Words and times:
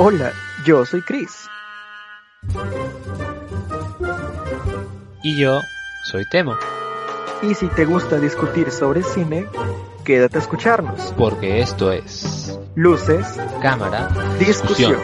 Hola, 0.00 0.32
yo 0.64 0.86
soy 0.86 1.02
Chris. 1.02 1.48
Y 5.24 5.40
yo 5.40 5.60
soy 6.04 6.24
Temo, 6.30 6.56
Y 7.42 7.54
si 7.54 7.66
te 7.66 7.84
gusta 7.84 8.20
discutir 8.20 8.70
sobre 8.70 9.02
cine, 9.02 9.46
quédate 10.04 10.38
a 10.38 10.40
escucharnos. 10.40 11.12
porque 11.18 11.60
esto 11.60 11.90
es 11.90 12.58
Luces, 12.76 13.40
Cámara 13.60 14.08
discusión. 14.38 14.96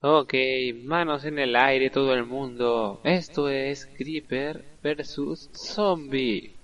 Ok, 0.00 0.34
manos 0.82 1.26
en 1.26 1.38
el 1.38 1.54
aire 1.54 1.90
todo 1.90 2.14
el 2.14 2.24
mundo. 2.24 3.00
Esto 3.04 3.50
es 3.50 3.86
Creeper 3.98 4.64
versus 4.82 5.50
Zombie. 5.52 6.56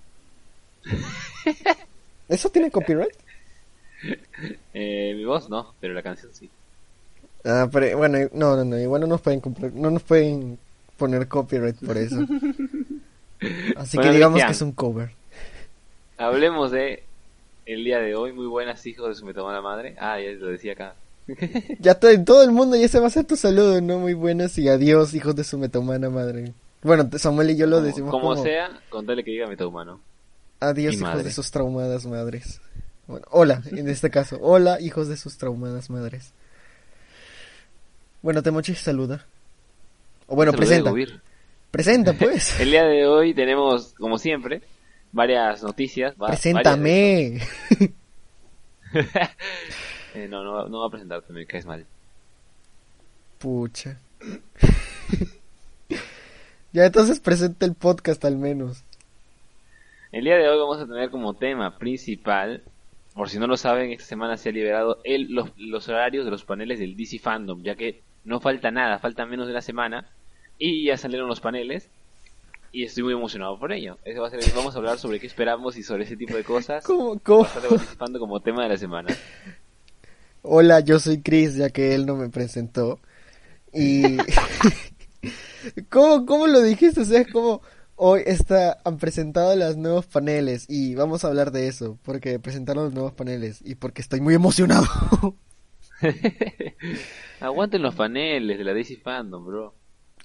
¿Eso 2.29 2.51
tiene 2.51 2.71
copyright? 2.71 3.15
Eh, 4.75 5.15
mi 5.17 5.25
voz 5.25 5.49
no, 5.49 5.75
pero 5.81 5.95
la 5.95 6.03
canción 6.03 6.33
sí. 6.33 6.49
Ah, 7.45 7.69
pero 7.71 7.97
bueno, 7.97 8.19
no, 8.33 8.57
no, 8.57 8.65
no, 8.65 8.79
igual 8.79 9.01
no 9.03 9.07
nos 9.07 9.21
pueden 9.21 9.41
comprar, 9.41 9.73
no 9.73 9.91
nos 9.91 10.03
pueden 10.03 10.59
poner 10.97 11.27
copyright 11.29 11.77
por 11.85 11.97
eso. 11.97 12.17
Así 13.77 13.97
Bueno, 13.97 14.11
que 14.11 14.15
digamos 14.17 14.43
Cristian. 14.43 14.47
que 14.47 14.53
es 14.53 14.63
un 14.63 14.73
cover. 14.73 15.11
Hablemos 16.17 16.71
de 16.71 17.05
el 17.67 17.85
día 17.85 18.01
de 18.01 18.15
hoy. 18.15 18.33
Muy 18.33 18.47
buenas 18.47 18.85
hijos 18.87 19.09
de 19.09 19.15
su 19.15 19.25
metomana 19.25 19.61
madre. 19.63 19.95
Ah, 19.99 20.21
ya 20.21 20.31
lo 20.33 20.49
decía 20.49 20.73
acá. 20.73 20.95
Ya 21.79 21.95
todo, 21.95 22.11
todo 22.25 22.43
el 22.43 22.51
mundo, 22.53 22.77
y 22.77 22.83
ese 22.83 23.01
va 23.01 23.07
a 23.07 23.11
ser 23.11 23.25
tu 23.27 23.37
saludo, 23.37 23.81
¿no? 23.81 23.99
Muy 23.99 24.15
buenas 24.15 24.57
y 24.59 24.69
adiós, 24.69 25.15
hijos 25.15 25.37
de 25.37 25.45
su 25.45 25.59
metomana 25.59 26.09
madre. 26.11 26.53
Bueno, 26.83 27.09
Samuel 27.19 27.51
y 27.51 27.57
yo 27.57 27.67
lo 27.67 27.77
Como, 27.77 27.87
decimos 27.87 28.11
como 28.11 28.29
como, 28.31 28.43
sea, 28.43 28.81
contarle 28.89 29.25
que 29.25 29.31
diga 29.33 29.47
metahumano. 29.47 30.01
Adiós, 30.61 30.95
hijos 30.95 31.09
madre. 31.09 31.25
de 31.25 31.33
sus 31.33 31.51
traumadas 31.51 32.07
madres. 32.07 32.61
Bueno, 33.07 33.27
hola, 33.31 33.63
en 33.71 33.89
este 33.89 34.11
caso, 34.11 34.39
hola, 34.41 34.81
hijos 34.81 35.09
de 35.09 35.17
sus 35.17 35.39
traumadas 35.39 35.91
madres. 35.91 36.33
Bueno, 38.23 38.43
Temochi 38.43 38.75
saluda. 38.75 39.27
O 40.27 40.35
bueno, 40.37 40.53
Saludé, 40.53 40.83
presenta. 40.83 41.23
Presenta, 41.71 42.13
pues. 42.13 42.59
El 42.61 42.71
día 42.71 42.85
de 42.85 43.07
hoy 43.07 43.35
tenemos, 43.35 43.95
como 43.95 44.19
siempre, 44.19 44.63
varias 45.13 45.63
noticias. 45.63 46.15
va- 46.21 46.29
Preséntame. 46.29 47.41
varias- 47.71 47.91
Eh, 50.15 50.27
no, 50.29 50.43
no, 50.43 50.69
no 50.69 50.79
voy 50.79 50.89
a 50.89 50.91
presentarte, 50.91 51.33
me 51.33 51.47
caes 51.47 51.67
mal. 51.67 51.85
Pucha. 53.39 53.99
ya 56.73 56.87
entonces 56.87 57.21
presenta 57.21 57.67
el 57.67 57.75
podcast 57.75 58.25
al 58.25 58.37
menos. 58.37 58.83
El 60.11 60.25
día 60.25 60.37
de 60.37 60.49
hoy 60.49 60.59
vamos 60.59 60.81
a 60.81 60.87
tener 60.87 61.11
como 61.11 61.35
tema 61.35 61.77
principal, 61.79 62.63
por 63.15 63.29
si 63.29 63.39
no 63.39 63.47
lo 63.47 63.59
saben, 63.59 63.93
esta 63.93 64.05
semana 64.05 64.39
se 64.39 64.49
ha 64.49 64.53
liberado 64.53 65.01
el, 65.05 65.31
los, 65.35 65.51
los 65.59 65.87
horarios 65.89 66.25
de 66.25 66.31
los 66.31 66.45
paneles 66.45 66.79
del 66.79 66.97
DC 66.97 67.19
Fandom, 67.19 67.63
ya 67.63 67.75
que 67.75 68.03
no 68.25 68.41
falta 68.41 68.71
nada, 68.71 68.99
falta 68.99 69.27
menos 69.27 69.47
de 69.47 69.53
una 69.53 69.61
semana 69.61 70.09
y 70.59 70.87
ya 70.87 70.97
salieron 70.97 71.29
los 71.29 71.41
paneles 71.41 71.91
y 72.73 72.85
estoy 72.85 73.05
muy 73.05 73.13
emocionado 73.13 73.59
por 73.59 73.71
ello. 73.71 73.99
Eso 74.05 74.23
va 74.23 74.29
a 74.29 74.31
ser, 74.31 74.41
vamos 74.55 74.75
a 74.75 74.79
hablar 74.79 74.99
sobre 74.99 75.21
qué 75.21 75.27
esperamos 75.27 75.77
y 75.77 75.83
sobre 75.83 76.05
ese 76.05 76.17
tipo 76.17 76.37
de 76.37 76.45
cosas. 76.45 76.85
¿Cómo, 76.87 77.19
cómo? 77.19 77.45
Participando 77.45 78.19
como 78.19 78.41
tema 78.41 78.63
de 78.63 78.69
la 78.71 78.77
semana. 78.79 79.15
Hola, 80.41 80.81
yo 80.81 80.99
soy 80.99 81.21
Chris, 81.21 81.57
ya 81.57 81.69
que 81.69 81.95
él 81.95 82.07
no 82.07 82.17
me 82.17 82.31
presentó. 82.31 82.99
Y... 83.75 84.17
¿Cómo, 85.91 86.25
¿Cómo 86.25 86.47
lo 86.47 86.63
dijiste? 86.63 87.03
O 87.03 87.05
sea, 87.05 87.21
es 87.21 87.31
como 87.31 87.61
hoy 87.99 88.23
está, 88.25 88.79
han 88.85 88.97
presentado 88.97 89.55
los 89.55 89.77
nuevos 89.77 90.07
paneles 90.07 90.67
y 90.69 90.95
vamos 90.95 91.25
a 91.25 91.29
hablar 91.29 91.51
de 91.51 91.69
eso, 91.69 91.99
porque 92.03 92.39
presentaron 92.39 92.85
los 92.85 92.95
nuevos 92.95 93.13
paneles 93.13 93.61
y 93.63 93.75
porque 93.75 94.01
estoy 94.01 94.21
muy 94.21 94.35
emocionado. 94.35 94.87
Aguanten 97.41 97.83
los 97.83 97.95
paneles 97.95 98.57
de 98.57 98.65
la 98.65 98.73
DC 98.73 98.97
Fandom, 98.99 99.45
bro. 99.45 99.75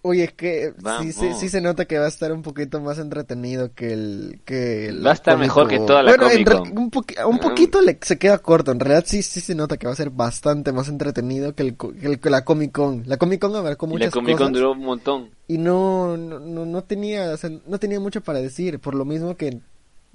Oye, 0.05 0.25
es 0.25 0.33
que 0.33 0.73
sí 1.01 1.13
se, 1.13 1.33
sí 1.33 1.47
se 1.47 1.61
nota 1.61 1.85
que 1.85 1.97
va 1.97 2.03
a 2.05 2.09
estar 2.09 2.33
un 2.33 2.41
poquito 2.41 2.81
más 2.81 2.99
entretenido 2.99 3.73
que 3.73 3.93
el... 3.93 4.41
Que 4.43 4.87
el 4.89 5.05
Va 5.05 5.11
a 5.11 5.13
estar 5.13 5.37
mejor 5.37 5.69
que 5.69 5.79
toda 5.79 6.03
la 6.03 6.11
bueno, 6.11 6.29
en 6.29 6.43
Comic 6.43 6.69
Con. 6.73 6.77
un, 6.77 6.91
poqui- 6.91 7.25
un 7.25 7.39
poquito 7.39 7.81
le, 7.81 7.97
se 8.01 8.17
queda 8.19 8.37
corto. 8.39 8.71
En 8.73 8.81
realidad 8.81 9.05
sí, 9.07 9.23
sí 9.23 9.39
se 9.39 9.55
nota 9.55 9.77
que 9.77 9.87
va 9.87 9.93
a 9.93 9.95
ser 9.95 10.09
bastante 10.09 10.73
más 10.73 10.89
entretenido 10.89 11.55
que, 11.55 11.63
el, 11.63 11.77
co- 11.77 11.93
que 11.93 12.05
el- 12.05 12.19
que 12.19 12.29
la 12.29 12.43
Comic 12.43 12.73
Con. 12.73 13.03
La 13.05 13.15
Comic 13.15 13.39
Con 13.39 13.55
abarcó 13.55 13.85
Y 13.85 13.89
la 13.89 13.93
muchas 13.93 14.11
Comic 14.13 14.31
Con 14.37 14.47
cosas 14.47 14.53
duró 14.53 14.71
un 14.73 14.79
montón. 14.79 15.29
y 15.47 15.57
no, 15.57 16.17
no, 16.17 16.37
no, 16.37 16.65
no 16.65 16.83
tenía, 16.83 17.31
o 17.31 17.37
sea, 17.37 17.49
no 17.65 17.79
tenía 17.79 18.01
mucho 18.01 18.19
para 18.19 18.39
decir. 18.41 18.79
Por 18.79 18.95
lo 18.95 19.05
mismo 19.05 19.37
que 19.37 19.61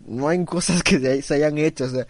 no 0.06 0.28
hay 0.28 0.44
cosas 0.44 0.82
que 0.82 1.22
se, 1.22 1.34
hayan 1.34 1.56
hecho. 1.56 1.84
O 1.84 1.88
sea, 1.88 2.06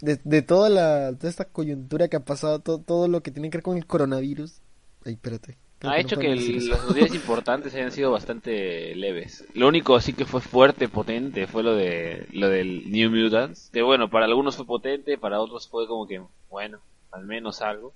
de, 0.00 0.20
de 0.22 0.42
toda 0.42 0.68
la, 0.68 1.12
toda 1.18 1.30
esta 1.30 1.46
coyuntura 1.46 2.06
que 2.06 2.16
ha 2.16 2.20
pasado, 2.24 2.60
todo, 2.60 2.78
todo 2.78 3.08
lo 3.08 3.24
que 3.24 3.32
tiene 3.32 3.50
que 3.50 3.58
ver 3.58 3.64
con 3.64 3.76
el 3.76 3.86
coronavirus. 3.86 4.60
Ay, 5.04 5.14
espérate. 5.14 5.58
Creo 5.80 5.92
Ha 5.92 5.98
hecho 6.00 6.18
que 6.18 6.32
el- 6.32 6.68
las 6.70 6.84
noticias 6.84 7.14
importantes 7.14 7.72
hayan 7.74 7.92
sido 7.92 8.10
bastante 8.10 8.94
leves. 8.96 9.44
Lo 9.54 9.68
único 9.68 9.94
así 9.94 10.12
que 10.12 10.24
fue 10.24 10.40
fuerte, 10.40 10.88
potente, 10.88 11.46
fue 11.46 11.62
lo 11.62 11.74
de 11.76 12.26
lo 12.32 12.48
del 12.48 12.90
New 12.90 13.10
Mutants. 13.10 13.70
Que 13.72 13.82
bueno, 13.82 14.10
para 14.10 14.26
algunos 14.26 14.56
fue 14.56 14.66
potente, 14.66 15.18
para 15.18 15.40
otros 15.40 15.68
fue 15.68 15.86
como 15.86 16.06
que, 16.08 16.20
bueno, 16.50 16.80
al 17.12 17.24
menos 17.26 17.62
algo. 17.62 17.92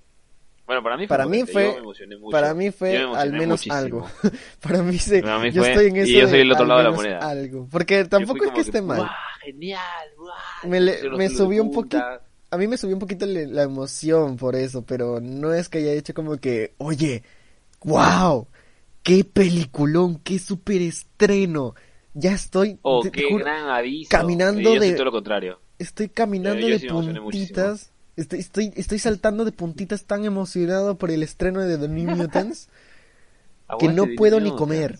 Bueno, 0.65 0.81
para 0.81 0.95
mí 0.95 1.07
fue 1.07 1.17
Para 1.17 1.25
mí 1.29 1.39
potente, 1.39 1.51
fue- 1.51 1.63
yo 1.65 1.73
me 1.73 1.79
emocioné 1.79 2.15
mucho. 2.17 2.31
Para 2.31 2.53
mí 2.53 2.71
fue 2.71 3.05
me 3.05 3.17
al 3.17 3.31
menos 3.33 3.49
muchísimo. 3.49 3.75
algo. 3.77 4.07
Para 4.61 4.81
mí 4.81 4.97
sí. 4.97 5.21
Para 5.21 5.39
mí 5.39 5.51
yo 5.51 5.61
fue- 5.61 5.71
estoy 5.71 5.85
en 5.87 5.95
eso 5.97 6.09
y 6.09 6.13
yo 6.13 6.27
soy 6.29 6.37
de 6.37 6.41
el 6.41 6.51
otro 6.53 6.63
al 6.63 6.67
lado 6.69 6.77
de 6.79 6.83
la 6.85 6.89
menos 6.91 7.03
moneda. 7.05 7.29
Algo. 7.29 7.67
Porque 7.69 8.05
tampoco 8.05 8.45
es 8.45 8.51
que 8.51 8.61
esté 8.61 8.81
mal. 8.81 8.99
¡guau, 8.99 9.09
genial! 9.43 9.81
Me, 10.63 10.79
le- 10.79 11.03
los 11.03 11.17
me 11.17 11.27
subió 11.27 11.61
un 11.63 11.73
poquito. 11.73 12.01
A 12.49 12.57
mí 12.57 12.67
me 12.67 12.77
subió 12.77 12.95
un 12.95 12.99
poquito 13.01 13.25
la 13.25 13.63
emoción 13.63 14.37
por 14.37 14.55
eso, 14.55 14.83
pero 14.85 15.19
no 15.19 15.53
es 15.53 15.67
que 15.67 15.79
haya 15.79 15.91
hecho 15.91 16.13
como 16.13 16.37
que, 16.37 16.75
oye, 16.77 17.23
wow, 17.83 18.47
qué 19.03 19.23
peliculón, 19.23 20.19
qué 20.19 20.39
super 20.39 20.81
estreno. 20.81 21.75
Ya 22.13 22.33
estoy, 22.33 22.77
Oh, 22.83 23.01
te- 23.01 23.09
te 23.11 23.21
qué 23.21 23.29
juro, 23.31 23.43
gran 23.45 23.69
aviso. 23.69 24.09
caminando 24.09 24.61
yo 24.61 24.79
de- 24.79 24.91
todo 24.93 25.05
lo 25.05 25.11
contrario. 25.11 25.59
estoy 25.79 26.09
caminando 26.09 26.67
Yo- 26.67 26.77
yo 26.77 27.01
de 27.01 27.21
puntitas. 27.21 27.91
Estoy, 28.15 28.39
estoy, 28.39 28.71
estoy 28.75 28.99
saltando 28.99 29.43
de 29.43 29.51
puntitas 29.51 30.05
tan 30.05 30.23
emocionado 30.23 30.99
por 30.99 31.09
el 31.09 31.23
estreno 31.23 31.61
de 31.61 31.79
The 31.79 31.87
New 31.87 32.15
Mutants 32.15 32.69
que 33.79 33.87
no 33.87 34.05
puedo 34.15 34.39
ni 34.39 34.51
comer. 34.51 34.99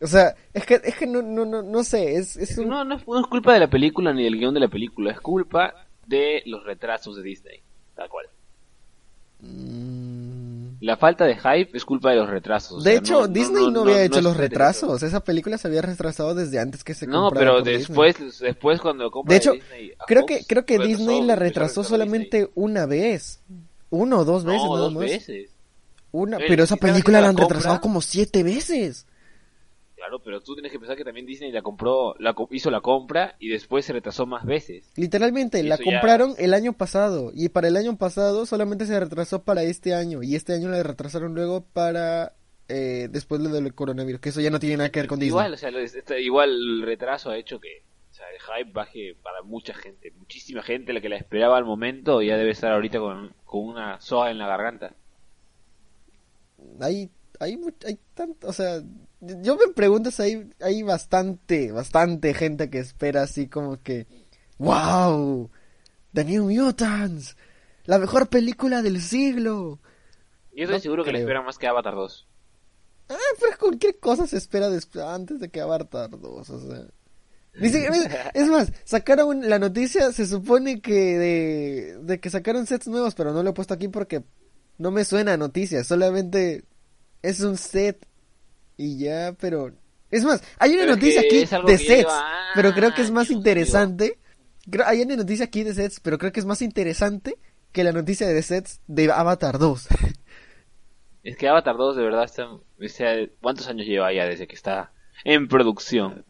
O 0.00 0.06
sea, 0.06 0.34
es 0.54 0.64
que, 0.64 0.80
es 0.82 0.94
que 0.96 1.06
no, 1.06 1.20
no, 1.20 1.44
no, 1.44 1.62
no 1.62 1.84
sé, 1.84 2.14
es, 2.16 2.36
es 2.36 2.56
un... 2.56 2.68
No, 2.68 2.84
no 2.84 2.94
es, 2.96 3.06
no 3.06 3.20
es 3.20 3.26
culpa 3.26 3.52
de 3.52 3.60
la 3.60 3.68
película 3.68 4.14
ni 4.14 4.22
del 4.24 4.38
guion 4.38 4.54
de 4.54 4.60
la 4.60 4.68
película, 4.68 5.10
es 5.10 5.20
culpa 5.20 5.74
de 6.06 6.42
los 6.46 6.64
retrasos 6.64 7.16
de 7.16 7.22
Disney, 7.22 7.60
tal 7.94 8.08
cual. 8.08 8.26
Mm. 9.40 10.76
La 10.80 10.96
falta 10.96 11.24
de 11.24 11.36
hype 11.36 11.76
es 11.76 11.84
culpa 11.84 12.10
de 12.10 12.16
los 12.16 12.28
retrasos. 12.30 12.72
o 12.78 12.82
De 12.82 12.90
sea, 12.92 12.98
hecho, 13.00 13.20
no- 13.22 13.28
Disney 13.28 13.70
no, 13.70 13.80
había 13.82 14.02
hecho 14.04 14.20
los 14.20 14.36
retrasos. 14.36 15.02
Esa 15.02 15.20
película 15.20 15.58
se 15.58 15.66
había 15.68 15.82
retrasado 15.82 16.34
desde 16.34 16.60
antes 16.60 16.84
que 16.84 16.94
se 16.94 17.06
No, 17.06 17.30
pero 17.30 17.56
Disney. 17.62 17.78
después, 17.78 18.38
después 18.40 18.80
cuando 18.80 19.10
compra 19.10 19.32
De 19.32 19.38
hecho, 19.38 19.52
Disney 19.52 19.92
Creo 20.06 20.22
Fox, 20.22 20.32
que 20.38 20.44
creo 20.46 20.64
que 20.64 20.78
Disney 20.78 21.22
la 21.22 21.34
retrasó 21.36 21.82
solamente 21.82 22.50
una 22.54 22.86
vez. 22.86 23.40
Uno 23.90 24.18
o 24.20 24.24
dos 24.24 24.44
veces 24.44 24.62
No, 24.62 24.68
nada 24.74 24.84
dos 24.84 24.92
más. 24.94 25.02
veces. 25.02 25.50
Una, 26.12 26.36
Él, 26.36 26.44
pero 26.48 26.64
esa 26.64 26.76
película 26.76 27.20
la 27.20 27.28
han 27.28 27.36
retrasado 27.36 27.80
como 27.80 28.00
siete 28.00 28.42
veces. 28.42 29.06
Claro, 29.98 30.20
pero 30.22 30.40
tú 30.40 30.54
tienes 30.54 30.70
que 30.70 30.78
pensar 30.78 30.96
que 30.96 31.02
también 31.04 31.26
Disney 31.26 31.50
la 31.50 31.60
compró, 31.60 32.14
la 32.20 32.32
co- 32.32 32.48
hizo 32.52 32.70
la 32.70 32.80
compra 32.80 33.34
y 33.40 33.48
después 33.48 33.84
se 33.84 33.92
retrasó 33.92 34.26
más 34.26 34.46
veces. 34.46 34.88
Literalmente, 34.94 35.60
la 35.64 35.76
ya- 35.76 35.82
compraron 35.82 36.34
el 36.38 36.54
año 36.54 36.72
pasado. 36.72 37.32
Y 37.34 37.48
para 37.48 37.66
el 37.66 37.76
año 37.76 37.96
pasado 37.98 38.46
solamente 38.46 38.86
se 38.86 38.98
retrasó 39.00 39.42
para 39.42 39.64
este 39.64 39.94
año. 39.94 40.22
Y 40.22 40.36
este 40.36 40.52
año 40.54 40.68
la 40.68 40.82
retrasaron 40.84 41.34
luego 41.34 41.62
para 41.72 42.34
eh, 42.68 43.08
después 43.10 43.40
lo 43.40 43.48
del 43.48 43.74
coronavirus. 43.74 44.20
Que 44.20 44.28
eso 44.28 44.40
ya 44.40 44.50
no 44.50 44.60
tiene 44.60 44.76
nada 44.76 44.90
que 44.90 45.00
ver 45.00 45.08
con 45.08 45.18
Disney. 45.18 45.30
Igual, 45.30 45.54
o 45.54 45.56
sea, 45.56 45.70
este- 45.70 46.22
igual 46.22 46.50
el 46.50 46.82
retraso 46.82 47.30
ha 47.30 47.36
hecho 47.36 47.58
que 47.58 47.82
o 48.10 48.14
sea, 48.14 48.26
el 48.30 48.40
hype 48.40 48.72
baje 48.72 49.16
para 49.22 49.42
mucha 49.42 49.74
gente, 49.74 50.12
muchísima 50.16 50.62
gente, 50.62 50.92
la 50.92 51.00
que 51.00 51.08
la 51.08 51.16
esperaba 51.16 51.56
al 51.56 51.64
momento 51.64 52.22
ya 52.22 52.36
debe 52.36 52.50
estar 52.52 52.72
ahorita 52.72 52.98
con, 53.00 53.34
con 53.44 53.64
una 53.66 54.00
soga 54.00 54.30
en 54.30 54.38
la 54.38 54.46
garganta. 54.46 54.94
Hay, 56.80 57.10
hay, 57.40 57.58
hay 57.86 57.98
tanto, 58.14 58.48
o 58.48 58.52
sea, 58.52 58.82
yo 59.20 59.56
me 59.56 59.68
pregunto 59.74 60.10
si 60.10 60.22
hay, 60.22 60.50
hay 60.60 60.82
bastante, 60.82 61.72
bastante 61.72 62.34
gente 62.34 62.70
que 62.70 62.78
espera 62.78 63.22
así 63.22 63.48
como 63.48 63.82
que, 63.82 64.06
wow, 64.58 65.50
The 66.12 66.24
New 66.24 66.50
Mutants, 66.50 67.36
la 67.84 67.98
mejor 67.98 68.28
película 68.28 68.82
del 68.82 69.00
siglo. 69.02 69.80
Yo 70.52 70.64
estoy 70.64 70.76
No 70.76 70.80
seguro 70.80 71.04
que 71.04 71.12
le 71.12 71.18
creo. 71.18 71.20
esperan 71.20 71.44
más 71.44 71.58
que 71.58 71.66
Avatar 71.66 71.94
2. 71.94 72.28
Ah, 73.08 73.16
pero 73.40 73.56
cualquier 73.58 73.98
cosa 73.98 74.26
se 74.26 74.36
espera 74.38 74.68
antes 75.14 75.40
de 75.40 75.48
que 75.50 75.60
Avatar 75.60 76.10
2, 76.10 76.50
o 76.50 76.60
sea. 76.60 76.86
Es 78.34 78.48
más, 78.48 78.72
sacaron 78.84 79.48
la 79.48 79.58
noticia, 79.58 80.12
se 80.12 80.26
supone 80.26 80.80
que 80.80 81.18
de, 81.18 81.98
de 82.02 82.20
que 82.20 82.30
sacaron 82.30 82.66
sets 82.66 82.86
nuevos, 82.86 83.14
pero 83.14 83.32
no 83.32 83.42
lo 83.42 83.50
he 83.50 83.54
puesto 83.54 83.74
aquí 83.74 83.88
porque 83.88 84.22
no 84.78 84.90
me 84.92 85.04
suena 85.04 85.32
a 85.32 85.36
noticia, 85.36 85.82
solamente 85.82 86.64
es 87.22 87.40
un 87.40 87.56
set 87.56 88.06
y 88.76 88.98
ya, 88.98 89.34
pero... 89.38 89.72
Es 90.10 90.24
más, 90.24 90.42
hay 90.58 90.72
una 90.72 90.84
Pero 90.84 90.94
noticia 90.96 91.20
aquí 91.20 91.40
de 91.40 91.78
sets, 91.78 91.88
lleva 91.88 92.24
pero 92.54 92.72
creo 92.72 92.94
que 92.94 93.02
es 93.02 93.10
más 93.10 93.30
interesante. 93.30 94.18
Creo, 94.70 94.86
hay 94.86 95.02
una 95.02 95.16
noticia 95.16 95.44
aquí 95.44 95.64
de 95.64 95.74
sets, 95.74 96.00
pero 96.00 96.16
creo 96.16 96.32
que 96.32 96.40
es 96.40 96.46
más 96.46 96.62
interesante 96.62 97.36
que 97.72 97.84
la 97.84 97.92
noticia 97.92 98.26
de 98.26 98.42
sets 98.42 98.80
de 98.86 99.12
Avatar 99.12 99.58
2. 99.58 99.88
Es 101.24 101.36
que 101.36 101.48
Avatar 101.48 101.76
2 101.76 101.96
de 101.96 102.02
verdad 102.02 102.24
está... 102.24 102.46
O 102.46 102.62
sea, 102.86 103.14
¿cuántos 103.42 103.68
años 103.68 103.86
lleva 103.86 104.12
ya 104.14 104.24
desde 104.24 104.46
que 104.46 104.54
está 104.54 104.92
en 105.24 105.48
producción? 105.48 106.24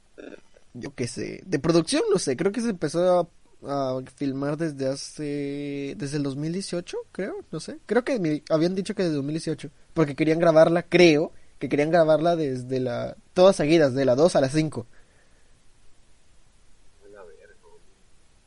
Yo 0.74 0.94
qué 0.94 1.06
sé. 1.06 1.40
De 1.44 1.58
producción 1.58 2.02
no 2.10 2.18
sé. 2.18 2.36
Creo 2.36 2.50
que 2.50 2.60
se 2.60 2.70
empezó 2.70 3.30
a, 3.66 4.00
filmar 4.16 4.56
desde 4.56 4.88
hace... 4.88 5.94
Desde 5.96 6.16
el 6.16 6.22
2018, 6.22 6.96
creo. 7.12 7.44
No 7.50 7.60
sé. 7.60 7.78
Creo 7.86 8.04
que 8.04 8.42
habían 8.50 8.74
dicho 8.74 8.94
que 8.94 9.02
desde 9.02 9.16
2018. 9.16 9.70
Porque 9.94 10.14
querían 10.14 10.38
grabarla, 10.38 10.82
creo. 10.82 11.32
Que 11.58 11.68
querían 11.68 11.90
grabarla 11.90 12.36
desde 12.36 12.80
la... 12.80 13.16
Todas 13.34 13.56
seguidas, 13.56 13.94
de 13.94 14.04
la 14.04 14.14
2 14.14 14.36
a 14.36 14.40
la 14.40 14.48
5. 14.48 14.86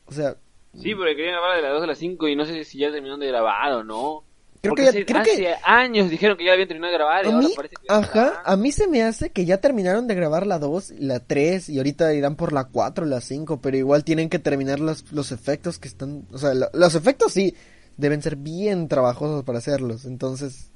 O 0.06 0.12
sea, 0.12 0.36
Sí, 0.74 0.94
porque 0.94 1.16
querían 1.16 1.34
grabar 1.34 1.56
de 1.56 1.62
las 1.62 1.72
2 1.72 1.82
a 1.82 1.86
las 1.86 1.98
5 1.98 2.28
y 2.28 2.36
no 2.36 2.46
sé 2.46 2.64
si 2.64 2.78
ya 2.78 2.90
terminaron 2.90 3.20
de 3.20 3.26
grabar 3.26 3.72
o 3.72 3.84
no. 3.84 4.24
Creo 4.62 4.74
Porque 4.76 4.82
que 4.82 4.84
ya- 4.84 4.90
hace, 4.90 5.06
creo 5.06 5.22
que- 5.24 5.30
hace 5.32 5.62
años 5.64 6.08
dijeron 6.08 6.36
que 6.38 6.44
ya 6.44 6.52
habían 6.52 6.68
terminado 6.68 6.92
de 6.92 6.98
grabar 6.98 7.24
y 7.24 7.28
a 7.28 7.32
ahora 7.32 7.46
mí, 7.48 7.52
parece 7.56 7.74
que 7.74 7.86
ajá, 7.92 8.42
a 8.44 8.56
mí 8.56 8.70
se 8.70 8.86
me 8.86 9.02
hace 9.02 9.30
que 9.30 9.44
ya 9.44 9.58
terminaron 9.60 10.06
de 10.06 10.14
grabar 10.14 10.46
la 10.46 10.60
2 10.60 10.92
y 10.92 10.98
la 11.04 11.18
3 11.18 11.68
y 11.68 11.78
ahorita 11.78 12.14
irán 12.14 12.36
por 12.36 12.52
la 12.52 12.64
4 12.66 13.04
la 13.04 13.20
5, 13.20 13.60
pero 13.60 13.76
igual 13.76 14.04
tienen 14.04 14.28
que 14.28 14.38
terminar 14.38 14.78
los, 14.78 15.10
los 15.10 15.32
efectos 15.32 15.80
que 15.80 15.88
están, 15.88 16.26
o 16.32 16.38
sea, 16.38 16.54
lo- 16.54 16.70
los 16.74 16.94
efectos 16.94 17.32
sí 17.32 17.56
deben 17.96 18.22
ser 18.22 18.36
bien 18.36 18.86
trabajosos 18.86 19.42
para 19.42 19.58
hacerlos, 19.58 20.04
entonces 20.04 20.70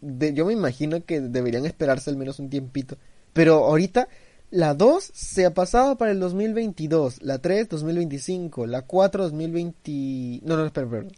de- 0.00 0.32
yo 0.32 0.46
me 0.46 0.52
imagino 0.52 1.04
que 1.04 1.20
deberían 1.20 1.66
esperarse 1.66 2.10
al 2.10 2.16
menos 2.16 2.38
un 2.38 2.50
tiempito, 2.50 2.98
pero 3.32 3.64
ahorita 3.64 4.06
la 4.52 4.74
2 4.74 5.10
se 5.12 5.44
ha 5.44 5.52
pasado 5.54 5.96
para 5.98 6.12
el 6.12 6.20
2022, 6.20 7.20
la 7.20 7.38
3 7.38 7.68
2025, 7.68 8.66
la 8.68 8.82
4 8.82 9.24
2020, 9.24 10.40
no, 10.46 10.56
no, 10.56 10.66
espera, 10.66 10.86
espera. 10.86 11.08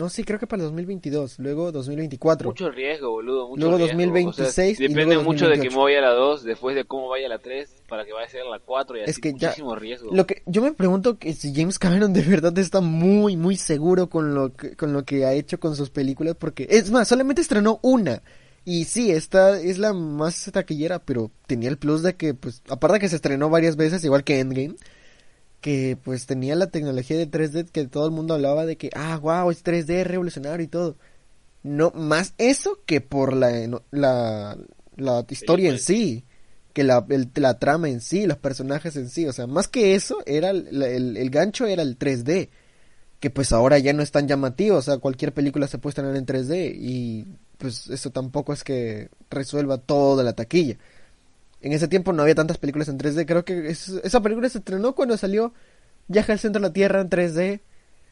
No, 0.00 0.08
sí, 0.08 0.24
creo 0.24 0.38
que 0.38 0.46
para 0.46 0.62
el 0.62 0.68
2022, 0.68 1.38
luego 1.40 1.70
2024. 1.72 2.48
Mucho 2.48 2.70
riesgo, 2.70 3.10
boludo. 3.10 3.48
Mucho 3.50 3.60
Luego 3.60 3.76
riesgo. 3.76 3.92
2026 3.98 4.80
y 4.80 4.82
depende 4.84 5.04
luego 5.14 5.22
mucho 5.24 5.44
de 5.46 5.52
que 5.60 5.68
2028. 5.68 5.74
cómo 5.74 5.84
vaya 5.84 6.00
la 6.00 6.10
2, 6.14 6.42
después 6.44 6.74
de 6.74 6.84
cómo 6.84 7.08
vaya 7.08 7.28
la 7.28 7.38
3, 7.38 7.74
para 7.86 8.06
que 8.06 8.12
vaya 8.14 8.26
a 8.26 8.30
ser 8.30 8.46
la 8.46 8.58
4 8.60 8.96
y 8.96 9.00
así. 9.02 9.10
Es 9.10 9.18
que 9.18 9.34
ya- 9.36 9.48
muchísimo 9.48 9.76
riesgo. 9.76 10.10
Lo 10.14 10.26
que 10.26 10.42
yo 10.46 10.62
me 10.62 10.72
pregunto 10.72 11.18
que 11.18 11.34
si 11.34 11.54
James 11.54 11.78
Cameron 11.78 12.12
de 12.14 12.22
verdad 12.22 12.56
está 12.58 12.80
muy 12.80 13.36
muy 13.36 13.56
seguro 13.56 14.08
con 14.08 14.34
lo 14.34 14.54
que, 14.56 14.74
con 14.74 14.92
lo 14.94 15.04
que 15.04 15.26
ha 15.26 15.34
hecho 15.34 15.60
con 15.60 15.76
sus 15.76 15.90
películas 15.90 16.34
porque 16.38 16.66
es 16.70 16.90
más, 16.90 17.06
solamente 17.06 17.42
estrenó 17.42 17.78
una 17.82 18.22
y 18.64 18.84
sí, 18.86 19.10
esta 19.10 19.60
es 19.60 19.76
la 19.78 19.92
más 19.92 20.50
taquillera, 20.52 20.98
pero 21.00 21.30
tenía 21.46 21.68
el 21.68 21.76
plus 21.76 22.02
de 22.02 22.14
que 22.14 22.32
pues 22.34 22.62
aparte 22.70 22.94
de 22.94 23.00
que 23.00 23.08
se 23.10 23.16
estrenó 23.16 23.50
varias 23.50 23.76
veces 23.76 24.02
igual 24.04 24.24
que 24.24 24.40
Endgame, 24.40 24.76
que 25.60 25.98
pues 26.02 26.26
tenía 26.26 26.54
la 26.56 26.68
tecnología 26.70 27.16
de 27.18 27.26
3D 27.26 27.66
que 27.66 27.86
todo 27.88 28.06
el 28.06 28.12
mundo 28.12 28.34
hablaba 28.34 28.66
de 28.66 28.76
que 28.76 28.90
ah, 28.94 29.18
wow, 29.18 29.50
es 29.50 29.62
3D 29.62 30.00
es 30.02 30.06
revolucionario 30.06 30.64
y 30.64 30.68
todo. 30.68 30.96
No 31.62 31.90
más 31.92 32.34
eso 32.38 32.80
que 32.86 33.00
por 33.00 33.34
la 33.36 33.66
no- 33.68 33.82
la, 33.90 34.56
la 34.96 35.26
historia 35.28 35.70
en 35.70 35.78
Película. 35.78 35.78
sí 35.78 36.24
que 36.72 36.84
la, 36.84 37.04
el- 37.10 37.30
la 37.34 37.58
trama 37.58 37.88
en 37.88 38.00
sí, 38.00 38.26
los 38.26 38.38
personajes 38.38 38.96
en 38.96 39.08
sí, 39.10 39.26
o 39.26 39.32
sea, 39.32 39.46
más 39.48 39.68
que 39.68 39.94
eso, 39.96 40.18
era 40.26 40.50
el, 40.50 40.82
el- 40.82 41.16
el 41.16 41.30
gancho 41.30 41.66
era 41.66 41.82
el 41.82 41.96
3D, 41.98 42.50
que 43.20 43.30
pues 43.30 43.52
ahora 43.52 43.78
ya 43.78 43.92
no 43.92 44.02
es 44.02 44.12
tan 44.12 44.28
llamativo, 44.28 44.76
o 44.78 44.82
sea, 44.82 44.98
cualquier 44.98 45.34
película 45.34 45.66
se 45.68 45.78
puede 45.78 45.90
estrenar 45.92 46.16
en 46.16 46.26
3D 46.26 46.72
y 46.76 47.26
pues 47.58 47.88
eso 47.88 48.10
tampoco 48.10 48.52
es 48.52 48.64
que 48.64 49.10
resuelva 49.30 49.78
toda 49.78 50.22
la 50.24 50.32
taquilla. 50.34 50.78
En 51.62 51.72
ese 51.72 51.88
tiempo 51.88 52.12
no 52.12 52.22
había 52.22 52.34
tantas 52.34 52.58
películas 52.58 52.88
en 52.88 52.98
3D, 52.98 53.26
creo 53.26 53.44
que 53.44 53.68
es- 53.70 53.88
esa 54.02 54.20
película 54.20 54.48
se 54.48 54.58
estrenó 54.58 54.94
cuando 54.94 55.16
salió 55.16 55.52
Viaje 56.08 56.32
al 56.32 56.38
centro 56.38 56.60
de 56.60 56.68
la 56.68 56.72
Tierra 56.72 57.00
en 57.00 57.08
3D, 57.08 57.60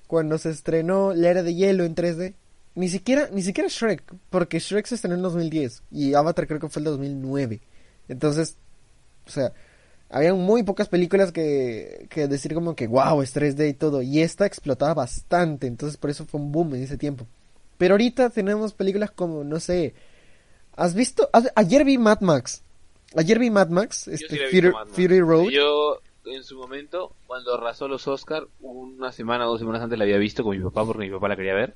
cuando 0.06 0.38
se 0.38 0.50
estrenó 0.50 1.12
La 1.14 1.30
Era 1.30 1.42
de 1.42 1.54
Hielo 1.54 1.84
en 1.84 1.94
3D. 1.94 2.34
Ni 2.74 2.88
siquiera, 2.88 3.28
ni 3.32 3.42
siquiera 3.42 3.68
Shrek, 3.68 4.02
porque 4.30 4.60
Shrek 4.60 4.86
se 4.86 4.94
estrenó 4.94 5.16
en 5.16 5.22
2010 5.22 5.82
y 5.90 6.14
Avatar 6.14 6.46
creo 6.46 6.60
que 6.60 6.68
fue 6.68 6.80
el 6.80 6.84
2009. 6.84 7.60
Entonces, 8.08 8.56
o 9.26 9.30
sea, 9.30 9.52
había 10.10 10.32
muy 10.34 10.62
pocas 10.62 10.88
películas 10.88 11.32
que, 11.32 12.06
que 12.10 12.28
decir 12.28 12.54
como 12.54 12.76
que 12.76 12.86
wow, 12.86 13.20
es 13.22 13.34
3D 13.34 13.68
y 13.68 13.74
todo. 13.74 14.00
Y 14.02 14.20
esta 14.20 14.46
explotaba 14.46 14.94
bastante, 14.94 15.66
entonces 15.66 15.96
por 15.96 16.10
eso 16.10 16.24
fue 16.24 16.40
un 16.40 16.52
boom 16.52 16.74
en 16.76 16.84
ese 16.84 16.96
tiempo. 16.96 17.26
Pero 17.78 17.94
ahorita 17.94 18.30
tenemos 18.30 18.72
películas 18.74 19.10
como, 19.10 19.42
no 19.44 19.58
sé, 19.60 19.94
¿has 20.76 20.94
visto? 20.94 21.28
Ayer 21.56 21.84
vi 21.84 21.98
Mad 21.98 22.20
Max. 22.20 22.62
Ayer 23.16 23.38
vi 23.38 23.50
Mad 23.50 23.68
Max, 23.68 24.08
este 24.08 24.28
sí 24.28 24.38
Fury, 24.50 24.70
Mad 24.72 24.84
Max. 24.86 24.92
Fury 24.94 25.20
Road. 25.20 25.48
Yo, 25.50 25.98
en 26.26 26.44
su 26.44 26.58
momento, 26.58 27.14
cuando 27.26 27.54
arrasó 27.54 27.88
los 27.88 28.06
Oscar, 28.06 28.46
una 28.60 29.12
semana 29.12 29.46
o 29.46 29.50
dos 29.52 29.60
semanas 29.60 29.82
antes 29.82 29.98
la 29.98 30.04
había 30.04 30.18
visto 30.18 30.42
con 30.44 30.56
mi 30.56 30.62
papá 30.62 30.84
porque 30.84 31.04
mi 31.06 31.10
papá 31.10 31.28
la 31.28 31.36
quería 31.36 31.54
ver. 31.54 31.74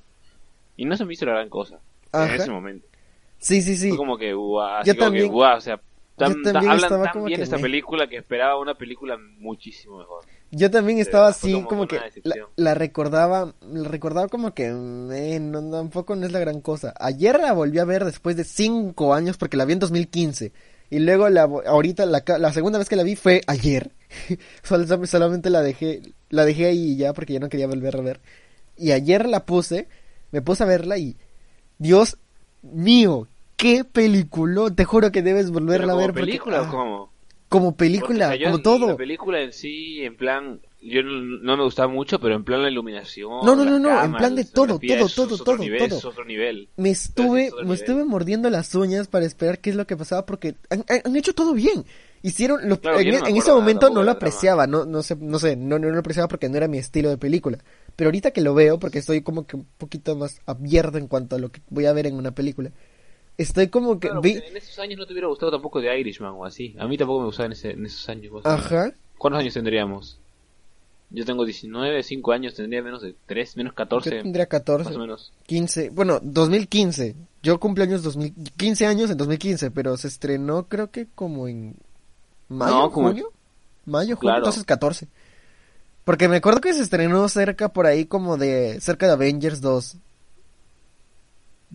Y 0.76 0.84
no 0.84 0.96
se 0.96 1.04
me 1.04 1.14
hizo 1.14 1.24
la 1.26 1.32
gran 1.32 1.48
cosa. 1.48 1.80
Ajá. 2.12 2.34
En 2.34 2.40
ese 2.40 2.50
momento. 2.50 2.86
Sí, 3.38 3.62
sí, 3.62 3.76
sí. 3.76 3.88
Fue 3.88 3.96
como 3.98 4.18
que, 4.18 4.32
guau, 4.34 4.68
así 4.78 4.88
Yo 4.88 4.94
como 4.94 5.06
también- 5.06 5.26
que, 5.26 5.32
guau, 5.32 5.56
o 5.56 5.60
sea, 5.60 5.80
tan- 6.16 6.34
yo 6.36 6.42
también 6.42 6.70
hablan 6.70 6.84
estaba 6.84 7.04
tan 7.04 7.12
como 7.14 7.24
bien 7.26 7.38
de 7.38 7.44
esta 7.44 7.56
me- 7.56 7.62
película 7.62 8.06
que 8.08 8.16
esperaba 8.18 8.58
una 8.58 8.74
película 8.74 9.16
muchísimo 9.38 9.98
mejor. 9.98 10.24
Yo 10.50 10.70
también 10.70 10.98
estaba 10.98 11.28
así, 11.28 11.50
como 11.54 11.66
como 11.66 11.88
que 11.88 11.98
la, 12.24 12.34
la 12.56 12.74
recordaba, 12.74 13.54
la 13.62 13.88
recordaba 13.88 14.28
como 14.28 14.52
que 14.52 14.66
eh, 14.66 15.38
no, 15.40 15.70
tampoco 15.70 16.14
no 16.14 16.26
es 16.26 16.32
la 16.32 16.40
gran 16.40 16.60
cosa. 16.60 16.92
Ayer 17.00 17.40
la 17.40 17.54
volví 17.54 17.78
a 17.78 17.86
ver 17.86 18.04
después 18.04 18.36
de 18.36 18.44
cinco 18.44 19.14
años 19.14 19.38
porque 19.38 19.56
la 19.56 19.64
vi 19.64 19.72
en 19.72 19.78
2015 19.78 20.52
y 20.94 20.98
luego 20.98 21.28
la 21.30 21.42
ahorita 21.42 22.04
la, 22.06 22.22
la 22.38 22.52
segunda 22.52 22.78
vez 22.78 22.88
que 22.88 22.96
la 22.96 23.02
vi 23.02 23.16
fue 23.16 23.40
ayer. 23.46 23.92
Sol- 24.62 24.86
solamente 25.06 25.48
la 25.48 25.62
dejé, 25.62 26.02
la 26.28 26.44
dejé 26.44 26.66
ahí 26.66 26.96
ya 26.96 27.12
porque 27.14 27.32
ya 27.32 27.40
no 27.40 27.48
quería 27.48 27.66
volver 27.66 27.96
a 27.96 28.02
ver. 28.02 28.20
Y 28.76 28.92
ayer 28.92 29.26
la 29.28 29.46
puse, 29.46 29.88
me 30.32 30.42
puse 30.42 30.62
a 30.64 30.66
verla 30.66 30.98
y 30.98 31.16
Dios 31.78 32.18
mío, 32.62 33.26
qué 33.56 33.84
película, 33.84 34.70
te 34.74 34.84
juro 34.84 35.10
que 35.12 35.22
debes 35.22 35.50
volverla 35.50 35.86
¿Pero 35.86 35.90
a 35.92 35.94
como 35.94 36.00
ver 36.00 36.10
porque- 36.12 36.26
película 36.26 36.60
o 36.60 36.64
ah, 36.64 36.68
cómo? 36.70 37.12
como 37.48 37.76
película, 37.76 38.34
como 38.44 38.60
todo. 38.62 38.88
La 38.88 38.96
película 38.96 39.40
en 39.40 39.52
sí, 39.52 40.02
en 40.04 40.16
plan, 40.16 40.60
yo 40.82 41.02
no, 41.02 41.56
me 41.56 41.62
gustaba 41.64 41.88
mucho, 41.92 42.18
pero 42.20 42.34
en 42.34 42.44
plan 42.44 42.62
la 42.62 42.70
iluminación. 42.70 43.30
No, 43.42 43.54
no, 43.56 43.64
no, 43.64 43.78
no, 43.78 44.04
en 44.04 44.14
plan 44.16 44.34
de 44.34 44.44
todo, 44.44 44.78
todo, 44.78 45.08
todo, 45.08 45.38
todo, 45.38 45.58
nivel, 45.58 45.88
todo. 45.88 45.98
Es 45.98 46.04
otro 46.04 46.24
nivel. 46.24 46.68
Me 46.76 46.90
estuve, 46.90 47.46
otro 47.48 47.58
me 47.58 47.62
nivel. 47.64 47.78
estuve 47.80 48.04
mordiendo 48.04 48.50
las 48.50 48.74
uñas 48.74 49.08
para 49.08 49.24
esperar 49.26 49.58
qué 49.60 49.70
es 49.70 49.76
lo 49.76 49.86
que 49.86 49.96
pasaba 49.96 50.26
porque 50.26 50.54
han, 50.70 50.84
han- 50.88 51.16
hecho 51.16 51.34
todo 51.34 51.54
bien. 51.54 51.84
Hicieron, 52.22 52.68
lo- 52.68 52.80
Claro, 52.80 53.00
en, 53.00 53.10
no 53.10 53.26
en 53.26 53.36
ese 53.36 53.52
momento 53.52 53.90
no 53.90 54.02
lo 54.04 54.10
apreciaba, 54.12 54.66
no, 54.66 54.84
no 54.84 55.02
sé, 55.02 55.16
no 55.16 55.38
sé, 55.38 55.56
no, 55.56 55.78
no 55.78 55.90
lo 55.90 55.98
apreciaba 55.98 56.28
porque 56.28 56.48
no 56.48 56.56
era 56.56 56.68
mi 56.68 56.78
estilo 56.78 57.10
de 57.10 57.18
película. 57.18 57.58
Pero 57.96 58.08
ahorita 58.08 58.30
que 58.30 58.40
lo 58.40 58.54
veo, 58.54 58.78
porque 58.78 59.00
estoy 59.00 59.22
como 59.22 59.46
que 59.46 59.56
un 59.56 59.66
poquito 59.76 60.16
más 60.16 60.40
abierto 60.46 60.98
en 60.98 61.08
cuanto 61.08 61.36
a 61.36 61.38
lo 61.38 61.50
que 61.50 61.60
voy 61.68 61.86
a 61.86 61.92
ver 61.92 62.06
en 62.06 62.14
una 62.14 62.30
película, 62.32 62.70
estoy 63.36 63.68
como 63.68 63.98
que 64.00 64.08
Claro, 64.08 64.22
vi, 64.22 64.34
porque 64.34 64.48
en 64.48 64.56
esos 64.56 64.78
años 64.78 64.98
no 64.98 65.06
te 65.06 65.12
hubiera 65.12 65.28
gustado 65.28 65.52
tampoco 65.52 65.80
de 65.80 65.98
Irishman 65.98 66.32
o 66.32 66.44
así. 66.44 66.74
A 66.78 66.86
mí 66.86 66.96
tampoco 66.96 67.20
me 67.20 67.26
gustaba 67.26 67.46
en, 67.46 67.52
ese, 67.52 67.72
en 67.72 67.86
esos 67.86 68.08
años. 68.08 68.32
ajá, 68.44 68.92
¿Cuántos 69.18 69.40
años 69.40 69.54
tendríamos? 69.54 70.18
Yo 71.14 71.24
tengo 71.26 71.44
19, 71.44 72.02
5 72.02 72.32
años, 72.32 72.54
tendría 72.54 72.82
menos 72.82 73.02
de 73.02 73.14
3, 73.26 73.56
menos 73.58 73.74
14, 73.74 74.10
yo 74.10 74.22
tendría 74.22 74.44
más 74.44 74.48
14, 74.48 74.94
o 74.94 74.98
menos. 74.98 75.32
15, 75.46 75.90
bueno, 75.90 76.18
2015. 76.22 77.14
Yo 77.42 77.58
cumplo 77.60 77.84
años 77.84 78.02
2000, 78.02 78.32
15 78.56 78.86
años 78.86 79.10
en 79.10 79.16
2015, 79.18 79.70
pero 79.70 79.96
se 79.96 80.08
estrenó 80.08 80.68
creo 80.68 80.90
que 80.90 81.06
como 81.14 81.48
en 81.48 81.74
mayo, 82.48 82.74
No, 82.74 82.90
como- 82.90 83.08
junio. 83.08 83.30
Mayo, 83.84 84.16
junio, 84.16 84.20
Claro. 84.20 84.38
entonces 84.38 84.64
14. 84.64 85.08
Porque 86.04 86.28
me 86.28 86.36
acuerdo 86.36 86.60
que 86.60 86.72
se 86.72 86.82
estrenó 86.82 87.28
cerca 87.28 87.68
por 87.72 87.86
ahí 87.86 88.06
como 88.06 88.36
de 88.36 88.80
cerca 88.80 89.06
de 89.06 89.12
Avengers 89.12 89.60
2. 89.60 89.96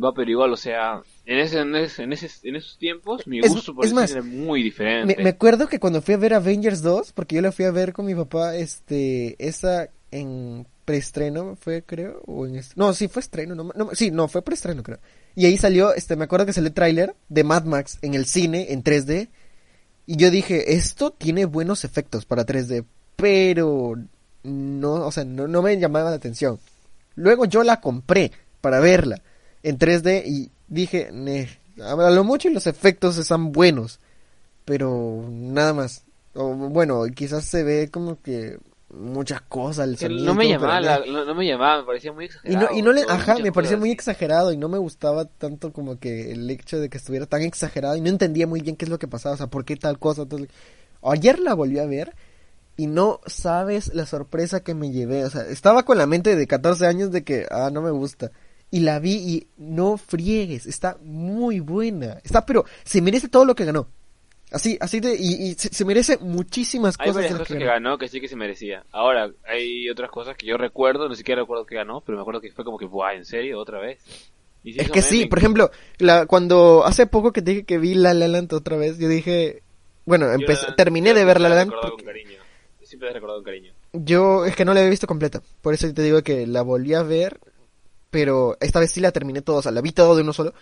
Va, 0.02 0.14
pero 0.14 0.30
igual, 0.30 0.54
o 0.54 0.58
sea, 0.58 1.02
en, 1.26 1.40
ese, 1.40 1.60
en, 1.60 1.76
ese, 1.76 2.04
en, 2.04 2.14
ese- 2.14 2.48
en 2.48 2.56
esos 2.56 2.78
tiempos 2.78 3.26
mi 3.26 3.40
Es- 3.40 3.50
gusto 3.52 3.74
por 3.74 3.86
es 3.86 3.92
el 3.92 3.96
más, 3.96 4.10
cine 4.12 4.20
era 4.22 4.30
muy 4.30 4.60
Me, 4.60 4.64
diferente. 4.66 5.24
me 5.24 5.30
acuerdo 5.30 5.68
que 5.68 5.80
cuando 5.80 6.02
fui 6.02 6.14
a 6.14 6.18
ver 6.18 6.34
Avengers 6.36 6.82
2, 6.84 7.14
porque 7.14 7.36
yo 7.36 7.42
la 7.42 7.52
fui 7.52 7.66
a 7.66 7.72
ver 7.72 7.94
con 7.94 8.06
mi 8.06 8.14
papá, 8.14 8.56
este, 8.56 9.36
esa 9.40 9.90
en 10.12 10.68
preestreno, 10.86 11.58
fue 11.60 11.82
creo, 11.84 12.22
o 12.28 12.46
en 12.46 12.56
est- 12.58 12.74
No, 12.76 12.94
sí 12.94 13.08
fue 13.08 13.22
estreno, 13.22 13.56
no, 13.56 13.72
no, 13.76 13.90
sí, 13.94 14.12
no, 14.12 14.28
fue 14.28 14.42
preestreno 14.44 14.84
creo. 14.84 15.00
Y 15.36 15.46
ahí 15.46 15.58
salió, 15.58 15.94
este, 15.94 16.16
me 16.16 16.26
acuerdo 16.26 16.46
que 16.46 16.54
salió 16.54 16.68
el 16.68 16.74
tráiler 16.74 17.16
de 17.30 17.44
Mad 17.44 17.64
Max 17.66 17.98
en 18.02 18.14
el 18.14 18.26
cine, 18.26 18.68
en 18.72 18.84
3D, 18.84 19.30
y 20.06 20.16
yo 20.16 20.30
dije, 20.32 20.76
esto 20.76 21.12
tiene 21.12 21.46
buenos 21.46 21.84
efectos 21.84 22.26
para 22.26 22.46
3D, 22.46 22.86
pero 23.16 23.96
no, 24.44 24.94
o 25.08 25.12
sea, 25.12 25.26
no, 25.26 25.48
no 25.48 25.62
me 25.62 25.78
llamaba 25.78 26.12
la 26.12 26.16
atención. 26.16 26.60
Luego 27.16 27.46
yo 27.46 27.64
la 27.64 27.82
compré 27.82 28.32
para 28.62 28.80
verla 28.80 29.22
en 29.68 29.78
3D 29.78 30.24
y 30.26 30.52
dije, 30.68 31.10
"Neh, 31.12 31.48
a 31.82 32.10
lo 32.10 32.24
mucho 32.24 32.48
y 32.50 32.54
los 32.54 32.68
efectos 32.68 33.18
están 33.18 33.52
buenos, 33.52 34.00
pero 34.66 35.26
nada 35.30 35.74
más. 35.74 36.04
O, 36.34 36.54
bueno, 36.54 37.04
quizás 37.16 37.46
se 37.46 37.64
ve 37.64 37.90
como 37.92 38.22
que 38.22 38.58
muchas 38.90 39.42
cosas, 39.42 39.88
el 39.90 39.98
sonido. 39.98 40.26
no 40.26 40.34
me 40.36 40.46
y 40.46 40.50
llamaba, 40.50 40.80
la- 40.80 41.00
no, 41.06 41.26
no 41.26 41.36
me 41.36 41.46
llamaba, 41.46 41.82
me 41.82 41.86
parecía 41.86 42.14
muy 42.14 42.26
y 42.26 42.28
exagerado. 42.28 42.70
no, 42.72 42.78
y 42.78 42.82
no 42.82 42.94
le, 42.94 43.02
ajá, 43.02 43.34
me 43.40 43.52
parecía 43.52 43.76
cosas. 43.76 43.80
muy 43.80 43.92
exagerado 43.92 44.52
y 44.54 44.58
no 44.58 44.70
me 44.70 44.78
gustaba 44.78 45.26
tanto 45.26 45.74
como 45.74 46.00
que 46.00 46.32
el 46.32 46.50
hecho 46.50 46.80
de 46.80 46.90
que 46.90 46.98
estuviera 46.98 47.26
tan 47.26 47.42
exagerado 47.42 47.96
y 47.98 48.02
no 48.02 48.10
entendía 48.10 48.48
muy 48.48 48.62
bien 48.62 48.76
qué 48.78 48.86
es 48.86 48.90
lo 48.90 49.00
que 49.00 49.08
pasaba, 49.08 49.36
o 49.36 49.38
sea, 49.38 49.48
por 49.48 49.66
qué 49.66 49.76
tal 49.76 50.00
cosa. 50.00 50.26
Ayer 51.04 51.40
la 51.40 51.54
volví 51.54 51.80
a 51.80 51.86
ver 51.86 52.16
y 52.78 52.88
no 52.88 53.20
sabes 53.26 53.94
la 53.94 54.06
sorpresa 54.06 54.62
que 54.62 54.74
me 54.74 54.92
llevé, 54.92 55.26
o 55.26 55.30
sea, 55.30 55.42
estaba 55.42 55.84
con 55.84 55.98
la 55.98 56.06
mente 56.06 56.36
de 56.36 56.48
14 56.48 56.86
años 56.86 57.12
de 57.12 57.24
que, 57.24 57.46
ah, 57.52 57.70
no 57.72 57.82
me 57.82 57.92
gusta. 57.92 58.32
Y 58.70 58.82
la 58.82 59.00
vi 59.00 59.14
y 59.16 59.48
no 59.58 59.98
friegues, 59.98 60.66
está 60.66 60.98
muy 61.02 61.60
buena, 61.62 62.20
está, 62.24 62.46
pero 62.46 62.66
se 62.84 63.02
merece 63.02 63.28
todo 63.30 63.46
lo 63.46 63.56
que 63.56 63.64
ganó. 63.66 63.88
Así, 64.52 64.78
así 64.80 65.00
de, 65.02 65.16
y, 65.18 65.50
y 65.50 65.54
se, 65.56 65.70
se 65.74 65.84
merece 65.86 66.18
muchísimas 66.20 66.96
Hay 67.00 67.08
cosas 67.08 67.16
varias 67.16 67.32
lo 67.34 67.38
cosas 67.40 67.54
que 67.54 67.60
que 67.60 67.66
ganó. 67.66 67.98
que 67.98 68.08
sí 68.08 68.22
que 68.22 68.28
se 68.30 68.36
merecía. 68.38 68.84
Ahora, 68.92 69.30
hay 69.46 69.90
otras 69.90 70.10
cosas 70.10 70.38
que 70.38 70.46
yo 70.46 70.58
recuerdo, 70.58 71.10
no 71.10 71.16
siquiera 71.16 71.42
recuerdo 71.42 71.66
que 71.66 71.76
ganó, 71.76 72.02
pero 72.02 72.18
me 72.18 72.22
acuerdo 72.22 72.40
que 72.42 72.52
fue 72.52 72.64
como 72.64 72.78
que, 72.78 72.86
¡buah! 72.86 73.14
¿En 73.16 73.26
serio? 73.26 73.60
¿Otra 73.60 73.80
vez? 73.80 74.00
Y 74.64 74.80
Es 74.80 74.90
que 74.92 75.02
sí, 75.02 75.26
por 75.28 75.40
ejemplo, 75.40 75.70
la, 75.98 76.26
cuando 76.26 76.86
hace 76.86 77.08
poco 77.08 77.32
que 77.34 77.42
dije 77.42 77.64
que 77.64 77.78
vi 77.78 77.94
La 77.94 78.14
La 78.14 78.28
Land 78.28 78.54
otra 78.54 78.76
vez, 78.78 78.98
yo 78.98 79.08
dije, 79.10 79.64
bueno, 80.06 80.28
Yo 80.28 80.34
empecé, 80.34 80.68
la- 80.68 80.76
terminé 80.76 81.10
yo 81.10 81.16
de 81.16 81.26
ver 81.26 81.40
La 81.42 81.50
La 81.50 81.56
Land 81.56 81.72
porque 81.72 81.90
con 81.90 82.06
cariño. 82.06 82.38
Yo 82.82 82.86
Siempre 82.88 83.10
he 83.10 83.14
recordado 83.14 83.40
con 83.40 83.46
cariño. 83.46 83.74
yo 83.94 84.46
es 84.46 84.56
que 84.56 84.64
no 84.66 84.74
la 84.74 84.80
había 84.82 84.90
visto 84.90 85.08
completa, 85.08 85.42
por 85.62 85.74
eso 85.74 85.94
te 85.94 86.02
digo 86.02 86.22
que 86.22 86.48
la 86.48 86.62
volví 86.62 86.94
a 86.94 87.04
ver, 87.04 87.40
pero 88.18 88.58
esta 88.62 88.80
vez 88.80 88.90
sí 88.92 89.00
la 89.00 89.12
terminé 89.12 89.44
todo, 89.44 89.58
o 89.58 89.62
sea, 89.62 89.72
la 89.72 89.80
vi 89.80 89.92
todo 89.92 90.16
de 90.16 90.24
uno 90.24 90.34
solo. 90.34 90.56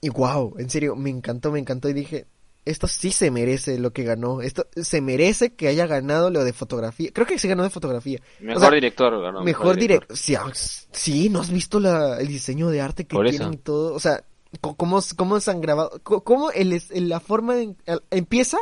Y 0.00 0.08
wow, 0.08 0.56
en 0.58 0.68
serio, 0.68 0.96
me 0.96 1.08
encantó, 1.10 1.52
me 1.52 1.60
encantó 1.60 1.88
y 1.88 1.92
dije, 1.92 2.26
esto 2.64 2.88
sí 2.88 3.12
se 3.12 3.30
merece 3.30 3.78
lo 3.78 3.92
que 3.92 4.02
ganó, 4.02 4.42
esto 4.42 4.66
se 4.74 5.00
merece 5.00 5.54
que 5.54 5.68
haya 5.68 5.86
ganado 5.86 6.30
lo 6.30 6.42
de 6.42 6.52
fotografía. 6.52 7.10
Creo 7.12 7.24
que 7.24 7.38
sí 7.38 7.46
ganó 7.46 7.62
de 7.62 7.70
fotografía. 7.70 8.18
Mejor 8.40 8.60
sea, 8.62 8.70
director 8.72 9.22
ganó. 9.22 9.44
mejor 9.44 9.76
director. 9.76 10.16
Sí, 10.16 10.34
ah, 10.34 10.50
sí, 10.52 11.28
¿no 11.28 11.40
has 11.40 11.50
visto 11.52 11.78
la, 11.78 12.18
el 12.18 12.26
diseño 12.26 12.68
de 12.68 12.80
arte 12.80 13.04
que 13.04 13.14
Por 13.14 13.28
tienen 13.30 13.50
eso. 13.50 13.54
y 13.54 13.58
todo? 13.58 13.94
O 13.94 14.00
sea, 14.00 14.24
cómo, 14.60 15.00
cómo 15.14 15.38
se 15.38 15.50
han 15.52 15.60
grabado, 15.60 16.00
cómo 16.02 16.50
el, 16.50 16.82
la 17.08 17.20
forma 17.20 17.54
de, 17.54 17.76
el- 17.86 18.02
empieza 18.10 18.58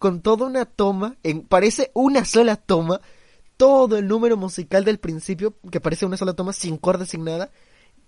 con 0.00 0.22
toda 0.22 0.44
una 0.46 0.64
toma, 0.64 1.14
en, 1.22 1.42
parece 1.42 1.92
una 1.94 2.24
sola 2.24 2.56
toma, 2.56 3.00
todo 3.62 3.96
el 3.96 4.08
número 4.08 4.36
musical 4.36 4.84
del 4.84 4.98
principio, 4.98 5.54
que 5.70 5.80
parece 5.80 6.04
una 6.04 6.16
sola 6.16 6.34
toma, 6.34 6.52
sin 6.52 6.76
corte, 6.76 7.06
sin 7.06 7.22
nada, 7.22 7.52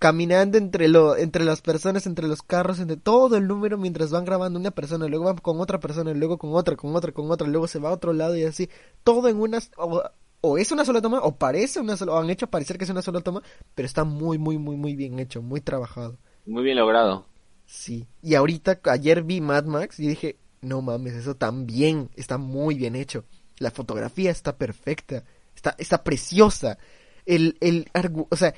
caminando 0.00 0.58
entre 0.58 0.88
lo, 0.88 1.16
entre 1.16 1.44
las 1.44 1.62
personas, 1.62 2.08
entre 2.08 2.26
los 2.26 2.42
carros, 2.42 2.80
entre 2.80 2.96
todo 2.96 3.36
el 3.36 3.46
número 3.46 3.78
mientras 3.78 4.10
van 4.10 4.24
grabando 4.24 4.58
una 4.58 4.72
persona, 4.72 5.06
luego 5.06 5.26
van 5.26 5.36
con 5.36 5.60
otra 5.60 5.78
persona, 5.78 6.12
luego 6.12 6.38
con 6.38 6.52
otra, 6.54 6.74
con 6.74 6.96
otra, 6.96 7.12
con 7.12 7.30
otra, 7.30 7.46
luego 7.46 7.68
se 7.68 7.78
va 7.78 7.90
a 7.90 7.92
otro 7.92 8.12
lado 8.12 8.36
y 8.36 8.42
así, 8.42 8.68
todo 9.04 9.28
en 9.28 9.38
unas, 9.38 9.70
o, 9.76 10.02
o 10.40 10.58
es 10.58 10.72
una 10.72 10.84
sola 10.84 11.00
toma, 11.00 11.20
o 11.20 11.36
parece 11.36 11.78
una 11.78 11.96
sola, 11.96 12.14
o 12.14 12.18
han 12.18 12.30
hecho 12.30 12.48
parecer 12.48 12.76
que 12.76 12.82
es 12.82 12.90
una 12.90 13.02
sola 13.02 13.20
toma, 13.20 13.40
pero 13.76 13.86
está 13.86 14.02
muy, 14.02 14.38
muy, 14.38 14.58
muy, 14.58 14.74
muy 14.74 14.96
bien 14.96 15.20
hecho, 15.20 15.40
muy 15.40 15.60
trabajado. 15.60 16.18
Muy 16.46 16.64
bien 16.64 16.78
logrado. 16.78 17.26
Sí. 17.64 18.08
Y 18.22 18.34
ahorita, 18.34 18.80
ayer 18.90 19.22
vi 19.22 19.40
Mad 19.40 19.66
Max 19.66 20.00
y 20.00 20.08
dije, 20.08 20.36
no 20.62 20.82
mames, 20.82 21.14
eso 21.14 21.36
también 21.36 22.10
está 22.16 22.38
muy 22.38 22.74
bien 22.74 22.96
hecho. 22.96 23.24
La 23.58 23.70
fotografía 23.70 24.32
está 24.32 24.56
perfecta, 24.56 25.22
está, 25.54 25.74
está 25.78 26.02
preciosa. 26.02 26.78
El, 27.26 27.56
el, 27.60 27.90
o 28.28 28.36
sea, 28.36 28.54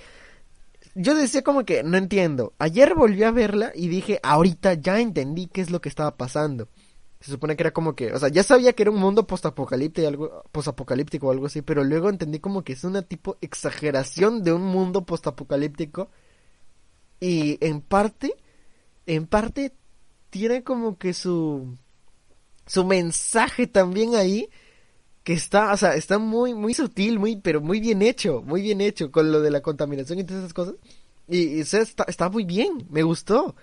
yo 0.95 1.15
decía 1.15 1.43
como 1.43 1.65
que 1.65 1.83
no 1.83 1.97
entiendo. 1.97 2.55
Ayer 2.59 2.95
volví 2.95 3.23
a 3.23 3.31
verla 3.31 3.73
y 3.75 3.89
dije, 3.89 4.19
ahorita 4.23 4.75
ya 4.75 5.01
entendí 5.01 5.47
qué 5.47 5.61
es 5.61 5.71
lo 5.71 5.81
que 5.81 5.89
estaba 5.89 6.17
pasando. 6.17 6.69
Se 7.21 7.31
supone 7.31 7.57
que 7.57 7.63
era 7.63 7.73
como 7.73 7.95
que, 7.95 8.13
o 8.13 8.19
sea, 8.19 8.29
ya 8.29 8.43
sabía 8.43 8.73
que 8.73 8.83
era 8.83 8.91
un 8.91 9.01
mundo 9.01 9.27
postapocalíptico, 9.27 10.07
algo, 10.07 10.45
postapocalíptico 10.53 11.29
o 11.29 11.31
algo 11.31 11.47
así, 11.47 11.63
pero 11.63 11.83
luego 11.85 12.09
entendí 12.09 12.41
como 12.41 12.63
que 12.63 12.75
es 12.75 12.85
una 12.85 13.03
tipo 13.03 13.37
exageración 13.41 14.43
de 14.43 14.53
un 14.53 14.63
mundo 14.63 15.05
postapocalíptico 15.05 16.11
y 17.21 17.59
en 17.65 17.81
parte, 17.81 18.35
en 19.07 19.27
parte 19.27 19.73
tiene 20.31 20.63
como 20.63 20.99
que 20.99 21.15
su 21.15 21.77
su 22.67 22.85
mensaje 22.85 23.67
también 23.67 24.15
ahí 24.17 24.49
que 25.27 25.33
está, 25.35 25.73
o 25.73 25.77
sea, 25.77 25.95
está 25.97 26.19
muy 26.19 26.55
muy 26.55 26.73
sutil, 26.73 27.19
muy 27.19 27.35
pero 27.37 27.61
muy 27.61 27.81
bien 27.81 28.01
hecho, 28.01 28.43
muy 28.47 28.63
bien 28.63 28.81
hecho 28.81 29.11
con 29.11 29.33
lo 29.33 29.41
de 29.41 29.51
la 29.51 29.61
contaminación 29.61 30.21
y 30.21 30.25
todas 30.25 30.43
esas 30.45 30.55
cosas. 30.55 30.77
Y, 31.29 31.59
y, 31.59 31.63
o 31.63 31.65
sea, 31.67 31.81
está, 31.83 32.05
está 32.07 32.29
muy 32.31 32.45
bien, 32.45 32.87
me 32.91 33.03
gustó. 33.03 33.57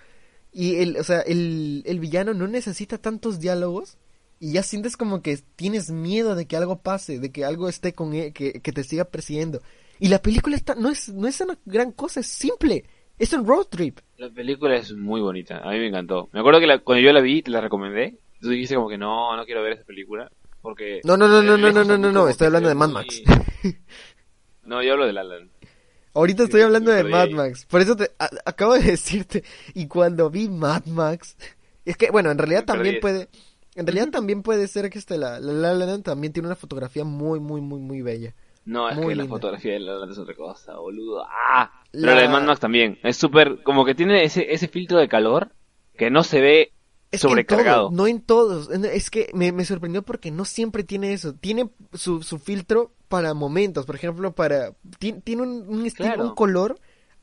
Y 0.52 0.76
el, 0.76 0.96
o 0.98 1.04
sea, 1.04 1.20
el, 1.22 1.82
el 1.86 1.98
villano 2.00 2.34
no 2.34 2.46
necesita 2.48 2.98
tantos 2.98 3.40
diálogos 3.40 3.96
y 4.38 4.52
ya 4.52 4.62
sientes 4.62 4.96
como 4.98 5.22
que 5.22 5.38
tienes 5.56 5.90
miedo 5.90 6.34
de 6.34 6.44
que 6.46 6.56
algo 6.56 6.76
pase, 6.82 7.18
de 7.18 7.32
que 7.32 7.44
algo 7.46 7.68
esté 7.70 7.94
con 7.94 8.12
él, 8.14 8.32
que, 8.34 8.60
que 8.60 8.72
te 8.72 8.84
siga 8.84 9.04
persiguiendo. 9.06 9.62
Y 9.98 10.08
la 10.08 10.20
película 10.20 10.56
está, 10.56 10.74
no 10.74 10.90
es, 10.90 11.08
no 11.14 11.26
es 11.26 11.40
una 11.40 11.58
gran 11.64 11.92
cosa, 11.92 12.20
es 12.20 12.26
simple. 12.26 12.84
Es 13.18 13.32
un 13.32 13.46
road 13.46 13.66
trip. 13.70 14.00
La 14.18 14.28
película 14.28 14.76
es 14.76 14.92
muy 14.92 15.20
bonita, 15.22 15.58
a 15.58 15.70
mí 15.70 15.78
me 15.78 15.86
encantó. 15.88 16.28
Me 16.32 16.40
acuerdo 16.40 16.60
que 16.60 16.66
la- 16.66 16.80
cuando 16.80 17.00
yo 17.02 17.12
la 17.12 17.20
vi, 17.22 17.42
te 17.42 17.50
la 17.50 17.60
recomendé. 17.62 18.18
Tú 18.40 18.50
dijiste 18.50 18.74
como 18.74 18.88
que 18.90 18.98
no, 18.98 19.34
no 19.36 19.44
quiero 19.46 19.62
ver 19.62 19.72
esa 19.74 19.84
película. 19.84 20.30
Porque. 20.64 21.02
No, 21.04 21.16
no, 21.18 21.28
no, 21.28 21.42
no, 21.42 21.58
no, 21.58 21.70
no, 21.70 21.84
no, 21.84 21.98
no, 21.98 22.10
no, 22.10 22.26
estoy 22.28 22.46
hablando 22.46 22.70
de 22.70 22.74
Mad 22.74 22.88
Max. 22.88 23.22
No, 24.64 24.82
yo 24.82 24.92
hablo 24.94 25.06
de 25.06 25.12
La 25.12 25.22
La 25.22 25.36
Land. 25.36 25.50
Ahorita 26.14 26.44
estoy 26.44 26.62
hablando 26.62 26.90
de 26.90 27.04
Mad. 27.04 27.28
Max. 27.30 27.66
Por 27.66 27.80
eso 27.82 27.96
te 27.96 28.10
a- 28.18 28.30
acabo 28.46 28.72
de 28.74 28.80
decirte. 28.92 29.44
Y 29.74 29.86
cuando 29.88 30.30
vi 30.30 30.48
Mad 30.48 30.86
Max. 30.86 31.36
Es 31.84 31.96
que, 31.98 32.10
bueno, 32.10 32.30
en 32.30 32.38
realidad 32.38 32.64
también 32.64 32.98
puede. 33.00 33.28
En 33.74 33.86
realidad 33.86 34.08
también 34.10 34.42
puede 34.42 34.66
ser 34.68 34.88
que 34.88 34.98
este, 34.98 35.18
la, 35.18 35.38
la 35.38 35.52
La 35.52 35.74
La 35.74 35.84
Land 35.86 36.04
también 36.04 36.32
tiene 36.32 36.46
una 36.48 36.56
fotografía 36.56 37.04
muy, 37.04 37.40
muy, 37.40 37.60
muy, 37.60 37.80
muy 37.80 38.00
bella. 38.00 38.34
No, 38.64 38.88
es 38.88 38.96
Muy 38.96 39.08
que 39.08 39.16
la 39.16 39.26
fotografía 39.26 39.74
de 39.74 39.80
La 39.80 39.96
Land 39.98 40.12
es 40.12 40.18
otra 40.18 40.34
cosa, 40.34 40.76
boludo. 40.76 41.26
¡Ah! 41.28 41.70
Pero 41.92 42.06
La- 42.06 42.14
la 42.14 42.22
de 42.22 42.28
Mad 42.28 42.44
Max 42.44 42.60
también. 42.60 42.98
Es 43.02 43.18
súper. 43.18 43.62
Como 43.62 43.84
que 43.84 43.94
tiene 43.94 44.24
ese, 44.24 44.50
ese 44.54 44.68
filtro 44.68 44.98
de 44.98 45.08
calor 45.08 45.50
que 45.98 46.10
no 46.10 46.22
se 46.22 46.40
ve 46.40 46.72
Es 47.14 47.20
que 47.20 47.26
en 47.26 47.30
sobrecargado. 47.30 47.88
todo, 47.88 47.96
no 47.96 48.06
en 48.06 48.20
todos. 48.20 48.70
Es 48.70 49.10
que 49.10 49.30
me, 49.34 49.52
me 49.52 49.64
sorprendió 49.64 50.02
porque 50.02 50.30
no 50.30 50.44
siempre 50.44 50.84
tiene 50.84 51.12
eso. 51.12 51.34
Tiene 51.34 51.70
su, 51.92 52.22
su 52.22 52.38
filtro 52.38 52.92
para 53.08 53.34
momentos. 53.34 53.86
Por 53.86 53.96
ejemplo, 53.96 54.34
para. 54.34 54.72
ti- 54.98 55.14
Tiene 55.24 55.42
un, 55.42 55.64
un 55.68 55.86
estilo, 55.86 56.08
Claro. 56.08 56.28
un 56.28 56.34
color 56.34 56.78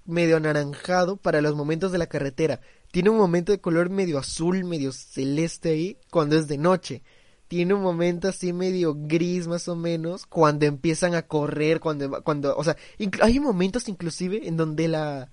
medio 0.05 0.37
anaranjado 0.37 1.17
para 1.17 1.41
los 1.41 1.55
momentos 1.55 1.91
de 1.91 1.97
la 1.97 2.07
carretera. 2.07 2.59
Tiene 2.91 3.09
un 3.09 3.17
momento 3.17 3.51
de 3.51 3.61
color 3.61 3.89
medio 3.89 4.17
azul, 4.17 4.63
medio 4.65 4.91
celeste 4.91 5.69
ahí 5.69 5.97
cuando 6.09 6.37
es 6.37 6.47
de 6.47 6.57
noche. 6.57 7.03
Tiene 7.47 7.73
un 7.73 7.81
momento 7.81 8.27
así 8.29 8.53
medio 8.53 8.95
gris 8.97 9.47
más 9.47 9.67
o 9.67 9.75
menos 9.75 10.25
cuando 10.25 10.65
empiezan 10.65 11.15
a 11.15 11.23
correr, 11.23 11.79
cuando, 11.81 12.23
cuando, 12.23 12.55
o 12.55 12.63
sea, 12.63 12.77
hay 13.21 13.39
momentos 13.41 13.89
inclusive 13.89 14.47
en 14.47 14.55
donde 14.55 14.87
la, 14.87 15.29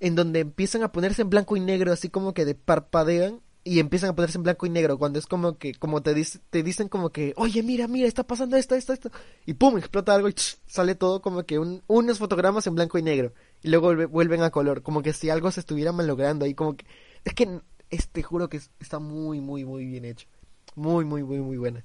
en 0.00 0.16
donde 0.16 0.40
empiezan 0.40 0.82
a 0.82 0.90
ponerse 0.90 1.22
en 1.22 1.30
blanco 1.30 1.56
y 1.56 1.60
negro, 1.60 1.92
así 1.92 2.08
como 2.08 2.34
que 2.34 2.44
de 2.44 2.56
parpadean 2.56 3.40
y 3.64 3.78
empiezan 3.78 4.10
a 4.10 4.14
ponerse 4.14 4.38
en 4.38 4.42
blanco 4.42 4.66
y 4.66 4.70
negro, 4.70 4.98
cuando 4.98 5.18
es 5.20 5.26
como 5.26 5.56
que, 5.56 5.74
como 5.74 6.02
te, 6.02 6.14
dic- 6.16 6.40
te 6.50 6.62
dicen 6.64 6.88
como 6.88 7.10
que, 7.10 7.32
oye, 7.36 7.62
mira, 7.62 7.86
mira, 7.86 8.08
está 8.08 8.24
pasando 8.24 8.56
esto, 8.56 8.74
esto, 8.74 8.92
esto, 8.92 9.10
y 9.46 9.54
pum, 9.54 9.78
explota 9.78 10.14
algo 10.14 10.28
y 10.28 10.34
sale 10.66 10.94
todo 10.96 11.22
como 11.22 11.44
que 11.44 11.58
un- 11.60 11.82
unos 11.86 12.18
fotogramas 12.18 12.66
en 12.66 12.74
blanco 12.74 12.98
y 12.98 13.02
negro, 13.02 13.32
y 13.62 13.68
luego 13.68 13.92
vuelve- 13.92 14.06
vuelven 14.08 14.42
a 14.42 14.50
color, 14.50 14.82
como 14.82 15.02
que 15.02 15.12
si 15.12 15.30
algo 15.30 15.50
se 15.52 15.60
estuviera 15.60 15.92
malogrando 15.92 16.44
ahí, 16.44 16.54
como 16.54 16.76
que, 16.76 16.84
es 17.24 17.34
que, 17.34 17.60
es, 17.90 18.08
te 18.08 18.22
juro 18.22 18.48
que 18.48 18.56
es- 18.56 18.70
está 18.80 18.98
muy, 18.98 19.40
muy, 19.40 19.64
muy 19.64 19.86
bien 19.86 20.04
hecho, 20.06 20.26
muy, 20.74 21.04
muy, 21.04 21.22
muy, 21.22 21.38
muy 21.38 21.56
buena, 21.56 21.84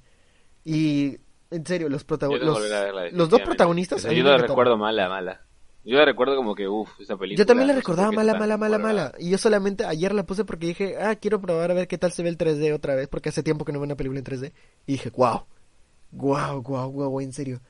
y, 0.64 1.18
en 1.50 1.64
serio, 1.64 1.88
los 1.88 2.02
protagonistas, 2.04 2.48
los, 3.12 3.28
dos 3.30 3.40
protagonistas, 3.44 3.98
O 4.00 4.02
sea, 4.02 4.10
yo 4.12 4.22
encantaron. 4.32 4.48
recuerdo 4.50 4.76
mala, 4.76 5.08
mala. 5.08 5.42
Yo 5.84 5.96
la 5.96 6.04
recuerdo 6.04 6.36
como 6.36 6.54
que, 6.54 6.68
uff, 6.68 6.90
esa 7.00 7.16
película. 7.16 7.38
Yo 7.38 7.46
también 7.46 7.68
la 7.68 7.72
no 7.74 7.78
recordaba 7.80 8.12
mala, 8.12 8.34
mala, 8.34 8.56
mala, 8.58 8.78
mala. 8.78 9.12
Y 9.18 9.30
yo 9.30 9.38
solamente 9.38 9.84
ayer 9.86 10.14
la 10.14 10.26
puse 10.26 10.44
porque 10.44 10.66
dije, 10.66 10.96
ah, 11.00 11.16
quiero 11.16 11.40
probar 11.40 11.70
a 11.70 11.74
ver 11.74 11.88
qué 11.88 11.96
tal 11.98 12.12
se 12.12 12.22
ve 12.22 12.28
el 12.28 12.36
3D 12.36 12.72
otra 12.74 12.94
vez, 12.94 13.08
porque 13.08 13.30
hace 13.30 13.42
tiempo 13.42 13.64
que 13.64 13.72
no 13.72 13.78
veo 13.78 13.86
una 13.86 13.96
película 13.96 14.18
en 14.18 14.24
3D. 14.26 14.52
Y 14.86 14.92
dije, 14.92 15.10
wow, 15.16 15.44
wow, 16.12 16.62
wow, 16.62 16.90
wow, 16.90 17.20
en 17.20 17.32
serio. 17.32 17.60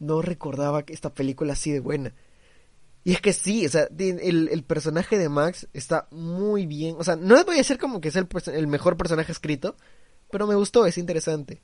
No 0.00 0.22
recordaba 0.22 0.82
que 0.84 0.92
esta 0.92 1.12
película 1.14 1.52
así 1.52 1.70
de 1.70 1.80
buena. 1.80 2.14
Y 3.04 3.12
es 3.12 3.20
que 3.20 3.32
sí, 3.32 3.64
o 3.64 3.68
sea, 3.68 3.88
el, 3.98 4.48
el 4.48 4.62
personaje 4.64 5.16
de 5.18 5.28
Max 5.28 5.68
está 5.72 6.08
muy 6.10 6.66
bien. 6.66 6.96
O 6.98 7.04
sea, 7.04 7.16
no 7.16 7.42
voy 7.44 7.54
a 7.54 7.58
decir 7.58 7.78
como 7.78 8.00
que 8.00 8.08
es 8.08 8.16
el, 8.16 8.28
perso- 8.28 8.52
el 8.52 8.66
mejor 8.66 8.96
personaje 8.96 9.32
escrito, 9.32 9.76
pero 10.30 10.46
me 10.46 10.56
gustó, 10.56 10.84
es 10.84 10.98
interesante. 10.98 11.62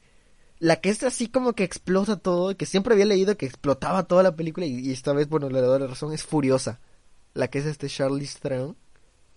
La 0.64 0.76
que 0.80 0.88
es 0.88 1.02
así 1.02 1.28
como 1.28 1.52
que 1.52 1.62
explota 1.62 2.16
todo, 2.16 2.56
que 2.56 2.64
siempre 2.64 2.94
había 2.94 3.04
leído 3.04 3.36
que 3.36 3.44
explotaba 3.44 4.04
toda 4.04 4.22
la 4.22 4.34
película, 4.34 4.64
y, 4.64 4.90
esta 4.92 5.12
vez, 5.12 5.28
bueno, 5.28 5.50
le 5.50 5.60
doy 5.60 5.78
la 5.78 5.88
razón, 5.88 6.14
es 6.14 6.22
Furiosa. 6.22 6.80
La 7.34 7.48
que 7.48 7.58
es 7.58 7.66
este 7.66 7.86
Charlize 7.86 8.38
Theron. 8.40 8.74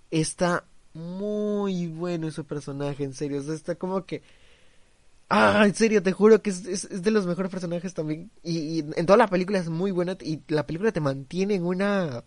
Está 0.10 0.64
muy 0.94 1.88
bueno 1.88 2.30
ese 2.30 2.46
personaje, 2.46 3.04
en 3.04 3.14
serio. 3.14 3.42
Está 3.42 3.76
como 3.76 4.06
que... 4.06 4.24
Ah, 5.30 5.64
en 5.66 5.76
serio, 5.76 6.02
te 6.02 6.14
juro 6.14 6.42
que 6.42 6.52
es, 6.52 7.04
de 7.04 7.12
los 7.12 7.28
mejores 7.28 7.52
personajes 7.52 7.94
también. 7.94 8.32
Y, 8.42 8.86
en 8.96 9.06
toda 9.06 9.18
la 9.18 9.28
película 9.28 9.60
es 9.60 9.68
muy 9.68 9.92
buena, 9.92 10.18
y 10.22 10.40
la 10.48 10.66
película 10.66 10.94
te 10.94 11.02
mantiene 11.02 11.56
en 11.56 11.66
una... 11.66 12.24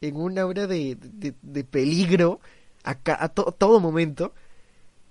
En 0.00 0.14
una 0.14 0.46
hora 0.46 0.68
de, 0.68 0.96
de, 1.42 1.64
peligro 1.64 2.38
a, 2.84 2.96
a 3.04 3.28
to- 3.30 3.50
todo 3.58 3.80
momento. 3.80 4.32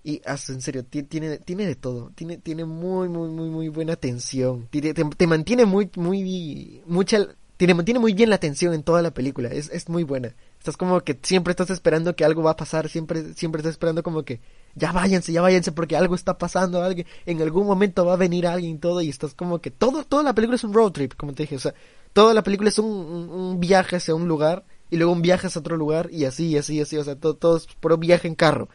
Y 0.07 0.21
en 0.25 0.61
serio, 0.61 0.85
ti- 0.85 1.03
tiene, 1.03 1.37
tiene 1.39 1.65
de 1.65 1.75
todo. 1.75 2.13
Tiene, 2.15 2.37
tiene 2.37 2.63
muy, 2.63 3.09
muy, 3.09 3.27
muy, 3.27 3.49
muy 3.49 3.67
buena 3.67 3.97
tensión. 3.97 4.65
Te, 4.71 4.93
te 4.93 5.27
mantiene 5.27 5.65
muy, 5.65 5.89
muy, 5.97 6.81
mucha, 6.85 7.27
te 7.57 7.73
mantiene 7.73 7.99
muy 7.99 8.13
bien 8.13 8.29
la 8.29 8.37
tensión 8.37 8.73
en 8.73 8.83
toda 8.83 9.01
la 9.01 9.11
película. 9.11 9.49
Es, 9.49 9.69
es 9.69 9.89
muy 9.89 10.03
buena. 10.03 10.33
Estás 10.59 10.77
como 10.77 11.01
que 11.01 11.19
siempre 11.23 11.51
estás 11.51 11.71
esperando 11.71 12.15
que 12.15 12.23
algo 12.23 12.41
va 12.41 12.51
a 12.51 12.55
pasar. 12.55 12.87
Siempre, 12.87 13.33
siempre 13.33 13.59
estás 13.59 13.71
esperando 13.71 14.01
como 14.01 14.23
que 14.23 14.39
ya 14.75 14.93
váyanse, 14.93 15.33
ya 15.33 15.41
váyanse 15.41 15.73
porque 15.73 15.97
algo 15.97 16.15
está 16.15 16.37
pasando. 16.37 16.81
Alguien, 16.81 17.05
en 17.25 17.41
algún 17.41 17.67
momento 17.67 18.05
va 18.05 18.13
a 18.13 18.15
venir 18.15 18.47
alguien 18.47 18.75
y 18.75 18.79
todo. 18.79 19.01
Y 19.01 19.09
estás 19.09 19.33
como 19.33 19.59
que 19.59 19.71
todo, 19.71 20.05
toda 20.05 20.23
la 20.23 20.33
película 20.33 20.55
es 20.55 20.63
un 20.63 20.73
road 20.73 20.93
trip, 20.93 21.15
como 21.17 21.33
te 21.33 21.43
dije. 21.43 21.57
O 21.57 21.59
sea, 21.59 21.73
toda 22.13 22.33
la 22.33 22.43
película 22.43 22.69
es 22.69 22.79
un, 22.79 22.85
un, 22.89 23.29
un 23.29 23.59
viaje 23.59 23.97
hacia 23.97 24.15
un 24.15 24.29
lugar 24.29 24.63
y 24.89 24.95
luego 24.95 25.11
un 25.11 25.21
viaje 25.21 25.47
hacia 25.47 25.59
otro 25.59 25.75
lugar 25.75 26.07
y 26.13 26.23
así, 26.23 26.47
y 26.47 26.57
así, 26.57 26.75
y 26.77 26.79
así. 26.79 26.95
O 26.95 27.03
sea, 27.03 27.17
todo, 27.17 27.35
todo 27.35 27.57
es 27.57 27.67
puro 27.81 27.97
viaje 27.97 28.29
en 28.29 28.35
carro 28.35 28.69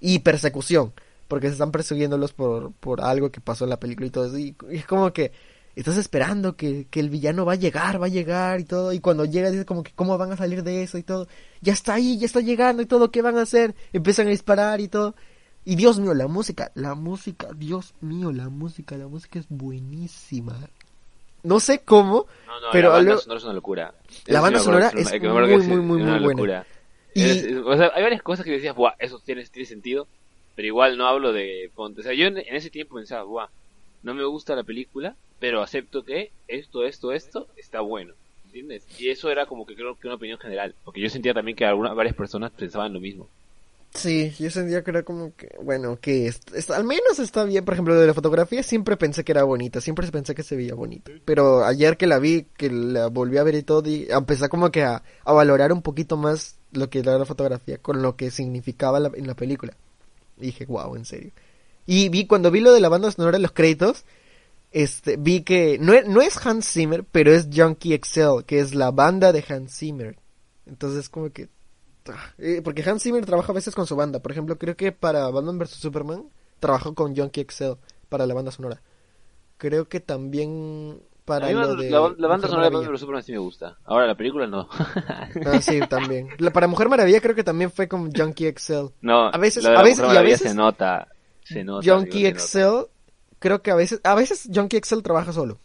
y 0.00 0.18
persecución, 0.20 0.92
porque 1.28 1.46
se 1.48 1.54
están 1.54 1.70
persiguiéndolos 1.72 2.32
por, 2.32 2.72
por 2.72 3.00
algo 3.00 3.30
que 3.30 3.40
pasó 3.40 3.64
en 3.64 3.70
la 3.70 3.80
película 3.80 4.06
y 4.06 4.10
todo 4.10 4.26
eso. 4.26 4.38
Y, 4.38 4.54
y 4.70 4.76
es 4.76 4.86
como 4.86 5.12
que 5.12 5.32
estás 5.74 5.96
esperando 5.96 6.56
que, 6.56 6.86
que 6.90 7.00
el 7.00 7.10
villano 7.10 7.44
va 7.44 7.52
a 7.54 7.56
llegar, 7.56 8.00
va 8.00 8.06
a 8.06 8.10
llegar 8.10 8.60
y 8.60 8.64
todo. 8.64 8.92
Y 8.92 9.00
cuando 9.00 9.24
llega, 9.24 9.50
dices 9.50 9.66
como 9.66 9.82
que 9.82 9.92
cómo 9.94 10.16
van 10.18 10.32
a 10.32 10.36
salir 10.36 10.62
de 10.62 10.82
eso 10.82 10.98
y 10.98 11.02
todo. 11.02 11.28
Ya 11.60 11.72
está 11.72 11.94
ahí, 11.94 12.18
ya 12.18 12.26
está 12.26 12.40
llegando 12.40 12.82
y 12.82 12.86
todo, 12.86 13.10
¿qué 13.10 13.22
van 13.22 13.36
a 13.38 13.42
hacer? 13.42 13.74
Empiezan 13.92 14.26
a 14.28 14.30
disparar 14.30 14.80
y 14.80 14.88
todo. 14.88 15.14
Y 15.64 15.74
Dios 15.74 15.98
mío, 15.98 16.14
la 16.14 16.28
música, 16.28 16.70
la 16.74 16.94
música, 16.94 17.48
Dios 17.56 17.92
mío, 18.00 18.30
la 18.30 18.48
música, 18.48 18.96
la 18.96 19.08
música 19.08 19.40
es 19.40 19.46
buenísima. 19.48 20.56
No 21.42 21.60
sé 21.60 21.80
cómo, 21.80 22.26
No, 22.46 22.60
no, 22.60 22.66
pero 22.72 22.88
la 22.88 22.94
banda 22.96 23.04
luego- 23.04 23.20
sonora 23.20 23.38
es 23.38 23.44
una 23.44 23.52
locura. 23.52 23.94
La 24.26 24.40
banda 24.40 24.58
sonora 24.60 24.90
es 24.94 25.10
muy, 25.20 25.20
muy, 25.20 25.68
muy, 25.68 25.82
muy 25.82 26.02
buena. 26.02 26.18
locura. 26.20 26.66
Y- 27.16 27.30
Es- 27.30 27.44
o 27.64 27.76
sea, 27.76 27.90
hay 27.94 28.02
varias 28.02 28.22
cosas 28.22 28.44
que 28.44 28.52
decías, 28.52 28.74
buah, 28.74 28.94
eso 28.98 29.20
tiene, 29.24 29.44
tiene 29.46 29.66
sentido, 29.66 30.08
pero 30.54 30.68
igual 30.68 30.96
no 30.98 31.06
hablo 31.06 31.32
de... 31.32 31.70
ponte, 31.74 32.00
O 32.00 32.04
sea, 32.04 32.14
yo 32.14 32.26
en, 32.26 32.38
en 32.38 32.54
ese 32.56 32.70
tiempo 32.70 32.96
pensaba, 32.96 33.24
buah, 33.24 33.48
no 34.02 34.14
me 34.14 34.24
gusta 34.24 34.54
la 34.56 34.64
película, 34.64 35.16
pero 35.38 35.62
acepto 35.62 36.04
que 36.04 36.32
esto, 36.46 36.84
esto, 36.84 37.12
esto 37.12 37.48
está 37.56 37.80
bueno. 37.80 38.14
¿Entiendes? 38.44 38.86
Y 39.00 39.10
eso 39.10 39.30
era 39.30 39.46
como 39.46 39.66
que 39.66 39.74
creo 39.74 39.96
que 39.98 40.06
una 40.08 40.16
opinión 40.16 40.38
general, 40.38 40.76
porque 40.84 41.00
yo 41.00 41.08
sentía 41.10 41.34
también 41.34 41.56
que 41.56 41.64
algunas 41.64 41.94
varias 41.94 42.14
personas 42.16 42.52
pensaban 42.52 42.92
lo 42.92 43.00
mismo. 43.00 43.30
Sí, 43.94 44.30
yo 44.38 44.50
sentía 44.50 44.84
que 44.84 44.90
era 44.90 45.04
como 45.04 45.34
que, 45.34 45.48
bueno, 45.62 45.98
que 45.98 46.26
es- 46.26 46.40
es- 46.54 46.70
al 46.70 46.84
menos 46.84 47.18
está 47.18 47.44
bien. 47.44 47.64
Por 47.64 47.72
ejemplo, 47.74 47.94
de 47.98 48.06
la 48.06 48.12
fotografía 48.12 48.62
siempre 48.62 48.96
pensé 48.98 49.24
que 49.24 49.32
era 49.32 49.42
bonita, 49.44 49.80
siempre 49.80 50.06
pensé 50.10 50.34
que 50.34 50.42
se 50.42 50.54
veía 50.54 50.74
bonita. 50.74 51.10
Pero 51.24 51.64
ayer 51.64 51.96
que 51.96 52.06
la 52.06 52.18
vi, 52.18 52.44
que 52.58 52.68
la 52.70 53.06
volví 53.08 53.38
a 53.38 53.42
ver 53.42 53.54
y 53.54 53.62
todo, 53.62 53.88
y 53.88 54.06
empecé 54.10 54.50
como 54.50 54.70
que 54.70 54.82
a, 54.82 55.02
a 55.24 55.32
valorar 55.32 55.72
un 55.72 55.80
poquito 55.80 56.18
más 56.18 56.60
lo 56.76 56.90
que 56.90 57.00
era 57.00 57.18
la 57.18 57.24
fotografía 57.24 57.78
con 57.78 58.02
lo 58.02 58.16
que 58.16 58.30
significaba 58.30 59.00
la- 59.00 59.12
en 59.14 59.26
la 59.26 59.34
película. 59.34 59.76
Y 60.38 60.46
dije, 60.46 60.66
wow, 60.66 60.94
en 60.96 61.04
serio. 61.04 61.32
Y 61.86 62.08
vi, 62.08 62.26
cuando 62.26 62.50
vi 62.50 62.60
lo 62.60 62.72
de 62.72 62.80
la 62.80 62.88
banda 62.88 63.10
sonora 63.10 63.36
en 63.36 63.42
los 63.42 63.52
créditos, 63.52 64.04
este, 64.72 65.16
vi 65.16 65.42
que 65.42 65.78
no, 65.80 65.92
es- 65.94 66.06
no 66.06 66.20
es 66.20 66.44
Hans 66.46 66.66
Zimmer, 66.70 67.04
pero 67.04 67.32
es 67.32 67.48
Junkie 67.54 67.94
XL, 67.94 68.44
que 68.46 68.60
es 68.60 68.74
la 68.74 68.90
banda 68.90 69.32
de 69.32 69.44
Hans 69.48 69.76
Zimmer. 69.78 70.18
Entonces 70.66 71.08
como 71.08 71.30
que 71.30 71.48
eh, 72.38 72.60
porque 72.62 72.88
Hans 72.88 73.02
Zimmer 73.02 73.24
trabaja 73.26 73.52
a 73.52 73.54
veces 73.54 73.74
con 73.74 73.86
su 73.86 73.96
banda. 73.96 74.20
Por 74.20 74.32
ejemplo, 74.32 74.58
creo 74.58 74.76
que 74.76 74.92
para 74.92 75.28
Batman 75.30 75.58
vs 75.58 75.70
Superman 75.70 76.24
trabajó 76.60 76.94
con 76.94 77.16
Junkie 77.16 77.46
XL 77.48 77.72
para 78.08 78.26
la 78.26 78.34
banda 78.34 78.50
sonora. 78.52 78.80
Creo 79.58 79.88
que 79.88 80.00
también 80.00 81.00
para 81.26 81.50
lo 81.52 81.60
la, 81.60 81.82
de 81.82 81.90
la- 81.90 81.98
la 82.00 82.28
banda 82.28 82.36
Mujer 82.36 82.40
sonora 82.48 82.64
de 82.64 82.70
Maravilla. 82.70 82.78
Batman 82.80 82.98
Superman 82.98 83.22
sí 83.22 83.32
me 83.32 83.38
gusta. 83.38 83.76
Ahora 83.84 84.06
la 84.06 84.14
película 84.16 84.46
no. 84.46 84.66
Ah, 84.70 85.60
sí, 85.60 85.80
también. 85.90 86.28
La- 86.38 86.52
para 86.52 86.66
Mujer 86.68 86.88
Maravilla 86.88 87.20
creo 87.20 87.34
que 87.34 87.44
también 87.44 87.70
fue 87.70 87.86
con 87.88 88.10
Junkie 88.12 88.50
XL. 88.56 88.86
no, 89.02 89.26
A 89.28 89.36
veces- 89.36 89.62
la 89.64 89.78
a 89.78 89.82
veces- 89.82 89.98
Mujer 90.00 90.14
y 90.14 90.18
a 90.18 90.22
veces- 90.22 90.48
se 90.50 90.54
nota, 90.54 91.08
se 91.44 91.62
nota. 91.64 91.94
Junkie. 91.94 92.26
XL, 92.32 92.86
creo 93.38 93.60
que 93.60 93.70
a 93.70 93.74
veces, 93.74 94.00
a 94.04 94.14
veces 94.14 94.48
Junkie 94.54 94.80
XL 94.82 95.02
trabaja 95.02 95.32
solo. 95.32 95.58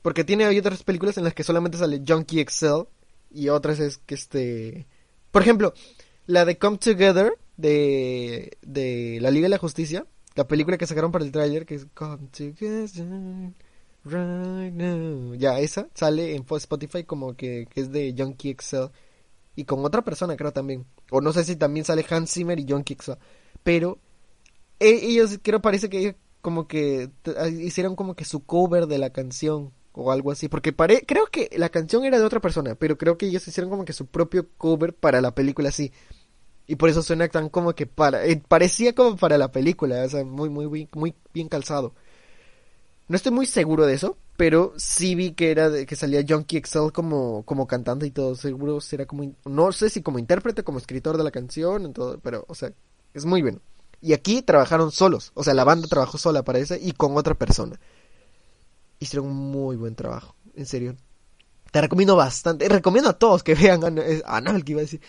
Porque 0.00 0.24
tiene 0.24 0.44
hay 0.44 0.58
otras 0.58 0.82
películas 0.82 1.18
en 1.18 1.24
las 1.24 1.34
que 1.34 1.42
solamente 1.44 1.76
sale 1.78 2.02
Junkie 2.06 2.44
XL 2.48 2.86
y 3.30 3.48
otras 3.48 3.80
es 3.80 3.98
que 3.98 4.14
este, 4.14 4.86
por 5.30 5.42
ejemplo, 5.42 5.74
la 6.26 6.44
de 6.44 6.56
Come 6.58 6.78
Together 6.78 7.36
de 7.56 8.56
de 8.62 9.18
la 9.20 9.30
Liga 9.30 9.46
de 9.46 9.48
la 9.50 9.58
Justicia, 9.58 10.04
la 10.36 10.46
película 10.46 10.76
que 10.76 10.86
sacaron 10.86 11.10
para 11.12 11.24
el 11.24 11.32
tráiler 11.32 11.64
que 11.66 11.76
es 11.76 11.86
Come 11.94 12.28
Together 12.36 12.90
right 14.04 14.72
now. 14.72 15.34
Ya 15.34 15.58
esa 15.60 15.88
sale 15.94 16.34
en 16.36 16.44
Spotify 16.50 17.04
como 17.04 17.36
que, 17.36 17.66
que 17.70 17.80
es 17.80 17.90
de 17.92 18.14
Junkie 18.16 18.50
XL 18.50 18.90
y 19.56 19.64
con 19.64 19.84
otra 19.84 20.02
persona 20.02 20.36
creo 20.36 20.52
también. 20.52 20.86
O 21.10 21.20
no 21.20 21.32
sé 21.32 21.44
si 21.44 21.56
también 21.56 21.84
sale 21.84 22.04
Hans 22.08 22.32
Zimmer 22.32 22.58
y 22.58 22.66
Junkie 22.68 22.94
XL, 22.94 23.18
pero 23.62 23.98
e- 24.80 25.00
ellos 25.08 25.38
creo 25.42 25.60
parece 25.62 25.88
que 25.88 25.98
ellos 25.98 26.14
como 26.42 26.68
que 26.68 27.10
ah, 27.38 27.48
hicieron 27.48 27.96
como 27.96 28.14
que 28.16 28.24
su 28.24 28.44
cover 28.44 28.86
de 28.86 28.98
la 28.98 29.10
canción 29.10 29.72
o 29.92 30.12
algo 30.12 30.30
así 30.32 30.48
porque 30.48 30.72
pare 30.72 31.04
creo 31.06 31.26
que 31.26 31.50
la 31.56 31.70
canción 31.70 32.04
era 32.04 32.18
de 32.18 32.24
otra 32.24 32.40
persona 32.40 32.74
pero 32.74 32.98
creo 32.98 33.16
que 33.18 33.26
ellos 33.26 33.46
hicieron 33.48 33.70
como 33.70 33.84
que 33.84 33.92
su 33.94 34.06
propio 34.06 34.48
cover 34.58 34.94
para 34.94 35.20
la 35.22 35.34
película 35.34 35.70
así 35.70 35.92
y 36.66 36.76
por 36.76 36.88
eso 36.90 37.02
suena 37.02 37.28
tan 37.28 37.48
como 37.48 37.74
que 37.74 37.86
para 37.86 38.24
eh, 38.26 38.42
parecía 38.48 38.94
como 38.94 39.16
para 39.16 39.38
la 39.38 39.52
película 39.52 40.04
o 40.04 40.08
sea 40.08 40.24
muy 40.24 40.48
muy 40.50 40.88
muy 40.94 41.14
bien 41.34 41.48
calzado 41.48 41.94
no 43.08 43.16
estoy 43.16 43.32
muy 43.32 43.46
seguro 43.46 43.86
de 43.86 43.94
eso 43.94 44.16
pero 44.36 44.72
sí 44.76 45.14
vi 45.14 45.32
que 45.32 45.50
era 45.52 45.70
de, 45.70 45.86
que 45.86 45.94
salía 45.96 46.24
Junkie 46.28 46.58
XL 46.58 46.90
como 46.92 47.44
como 47.44 47.66
cantante 47.66 48.06
y 48.06 48.10
todo 48.10 48.34
seguro 48.34 48.80
será 48.80 49.06
como 49.06 49.32
no 49.44 49.72
sé 49.72 49.90
si 49.90 50.02
como 50.02 50.18
intérprete 50.18 50.64
como 50.64 50.78
escritor 50.78 51.16
de 51.16 51.24
la 51.24 51.30
canción 51.30 51.84
en 51.84 51.92
todo 51.92 52.18
pero 52.20 52.44
o 52.48 52.54
sea 52.54 52.72
es 53.14 53.24
muy 53.24 53.42
bueno 53.42 53.60
y 54.00 54.12
aquí 54.12 54.42
trabajaron 54.42 54.90
solos, 54.92 55.32
o 55.32 55.42
sea, 55.42 55.54
la 55.54 55.64
banda 55.64 55.88
trabajó 55.88 56.18
sola 56.18 56.42
para 56.42 56.58
esa 56.58 56.76
y 56.76 56.92
con 56.92 57.16
otra 57.16 57.32
persona. 57.36 57.80
Hicieron 58.98 59.28
un 59.28 59.36
muy 59.50 59.76
buen 59.76 59.94
trabajo, 59.94 60.34
en 60.54 60.66
serio. 60.66 60.96
Te 61.72 61.80
recomiendo 61.80 62.16
bastante, 62.16 62.68
recomiendo 62.68 63.10
a 63.10 63.18
todos 63.18 63.42
que 63.42 63.54
vean 63.56 63.84
Ana- 63.84 64.04
es- 64.06 64.22
Annabelle, 64.26 64.64
que 64.64 64.72
iba 64.72 64.80
a 64.80 64.84
decir. 64.84 65.00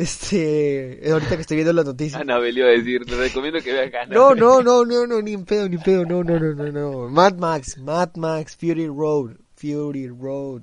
Este, 0.00 1.00
ahorita 1.12 1.36
que 1.36 1.42
estoy 1.42 1.56
viendo 1.56 1.72
las 1.72 1.84
noticias. 1.84 2.20
Annabelle 2.20 2.60
iba 2.60 2.68
a 2.68 2.72
decir, 2.72 3.04
te 3.04 3.16
recomiendo 3.16 3.60
que 3.60 3.72
veas. 3.72 4.08
No, 4.08 4.34
no, 4.34 4.62
no, 4.62 4.84
no, 4.84 5.06
no, 5.06 5.20
ni 5.22 5.34
en 5.34 5.44
pedo, 5.44 5.68
ni 5.68 5.76
en 5.76 5.82
pedo, 5.82 6.04
no, 6.04 6.24
no, 6.24 6.38
no, 6.38 6.54
no, 6.54 6.72
no. 6.72 7.08
Mad 7.08 7.34
Max, 7.36 7.76
Mad 7.78 8.14
Max, 8.16 8.56
Fury 8.56 8.86
Road, 8.86 9.36
Fury 9.56 10.08
Road. 10.08 10.62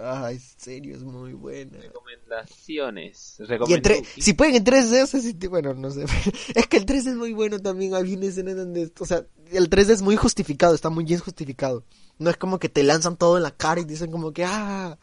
Ay, 0.00 0.36
en 0.36 0.40
serio, 0.58 0.94
es 0.94 1.02
muy 1.02 1.32
buena. 1.32 1.76
Recomendaciones. 1.78 3.36
Y 3.66 3.72
en 3.74 3.82
tre- 3.82 4.04
si 4.18 4.32
pueden 4.32 4.54
en 4.54 4.64
3D, 4.64 5.02
o 5.02 5.06
sea, 5.06 5.20
si 5.20 5.34
te- 5.34 5.48
bueno, 5.48 5.74
no 5.74 5.90
sé. 5.90 6.04
Es 6.54 6.66
que 6.66 6.76
el 6.76 6.86
3D 6.86 7.08
es 7.10 7.16
muy 7.16 7.32
bueno 7.32 7.58
también. 7.58 7.94
Hay 7.94 8.14
una 8.14 8.26
escena 8.26 8.54
donde, 8.54 8.92
o 8.98 9.04
sea, 9.06 9.24
el 9.50 9.68
3D 9.68 9.90
es 9.90 10.02
muy 10.02 10.16
justificado, 10.16 10.74
está 10.74 10.88
muy 10.90 11.04
bien 11.04 11.18
justificado. 11.20 11.84
No 12.18 12.30
es 12.30 12.36
como 12.36 12.58
que 12.58 12.68
te 12.68 12.82
lanzan 12.84 13.16
todo 13.16 13.36
en 13.36 13.42
la 13.42 13.50
cara 13.50 13.80
y 13.80 13.84
dicen 13.84 14.10
como 14.10 14.32
que, 14.32 14.44
ah, 14.44 14.98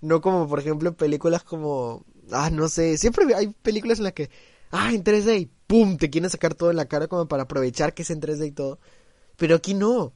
no 0.00 0.20
como 0.20 0.48
por 0.48 0.58
ejemplo 0.58 0.88
en 0.88 0.94
películas 0.94 1.42
como, 1.44 2.04
ah, 2.32 2.50
no 2.50 2.68
sé, 2.68 2.96
siempre 2.98 3.26
hay 3.34 3.48
películas 3.48 3.98
en 3.98 4.04
las 4.04 4.12
que, 4.12 4.30
ah, 4.70 4.92
en 4.92 5.02
3D 5.04 5.40
y 5.40 5.50
pum, 5.66 5.96
te 5.96 6.10
quieren 6.10 6.30
sacar 6.30 6.54
todo 6.54 6.70
en 6.70 6.76
la 6.76 6.86
cara 6.86 7.06
como 7.08 7.28
para 7.28 7.44
aprovechar 7.44 7.94
que 7.94 8.02
es 8.02 8.10
en 8.10 8.20
3D 8.20 8.46
y 8.48 8.52
todo. 8.52 8.78
Pero 9.36 9.56
aquí 9.56 9.74
no. 9.74 10.12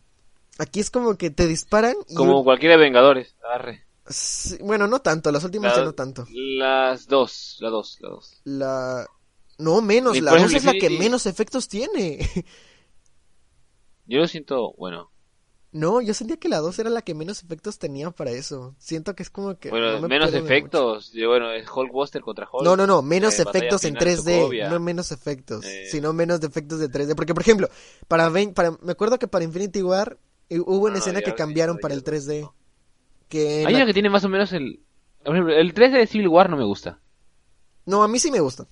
Aquí 0.58 0.80
es 0.80 0.90
como 0.90 1.16
que 1.16 1.30
te 1.30 1.46
disparan 1.46 1.96
y... 2.08 2.14
Como 2.14 2.44
cualquiera 2.44 2.76
de 2.76 2.82
Vengadores. 2.82 3.34
Arre. 3.52 3.84
Sí, 4.06 4.58
bueno, 4.60 4.86
no 4.86 5.00
tanto, 5.00 5.32
las 5.32 5.44
últimas 5.44 5.72
La- 5.72 5.78
ya 5.78 5.84
no 5.84 5.92
tanto. 5.94 6.26
Las 6.30 7.06
dos, 7.06 7.56
las 7.60 7.72
dos, 7.72 7.98
las 8.00 8.10
dos. 8.10 8.40
La... 8.44 9.06
No, 9.56 9.80
menos, 9.80 10.16
Y 10.16 10.20
la 10.20 10.32
por 10.32 10.40
2 10.40 10.50
ejemplo, 10.50 10.70
es 10.70 10.74
la 10.76 10.80
que 10.80 10.90
menos 10.98 11.26
efectos 11.26 11.68
tiene. 11.68 12.18
Yo 14.06 14.18
lo 14.18 14.28
siento, 14.28 14.74
bueno, 14.76 15.10
No, 15.76 16.00
yo 16.00 16.14
sentía 16.14 16.36
que 16.36 16.48
la 16.48 16.60
2 16.60 16.78
era 16.78 16.88
la 16.88 17.02
que 17.02 17.14
menos 17.14 17.42
efectos 17.42 17.80
tenía 17.80 18.12
para 18.12 18.30
eso. 18.30 18.76
Siento 18.78 19.16
que 19.16 19.24
es 19.24 19.28
como 19.30 19.58
que... 19.58 19.70
bueno, 19.70 19.90
no 19.94 20.02
me 20.02 20.06
menos 20.08 20.32
efectos. 20.32 21.10
Yo, 21.12 21.28
bueno, 21.28 21.50
es 21.50 21.66
Hulkbuster 21.68 22.22
contra. 22.22 22.46
Hulk. 22.50 22.62
No, 22.64 22.76
no, 22.76 22.86
no, 22.86 23.02
menos 23.02 23.36
eh, 23.40 23.42
efectos 23.42 23.84
en 23.84 23.96
final, 23.96 24.16
3D, 24.16 24.38
Sokovia. 24.40 24.70
no 24.70 24.78
menos 24.78 25.10
efectos, 25.10 25.64
Eh. 25.64 25.88
sino 25.90 26.12
menos 26.12 26.40
efectos 26.44 26.78
de 26.78 26.88
3D. 26.88 27.16
Porque, 27.16 27.34
por 27.34 27.42
ejemplo, 27.42 27.68
para, 28.06 28.30
me 28.30 28.52
acuerdo 28.92 29.18
que 29.18 29.26
para 29.26 29.44
Infinity 29.44 29.82
War 29.82 30.16
eh, 30.48 30.60
hubo 30.60 30.84
una 30.84 30.92
No, 30.92 30.98
escena 30.98 31.22
que 31.22 31.34
cambiaron 31.34 31.78
para 31.78 31.92
el 31.94 32.00
lo- 32.00 32.06
3D. 32.06 32.48
Que 33.28 33.62
en 33.62 33.66
Hay 33.66 33.72
la- 33.72 33.78
una 33.80 33.86
que 33.86 33.94
tiene 33.94 34.10
más 34.10 34.22
o 34.24 34.28
menos 34.28 34.52
el... 34.52 34.80
Por 35.24 35.34
ejemplo, 35.34 35.56
el 35.56 35.74
3 35.74 35.92
de 35.92 36.06
Civil 36.06 36.28
War 36.28 36.48
no 36.50 36.56
me 36.56 36.64
gusta. 36.64 37.00
No, 37.84 38.04
a 38.04 38.08
mí 38.08 38.20
sí 38.20 38.30
me 38.30 38.38
gusta. 38.38 38.68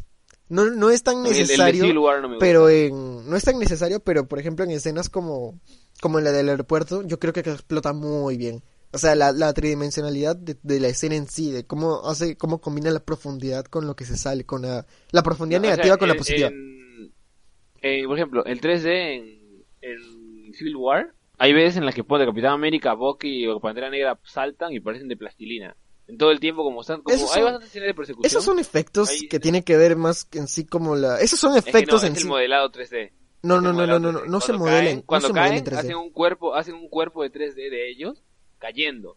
No, 0.49 0.67
no 0.67 0.89
es 0.91 1.03
tan 1.03 1.19
El- 1.21 1.27
el 1.27 1.33
de 1.33 1.41
necesario. 1.41 1.83
Civil 1.83 1.99
War 1.99 2.21
no 2.23 2.29
me 2.29 2.35
gusta. 2.37 2.47
pero 2.47 2.69
en 2.69 3.29
no 3.29 3.37
es 3.37 3.43
tan 3.43 3.59
necesario 3.59 3.99
pero 4.01 4.29
por 4.29 4.39
ejemplo 4.39 4.65
en 4.65 4.71
escenas 4.71 5.09
como 5.09 5.59
como 6.03 6.21
la 6.21 6.33
del 6.33 6.49
aeropuerto, 6.51 7.03
yo 7.07 7.19
creo 7.19 7.33
que 7.33 7.41
explota 7.41 7.93
muy 7.95 8.37
bien. 8.37 8.63
O 8.93 8.99
sea, 8.99 9.15
la, 9.15 9.33
la 9.33 9.55
tridimensionalidad 9.55 10.37
de, 10.37 10.59
de 10.63 10.81
la 10.81 10.89
escena 10.89 11.15
en 11.15 11.27
sí, 11.27 11.51
de 11.51 11.65
cómo 11.65 12.07
hace, 12.07 12.37
cómo 12.37 12.61
combina 12.61 12.91
la 12.91 13.01
profundidad 13.03 13.65
con 13.65 13.87
lo 13.87 13.97
que 13.97 14.05
se 14.05 14.19
sale, 14.19 14.45
con 14.45 14.61
la, 14.63 14.85
la 15.13 15.23
profundidad 15.23 15.61
No, 15.61 15.69
o 15.69 15.69
sea, 15.69 15.77
negativa 15.77 15.97
con 15.97 16.09
la 16.09 16.15
en- 16.15 16.19
positiva. 16.19 16.49
en- 16.49 17.15
en, 17.81 18.07
por 18.07 18.19
ejemplo, 18.19 18.45
el 18.45 18.61
3D 18.61 18.87
en, 19.17 19.65
en 19.81 20.55
Civil 20.55 20.77
War, 20.77 21.15
hay 21.39 21.53
veces 21.53 21.77
en 21.79 21.87
las 21.87 21.95
que 21.95 22.05
pone 22.05 22.27
Capitán 22.27 22.53
América, 22.53 22.93
Bucky 22.95 23.47
o 23.47 23.59
Pantera 23.61 23.89
Negra 23.89 24.19
saltan 24.25 24.73
y 24.73 24.81
parecen 24.81 25.09
de 25.09 25.17
plastilina. 25.17 25.75
En 26.09 26.19
todo 26.19 26.31
el 26.31 26.41
tiempo 26.41 26.63
como 26.65 26.83
están, 26.83 27.01
como 27.01 27.15
Esos 27.17 27.31
hay 27.31 27.37
son- 27.37 27.45
bastantes 27.45 27.71
escenas 27.71 27.87
de 27.87 27.95
persecución. 27.95 28.27
Esos 28.27 28.45
son 28.45 28.59
efectos 28.59 29.09
que 29.31 29.41
tienen 29.41 29.63
que 29.63 29.77
ver 29.77 29.97
más 29.97 30.29
en 30.33 30.47
sí 30.49 30.67
como 30.67 30.97
la... 30.97 31.19
Esos 31.21 31.41
son 31.41 31.57
Es 31.57 31.65
que 31.65 31.71
efectos 31.71 32.03
no, 32.03 32.09
en 32.09 32.13
es 32.13 32.19
sí. 32.19 32.25
el 32.25 32.29
modelado 32.29 32.71
3D. 32.71 33.13
No, 33.43 33.57
Es 33.57 33.63
no, 33.63 33.73
no, 33.73 33.87
no, 33.87 33.99
no, 33.99 34.13
no, 34.13 34.21
3D. 34.21 34.27
no 34.29 34.41
se 34.41 34.53
modelen, 34.53 34.85
caen- 34.85 34.97
no 34.99 35.03
cuando 35.07 35.27
se 35.29 35.33
modelen 35.33 35.51
caen, 35.51 35.59
en 35.59 35.65
3D. 35.65 35.79
hacen 35.79 35.97
un 35.97 36.11
cuerpo, 36.11 36.55
hacen 36.55 36.75
un 36.75 36.89
cuerpo 36.89 37.23
de 37.23 37.31
3D 37.31 37.71
de 37.71 37.91
ellos 37.91 38.23
cayendo. 38.59 39.17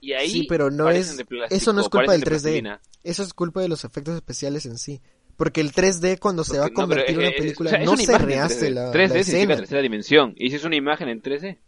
Y 0.00 0.12
ahí 0.12 0.30
Sí, 0.30 0.46
pero 0.48 0.70
no 0.70 0.88
es- 0.90 1.16
de 1.16 1.24
plástico, 1.24 1.56
eso 1.56 1.72
no 1.72 1.80
es 1.80 1.88
culpa 1.88 2.12
del 2.12 2.20
de 2.20 2.26
3D. 2.26 2.42
plastilina. 2.42 2.80
Eso 3.02 3.22
es 3.22 3.32
culpa 3.32 3.60
de 3.62 3.68
los 3.68 3.84
efectos 3.84 4.14
especiales 4.14 4.66
en 4.66 4.76
sí. 4.78 5.00
Porque 5.36 5.60
el 5.60 5.72
3D 5.72 6.18
cuando 6.18 6.44
se 6.44 6.58
va 6.58 6.64
a 6.66 6.68
Porque- 6.68 6.74
no, 6.74 6.82
convertir 6.88 7.14
en 7.14 7.18
una 7.20 7.28
es- 7.28 7.36
película 7.36 7.70
o 7.70 7.72
sea, 7.72 7.84
no 7.84 7.92
una 7.92 8.02
se 8.02 8.18
rehace 8.18 8.54
3D. 8.66 8.70
la, 8.74 8.90
3D 8.92 9.18
la 9.18 9.24
significa 9.24 9.56
tercera 9.56 9.82
dimensión. 9.82 10.34
Y 10.36 10.50
si 10.50 10.56
es 10.56 10.64
una 10.64 10.76
imagen 10.76 11.08
en 11.08 11.22
3D. 11.22 11.58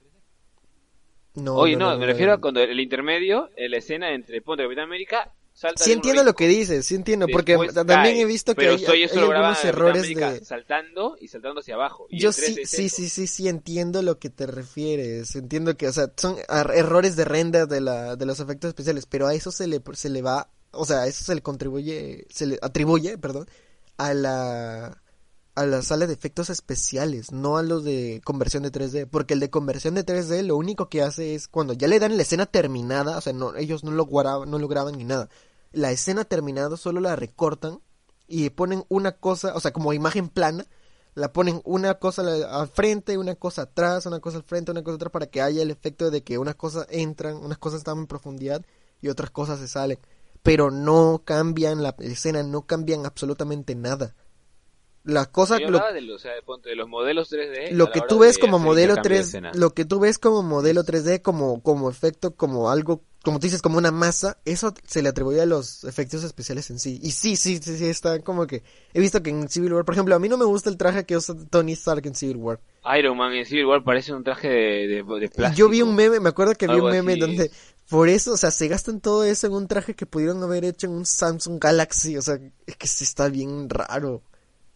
No, 1.34 1.54
Oye, 1.54 1.76
no, 1.76 1.96
me 1.96 2.06
refiero 2.06 2.32
a 2.32 2.40
cuando 2.40 2.60
el 2.60 2.78
intermedio, 2.80 3.48
la 3.56 3.76
escena 3.78 4.12
entre 4.12 4.42
Ponte 4.42 4.64
Capitán 4.64 4.84
América, 4.84 5.32
salta 5.60 5.84
Sí 5.84 5.92
entiendo 5.92 6.24
lo 6.24 6.34
que 6.34 6.48
dices, 6.48 6.86
sí 6.86 6.94
entiendo, 6.94 7.26
porque 7.30 7.52
después 7.52 7.74
también 7.74 8.00
cae. 8.00 8.20
he 8.22 8.24
visto 8.24 8.54
que 8.54 8.66
hay, 8.66 8.82
hay 8.82 9.04
algunos 9.04 9.62
errores 9.62 10.02
de... 10.02 10.42
saltando 10.42 11.18
y 11.20 11.28
saltando 11.28 11.60
hacia 11.60 11.74
abajo. 11.74 12.06
Y 12.08 12.18
Yo 12.18 12.30
en 12.30 12.34
3D 12.34 12.64
sí, 12.64 12.64
sí, 12.64 12.88
sí, 12.88 13.08
sí, 13.10 13.26
sí, 13.26 13.48
entiendo 13.48 14.00
lo 14.00 14.18
que 14.18 14.30
te 14.30 14.46
refieres. 14.46 15.36
Entiendo 15.36 15.76
que, 15.76 15.86
o 15.86 15.92
sea, 15.92 16.10
son 16.16 16.36
errores 16.74 17.14
de 17.14 17.26
render 17.26 17.68
de 17.68 17.82
la, 17.82 18.16
de 18.16 18.24
los 18.24 18.40
efectos 18.40 18.68
especiales, 18.68 19.04
pero 19.04 19.26
a 19.26 19.34
eso 19.34 19.52
se 19.52 19.66
le, 19.66 19.82
se 19.92 20.08
le 20.08 20.22
va, 20.22 20.48
o 20.70 20.86
sea, 20.86 21.00
a 21.00 21.06
eso 21.06 21.24
se 21.24 21.34
le 21.34 21.42
contribuye, 21.42 22.26
se 22.30 22.46
le 22.46 22.58
atribuye, 22.62 23.18
perdón, 23.18 23.46
a 23.98 24.14
la, 24.14 25.02
a 25.56 25.66
la 25.66 25.82
sala 25.82 26.06
de 26.06 26.14
efectos 26.14 26.48
especiales, 26.48 27.32
no 27.32 27.58
a 27.58 27.62
los 27.62 27.84
de 27.84 28.22
conversión 28.24 28.62
de 28.62 28.72
3D, 28.72 29.08
porque 29.10 29.34
el 29.34 29.40
de 29.40 29.50
conversión 29.50 29.94
de 29.94 30.06
3D 30.06 30.42
lo 30.42 30.56
único 30.56 30.88
que 30.88 31.02
hace 31.02 31.34
es 31.34 31.48
cuando 31.48 31.74
ya 31.74 31.86
le 31.86 31.98
dan 31.98 32.16
la 32.16 32.22
escena 32.22 32.46
terminada, 32.46 33.18
o 33.18 33.20
sea, 33.20 33.34
no, 33.34 33.54
ellos 33.56 33.84
no 33.84 33.90
lo 33.90 34.06
no 34.46 34.58
lo 34.58 34.68
graban 34.68 34.96
ni 34.96 35.04
nada. 35.04 35.28
La 35.72 35.90
escena 35.92 36.24
terminada 36.24 36.76
solo 36.76 37.00
la 37.00 37.16
recortan 37.16 37.80
y 38.26 38.50
ponen 38.50 38.84
una 38.88 39.12
cosa, 39.12 39.54
o 39.54 39.60
sea, 39.60 39.72
como 39.72 39.92
imagen 39.92 40.28
plana, 40.28 40.66
la 41.14 41.32
ponen 41.32 41.60
una 41.64 41.94
cosa 41.94 42.22
al 42.22 42.68
frente, 42.68 43.18
una 43.18 43.34
cosa 43.34 43.62
atrás, 43.62 44.06
una 44.06 44.20
cosa 44.20 44.38
al 44.38 44.44
frente, 44.44 44.70
una 44.70 44.82
cosa 44.82 44.96
atrás 44.96 45.12
para 45.12 45.26
que 45.26 45.42
haya 45.42 45.62
el 45.62 45.70
efecto 45.70 46.10
de 46.10 46.22
que 46.22 46.38
unas 46.38 46.54
cosas 46.54 46.86
entran, 46.90 47.36
unas 47.36 47.58
cosas 47.58 47.78
están 47.78 47.98
en 47.98 48.06
profundidad 48.06 48.64
y 49.00 49.08
otras 49.08 49.30
cosas 49.30 49.58
se 49.58 49.68
salen. 49.68 49.98
Pero 50.42 50.70
no 50.70 51.22
cambian 51.24 51.82
la 51.82 51.94
escena, 51.98 52.42
no 52.42 52.62
cambian 52.66 53.04
absolutamente 53.04 53.74
nada. 53.74 54.14
La 55.02 55.26
cosa, 55.26 55.58
Yo 55.58 55.70
lo, 55.70 55.78
hablaba 55.78 55.92
de, 55.92 56.02
los- 56.02 56.16
o 56.16 56.18
sea, 56.18 56.34
de, 56.34 56.42
ponte, 56.42 56.68
de 56.68 56.76
los 56.76 56.88
modelos 56.88 57.30
3D. 57.32 57.70
a 57.70 57.74
lo 57.74 57.90
que 57.90 58.00
tú 58.02 58.18
ves 58.18 58.38
como 58.38 58.58
modelo 58.58 58.92
intercambio 58.92 59.02
de 59.18 59.24
3, 59.24 59.26
escena. 59.28 59.52
lo 59.54 59.70
que 59.74 59.84
tú 59.84 59.98
ves 59.98 60.18
como 60.18 60.42
modelo 60.42 60.84
3D, 60.84 61.22
como, 61.22 61.62
como 61.62 61.88
efecto, 61.90 62.36
como 62.36 62.70
algo, 62.70 63.02
como 63.22 63.38
tú 63.38 63.46
dices, 63.46 63.60
como 63.60 63.76
una 63.76 63.90
masa, 63.90 64.38
eso 64.44 64.72
se 64.86 65.02
le 65.02 65.10
atribuye 65.10 65.42
a 65.42 65.46
los 65.46 65.84
efectos 65.84 66.24
especiales 66.24 66.70
en 66.70 66.78
sí. 66.78 66.98
Y 67.02 67.10
sí, 67.10 67.36
sí, 67.36 67.58
sí, 67.62 67.76
sí, 67.76 67.86
está 67.86 68.20
como 68.20 68.46
que, 68.46 68.62
he 68.94 69.00
visto 69.00 69.22
que 69.22 69.30
en 69.30 69.48
Civil 69.48 69.74
War, 69.74 69.84
por 69.84 69.94
ejemplo, 69.94 70.14
a 70.14 70.18
mí 70.18 70.28
no 70.28 70.38
me 70.38 70.46
gusta 70.46 70.70
el 70.70 70.78
traje 70.78 71.04
que 71.04 71.16
usa 71.16 71.34
Tony 71.50 71.72
Stark 71.72 72.06
en 72.06 72.14
Civil 72.14 72.36
War. 72.36 72.60
Iron 72.98 73.18
Man 73.18 73.34
en 73.34 73.44
Civil 73.44 73.66
War 73.66 73.84
parece 73.84 74.14
un 74.14 74.24
traje 74.24 74.48
de, 74.48 75.02
de, 75.02 75.28
plástico. 75.28 75.52
yo 75.52 75.68
vi 75.68 75.82
un 75.82 75.94
meme, 75.94 76.18
me 76.18 76.30
acuerdo 76.30 76.54
que 76.54 76.66
vi 76.66 76.74
un 76.74 76.90
meme 76.90 77.12
así 77.12 77.20
donde, 77.20 77.50
por 77.90 78.08
eso, 78.08 78.32
o 78.32 78.36
sea, 78.38 78.50
se 78.50 78.68
gastan 78.68 79.00
todo 79.00 79.24
eso 79.24 79.46
en 79.46 79.52
un 79.52 79.68
traje 79.68 79.94
que 79.94 80.06
pudieron 80.06 80.42
haber 80.42 80.64
hecho 80.64 80.86
en 80.86 80.94
un 80.94 81.04
Samsung 81.04 81.60
Galaxy, 81.60 82.16
o 82.16 82.22
sea, 82.22 82.38
es 82.66 82.76
que 82.76 82.86
sí 82.86 83.04
está 83.04 83.28
bien 83.28 83.68
raro. 83.68 84.22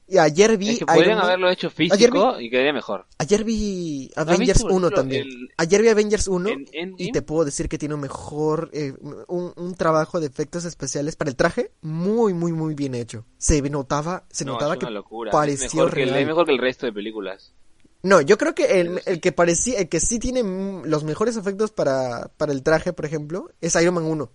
Y 0.06 0.18
ayer 0.18 0.58
vi 0.58 0.70
Es 0.70 0.78
que 0.80 0.86
podrían 0.86 1.16
Man- 1.16 1.26
haberlo 1.26 1.48
hecho 1.50 1.68
Ayer 1.68 1.90
físico 1.90 2.38
y 2.38 2.50
quedaría 2.50 2.74
mejor. 2.74 3.06
Ayer 3.16 3.42
vi 3.42 4.10
¿Has 4.14 4.28
Avengers 4.28 4.60
por 4.62 4.72
1 4.72 4.78
ejemplo, 4.88 5.00
también. 5.00 5.22
el- 5.26 5.48
Ayer 5.56 5.80
vi 5.82 5.88
Avengers 5.88 6.28
1 6.28 6.48
en 6.50 6.58
Endgame? 6.72 6.94
y 6.98 7.10
te 7.12 7.22
puedo 7.22 7.44
decir 7.46 7.68
que 7.70 7.78
tiene 7.78 7.94
un 7.94 8.02
mejor, 8.02 8.68
eh, 8.74 8.92
un, 9.28 9.52
un 9.56 9.74
trabajo 9.76 10.20
de 10.20 10.26
efectos 10.26 10.66
especiales 10.66 11.16
para 11.16 11.30
el 11.30 11.36
traje 11.36 11.70
muy, 11.80 12.34
muy, 12.34 12.52
muy 12.52 12.74
bien 12.74 12.94
hecho. 12.94 13.24
Se 13.38 13.62
notaba, 13.62 14.24
se 14.30 14.44
no, 14.44 14.52
notaba 14.52 14.74
es 14.74 14.80
que 14.80 14.90
locura. 14.90 15.30
pareció 15.32 15.66
es 15.66 15.74
mejor, 15.74 15.94
que 15.94 16.02
el, 16.02 16.08
real. 16.10 16.20
es 16.20 16.26
mejor 16.26 16.44
que 16.46 16.52
el 16.52 16.58
resto 16.58 16.84
de 16.86 16.92
películas. 16.92 17.54
No, 18.02 18.20
yo 18.20 18.36
creo 18.36 18.54
que 18.54 18.80
el, 18.82 19.00
el 19.06 19.18
que 19.22 19.32
parecía, 19.32 19.78
el 19.78 19.88
que 19.88 19.98
sí 20.00 20.18
tiene 20.18 20.42
los 20.84 21.04
mejores 21.04 21.38
efectos 21.38 21.70
para, 21.70 22.30
para 22.36 22.52
el 22.52 22.62
traje, 22.62 22.92
por 22.92 23.06
ejemplo, 23.06 23.48
es 23.62 23.74
Iron 23.76 23.94
Man 23.94 24.04
1. 24.04 24.30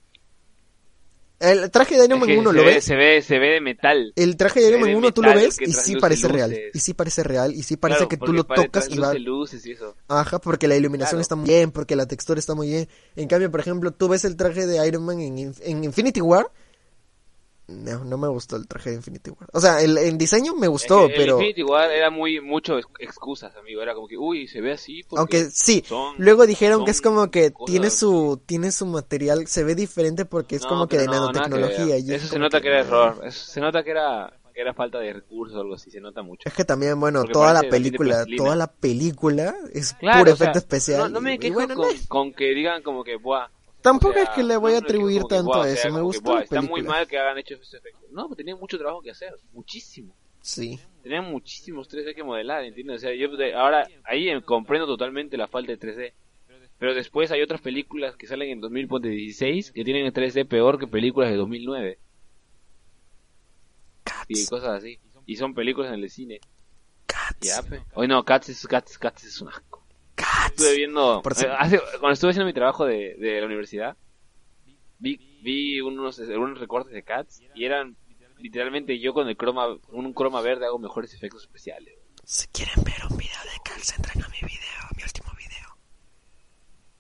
El 1.40 1.72
traje 1.72 1.96
de 1.98 2.06
Iron 2.06 2.18
Es 2.18 2.20
Man 2.20 2.28
que 2.28 2.38
1, 2.38 2.50
se 2.52 2.56
¿lo 2.58 2.64
ve, 2.66 2.74
ves? 2.74 2.84
Se 2.84 2.96
ve, 2.96 3.22
se 3.22 3.40
ve 3.40 3.48
de 3.54 3.62
metal. 3.62 4.12
El 4.16 4.36
traje 4.36 4.60
de 4.60 4.68
Iron 4.70 4.82
Man 4.82 4.90
de 4.90 4.96
1 4.98 5.14
tú 5.14 5.22
lo 5.24 5.34
ves 5.34 5.58
y 5.62 5.72
sí 5.72 5.96
parece 5.96 6.28
real. 6.28 6.54
Y 6.74 6.80
sí 6.80 6.94
parece 6.94 7.24
real. 7.24 7.54
Y 7.54 7.64
sí 7.64 7.78
parece 7.78 8.00
Claro, 8.00 8.10
que 8.10 8.18
tú 8.18 8.34
lo 8.34 8.44
tocas 8.44 8.90
y 8.90 8.98
va, 8.98 9.14
luces 9.14 9.66
y 9.66 9.72
eso. 9.72 9.96
Ajá, 10.10 10.40
porque 10.40 10.68
la 10.68 10.76
iluminación 10.76 11.12
Claro. 11.18 11.22
está 11.22 11.36
muy 11.36 11.50
bien, 11.50 11.72
porque 11.72 11.96
la 11.96 12.06
textura 12.08 12.40
está 12.40 12.56
muy 12.56 12.68
bien. 12.68 12.88
En 13.16 13.28
cambio, 13.28 13.50
por 13.50 13.62
ejemplo, 13.62 13.92
tú 13.92 14.10
ves 14.10 14.26
el 14.26 14.36
traje 14.36 14.68
de 14.68 14.86
Iron 14.88 15.04
Man 15.06 15.20
en, 15.22 15.54
en 15.62 15.84
Infinity 15.84 16.22
War. 16.22 16.48
No, 17.70 18.04
no 18.04 18.18
me 18.18 18.28
gustó 18.28 18.56
el 18.56 18.68
traje 18.68 18.90
de 18.90 18.96
Infinity 18.98 19.30
War. 19.30 19.48
O 19.54 19.60
sea, 19.62 19.80
el, 19.82 19.98
en 19.98 20.18
diseño 20.18 20.56
me 20.56 20.68
gustó, 20.68 21.08
pero... 21.08 21.38
El 21.38 21.44
Infinity 21.46 21.64
War 21.64 21.92
era 21.92 22.10
muy, 22.10 22.42
mucho 22.42 22.78
ex- 22.80 22.88
excusas, 23.00 23.56
amigo. 23.56 23.82
Era 23.82 23.94
como 23.94 24.08
que, 24.08 24.18
uy, 24.18 24.48
se 24.48 24.60
ve 24.62 24.74
así. 24.74 25.04
porque 25.04 25.20
Aunque 25.20 25.52
sí, 25.52 25.84
son- 25.88 26.16
luego 26.18 26.48
dijeron 26.48 26.84
que 26.84 26.92
es 26.92 27.02
como 27.02 27.30
que 27.30 27.52
tiene 27.66 27.90
su 27.92 28.42
tiene 28.46 28.72
su 28.72 28.86
material, 28.88 29.46
se 29.48 29.64
ve 29.64 29.76
diferente 29.76 30.26
porque 30.26 30.56
es 30.56 30.64
No, 30.64 30.70
como 30.70 30.88
que 30.88 30.98
de 30.98 31.06
no, 31.06 31.12
que 31.12 31.18
nanotecnología. 31.20 31.98
y 32.00 32.12
es 32.12 32.24
Eso 32.24 32.28
se 32.34 32.40
nota 32.40 32.60
que 32.62 32.68
era 32.70 32.80
error. 32.80 33.22
Eso 33.26 33.46
se 33.52 33.62
nota 33.62 33.84
que 33.84 33.92
era, 33.92 34.34
que 34.54 34.62
era 34.62 34.74
falta 34.74 34.98
de 35.00 35.14
recursos 35.14 35.56
o 35.58 35.62
algo 35.62 35.76
así. 35.76 35.92
Se 35.92 36.02
nota 36.02 36.22
mucho. 36.24 36.50
Es 36.50 36.56
que 36.56 36.66
también, 36.66 37.00
bueno, 37.00 37.20
Porque 37.22 37.34
toda 37.34 37.54
la 37.54 37.62
película, 37.62 38.26
toda 38.38 38.56
la 38.56 38.68
película 38.72 39.56
es 39.74 39.94
Claro, 39.94 40.20
puro 40.26 40.36
sea, 40.36 40.46
efecto 40.48 40.60
especial. 40.60 41.00
No, 41.02 41.10
no 41.10 41.22
me 41.22 41.38
quejo 41.38 41.54
bueno, 41.56 41.76
con, 41.76 41.88
no. 41.88 41.94
con 42.08 42.34
que 42.34 42.54
digan 42.56 42.82
como 42.82 43.04
que, 43.04 43.16
buah. 43.18 43.48
Tampoco 43.82 44.12
o 44.12 44.14
sea, 44.14 44.24
es 44.24 44.30
que 44.32 44.44
le 44.44 44.58
voy 44.58 44.74
a 44.74 44.80
no 44.80 44.86
atribuir 44.86 45.22
que, 45.22 45.28
tanto 45.30 45.54
a 45.54 45.60
o 45.60 45.64
sea, 45.64 45.74
eso, 45.74 45.92
me 45.92 46.02
buah, 46.02 46.36
la 46.36 46.42
Está 46.44 46.62
muy 46.62 46.82
mal 46.84 47.08
que 47.08 47.18
hagan 47.18 47.38
hecho 47.38 47.56
ese 47.56 47.78
efecto. 47.78 48.06
No, 48.12 48.28
pues 48.28 48.38
tenían 48.38 48.60
mucho 48.60 48.78
trabajo 48.78 49.02
que 49.02 49.12
hacer. 49.12 49.34
Muchísimo. 49.54 50.14
Sí. 50.42 50.80
Tenían 51.04 51.26
muchísimos 51.32 51.90
3D 51.90 52.14
que 52.16 52.24
modelar, 52.24 52.64
¿entiendes? 52.64 52.98
O 52.98 53.00
sea, 53.00 53.14
yo 53.16 53.36
de- 53.36 53.54
ahora 53.54 53.88
ahí 54.04 54.30
eh, 54.30 54.42
comprendo 54.42 54.86
totalmente 54.86 55.38
la 55.38 55.48
falta 55.48 55.72
de 55.72 55.80
3D. 55.80 56.14
Pero 56.78 56.94
después 56.94 57.30
hay 57.32 57.42
otras 57.42 57.60
películas 57.60 58.16
que 58.16 58.26
salen 58.26 58.50
en 58.50 58.62
2016 58.62 59.72
que 59.74 59.84
tienen 59.84 60.06
el 60.06 60.14
3D 60.14 60.48
peor 60.48 60.80
que 60.80 60.88
películas 60.88 61.30
de 61.30 61.36
2009 61.36 62.00
y 64.30 64.34
Cats, 64.34 64.50
cosas 64.50 64.78
así. 64.78 65.00
Y 65.26 65.36
son 65.36 65.54
películas 65.54 65.94
en 65.94 66.02
el 66.04 66.10
cine. 66.10 66.40
Cats, 67.06 67.38
Ya, 67.42 67.62
pe. 67.62 67.82
Hoy 67.94 68.08
no, 68.08 68.24
Cats 68.24 68.50
es, 68.50 68.66
Cats, 68.68 68.98
Cats 68.98 69.24
es 69.26 69.42
un 69.42 69.50
asco. 69.50 69.62
Cats. 69.62 69.69
Estuve 70.50 70.76
viendo, 70.76 71.22
Por 71.22 71.34
eh, 71.34 71.48
hace- 71.58 71.80
cuando 72.00 72.14
estuve 72.14 72.32
haciendo 72.32 72.46
mi 72.48 72.54
trabajo 72.54 72.86
de, 72.86 73.16
de 73.16 73.40
la 73.40 73.46
universidad, 73.46 73.98
vi, 75.00 75.18
vi 75.44 75.80
unos, 75.82 76.20
unos 76.20 76.60
recortes 76.60 76.94
de 76.94 77.04
Cats 77.04 77.42
y 77.56 77.66
eran 77.66 77.96
literalmente 78.40 79.00
yo 79.00 79.14
con 79.14 79.28
el 79.28 79.38
croma, 79.38 79.68
un 79.90 80.14
croma 80.14 80.42
verde 80.42 80.66
hago 80.66 80.80
mejores 80.80 81.14
efectos 81.14 81.44
especiales. 81.44 81.94
Si 82.24 82.48
quieren 82.48 82.84
ver 82.84 82.96
un 83.10 83.18
video 83.18 83.40
de 83.44 83.60
Cats, 83.64 83.94
entren 83.98 84.24
a 84.24 84.28
mi 84.30 84.38
video, 84.40 84.90
mi 84.96 85.04
último 85.04 85.30
video. 85.38 85.78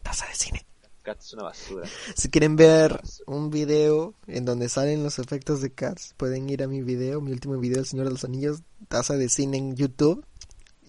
Taza 0.01 0.25
de 0.27 0.33
cine. 0.35 0.65
Cats 1.01 1.25
es 1.27 1.33
una 1.33 1.43
basura. 1.43 1.87
Si 2.15 2.29
quieren 2.29 2.55
ver 2.55 2.99
un 3.25 3.49
video 3.49 4.15
en 4.27 4.43
donde 4.45 4.67
salen 4.69 5.03
los 5.03 5.17
efectos 5.19 5.61
de 5.61 5.71
Cats, 5.73 6.13
pueden 6.17 6.49
ir 6.49 6.61
a 6.63 6.67
mi 6.67 6.81
video, 6.81 7.21
mi 7.21 7.31
último 7.31 7.57
video, 7.57 7.79
El 7.79 7.85
Señor 7.85 8.05
de 8.05 8.11
los 8.11 8.23
Anillos, 8.25 8.61
taza 8.89 9.15
de 9.17 9.29
cine 9.29 9.57
en 9.57 9.75
YouTube. 9.75 10.25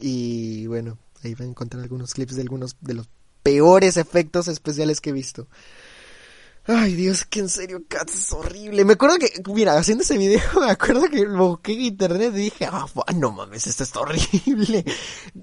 Y 0.01 0.67
bueno, 0.67 0.99
ahí 1.29 1.35
van 1.35 1.49
a 1.49 1.51
encontrar 1.51 1.83
algunos 1.83 2.15
clips 2.15 2.37
de 2.37 2.43
algunos 2.43 2.77
de 2.81 2.95
los 2.95 3.09
peores 3.43 3.97
efectos 3.97 4.49
especiales 4.49 5.01
que 5.01 5.11
he 5.11 5.13
visto. 5.15 5.49
Ay, 6.67 6.95
Dios, 6.95 7.25
que 7.25 7.41
en 7.41 7.49
serio, 7.49 7.83
Cats 7.89 8.15
es 8.15 8.33
horrible. 8.33 8.85
Me 8.85 8.93
acuerdo 8.93 9.17
que, 9.19 9.33
mira, 9.53 9.77
haciendo 9.79 10.05
ese 10.05 10.19
video, 10.19 10.41
me 10.61 10.71
acuerdo 10.71 11.09
que 11.09 11.25
lo 11.25 11.49
busqué 11.49 11.73
en 11.73 11.81
internet 11.81 12.33
y 12.35 12.39
dije, 12.39 12.67
ah, 12.71 12.87
fu- 12.87 13.03
no 13.17 13.33
mames, 13.33 13.67
esto 13.67 13.83
está 13.83 14.01
horrible. 14.01 14.85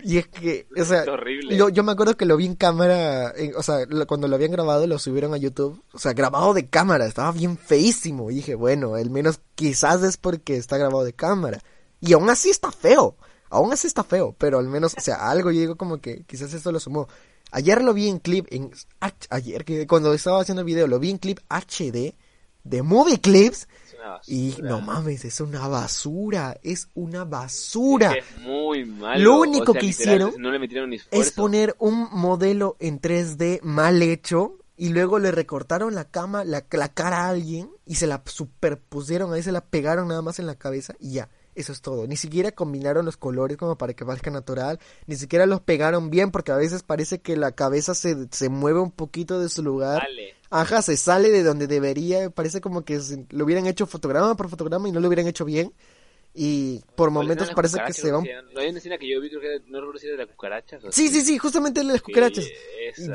Y 0.03 0.19
es 0.19 0.27
que, 0.27 0.67
o 0.79 0.85
sea, 0.85 1.03
horrible. 1.11 1.57
yo, 1.57 1.69
yo 1.69 1.83
me 1.83 1.91
acuerdo 1.91 2.15
que 2.15 2.25
lo 2.25 2.37
vi 2.37 2.45
en 2.45 2.55
cámara, 2.55 3.33
en- 3.35 3.55
o 3.55 3.63
sea, 3.63 3.79
lo- 3.89 4.05
cuando 4.05 4.27
lo 4.27 4.35
habían 4.35 4.51
grabado 4.51 4.85
lo 4.85 4.99
subieron 4.99 5.33
a 5.33 5.37
YouTube, 5.37 5.83
o 5.91 5.99
sea, 5.99 6.13
grabado 6.13 6.53
de 6.53 6.69
cámara, 6.69 7.07
estaba 7.07 7.31
bien 7.31 7.57
feísimo. 7.57 8.29
Y 8.29 8.35
dije, 8.35 8.53
bueno, 8.55 8.93
al 8.93 9.09
menos 9.09 9.41
quizás 9.55 10.03
es 10.03 10.17
porque 10.17 10.55
está 10.55 10.77
grabado 10.77 11.03
de 11.03 11.13
cámara. 11.13 11.61
Y 11.99 12.13
aún 12.13 12.29
así 12.29 12.51
está 12.51 12.71
feo, 12.71 13.17
aún 13.49 13.71
así 13.73 13.88
está 13.88 14.03
feo, 14.03 14.36
pero 14.38 14.60
al 14.60 14.67
menos, 14.67 14.93
o 14.97 15.01
sea, 15.01 15.15
algo 15.29 15.51
yo 15.51 15.60
digo 15.60 15.75
como 15.77 15.99
que 15.99 16.23
quizás 16.23 16.53
esto 16.53 16.71
lo 16.71 16.79
sumó. 16.79 17.07
Ayer 17.51 17.81
lo 17.81 17.93
vi 17.93 18.10
en 18.10 18.19
clip, 18.19 18.45
en 18.51 18.71
H- 18.99 19.27
ayer 19.29 19.63
que 19.63 19.88
cuando 19.88 20.13
estaba 20.13 20.41
haciendo 20.41 20.62
el 20.62 20.65
video, 20.65 20.88
lo 20.88 20.99
vi 20.99 21.12
en 21.12 21.17
clip 21.17 21.39
HD 21.49 22.13
de 22.63 22.81
Movie 22.81 23.19
Clips. 23.21 23.67
Y 24.25 24.55
no 24.63 24.79
mames, 24.79 25.25
es 25.25 25.41
una 25.41 25.67
basura, 25.67 26.57
es 26.63 26.88
una 26.93 27.25
basura. 27.25 28.13
Es 28.13 28.23
que 28.23 28.36
es 28.36 28.41
muy 28.41 28.86
malo. 28.86 29.21
Lo 29.21 29.39
único 29.39 29.71
O 29.71 29.73
sea, 29.73 29.81
que 29.81 29.88
literal, 29.88 30.15
hicieron 30.15 30.41
No 30.41 30.51
le 30.51 30.60
metieron 30.60 30.89
ni 30.89 30.95
esfuerzo. 30.95 31.21
Es 31.21 31.31
poner 31.33 31.75
un 31.79 32.07
modelo 32.12 32.77
en 32.79 33.01
3D 33.01 33.62
mal 33.63 34.01
hecho 34.01 34.57
y 34.77 34.89
luego 34.89 35.19
le 35.19 35.31
recortaron 35.31 35.93
la 35.95 36.05
cama, 36.05 36.45
la, 36.45 36.65
la 36.71 36.88
cara 36.93 37.25
a 37.25 37.29
alguien 37.29 37.69
y 37.86 37.95
se 37.95 38.07
la 38.07 38.21
superpusieron, 38.25 39.33
ahí 39.33 39.43
se 39.43 39.51
la 39.51 39.62
pegaron 39.62 40.07
nada 40.07 40.21
más 40.21 40.39
en 40.39 40.47
la 40.47 40.55
cabeza 40.55 40.93
y 40.99 41.13
ya. 41.13 41.29
Eso 41.57 41.71
es 41.71 41.81
todo. 41.81 42.05
Ni 42.05 42.15
siquiera 42.17 42.51
combinaron 42.51 43.03
los 43.03 43.17
colores 43.17 43.57
como 43.57 43.79
para 43.79 43.93
que 43.93 44.05
parezca 44.05 44.29
natural. 44.29 44.79
Ni 45.07 45.15
siquiera 45.15 45.47
los 45.47 45.59
pegaron 45.59 46.11
bien 46.11 46.29
porque 46.29 46.51
a 46.51 46.55
veces 46.55 46.83
parece 46.83 47.19
que 47.19 47.35
la 47.35 47.51
cabeza 47.51 47.95
se, 47.95 48.27
se 48.29 48.49
mueve 48.49 48.79
un 48.79 48.91
poquito 48.91 49.39
de 49.39 49.49
su 49.49 49.63
lugar. 49.63 50.03
Dale. 50.03 50.35
Ajá, 50.51 50.83
se 50.83 50.95
sale 50.97 51.31
de 51.31 51.41
donde 51.41 51.65
debería. 51.65 52.29
Parece 52.29 52.61
como 52.61 52.85
que 52.85 53.01
lo 53.31 53.43
hubieran 53.43 53.65
hecho 53.65 53.87
fotograma 53.87 54.37
por 54.37 54.49
fotograma 54.49 54.87
y 54.87 54.91
no 54.91 54.99
lo 54.99 55.07
hubieran 55.07 55.25
hecho 55.27 55.45
bien. 55.45 55.73
Y 56.35 56.83
por 56.95 57.09
momentos 57.09 57.49
parece 57.55 57.79
que 57.87 57.93
se 57.93 58.11
va 58.11 58.19
un... 58.19 58.25
creo 58.25 58.45
que 58.47 58.53
No 58.53 58.59
hay 58.61 58.69
una 58.69 58.77
escena 58.77 58.99
que 58.99 59.09
yo 59.09 59.19
vi, 59.19 59.29
creo 59.29 59.41
que 59.41 59.71
no 59.71 59.79
recuerdo 59.79 59.99
si 59.99 60.05
era 60.05 60.17
de 60.17 60.25
las 60.25 60.35
cucarachas. 60.35 60.83
Sí, 60.91 61.07
sí, 61.07 61.21
sí, 61.21 61.39
justamente 61.39 61.83
las 61.83 62.03
cucarachas. 62.03 62.45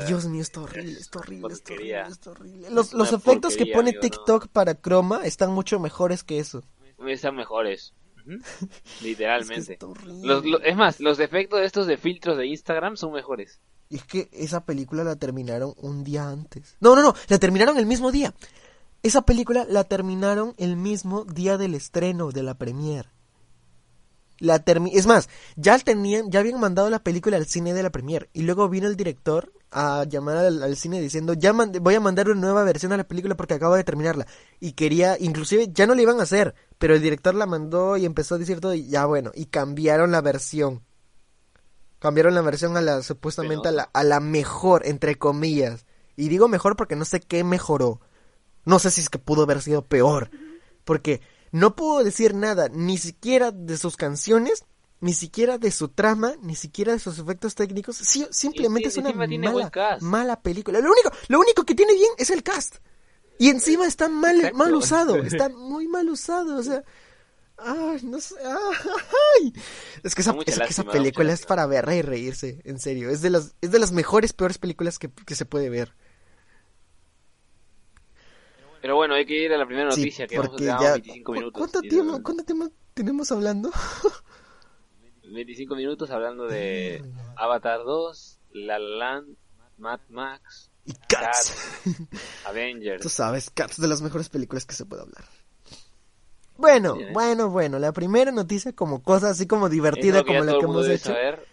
Dios 0.05 0.25
mío, 0.25 0.41
está 0.41 0.59
horrible, 0.59 0.99
está 0.99 1.19
horrible, 1.19 1.53
está 1.53 1.73
horrible, 1.73 2.07
está 2.09 2.31
horrible. 2.31 2.69
Los, 2.71 2.91
los 2.91 3.13
efectos 3.13 3.55
que 3.55 3.67
pone 3.67 3.93
TikTok 3.93 4.49
para 4.49 4.75
Chroma 4.75 5.25
están 5.25 5.51
mucho 5.51 5.79
mejores 5.79 6.25
que 6.25 6.39
eso. 6.39 6.61
Están 7.07 7.37
mejores. 7.37 7.93
Es 8.61 8.99
que 8.99 9.05
Literalmente. 9.07 9.73
está 9.73 9.85
horrible. 9.87 10.27
Los- 10.27 10.45
lo- 10.45 10.61
es 10.61 10.75
más, 10.75 10.99
los 10.99 11.19
efectos 11.19 11.59
de 11.59 11.65
estos 11.65 11.87
de 11.87 11.97
filtros 11.97 12.37
de 12.37 12.47
Instagram 12.47 12.95
son 12.97 13.13
mejores. 13.13 13.59
Y 13.89 13.97
es 13.97 14.05
que 14.05 14.29
esa 14.31 14.65
película 14.65 15.03
la 15.03 15.15
terminaron 15.15 15.73
un 15.77 16.03
día 16.03 16.27
antes. 16.29 16.75
No, 16.79 16.95
no, 16.95 17.01
no, 17.03 17.13
la 17.27 17.37
terminaron 17.37 17.77
el 17.77 17.85
mismo 17.85 18.11
día. 18.11 18.33
Esa 19.03 19.21
película 19.23 19.65
la 19.69 19.83
terminaron 19.83 20.55
el 20.57 20.77
mismo 20.77 21.25
día 21.25 21.57
del 21.57 21.75
estreno 21.75 22.31
de 22.31 22.43
la 22.43 22.53
premiere. 22.57 23.09
La 24.39 24.59
termi 24.59 24.91
es 24.93 25.05
más, 25.05 25.29
ya 25.55 25.77
tenían, 25.79 26.29
ya 26.31 26.39
habían 26.39 26.59
mandado 26.59 26.89
la 26.89 26.99
película 27.03 27.37
al 27.37 27.45
cine 27.45 27.73
de 27.73 27.83
la 27.83 27.91
premiere 27.91 28.29
y 28.33 28.41
luego 28.41 28.67
vino 28.67 28.87
el 28.87 28.97
director 28.97 29.53
a 29.71 30.03
llamar 30.05 30.37
al, 30.37 30.63
al 30.63 30.75
cine 30.75 30.99
diciendo 30.99 31.33
ya 31.33 31.53
voy 31.53 31.95
a 31.95 31.99
mandar 31.99 32.29
una 32.29 32.41
nueva 32.41 32.63
versión 32.63 32.91
a 32.91 32.97
la 32.97 33.07
película 33.07 33.35
porque 33.37 33.53
acabo 33.53 33.75
de 33.75 33.83
terminarla 33.83 34.27
y 34.59 34.73
quería, 34.73 35.17
inclusive 35.19 35.69
ya 35.71 35.85
no 35.87 35.95
la 35.95 36.01
iban 36.01 36.19
a 36.19 36.23
hacer, 36.23 36.55
pero 36.83 36.95
el 36.95 37.01
director 37.01 37.33
la 37.33 37.45
mandó 37.45 37.95
y 37.95 38.03
empezó 38.03 38.35
a 38.35 38.37
decir 38.37 38.59
todo 38.59 38.73
y 38.73 38.89
ya 38.89 39.05
bueno 39.05 39.31
y 39.33 39.45
cambiaron 39.45 40.11
la 40.11 40.19
versión, 40.19 40.83
cambiaron 41.99 42.35
la 42.35 42.41
versión 42.41 42.75
a 42.75 42.81
la 42.81 43.01
supuestamente 43.01 43.69
a 43.69 43.71
la, 43.71 43.83
a 43.93 44.03
la 44.03 44.19
mejor 44.19 44.85
entre 44.85 45.15
comillas 45.15 45.85
y 46.17 46.27
digo 46.27 46.49
mejor 46.49 46.75
porque 46.75 46.97
no 46.97 47.05
sé 47.05 47.21
qué 47.21 47.45
mejoró, 47.45 48.01
no 48.65 48.79
sé 48.79 48.91
si 48.91 48.99
es 48.99 49.07
que 49.07 49.17
pudo 49.17 49.43
haber 49.43 49.61
sido 49.61 49.85
peor, 49.85 50.29
porque 50.83 51.21
no 51.53 51.73
puedo 51.77 52.03
decir 52.03 52.35
nada, 52.35 52.67
ni 52.67 52.97
siquiera 52.97 53.51
de 53.51 53.77
sus 53.77 53.95
canciones, 53.95 54.65
ni 54.99 55.13
siquiera 55.13 55.57
de 55.57 55.71
su 55.71 55.87
trama, 55.87 56.33
ni 56.41 56.55
siquiera 56.55 56.91
de 56.91 56.99
sus 56.99 57.17
efectos 57.17 57.55
técnicos. 57.55 57.95
Sí, 57.95 58.27
simplemente 58.29 58.89
es 58.89 58.97
una 58.97 59.13
mala, 59.13 59.71
mala 60.01 60.41
película. 60.41 60.81
Lo 60.81 60.91
único, 60.91 61.11
lo 61.29 61.39
único 61.39 61.63
que 61.63 61.75
tiene 61.75 61.93
bien 61.93 62.11
es 62.17 62.29
el 62.29 62.43
cast. 62.43 62.79
Y 63.37 63.49
encima 63.49 63.85
está 63.85 64.09
mal, 64.09 64.35
Exacto. 64.37 64.57
mal 64.57 64.73
usado, 64.75 65.23
está 65.23 65.49
muy 65.49 65.87
mal 65.87 66.09
usado, 66.09 66.57
o 66.57 66.63
sea, 66.63 66.83
ay, 67.57 67.99
no 68.03 68.19
sé, 68.21 68.35
ay. 68.43 69.53
Es 70.03 70.15
que 70.15 70.21
esa, 70.21 70.37
es 70.45 70.59
que 70.61 70.69
esa 70.69 70.83
película 70.83 71.33
es 71.33 71.45
para 71.45 71.65
verla 71.67 71.95
y 71.95 72.01
reírse, 72.01 72.61
en 72.65 72.79
serio, 72.79 73.09
es 73.09 73.21
de 73.21 73.29
las, 73.31 73.55
es 73.61 73.71
de 73.71 73.79
las 73.79 73.91
mejores, 73.91 74.33
peores 74.33 74.57
películas 74.57 74.99
que, 74.99 75.11
que 75.11 75.35
se 75.35 75.45
puede 75.45 75.69
ver. 75.69 75.93
Pero 78.81 78.95
bueno, 78.97 79.15
hay 79.15 79.25
que 79.25 79.35
ir 79.45 79.53
a 79.53 79.57
la 79.57 79.65
primera 79.65 79.87
Sí, 79.87 80.01
noticia 80.01 80.27
que 80.27 80.37
vamos 80.39 80.61
porque 80.61 80.67
a 80.67 80.77
ya, 80.77 80.91
25 80.91 81.31
¿cu- 81.31 81.33
minutos. 81.33 81.59
¿cuánto 81.59 81.81
tiempo, 81.81 82.21
cuánto 82.23 82.43
tiempo 82.43 82.69
tenemos 82.93 83.31
hablando? 83.31 83.71
25 85.23 85.75
minutos 85.75 86.11
hablando 86.11 86.47
de. 86.47 87.05
Avatar 87.35 87.79
2, 87.83 88.39
La 88.51 88.79
La 88.79 88.79
Land, 88.79 89.37
Mad 89.77 90.01
Max, 90.09 90.71
Y 90.85 90.93
Cats. 90.93 91.53
Cats, 91.83 91.97
Avengers. 92.45 93.01
Tú 93.01 93.09
sabes, 93.09 93.49
Cats 93.49 93.79
de 93.79 93.87
las 93.87 94.01
mejores 94.01 94.29
películas 94.29 94.65
que 94.65 94.75
se 94.75 94.85
puede 94.85 95.03
hablar. 95.03 95.23
Bueno, 96.57 96.97
¿eh? 96.99 97.09
bueno, 97.13 97.49
bueno, 97.49 97.79
la 97.79 97.91
primera 97.93 98.31
noticia 98.31 98.73
como 98.73 99.01
cosa 99.01 99.29
así 99.29 99.47
como 99.47 99.67
Es 99.67 99.71
divertida 99.71 100.23
como 100.23 100.43
la 100.43 100.53
que 100.53 100.59
hemos 100.65 100.87
hecho. 100.87 101.05
saber. 101.05 101.45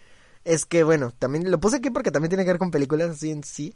Es 0.43 0.65
que 0.65 0.83
bueno, 0.83 1.11
también 1.17 1.49
lo 1.49 1.59
puse 1.59 1.77
aquí 1.77 1.89
porque 1.91 2.11
también 2.11 2.29
tiene 2.29 2.43
que 2.43 2.51
ver 2.51 2.59
con 2.59 2.71
películas 2.71 3.09
así 3.11 3.31
en 3.31 3.43
sí. 3.43 3.73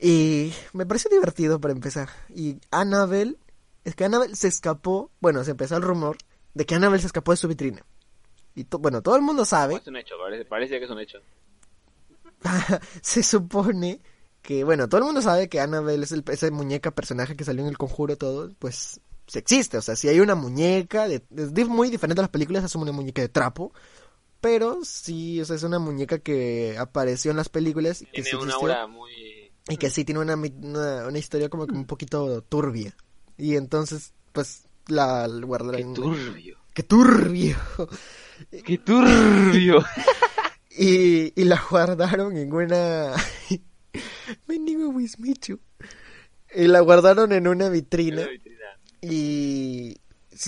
Y 0.00 0.52
me 0.72 0.86
pareció 0.86 1.10
divertido 1.10 1.60
para 1.60 1.72
empezar. 1.72 2.08
Y 2.34 2.58
Annabelle, 2.70 3.36
es 3.84 3.94
que 3.94 4.04
Annabelle 4.04 4.34
se 4.34 4.48
escapó, 4.48 5.10
bueno, 5.20 5.44
se 5.44 5.50
empezó 5.52 5.76
el 5.76 5.82
rumor 5.82 6.16
de 6.54 6.64
que 6.64 6.74
Annabelle 6.74 7.00
se 7.02 7.06
escapó 7.08 7.32
de 7.32 7.36
su 7.36 7.48
vitrina. 7.48 7.84
Y 8.54 8.64
to- 8.64 8.78
bueno, 8.78 9.02
todo 9.02 9.16
el 9.16 9.22
mundo 9.22 9.44
sabe 9.44 9.76
Es 9.76 9.86
un 9.86 9.96
hecho, 9.96 10.14
parece, 10.18 10.44
parece 10.46 10.78
que 10.78 10.84
es 10.86 10.90
un 10.90 11.00
hecho. 11.00 11.18
se 13.02 13.22
supone 13.22 14.00
que, 14.42 14.64
bueno, 14.64 14.88
todo 14.88 14.98
el 15.00 15.06
mundo 15.06 15.22
sabe 15.22 15.48
que 15.48 15.60
Annabelle 15.60 16.04
es 16.04 16.12
el, 16.12 16.24
esa 16.30 16.50
muñeca 16.50 16.90
personaje 16.90 17.36
que 17.36 17.44
salió 17.44 17.62
en 17.62 17.68
el 17.68 17.78
conjuro 17.78 18.16
todo, 18.16 18.50
pues 18.58 19.00
se 19.26 19.38
existe, 19.38 19.76
o 19.78 19.82
sea, 19.82 19.94
si 19.94 20.08
hay 20.08 20.20
una 20.20 20.34
muñeca, 20.34 21.06
de, 21.06 21.22
es 21.36 21.68
muy 21.68 21.88
diferente 21.88 22.20
a 22.20 22.24
las 22.24 22.30
películas, 22.30 22.64
es 22.64 22.74
una 22.74 22.92
muñeca 22.92 23.22
de 23.22 23.28
trapo, 23.28 23.72
pero 24.40 24.80
sí, 24.82 25.40
o 25.40 25.44
sea, 25.44 25.56
es 25.56 25.62
una 25.62 25.78
muñeca 25.78 26.18
que 26.18 26.76
apareció 26.78 27.30
en 27.30 27.36
las 27.36 27.48
películas 27.48 28.02
y 28.02 28.06
que 28.06 28.22
Tiene 28.22 28.30
sí 28.30 28.36
una 28.36 28.54
existió, 28.54 28.88
muy... 28.88 29.52
y 29.68 29.76
que 29.76 29.90
sí 29.90 30.04
tiene 30.04 30.20
una, 30.20 30.34
una, 30.34 31.06
una 31.06 31.18
historia 31.18 31.48
como 31.48 31.66
que 31.66 31.74
un 31.74 31.84
poquito 31.84 32.42
turbia, 32.42 32.96
y 33.38 33.56
entonces, 33.56 34.12
pues, 34.32 34.64
la 34.88 35.28
¡Qué 35.28 35.46
guardaron... 35.46 35.94
turbio! 35.94 36.56
¡Qué 36.74 36.82
turbio! 36.82 37.56
¡Qué 38.64 38.78
turbio! 38.78 39.84
Y, 40.72 41.38
y 41.38 41.44
la 41.44 41.60
guardaron 41.68 42.36
en 42.36 42.52
una... 42.52 43.12
Mendigo 44.46 44.88
Wismichu. 44.88 45.60
Y 46.54 46.66
la 46.66 46.80
guardaron 46.80 47.32
en 47.32 47.46
una 47.46 47.68
vitrina. 47.68 48.26
Y... 49.00 49.96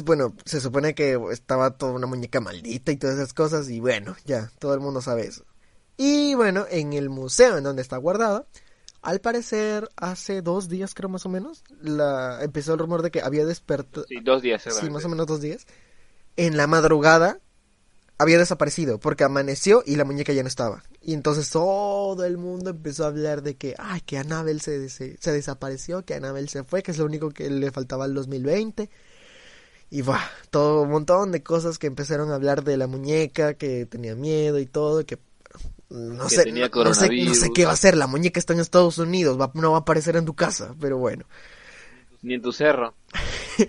Bueno, 0.05 0.35
se 0.47 0.61
supone 0.61 0.95
que 0.95 1.21
estaba 1.33 1.77
toda 1.77 1.93
una 1.93 2.07
muñeca 2.07 2.41
maldita 2.41 2.93
y 2.93 2.97
todas 2.97 3.17
esas 3.17 3.35
cosas. 3.35 3.69
Y 3.69 3.81
bueno, 3.81 4.17
ya, 4.25 4.51
todo 4.59 4.75
el 4.75 4.81
mundo 4.81 5.03
sabe 5.03 5.27
eso. 5.27 5.45
Y 5.97 6.35
bueno, 6.35 6.67
en 6.71 6.95
el 6.95 7.11
museo 7.11 7.59
en 7.59 7.65
donde 7.65 7.83
está 7.83 7.99
guardada, 7.99 8.47
al 9.03 9.21
parecer 9.21 9.89
hace 9.97 10.41
dos 10.41 10.69
días 10.69 10.95
creo 10.95 11.09
más 11.09 11.27
o 11.27 11.29
menos, 11.29 11.63
la 11.81 12.43
empezó 12.43 12.73
el 12.73 12.79
rumor 12.79 13.03
de 13.03 13.11
que 13.11 13.21
había 13.21 13.45
despertado... 13.45 14.07
Sí, 14.09 14.21
dos 14.23 14.41
días. 14.41 14.63
Sí, 14.63 14.89
más 14.89 15.05
o 15.05 15.09
menos 15.09 15.27
dos 15.27 15.41
días. 15.41 15.67
En 16.37 16.57
la 16.57 16.67
madrugada 16.67 17.41
había 18.19 18.39
desaparecido 18.39 18.99
porque 19.01 19.25
amaneció 19.25 19.83
y 19.87 19.97
la 19.97 20.05
muñeca 20.05 20.33
ya 20.33 20.43
no 20.43 20.49
estaba. 20.49 20.83
Y 21.01 21.15
entonces 21.15 21.51
todo 21.51 22.25
el 22.25 22.39
mundo 22.39 22.71
empezó 22.71 23.05
a 23.05 23.09
hablar 23.09 23.43
de 23.43 23.57
que, 23.57 23.75
ay, 23.79 24.01
que 24.03 24.19
Annabelle 24.19 24.61
se, 24.61 24.89
se, 24.89 25.17
se 25.19 25.33
desapareció, 25.33 26.05
que 26.05 26.15
Annabelle 26.15 26.49
se 26.49 26.65
fue, 26.65 26.83
que 26.83 26.93
es 26.93 26.99
lo 26.99 27.05
único 27.07 27.31
que 27.31 27.51
le 27.51 27.71
faltaba 27.73 28.05
al 28.05 28.15
2020. 28.15 28.89
Y 29.91 30.03
va, 30.03 30.21
todo 30.51 30.83
un 30.83 30.91
montón 30.91 31.33
de 31.33 31.43
cosas 31.43 31.79
que 31.79 31.87
empezaron 31.87 32.31
a 32.31 32.37
hablar 32.37 32.65
de 32.65 32.77
la 32.79 32.87
muñeca, 32.87 33.55
que 33.55 33.85
tenía 33.87 34.15
miedo 34.15 34.59
y 34.59 34.65
todo, 34.67 35.05
que 35.05 35.19
no 35.91 36.25
Que 36.29 36.37
sé, 36.37 36.45
tenía 36.45 36.71
no, 36.75 36.85
no 36.85 36.95
sé, 36.95 37.11
no 37.11 37.35
sé 37.35 37.51
qué 37.53 37.65
va 37.67 37.73
a 37.73 37.75
hacer, 37.75 37.97
la 37.99 38.07
muñeca 38.07 38.41
está 38.41 38.55
en 38.55 38.61
Estados 38.61 38.97
Unidos, 38.97 39.39
va- 39.39 39.51
no 39.55 39.73
va 39.73 39.79
a 39.79 39.81
aparecer 39.81 40.17
en 40.17 40.25
tu 40.25 40.35
casa, 40.35 40.75
pero 40.81 40.97
bueno. 40.97 41.27
Ni 42.23 42.35
en 42.35 42.43
tu 42.43 42.53
cerro. 42.53 42.95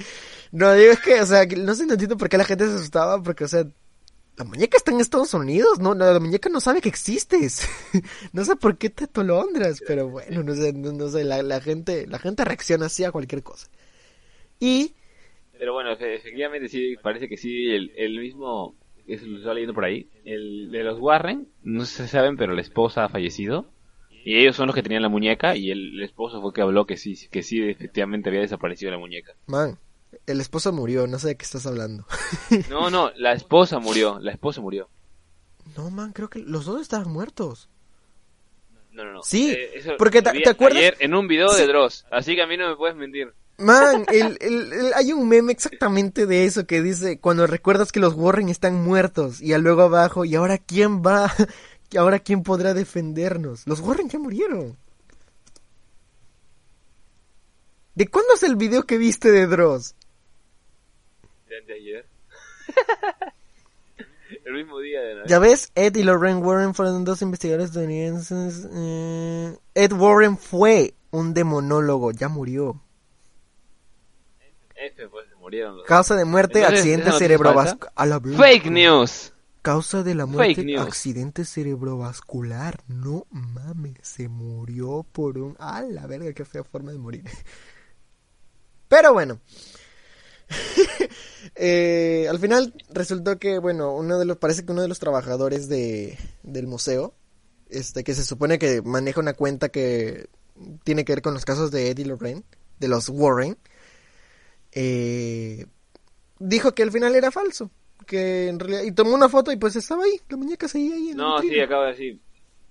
No, 0.51 0.71
digo 0.73 0.91
es 0.91 0.99
que, 0.99 1.19
o 1.19 1.25
sea, 1.25 1.45
no 1.47 1.73
sé, 1.73 1.85
no 1.87 1.93
entiendo 1.93 2.15
por 2.15 2.29
qué 2.29 2.37
la 2.37 2.45
gente 2.45 2.67
se 2.67 2.75
asustaba, 2.75 3.21
porque, 3.23 3.43
o 3.45 3.47
sea, 3.47 3.65
la 4.37 4.45
muñeca 4.45 4.77
está 4.77 4.91
en 4.91 4.99
Estados 4.99 5.33
Unidos, 5.33 5.79
no, 5.79 5.93
la, 5.93 6.11
la 6.13 6.19
muñeca 6.19 6.49
no 6.49 6.59
sabe 6.59 6.81
que 6.81 6.89
existes. 6.89 7.67
no 8.33 8.43
sé 8.45 8.55
por 8.55 8.77
qué 8.77 8.89
te 8.89 9.05
atolondras, 9.05 9.81
pero 9.81 10.09
bueno, 10.09 10.43
no 10.43 10.55
sé, 10.55 10.73
no, 10.73 10.91
no 10.91 11.09
sé, 11.09 11.23
la, 11.23 11.43
la 11.43 11.61
gente, 11.61 12.07
la 12.07 12.19
gente 12.19 12.43
reacciona 12.45 12.87
así 12.87 13.03
a 13.03 13.11
cualquier 13.11 13.43
cosa. 13.43 13.67
Y, 14.59 14.93
Pero 15.57 15.73
bueno, 15.73 15.91
efe- 15.91 16.15
efectivamente 16.15 16.67
sí, 16.69 16.95
parece 17.01 17.27
que 17.29 17.37
sí, 17.37 17.69
el, 17.71 17.91
el 17.95 18.19
mismo, 18.19 18.75
eso 19.07 19.25
lo 19.25 19.37
estaba 19.37 19.53
leyendo 19.55 19.73
por 19.73 19.85
ahí, 19.85 20.09
el 20.25 20.71
de 20.71 20.83
los 20.83 20.99
Warren, 20.99 21.47
no 21.63 21.85
sé 21.85 22.03
si 22.03 22.09
saben, 22.09 22.37
pero 22.37 22.53
la 22.53 22.61
esposa 22.61 23.05
ha 23.05 23.09
fallecido. 23.09 23.71
Y 24.25 24.37
ellos 24.39 24.55
son 24.55 24.67
los 24.67 24.75
que 24.75 24.83
tenían 24.83 25.01
la 25.01 25.09
muñeca 25.09 25.55
y 25.55 25.69
el, 25.71 25.95
el 25.95 26.03
esposo 26.03 26.39
fue 26.41 26.49
el 26.51 26.53
que 26.55 26.61
habló 26.61 26.85
que 26.85 26.97
sí, 26.97 27.15
que 27.29 27.43
sí, 27.43 27.61
efectivamente 27.61 28.29
había 28.29 28.41
desaparecido 28.41 28.91
la 28.91 28.97
muñeca. 28.97 29.35
man, 29.47 29.77
el 30.25 30.41
esposo 30.41 30.71
murió, 30.73 31.07
no 31.07 31.19
sé 31.19 31.29
de 31.29 31.35
qué 31.37 31.45
estás 31.45 31.65
hablando. 31.65 32.05
No, 32.69 32.89
no, 32.89 33.11
la 33.15 33.33
esposa 33.33 33.79
murió, 33.79 34.19
la 34.19 34.31
esposa 34.31 34.61
murió. 34.61 34.89
no, 35.77 35.89
man, 35.89 36.11
creo 36.13 36.29
que 36.29 36.39
los 36.39 36.65
dos 36.65 36.81
estaban 36.81 37.11
muertos. 37.11 37.69
No, 38.91 39.03
no, 39.05 39.13
no. 39.13 39.23
Sí, 39.23 39.51
Eh, 39.51 39.95
porque 39.97 40.21
te- 40.21 40.31
vi 40.31 40.43
¿te 40.43 40.49
acuerdas? 40.51 40.77
Ayer 40.77 40.97
en 40.99 41.15
un 41.15 41.27
video 41.27 41.49
Sí. 41.49 41.61
de 41.61 41.67
Dross, 41.67 42.05
así 42.11 42.35
que 42.35 42.43
a 42.43 42.47
mí 42.47 42.57
no 42.57 42.69
me 42.69 42.75
puedes 42.75 42.95
mentir. 42.95 43.33
Man, 43.57 44.05
el, 44.11 44.37
el- 44.41 44.71
el- 44.73 44.93
hay 44.93 45.13
un 45.13 45.27
meme 45.27 45.51
exactamente 45.51 46.25
de 46.27 46.45
eso 46.45 46.65
que 46.67 46.81
dice 46.81 47.19
cuando 47.19 47.47
recuerdas 47.47 47.91
que 47.91 47.99
los 47.99 48.13
Warren 48.13 48.49
están 48.49 48.83
muertos 48.83 49.41
y 49.41 49.55
luego 49.57 49.81
abajo 49.83 50.25
y 50.25 50.35
ahora 50.35 50.57
quién 50.59 51.01
va, 51.01 51.31
y 51.91 51.97
ahora 51.97 52.19
quién 52.19 52.43
podrá 52.43 52.73
defendernos. 52.75 53.65
Los 53.67 53.79
Warren 53.79 54.09
ya 54.09 54.19
murieron. 54.19 54.77
¿De 57.95 58.07
cuándo 58.07 58.33
es 58.33 58.43
el 58.43 58.55
video 58.55 58.83
que 58.83 58.97
viste 58.97 59.31
de 59.31 59.45
Dross? 59.47 59.95
De 61.67 61.73
ayer. 61.73 62.05
el 64.45 64.53
mismo 64.53 64.79
día 64.79 65.01
de 65.01 65.15
Navidad. 65.15 65.29
Ya 65.29 65.39
ves, 65.39 65.71
Ed 65.75 65.95
y 65.95 66.03
Lorraine 66.03 66.39
Warren 66.41 66.73
fueron 66.73 67.05
dos 67.05 67.21
investigadores 67.21 67.67
estadounidenses. 67.67 68.67
eh, 68.73 69.55
Ed 69.75 69.93
Warren 69.93 70.37
fue 70.37 70.95
un 71.11 71.33
demonólogo, 71.33 72.11
ya 72.11 72.27
murió. 72.27 72.81
F, 74.75 75.07
pues 75.07 75.29
se 75.29 75.35
murieron 75.35 75.77
los. 75.77 75.85
Causa 75.85 76.15
de 76.15 76.25
muerte, 76.25 76.59
Entonces, 76.59 76.79
accidente 76.79 77.01
¿esa 77.03 77.11
noticia 77.11 77.25
es 77.25 77.31
cerebrovascular. 77.31 78.21
Fake 78.37 78.65
news. 78.71 79.33
Causa 79.61 80.03
de 80.03 80.15
la 80.15 80.25
muerte, 80.25 80.55
Fake 80.55 80.65
news. 80.65 80.81
accidente 80.81 81.45
cerebrovascular. 81.45 82.81
No 82.87 83.25
mames, 83.29 83.93
se 84.01 84.27
murió 84.27 85.05
por 85.09 85.37
un... 85.37 85.55
Ah, 85.59 85.81
la 85.87 86.05
verga, 86.07 86.33
qué 86.33 86.43
fea 86.43 86.63
forma 86.65 86.91
de 86.91 86.97
morir. 86.97 87.23
Pero 88.89 89.13
bueno. 89.13 89.39
Eh, 91.55 92.25
al 92.29 92.39
final 92.39 92.73
resultó 92.89 93.37
que, 93.37 93.59
bueno, 93.59 93.93
uno 93.93 94.17
de 94.17 94.25
los, 94.25 94.37
parece 94.37 94.65
que 94.65 94.71
uno 94.71 94.81
de 94.81 94.87
los 94.87 94.97
trabajadores 94.97 95.69
de, 95.69 96.17
del 96.41 96.65
museo, 96.65 97.13
este, 97.69 98.03
que 98.03 98.15
se 98.15 98.25
supone 98.25 98.57
que 98.57 98.81
maneja 98.81 99.19
una 99.19 99.33
cuenta 99.33 99.69
que 99.69 100.29
tiene 100.83 101.05
que 101.05 101.13
ver 101.13 101.21
con 101.21 101.35
los 101.35 101.45
casos 101.45 101.69
de 101.69 101.91
Eddie 101.91 102.05
Lorraine, 102.05 102.43
de 102.79 102.87
los 102.87 103.07
Warren, 103.09 103.57
eh, 104.71 105.65
dijo 106.39 106.73
que 106.73 106.83
al 106.83 106.91
final 106.91 107.15
era 107.15 107.31
falso. 107.31 107.69
Que 108.05 108.49
en 108.49 108.59
realidad, 108.59 108.83
y 108.83 108.91
tomó 108.91 109.13
una 109.13 109.29
foto 109.29 109.51
y 109.51 109.55
pues 109.55 109.75
estaba 109.75 110.03
ahí, 110.03 110.19
la 110.29 110.37
muñeca 110.37 110.67
seguía 110.67 110.95
ahí. 110.95 111.09
En 111.09 111.17
No, 111.17 111.39
sí, 111.39 111.59
acabo 111.59 111.83
de 111.83 111.89
decir. 111.89 112.19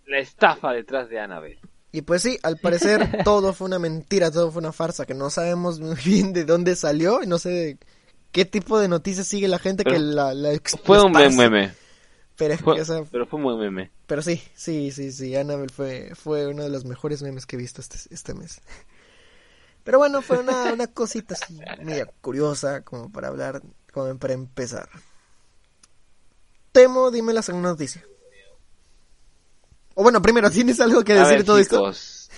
La 0.06 0.18
estafa 0.18 0.72
detrás 0.72 1.08
de 1.08 1.20
Annabelle. 1.20 1.60
Y 1.92 2.02
pues 2.02 2.22
sí, 2.22 2.38
al 2.42 2.56
parecer 2.58 3.18
todo 3.24 3.52
fue 3.52 3.66
una 3.66 3.78
mentira, 3.78 4.30
todo 4.30 4.50
fue 4.50 4.60
una 4.60 4.72
farsa, 4.72 5.04
que 5.06 5.14
no 5.14 5.28
sabemos 5.30 5.78
muy 5.78 5.96
bien 6.04 6.32
de 6.32 6.44
dónde 6.44 6.74
salió 6.74 7.22
y 7.22 7.26
no 7.26 7.38
sé 7.38 7.50
de 7.50 7.78
qué 8.32 8.44
tipo 8.46 8.78
de 8.78 8.88
noticias 8.88 9.26
sigue 9.26 9.46
la 9.46 9.58
gente 9.58 9.84
que 9.84 9.98
la, 9.98 10.32
la 10.32 10.58
Fue 10.84 11.02
un 11.02 11.12
meme. 11.12 11.74
Pero, 12.36 12.56
Fue- 12.56 12.80
o 12.80 12.84
sea, 12.84 13.04
pero 13.10 13.26
fue 13.26 13.36
un 13.38 13.44
buen 13.44 13.58
meme. 13.58 13.90
pero 14.06 14.22
sí, 14.22 14.42
sí, 14.54 14.90
sí, 14.90 15.12
sí, 15.12 15.36
Annabelle 15.36 15.72
fue, 15.72 16.12
fue 16.14 16.46
uno 16.46 16.62
de 16.62 16.70
los 16.70 16.86
mejores 16.86 17.22
memes 17.22 17.44
que 17.44 17.56
he 17.56 17.58
visto 17.58 17.82
este, 17.82 17.98
este 18.10 18.32
mes. 18.32 18.62
Pero 19.84 19.98
bueno, 19.98 20.22
fue 20.22 20.38
una, 20.38 20.72
una 20.72 20.86
cosita 20.86 21.34
así, 21.34 21.60
media 21.82 22.06
curiosa, 22.22 22.80
como 22.82 23.10
para 23.12 23.28
hablar, 23.28 23.60
como 23.92 24.16
para 24.16 24.32
empezar. 24.32 24.88
Temo, 26.72 27.10
dime 27.10 27.32
la 27.34 27.42
segunda 27.42 27.68
noticia. 27.70 28.02
O 29.94 30.02
bueno, 30.02 30.20
primero, 30.22 30.50
¿tienes 30.50 30.80
algo 30.80 31.02
que 31.04 31.12
decir 31.14 31.28
de 31.28 31.36
ver, 31.36 31.44
todo 31.46 31.58
esto? 31.58 31.76
chicos. 31.76 32.30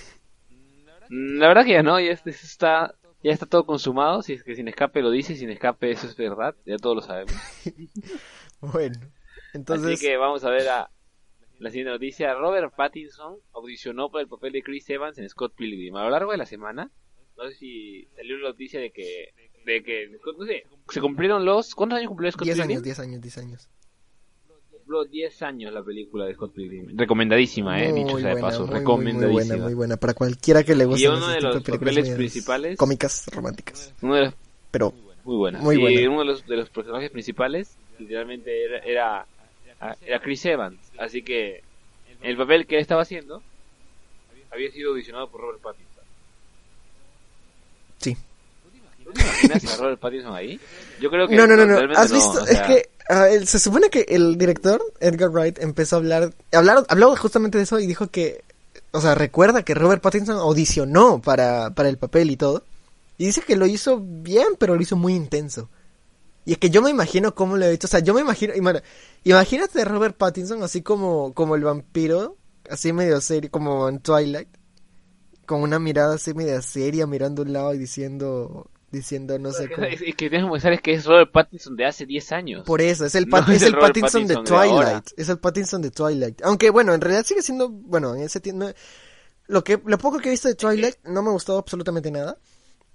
La 1.09 1.47
verdad 1.47 1.65
que 1.65 1.73
ya 1.73 1.83
no, 1.83 1.99
ya 1.99 2.11
este- 2.11 2.31
está, 2.31 2.95
ya 3.23 3.31
está 3.31 3.45
todo 3.45 3.65
consumado. 3.65 4.21
Si 4.21 4.33
es 4.33 4.43
que 4.43 4.55
sin 4.55 4.67
escape 4.67 5.01
lo 5.01 5.11
dice, 5.11 5.35
sin 5.35 5.49
escape 5.49 5.91
eso 5.91 6.07
es 6.07 6.15
verdad. 6.17 6.55
Ya 6.65 6.77
todos 6.77 6.95
lo 6.97 7.01
sabemos. 7.01 7.33
Bueno, 8.61 8.95
entonces... 9.53 9.93
Así 9.95 10.07
que 10.07 10.17
vamos 10.17 10.43
a 10.43 10.49
ver 10.49 10.67
a 10.69 10.89
la 11.59 11.69
siguiente 11.69 11.91
noticia. 11.91 12.33
Robert 12.33 12.73
Pattinson 12.75 13.35
audicionó 13.53 14.09
por 14.09 14.21
el 14.21 14.27
papel 14.27 14.53
de 14.53 14.63
Chris 14.63 14.89
Evans 14.89 15.19
en 15.19 15.29
Scott 15.29 15.53
Pilgrim. 15.55 15.95
A 15.97 16.03
lo 16.05 16.09
largo 16.09 16.31
de 16.31 16.37
la 16.37 16.45
semana, 16.47 16.89
no 17.37 17.47
sé 17.49 17.55
si 17.55 18.07
salió 18.15 18.37
la 18.37 18.49
noticia 18.49 18.79
de 18.79 18.91
que, 18.91 19.33
de 19.65 19.83
que, 19.83 20.09
no 20.37 20.45
sé, 20.45 20.63
se 20.89 21.01
cumplieron 21.01 21.45
los, 21.45 21.75
¿cuántos 21.75 21.97
años 21.99 22.07
cumplió 22.09 22.31
Scott 22.31 22.45
10 22.45 22.55
Pilgrim? 22.55 22.71
años, 22.77 22.83
10 22.83 22.99
años, 22.99 23.21
10 23.21 23.37
años. 23.37 23.69
Cumplió 24.85 25.03
10 25.05 25.41
años 25.41 25.73
la 25.73 25.81
película 25.83 26.25
de 26.25 26.35
Scott 26.35 26.53
Pilgrim. 26.53 26.95
Recomendadísima, 26.95 27.81
eh, 27.83 27.91
dicho 27.91 28.19
sea 28.19 28.35
de 28.35 28.41
paso. 28.41 28.59
muy, 28.61 28.69
muy, 28.69 28.79
Recomendadísima. 28.79 29.31
muy 29.31 29.43
buena, 29.47 29.63
muy 29.63 29.73
buena. 29.73 29.97
Para 29.97 30.13
cualquiera 30.13 30.63
que 30.63 30.75
le 30.75 30.85
guste 30.85 31.03
Y 31.03 31.07
uno 31.07 31.27
de 31.27 31.41
los 31.41 31.63
papeles 31.63 31.95
medias 31.95 32.15
principales- 32.17 32.77
Cómicas, 32.77 33.25
románticas. 33.33 33.93
Uno 34.03 34.13
de 34.15 34.21
los 34.25 34.33
Pero, 34.69 34.93
Muy 35.23 35.37
buena. 35.37 35.59
Muy 35.59 35.75
y 35.77 35.79
buena. 35.79 36.09
uno 36.11 36.19
de 36.19 36.25
los, 36.25 36.45
de 36.45 36.55
los 36.57 36.69
personajes 36.69 37.09
principales, 37.09 37.75
literalmente, 37.97 38.63
era, 38.63 38.77
era, 38.79 39.25
era 40.05 40.19
Chris 40.21 40.45
Evans. 40.45 40.77
Así 40.99 41.23
que 41.23 41.63
el 42.21 42.37
papel 42.37 42.67
que 42.67 42.75
él 42.75 42.81
estaba 42.81 43.01
haciendo 43.01 43.41
había 44.51 44.69
sido 44.71 44.91
audicionado 44.91 45.29
por 45.29 45.41
Robert 45.41 45.61
Pattinson. 45.61 46.03
sí. 47.97 48.15
¿Tú 49.03 49.11
te 49.11 49.21
imaginas 49.21 49.73
a 49.73 49.81
Robert 49.83 49.99
Pattinson 49.99 50.35
ahí? 50.35 50.59
Yo 50.99 51.09
creo 51.11 51.27
que 51.27 51.35
No, 51.35 51.45
no, 51.47 51.55
no, 51.55 51.65
no. 51.65 51.77
¿Has 51.95 52.09
no, 52.11 52.15
visto? 52.17 52.41
o 52.41 52.45
Es 52.45 52.49
sea, 52.51 52.67
que 52.67 52.89
el- 53.09 53.47
se 53.47 53.59
supone 53.59 53.89
que 53.89 54.05
el 54.09 54.37
director, 54.37 54.81
Edgar 54.99 55.29
Wright, 55.29 55.59
empezó 55.59 55.95
a 55.97 55.99
hablar, 55.99 56.33
hablar, 56.51 56.85
habló 56.89 57.15
justamente 57.15 57.57
de 57.57 57.63
eso 57.65 57.79
y 57.79 57.87
dijo 57.87 58.07
que, 58.07 58.43
o 58.91 59.01
sea, 59.01 59.15
recuerda 59.15 59.63
que 59.63 59.73
Robert 59.75 60.01
Pattinson 60.01 60.37
audicionó 60.37 61.21
para, 61.21 61.71
para 61.75 61.89
el 61.89 61.97
papel 61.97 62.31
y 62.31 62.37
todo. 62.37 62.63
Y 63.17 63.25
dice 63.27 63.41
que 63.41 63.55
lo 63.55 63.65
hizo 63.65 64.01
bien, 64.01 64.47
pero 64.59 64.75
lo 64.75 64.81
hizo 64.81 64.95
muy 64.97 65.13
intenso. 65.15 65.69
Y 66.45 66.53
es 66.53 66.57
que 66.59 66.69
yo 66.69 66.81
me 66.81 66.89
imagino 66.91 67.35
cómo 67.35 67.57
lo 67.57 67.65
he 67.65 67.71
hecho. 67.73 67.87
O 67.87 67.89
sea, 67.89 67.99
yo 68.01 68.13
me 68.13 68.21
imagino. 68.21 68.53
imagínate 69.23 69.85
Robert 69.85 70.15
Pattinson 70.17 70.63
así 70.63 70.81
como, 70.81 71.33
como 71.33 71.55
el 71.55 71.63
vampiro, 71.63 72.37
así 72.69 72.93
medio 72.93 73.19
serio, 73.21 73.49
como 73.51 73.89
en 73.89 73.99
Twilight. 73.99 74.49
Con 75.45 75.61
una 75.61 75.79
mirada 75.79 76.15
así 76.15 76.33
media 76.33 76.61
seria, 76.61 77.07
mirando 77.07 77.41
a 77.43 77.45
un 77.45 77.53
lado 77.53 77.73
y 77.73 77.77
diciendo, 77.77 78.67
diciendo 78.91 79.37
no 79.39 79.51
sé 79.51 79.69
cómo. 79.69 79.87
es 79.87 79.99
que 79.99 80.13
tienes 80.13 80.43
que 80.43 80.51
pensar 80.51 80.73
es 80.73 80.81
que 80.81 80.93
es 80.93 81.05
Robert 81.05 81.31
Pattinson 81.31 81.75
de 81.75 81.85
hace 81.85 82.05
10 82.05 82.31
años. 82.31 82.63
Por 82.65 82.81
eso, 82.81 83.05
es 83.05 83.15
el, 83.15 83.27
No 83.27 83.39
es 83.51 83.61
el 83.61 83.75
Pattinson, 83.75 84.27
de. 84.27 84.35
Twilight. 84.35 85.07
es 85.17 85.29
el 85.29 85.39
Pattinson 85.39 85.81
de 85.81 85.91
Twilight. 85.91 86.41
Aunque 86.43 86.69
bueno, 86.69 86.93
en 86.93 87.01
realidad 87.01 87.25
sigue 87.25 87.41
siendo, 87.41 87.69
bueno, 87.69 88.15
en 88.15 88.21
ese 88.21 88.39
tiempo, 88.39 88.67
lo 89.47 89.63
que, 89.63 89.81
lo 89.85 89.97
poco 89.97 90.19
que 90.19 90.29
he 90.29 90.31
visto 90.31 90.47
de 90.47 90.55
Twilight 90.55 90.95
no 91.03 91.21
me 91.21 91.31
gustó 91.31 91.57
absolutamente 91.57 92.11
nada. 92.11 92.37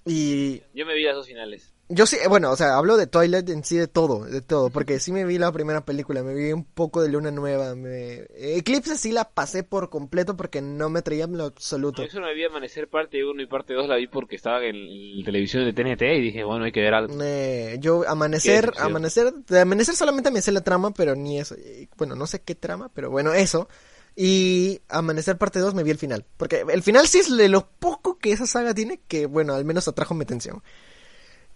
Y 0.04 0.62
Yo 0.74 0.86
me 0.86 0.94
vi 0.94 1.04
las 1.04 1.14
dos 1.14 1.26
finales. 1.26 1.74
Yo 1.92 2.06
sí, 2.06 2.16
bueno, 2.28 2.52
o 2.52 2.56
sea, 2.56 2.76
hablo 2.76 2.96
de 2.96 3.08
Twilight 3.08 3.48
en 3.50 3.64
sí 3.64 3.76
de 3.76 3.88
todo, 3.88 4.24
de 4.24 4.40
todo, 4.40 4.70
porque 4.70 5.00
sí 5.00 5.10
me 5.10 5.24
vi 5.24 5.38
la 5.38 5.50
primera 5.50 5.84
película, 5.84 6.22
me 6.22 6.34
vi 6.34 6.52
un 6.52 6.64
poco 6.64 7.02
de 7.02 7.08
Luna 7.08 7.32
Nueva, 7.32 7.74
me... 7.74 8.26
Eclipse 8.36 8.96
sí 8.96 9.10
la 9.10 9.28
pasé 9.28 9.64
por 9.64 9.90
completo 9.90 10.36
porque 10.36 10.62
no 10.62 10.88
me 10.88 11.02
traía 11.02 11.24
en 11.24 11.36
lo 11.36 11.44
absoluto. 11.44 12.06
Solo 12.08 12.26
me 12.26 12.34
vi 12.34 12.44
Amanecer 12.44 12.88
parte 12.88 13.24
1 13.24 13.42
y 13.42 13.46
parte 13.46 13.74
2 13.74 13.88
la 13.88 13.96
vi 13.96 14.06
porque 14.06 14.36
estaba 14.36 14.64
en, 14.64 14.76
en 14.76 15.24
televisión 15.24 15.64
de 15.64 15.72
TNT 15.72 16.02
y 16.02 16.20
dije, 16.20 16.44
bueno, 16.44 16.64
hay 16.64 16.72
que 16.72 16.80
ver 16.80 16.94
algo. 16.94 17.12
Eh, 17.20 17.78
yo 17.80 18.08
amanecer, 18.08 18.72
amanecer, 18.78 19.34
de 19.34 19.60
amanecer 19.60 19.96
solamente 19.96 20.30
me 20.30 20.42
sé 20.42 20.52
la 20.52 20.62
trama, 20.62 20.92
pero 20.92 21.16
ni 21.16 21.40
eso. 21.40 21.56
Bueno, 21.96 22.14
no 22.14 22.28
sé 22.28 22.40
qué 22.42 22.54
trama, 22.54 22.88
pero 22.94 23.10
bueno, 23.10 23.34
eso. 23.34 23.68
Y 24.14 24.80
amanecer 24.88 25.38
parte 25.38 25.58
2 25.58 25.74
me 25.74 25.82
vi 25.82 25.90
el 25.90 25.98
final, 25.98 26.24
porque 26.36 26.64
el 26.68 26.82
final 26.82 27.08
sí 27.08 27.18
es 27.18 27.36
de 27.36 27.48
lo 27.48 27.68
poco 27.68 28.18
que 28.18 28.32
esa 28.32 28.46
saga 28.46 28.74
tiene 28.74 29.00
que 29.08 29.26
bueno, 29.26 29.54
al 29.54 29.64
menos 29.64 29.88
atrajo 29.88 30.14
mi 30.14 30.22
atención. 30.22 30.62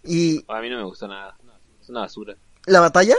Y 0.04 0.44
A 0.48 0.60
mí 0.60 0.68
no 0.70 0.76
me 0.78 0.84
gustó 0.84 1.08
nada. 1.08 1.36
Es 1.82 1.88
una 1.88 2.00
basura. 2.00 2.34
la 2.66 2.80
batalla, 2.80 3.14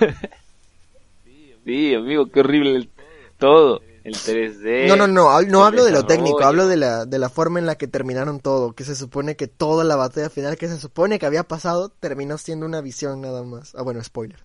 Sí, 1.64 1.94
amigo, 1.94 2.30
qué 2.30 2.40
horrible 2.40 2.76
el- 2.76 2.90
todo. 3.38 3.82
El 4.04 4.14
3D. 4.14 4.86
no, 4.86 4.94
no, 4.94 5.08
no, 5.08 5.42
no 5.42 5.64
hablo 5.64 5.84
de 5.84 5.90
lo 5.90 6.06
técnico, 6.06 6.44
hablo 6.44 6.68
de 6.68 6.76
la 6.76 7.06
de 7.06 7.18
la 7.18 7.28
forma 7.28 7.58
en 7.58 7.66
la 7.66 7.74
que 7.74 7.88
terminaron 7.88 8.38
todo, 8.38 8.72
que 8.72 8.84
se 8.84 8.94
supone 8.94 9.34
que 9.34 9.48
toda 9.48 9.82
la 9.82 9.96
batalla 9.96 10.30
final 10.30 10.56
que 10.56 10.68
se 10.68 10.78
supone 10.78 11.18
que 11.18 11.26
había 11.26 11.42
pasado 11.42 11.88
terminó 11.88 12.38
siendo 12.38 12.66
una 12.66 12.80
visión 12.80 13.20
nada 13.20 13.42
más. 13.42 13.74
Ah, 13.74 13.82
bueno, 13.82 14.02
spoiler. 14.04 14.38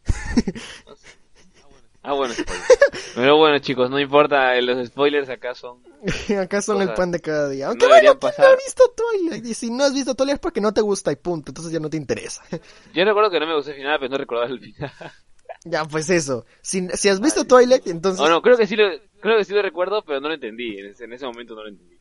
Ah, 2.03 2.13
bueno, 2.13 2.33
spoiler. 2.33 2.63
Pero 3.15 3.37
bueno, 3.37 3.59
chicos, 3.59 3.89
no 3.89 3.99
importa, 3.99 4.59
los 4.61 4.87
spoilers 4.87 5.29
acá 5.29 5.53
son. 5.53 5.83
Acá 6.41 6.61
son 6.63 6.81
el 6.81 6.87
Cosas 6.87 6.97
pan 6.97 7.11
de 7.11 7.19
cada 7.19 7.47
día. 7.49 7.67
Aunque 7.67 7.85
no 7.85 7.89
bueno, 7.89 7.95
deberían 7.95 8.17
¿quién 8.19 8.31
pasar. 8.31 8.45
no 8.45 8.51
ha 8.51 8.55
visto 8.55 8.83
Twilight? 8.95 9.45
Y 9.45 9.53
si 9.53 9.69
no 9.69 9.83
has 9.83 9.93
visto 9.93 10.15
Twilight 10.15 10.35
es 10.35 10.39
porque 10.39 10.61
no 10.61 10.73
te 10.73 10.81
gusta 10.81 11.11
y 11.11 11.15
punto. 11.15 11.51
Entonces 11.51 11.71
ya 11.71 11.79
no 11.79 11.89
te 11.91 11.97
interesa. 11.97 12.43
Yo 12.93 13.05
recuerdo 13.05 13.29
que 13.29 13.39
no 13.39 13.45
me 13.45 13.55
gustó 13.55 13.69
el 13.71 13.77
final, 13.77 13.99
pero 13.99 14.09
no 14.09 14.17
recordaba 14.17 14.49
el 14.49 14.59
final. 14.59 14.91
ya, 15.63 15.85
pues 15.85 16.09
eso. 16.09 16.45
Si, 16.61 16.87
si 16.89 17.09
has 17.09 17.21
visto 17.21 17.45
Twilight, 17.45 17.85
entonces... 17.85 18.19
No, 18.19 18.29
no, 18.29 18.41
creo 18.41 18.57
que 18.57 18.65
sí 18.65 18.75
lo, 18.75 18.89
creo 19.19 19.37
que 19.37 19.45
sí 19.45 19.53
lo 19.53 19.61
recuerdo, 19.61 20.03
pero 20.03 20.19
no 20.19 20.29
lo 20.29 20.33
entendí. 20.33 20.79
En 20.79 20.87
ese, 20.87 21.03
en 21.03 21.13
ese 21.13 21.25
momento 21.27 21.53
no 21.53 21.61
lo 21.61 21.69
entendí. 21.69 21.99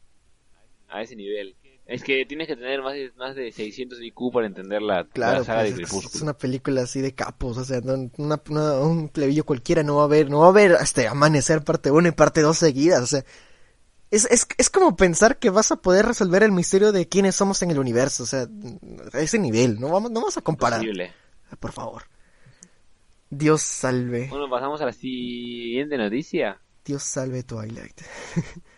A 0.89 1.03
ese 1.03 1.15
nivel. 1.15 1.57
Es 1.91 2.05
que 2.05 2.25
tienes 2.25 2.47
que 2.47 2.55
tener 2.55 2.83
más 2.83 2.95
de, 2.95 3.11
más 3.17 3.35
de 3.35 3.51
600 3.51 4.01
IQ 4.01 4.33
para 4.33 4.47
entender 4.47 4.81
la, 4.81 5.05
Claro, 5.09 5.41
la 5.41 5.45
saga 5.45 5.61
pues, 5.63 5.77
de 5.77 5.83
es, 5.83 5.89
es 5.89 5.93
Crepúsculo. 5.95 6.23
una 6.25 6.39
película 6.39 6.83
así 6.83 7.01
de 7.01 7.15
capos, 7.15 7.59
o 7.59 7.65
sea, 7.65 7.81
no- 7.81 8.11
una, 8.19 8.41
una- 8.49 8.79
un 8.81 9.09
plebillo 9.09 9.45
cualquiera 9.45 9.83
no 9.83 9.97
va 9.97 10.05
a 10.05 10.07
ver, 10.07 10.31
no 10.31 10.39
va 10.41 10.49
a 10.49 10.53
ver 10.53 10.77
este 10.81 11.09
Amanecer 11.09 11.63
parte 11.65 11.91
1 11.91 12.09
y 12.09 12.13
parte 12.13 12.43
2 12.43 12.57
seguidas, 12.57 13.03
o 13.03 13.07
sea, 13.07 13.25
es, 14.13 14.25
es, 14.31 14.47
es 14.57 14.71
como 14.71 14.95
pensar 14.97 15.39
que 15.39 15.51
vas 15.51 15.73
a 15.73 15.77
poder 15.83 16.07
resolver 16.07 16.43
el 16.45 16.53
misterio 16.53 16.93
de 16.93 17.09
quiénes 17.09 17.35
somos 17.35 17.61
en 17.63 17.71
el 17.73 17.79
universo, 17.81 18.23
o 18.23 18.27
sea, 18.27 18.47
a 19.13 19.21
ese 19.21 19.39
nivel, 19.41 19.81
no 19.81 19.89
vamos, 19.89 20.11
no 20.13 20.21
vamos 20.21 20.37
a 20.37 20.43
comparar, 20.43 20.81
Imposible. 20.83 21.13
por 21.59 21.73
favor. 21.73 22.05
Dios 23.31 23.63
salve. 23.63 24.27
Bueno, 24.29 24.49
pasamos 24.51 24.81
a 24.81 24.87
la 24.87 24.93
siguiente 24.93 25.97
noticia. 25.97 26.61
Dios 26.85 27.03
salve 27.03 27.43
Twilight. 27.43 28.01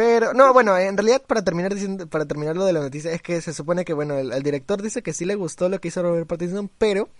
Pero, 0.00 0.32
no, 0.32 0.54
bueno, 0.54 0.78
en 0.78 0.96
realidad 0.96 1.20
para 1.26 1.44
terminar 1.44 1.74
diciendo, 1.74 2.06
para 2.06 2.24
terminar 2.24 2.56
lo 2.56 2.64
de 2.64 2.72
la 2.72 2.80
noticia 2.80 3.12
es 3.12 3.20
que 3.20 3.42
se 3.42 3.52
supone 3.52 3.84
que, 3.84 3.92
bueno, 3.92 4.16
el, 4.16 4.32
el 4.32 4.42
director 4.42 4.80
dice 4.80 5.02
que 5.02 5.12
sí 5.12 5.26
le 5.26 5.34
gustó 5.34 5.68
lo 5.68 5.78
que 5.78 5.88
hizo 5.88 6.00
Robert 6.00 6.26
Pattinson, 6.26 6.70
pero 6.78 7.10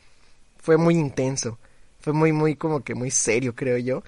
fue 0.56 0.78
muy 0.78 0.94
intenso. 0.94 1.58
Fue 1.98 2.14
muy, 2.14 2.32
muy, 2.32 2.56
como 2.56 2.80
que 2.80 2.94
muy 2.94 3.10
serio, 3.10 3.54
creo 3.54 3.76
yo. 3.76 4.02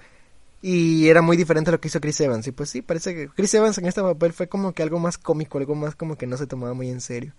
Y 0.59 1.07
era 1.07 1.21
muy 1.21 1.37
diferente 1.37 1.69
a 1.69 1.73
lo 1.73 1.79
que 1.79 1.87
hizo 1.89 2.01
Chris 2.01 2.19
Evans. 2.21 2.47
Y 2.47 2.51
pues 2.51 2.71
sí, 2.71 2.81
parece 2.81 3.13
que 3.13 3.27
Chris 3.29 3.53
Evans 3.53 3.77
en 3.77 3.85
este 3.85 4.01
papel 4.01 4.33
fue 4.33 4.49
como 4.49 4.73
que 4.73 4.81
algo 4.81 4.97
más 4.97 5.19
cómico, 5.19 5.59
algo 5.59 5.75
más 5.75 5.95
como 5.95 6.17
que 6.17 6.25
no 6.25 6.35
se 6.35 6.47
tomaba 6.47 6.73
muy 6.73 6.89
en 6.89 6.99
serio. 6.99 7.35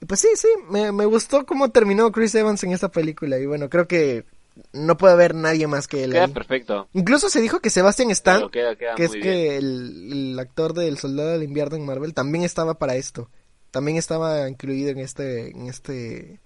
Y 0.00 0.06
pues 0.06 0.20
sí, 0.20 0.28
sí, 0.36 0.48
me, 0.70 0.90
me 0.90 1.04
gustó 1.04 1.44
cómo 1.44 1.70
terminó 1.70 2.10
Chris 2.12 2.34
Evans 2.34 2.64
en 2.64 2.72
esta 2.72 2.90
película. 2.90 3.38
Y 3.38 3.44
bueno, 3.44 3.68
creo 3.68 3.86
que 3.86 4.24
no 4.72 4.96
puede 4.96 5.12
haber 5.14 5.34
nadie 5.34 5.66
más 5.66 5.86
que 5.88 6.04
él. 6.04 6.12
Queda 6.12 6.24
ahí. 6.26 6.32
perfecto. 6.32 6.88
Incluso 6.94 7.28
se 7.28 7.40
dijo 7.40 7.60
que 7.60 7.70
Sebastian 7.70 8.10
Stan, 8.10 8.36
Claro, 8.38 8.50
queda, 8.50 8.76
queda 8.76 8.94
que 8.94 9.04
es 9.04 9.12
que 9.12 9.56
el, 9.56 10.12
el 10.32 10.38
actor 10.38 10.72
del 10.74 10.98
Soldado 10.98 11.30
del 11.30 11.42
Invierno 11.42 11.76
en 11.76 11.84
Marvel, 11.86 12.14
también 12.14 12.44
estaba 12.44 12.74
para 12.74 12.96
esto. 12.96 13.28
También 13.70 13.98
estaba 13.98 14.48
incluido 14.48 14.90
en 14.90 14.98
este, 14.98 15.50
en 15.50 15.66
este, 15.66 16.40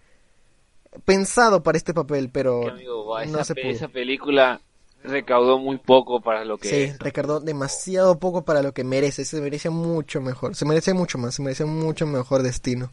pensado 1.04 1.62
para 1.62 1.78
este 1.78 1.94
papel, 1.94 2.30
pero 2.32 2.68
amigo, 2.68 3.16
no 3.26 3.38
esa, 3.38 3.44
se 3.44 3.54
pe- 3.54 3.62
pudo. 3.62 3.70
esa 3.72 3.88
película 3.88 4.60
recaudó 5.02 5.58
muy 5.58 5.78
poco 5.78 6.20
para 6.20 6.44
lo 6.44 6.58
que 6.58 6.68
Sí, 6.68 6.76
es. 6.76 6.98
recaudó 6.98 7.40
demasiado 7.40 8.18
poco 8.18 8.44
para 8.44 8.62
lo 8.62 8.72
que 8.74 8.84
merece. 8.84 9.24
Se 9.24 9.40
merece 9.40 9.70
mucho 9.70 10.20
mejor. 10.20 10.54
Se 10.56 10.64
merece 10.64 10.92
mucho 10.92 11.16
más. 11.18 11.34
Se 11.34 11.42
merece 11.42 11.64
mucho 11.64 12.06
mejor 12.06 12.42
destino. 12.42 12.90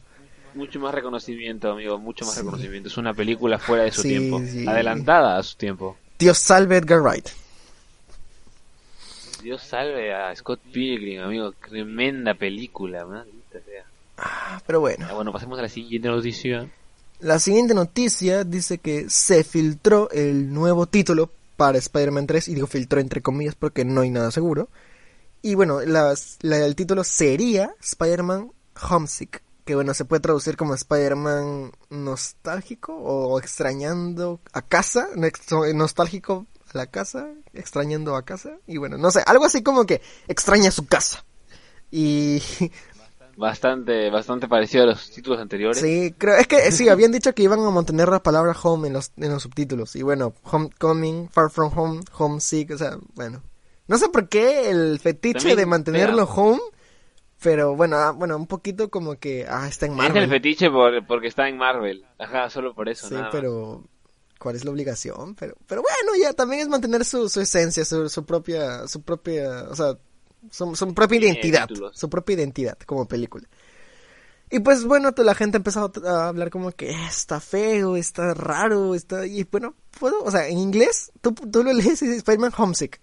Mucho 0.57 0.79
más 0.79 0.93
reconocimiento, 0.93 1.71
amigo, 1.71 1.97
mucho 1.99 2.25
más 2.25 2.33
Sí. 2.33 2.39
reconocimiento. 2.41 2.89
Es 2.89 2.97
una 2.97 3.13
película 3.13 3.59
fuera 3.59 3.83
de 3.83 3.91
su 3.91 4.01
Sí, 4.01 4.09
tiempo, 4.09 4.39
sí. 4.39 4.65
adelantada 4.67 5.37
a 5.37 5.43
su 5.43 5.55
tiempo. 5.55 5.95
Dios 6.17 6.37
salve 6.39 6.77
Edgar 6.77 6.99
Wright. 7.01 7.27
Dios 9.43 9.61
salve 9.63 10.13
a 10.13 10.35
Scott 10.35 10.59
Pilgrim, 10.73 11.21
amigo, 11.21 11.51
tremenda 11.53 12.33
película, 12.33 13.05
maldita 13.05 13.59
sea. 13.63 13.85
Ah, 14.17 14.59
pero 14.65 14.79
bueno. 14.79 15.05
Ah, 15.09 15.13
bueno, 15.13 15.31
pasemos 15.31 15.59
a 15.59 15.61
la 15.61 15.69
siguiente 15.69 16.07
noticia. 16.09 16.67
La 17.19 17.39
siguiente 17.39 17.73
noticia 17.73 18.43
dice 18.43 18.79
que 18.79 19.09
se 19.09 19.43
filtró 19.43 20.09
el 20.11 20.51
nuevo 20.51 20.87
título 20.87 21.29
para 21.55 21.77
Spider-Man 21.77 22.25
3. 22.27 22.47
Y 22.47 22.55
digo 22.55 22.67
filtró 22.67 22.99
entre 22.99 23.21
comillas 23.21 23.55
porque 23.55 23.85
no 23.85 24.01
hay 24.01 24.09
nada 24.09 24.31
seguro. 24.31 24.69
Y 25.43 25.53
bueno, 25.55 25.81
la- 25.81 26.13
el 26.41 26.75
título 26.75 27.03
sería 27.03 27.71
Spider-Man 27.79 28.51
Homesick. 28.89 29.41
Que 29.67 29.75
bueno, 29.75 29.93
se 29.93 30.05
puede 30.05 30.21
traducir 30.21 30.55
como 30.55 30.73
Spider-Man 30.73 31.73
nostálgico 31.89 32.95
o 32.95 33.37
extrañando 33.37 34.39
a 34.53 34.61
casa. 34.61 35.09
next- 35.15 35.73
Nostálgico 35.75 36.47
a 36.73 36.77
la 36.77 36.87
casa, 36.87 37.27
extrañando 37.53 38.15
a 38.15 38.23
casa. 38.23 38.57
Y 38.65 38.77
bueno, 38.77 38.97
no 38.97 39.11
sé, 39.11 39.21
algo 39.25 39.43
así 39.45 39.61
como 39.63 39.85
que 39.85 40.01
extraña 40.29 40.71
su 40.71 40.87
casa. 40.87 41.25
Y 41.91 42.41
Bastante, 43.37 44.09
bastante 44.09 44.47
parecido 44.47 44.85
a 44.85 44.87
los 44.87 45.11
títulos 45.11 45.39
anteriores. 45.39 45.79
Sí, 45.79 46.15
creo, 46.17 46.37
es 46.37 46.47
que 46.47 46.71
sí, 46.71 46.89
habían 46.89 47.11
dicho 47.11 47.33
que 47.35 47.43
iban 47.43 47.59
a 47.59 47.69
mantener 47.69 48.07
la 48.07 48.23
palabra 48.23 48.55
home 48.63 48.87
en 48.87 48.93
los, 48.93 49.11
en 49.17 49.31
los 49.31 49.43
subtítulos. 49.43 49.95
Y 49.95 50.01
bueno, 50.01 50.33
homecoming, 50.43 51.29
far 51.29 51.51
from 51.51 51.71
home, 51.77 52.01
homesick, 52.17 52.71
o 52.71 52.77
sea, 52.79 52.97
bueno. 53.13 53.43
No 53.87 53.97
sé 53.99 54.09
por 54.09 54.27
qué 54.27 54.69
el 54.71 54.99
fetiche 54.99 55.39
También 55.39 55.57
de 55.57 55.65
mantenerlo 55.67 56.23
home, 56.23 56.59
pero 57.41 57.75
bueno, 57.75 57.97
ah, 57.97 58.11
bueno, 58.11 58.35
un 58.35 58.47
poquito 58.47 58.89
como 58.89 59.15
que, 59.17 59.45
ah, 59.47 59.67
está 59.67 59.85
en 59.85 59.93
Es 59.93 59.97
Marvel. 59.97 60.23
el 60.23 60.29
fetiche 60.29 60.69
por, 60.69 61.05
porque 61.05 61.27
está 61.27 61.47
en 61.47 61.57
Marvel. 61.57 62.05
Ajá, 62.19 62.49
solo 62.49 62.73
por 62.73 62.89
eso. 62.89 63.07
Sí, 63.07 63.13
nada 63.15 63.29
pero 63.31 63.83
¿cuál 64.39 64.55
es 64.55 64.65
la 64.65 64.71
obligación? 64.71 65.35
Pero, 65.35 65.55
pero 65.67 65.81
bueno, 65.81 66.21
ya 66.21 66.33
también 66.33 66.61
es 66.61 66.67
mantener 66.67 67.05
su, 67.05 67.29
su 67.29 67.41
esencia, 67.41 67.85
su, 67.85 68.09
su 68.09 68.25
propia, 68.25 68.87
su 68.87 69.01
propia, 69.01 69.65
o 69.69 69.75
sea, 69.75 69.97
su, 70.51 70.75
su 70.75 70.93
propia 70.93 71.19
Sí, 71.19 71.25
identidad, 71.25 71.67
títulos. 71.67 71.97
su 71.97 72.09
propia 72.09 72.35
identidad 72.35 72.77
como 72.85 73.07
película. 73.07 73.47
Y 74.49 74.59
pues 74.59 74.85
bueno, 74.85 75.11
toda 75.11 75.25
la 75.25 75.35
gente 75.35 75.57
empezó 75.57 75.91
a 76.05 76.27
hablar 76.29 76.49
como 76.49 76.71
que 76.71 76.91
"Eh, 76.91 77.05
está 77.09 77.41
feo, 77.41 77.97
está 77.97 78.33
raro, 78.33 78.95
está... 78.95 79.25
Y 79.27 79.43
bueno, 79.43 79.75
puedo, 79.99 80.23
o 80.23 80.31
sea, 80.31 80.47
en 80.47 80.57
inglés, 80.57 81.11
tú, 81.19 81.33
tú 81.33 81.63
lo 81.65 81.73
lees 81.73 82.01
y 82.01 82.05
dices 82.05 82.17
Spider-Man 82.19 82.53
Homesick. 82.57 83.01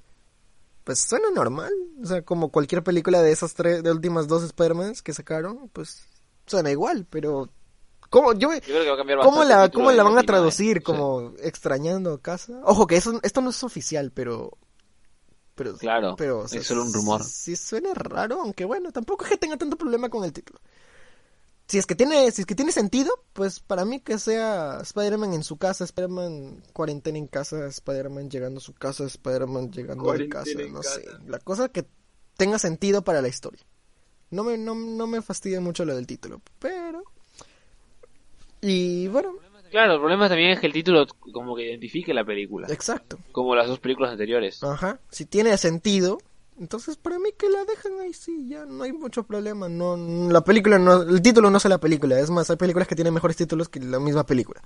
Pues 0.85 1.01
suena 1.01 1.31
normal, 1.31 1.73
o 2.03 2.07
sea, 2.07 2.23
como 2.23 2.51
cualquier 2.51 2.85
película 2.85 3.23
de 3.23 3.33
esas 3.33 3.55
tres, 3.55 3.83
de 3.83 3.91
últimas 3.91 4.29
dos 4.29 4.43
Spider-Mans 4.45 5.03
que 5.03 5.15
sacaron, 5.15 5.71
pues 5.71 6.07
suena 6.47 6.71
igual, 6.71 7.07
pero... 7.09 7.49
¿Cómo? 8.11 8.35
Yo, 8.35 8.53
Yo 8.53 8.61
creo 8.61 8.83
que 8.83 8.89
va 8.89 8.95
a 8.95 8.99
cambiar 8.99 9.19
¿Cómo 9.21 9.45
la, 9.45 9.71
cómo 9.71 9.91
la 9.91 10.03
van 10.05 10.19
a 10.19 10.23
traducir? 10.23 10.77
Sí. 10.77 10.83
Como 10.85 11.33
extrañando 11.43 12.13
a 12.13 12.23
casa. 12.23 12.61
Ojo, 12.65 12.87
que 12.87 12.97
eso, 12.97 13.19
esto 13.25 13.41
no 13.41 13.51
es 13.51 13.65
oficial, 13.65 14.13
pero. 14.13 14.57
pero 15.57 15.77
Claro, 15.77 16.15
pero, 16.17 16.41
o 16.41 16.49
sea, 16.49 16.61
es 16.61 16.67
solo 16.67 16.85
un 16.85 16.93
rumor. 16.93 17.25
Sí, 17.25 17.57
suena 17.57 17.93
raro, 17.93 18.41
aunque 18.43 18.65
bueno, 18.67 18.93
tampoco 18.93 19.25
es 19.25 19.31
que 19.31 19.37
tenga 19.37 19.57
tanto 19.57 19.77
problema 19.77 20.11
con 20.11 20.23
el 20.23 20.33
título. 20.33 20.61
Si 21.67 21.79
es 21.79 21.87
que 21.87 21.95
tiene, 21.95 22.31
si 22.31 22.43
es 22.43 22.47
que 22.47 22.55
tiene 22.55 22.73
sentido, 22.73 23.11
pues 23.33 23.61
para 23.61 23.85
mí 23.87 24.01
que 24.01 24.19
sea 24.19 24.81
Spider-Man 24.83 25.33
en 25.33 25.43
su 25.43 25.57
casa, 25.57 25.85
Spider-Man 25.85 26.63
cuarentena 26.75 27.17
en 27.17 27.27
casa, 27.27 27.67
Spider-Man 27.67 28.29
llegando 28.29 28.59
a 28.59 28.63
su 28.63 28.75
casa, 28.75 29.05
Spider-man 29.07 29.71
llegando 29.73 30.03
a 30.03 30.05
Cuarentena 30.05 30.45
casa, 30.45 30.59
no 30.69 30.81
casa. 30.81 30.95
sé. 30.97 31.07
La 31.27 31.39
cosa 31.39 31.69
que 31.71 31.87
tenga 32.37 32.59
sentido 32.59 33.03
para 33.03 33.23
la 33.23 33.29
historia. 33.29 33.63
No 34.31 34.45
me, 34.45 34.59
no, 34.59 34.75
no 34.75 35.07
me 35.07 35.23
fastidia 35.23 35.61
mucho 35.61 35.85
lo 35.85 35.95
del 35.97 36.07
título, 36.07 36.43
pero... 36.59 37.03
Y 38.61 39.09
bueno, 39.09 39.35
Claro, 39.71 39.95
el 39.95 39.99
problema 39.99 40.29
también 40.29 40.51
es 40.53 40.61
que 40.61 40.69
el 40.69 40.73
título 40.73 41.05
como 41.33 41.57
que 41.57 41.67
identifique 41.69 42.15
la 42.15 42.25
película. 42.25 42.69
exacto. 42.71 43.19
Como 43.33 43.57
las 43.57 43.67
dos 43.67 43.81
películas 43.81 44.13
anteriores. 44.13 44.63
Ajá, 44.63 45.01
si 45.11 45.27
tiene 45.27 45.57
sentido, 45.59 46.19
entonces 46.59 46.97
para 46.97 47.19
mí 47.19 47.31
que 47.37 47.49
la 47.49 47.65
dejan 47.65 48.01
ahí, 48.01 48.13
sí, 48.13 48.49
ya 48.49 48.65
no 48.65 48.85
hay 48.85 48.93
mucho 48.93 49.25
problema. 49.25 49.69
No, 49.69 49.97
la 49.97 50.45
película 50.45 50.79
no, 50.79 51.03
el 51.03 51.23
título 51.23 51.51
no 51.51 51.59
es 51.59 51.65
la 51.65 51.79
película, 51.79 52.19
es 52.19 52.31
más, 52.31 52.51
hay 52.51 52.57
películas 52.57 52.89
que 52.89 52.95
tienen 52.95 53.15
mejores 53.15 53.37
títulos 53.37 53.69
que 53.69 53.81
la 53.81 53.99
misma 53.99 54.25
película. 54.25 54.63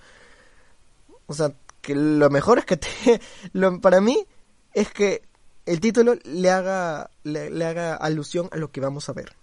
O 1.27 1.35
sea, 1.35 1.53
que 1.81 1.95
lo 1.95 2.31
mejor 2.31 2.59
es 2.59 2.65
que 2.65 2.77
te, 2.77 2.89
lo, 3.53 3.81
para 3.81 4.01
mí 4.01 4.27
es 4.75 4.91
que 4.91 5.23
el 5.67 5.81
título 5.81 6.15
le 6.25 6.51
haga, 6.51 7.11
le, 7.25 7.51
le 7.51 7.65
haga 7.65 7.97
alusión 7.97 8.49
a 8.53 8.57
lo 8.57 8.71
que 8.71 8.81
vamos 8.81 9.09
a 9.09 9.13
ver. 9.13 9.37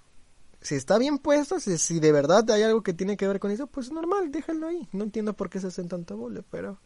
Si 0.62 0.74
está 0.74 0.98
bien 0.98 1.20
puesto, 1.20 1.60
si, 1.60 1.78
si 1.78 2.00
de 2.00 2.12
verdad 2.12 2.50
hay 2.50 2.64
algo 2.64 2.82
que 2.82 2.94
tiene 2.94 3.18
que 3.18 3.28
ver 3.28 3.40
con 3.40 3.52
eso, 3.52 3.68
pues 3.68 3.92
normal, 3.92 4.32
déjenlo 4.32 4.68
ahí. 4.68 4.88
No 4.92 5.04
entiendo 5.04 5.34
por 5.34 5.50
qué 5.50 5.60
se 5.60 5.68
hacen 5.68 5.88
tanto 5.88 6.18
bole, 6.18 6.42
pero... 6.50 6.80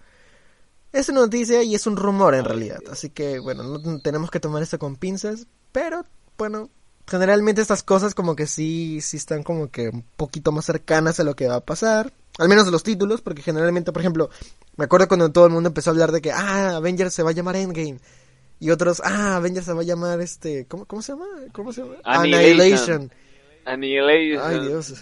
Es 0.92 1.10
una 1.10 1.22
noticia 1.22 1.62
y 1.64 1.76
es 1.76 1.86
un 1.86 1.98
rumor 1.98 2.34
en 2.34 2.46
realidad. 2.46 2.80
Así 2.92 3.10
que, 3.10 3.40
bueno, 3.40 3.64
no 3.64 4.00
tenemos 4.00 4.32
que 4.32 4.40
tomar 4.40 4.64
esto 4.64 4.80
con 4.80 4.96
pinzas. 4.96 5.46
Pero, 5.72 6.06
bueno, 6.38 6.70
generalmente 7.08 7.62
estas 7.62 7.84
cosas 7.84 8.16
como 8.16 8.36
que 8.36 8.48
sí, 8.48 9.00
sí 9.02 9.18
están 9.18 9.44
como 9.44 9.70
que 9.70 9.90
un 9.90 10.04
poquito 10.16 10.52
más 10.52 10.66
cercanas 10.66 11.20
a 11.20 11.24
lo 11.24 11.36
que 11.36 11.48
va 11.48 11.58
a 11.58 11.66
pasar. 11.66 12.12
Al 12.40 12.50
menos 12.50 12.68
los 12.68 12.84
títulos, 12.84 13.22
porque 13.22 13.42
generalmente, 13.42 13.92
por 13.92 14.02
ejemplo, 14.02 14.30
me 14.78 14.86
acuerdo 14.86 15.08
cuando 15.08 15.32
todo 15.32 15.46
el 15.46 15.52
mundo 15.52 15.68
empezó 15.68 15.90
a 15.90 15.94
hablar 15.94 16.12
de 16.12 16.22
que, 16.22 16.32
ah, 16.32 16.78
Avengers 16.78 17.14
se 17.14 17.24
va 17.24 17.32
a 17.32 17.34
llamar 17.34 17.56
Endgame. 17.56 18.00
Y 18.60 18.72
otros, 18.72 19.02
ah, 19.04 19.36
Avengers 19.36 19.66
se 19.66 19.74
va 19.74 19.82
a 19.82 19.86
llamar 19.86 20.22
este, 20.22 20.66
¿cómo, 20.66 20.86
cómo 20.86 21.02
se 21.02 21.14
llama? 21.14 21.26
¿Cómo 21.52 21.72
se 21.72 21.82
llama? 21.82 21.96
Annihilation. 22.04 23.12
Annihilation. 23.66 24.42
Ay, 24.44 24.68
Dios. 24.68 24.94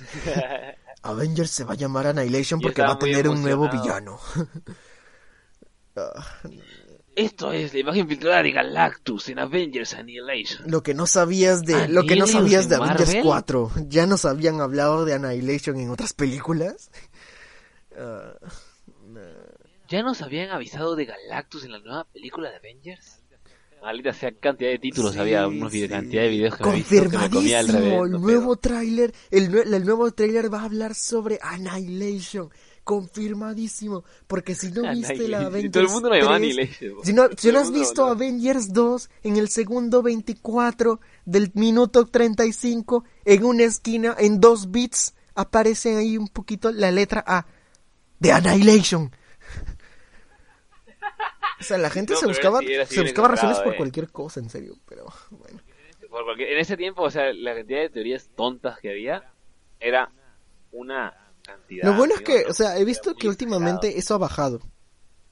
Avengers 1.02 1.52
se 1.52 1.64
va 1.64 1.74
a 1.74 1.78
llamar 1.78 2.08
Annihilation 2.08 2.60
porque 2.60 2.82
va 2.82 2.94
a 2.94 3.00
tener 3.00 3.30
un 3.30 3.42
nuevo 3.42 3.70
villano. 3.70 4.20
Ah, 5.98 6.42
Esto 7.16 7.52
es 7.52 7.74
la 7.74 7.80
imagen 7.80 8.08
filtrada 8.08 8.44
de 8.44 8.52
Galactus 8.52 9.30
en 9.30 9.40
Avengers 9.40 9.96
Annihilation. 9.96 10.70
Lo 10.70 10.84
que 10.84 10.94
no 10.94 11.08
sabías 11.08 11.64
de 11.64 11.88
lo 11.88 12.04
que 12.04 12.16
no 12.16 12.26
¿Annihilus 12.26 12.32
sabías 12.32 12.70
de 12.70 12.76
en 12.76 12.82
Avengers 12.84 13.08
Marvel? 13.10 13.24
4, 13.24 13.72
ya 13.88 14.06
nos 14.06 14.26
habían 14.26 14.62
hablado 14.62 15.04
de 15.06 15.14
Annihilation 15.16 15.78
en 15.80 15.90
otras 15.90 16.14
películas. 16.14 16.92
Ah, 17.98 18.34
¿Ya 19.90 20.04
nos 20.04 20.22
habían 20.22 20.50
avisado 20.52 20.96
de 20.96 21.06
Galactus 21.06 21.64
en 21.64 21.72
la 21.72 21.80
nueva 21.80 22.04
película 22.06 22.50
de 22.52 22.58
Avengers? 22.58 23.22
Maldita 23.82 24.12
sea 24.12 24.32
cantidad 24.34 24.72
de 24.72 24.80
títulos, 24.80 25.14
sí, 25.14 25.20
había 25.20 25.48
unos 25.48 25.72
vide- 25.72 25.86
sí. 25.86 25.90
cantidad 25.94 26.24
de 26.24 26.30
videos 26.30 26.58
que 26.58 26.64
me 26.64 26.70
he 26.72 26.76
visto 26.78 26.96
que 27.10 27.18
me 27.18 27.30
comía 27.30 27.60
al 27.60 27.68
Confirmadísimo, 27.68 27.80
revés. 28.04 28.06
el 28.06 28.12
no 28.12 28.20
nuevo 28.20 28.56
tráiler, 28.58 29.14
el, 29.32 29.56
el 29.74 29.86
nuevo 29.86 30.12
tráiler 30.12 30.54
va 30.54 30.62
a 30.62 30.66
hablar 30.66 30.94
sobre 30.96 31.40
Annihilation. 31.42 32.50
Confirmadísimo, 32.88 34.06
porque 34.28 34.56
si 34.56 34.72
no 34.72 34.90
viste 34.90 35.28
la. 35.28 35.48
Avengers 35.48 35.74
Todo 35.74 35.84
el 35.84 35.90
mundo 35.90 36.10
me 36.10 36.20
llama 36.20 36.38
3, 36.38 36.42
Annihilation. 36.58 37.04
Si 37.04 37.12
no, 37.12 37.28
si 37.38 37.52
no 37.52 37.60
has 37.60 37.70
visto 37.70 38.06
Avengers 38.06 38.72
2 38.72 39.10
en 39.24 39.36
el 39.36 39.50
segundo 39.50 40.02
24 40.02 41.02
del 41.26 41.52
minuto 41.56 42.06
35, 42.06 43.04
en 43.26 43.44
una 43.44 43.66
esquina, 43.66 44.16
en 44.18 44.40
dos 44.40 44.72
bits, 44.72 45.16
aparece 45.36 45.98
ahí 45.98 46.18
un 46.18 46.30
poquito 46.30 46.72
la 46.72 46.90
letra 46.90 47.26
A 47.28 47.46
de 48.20 48.32
Annihilation. 48.32 49.12
O 51.60 51.64
sea, 51.64 51.78
la 51.78 51.90
gente 51.90 52.14
No, 52.14 52.20
se 52.20 52.28
buscaba, 52.28 52.60
sí, 52.60 52.68
se 52.86 53.04
razones 53.04 53.60
por 53.60 53.74
eh. 53.74 53.78
cualquier 53.78 54.10
cosa, 54.14 54.40
en 54.40 54.50
serio, 54.50 54.78
pero 54.88 55.08
bueno. 55.32 55.60
Por 56.10 56.24
cualquier- 56.24 56.54
En 56.54 56.60
ese 56.60 56.78
tiempo, 56.78 57.02
o 57.02 57.12
sea, 57.12 57.34
la 57.34 57.54
cantidad 57.54 57.82
de 57.82 57.90
teorías 57.90 58.30
tontas 58.34 58.80
que 58.80 58.92
había 58.92 59.30
era 59.78 60.10
una 60.72 61.27
cantidad. 61.48 61.86
Lo 61.90 61.96
bueno 61.96 62.14
es 62.16 62.22
que, 62.22 62.44
¿no? 62.44 62.50
o 62.52 62.54
sea, 62.54 62.78
he 62.78 62.86
visto 62.86 63.16
que 63.16 63.28
últimamente 63.28 63.98
eso 63.98 64.14
ha 64.16 64.18
bajado. 64.20 64.62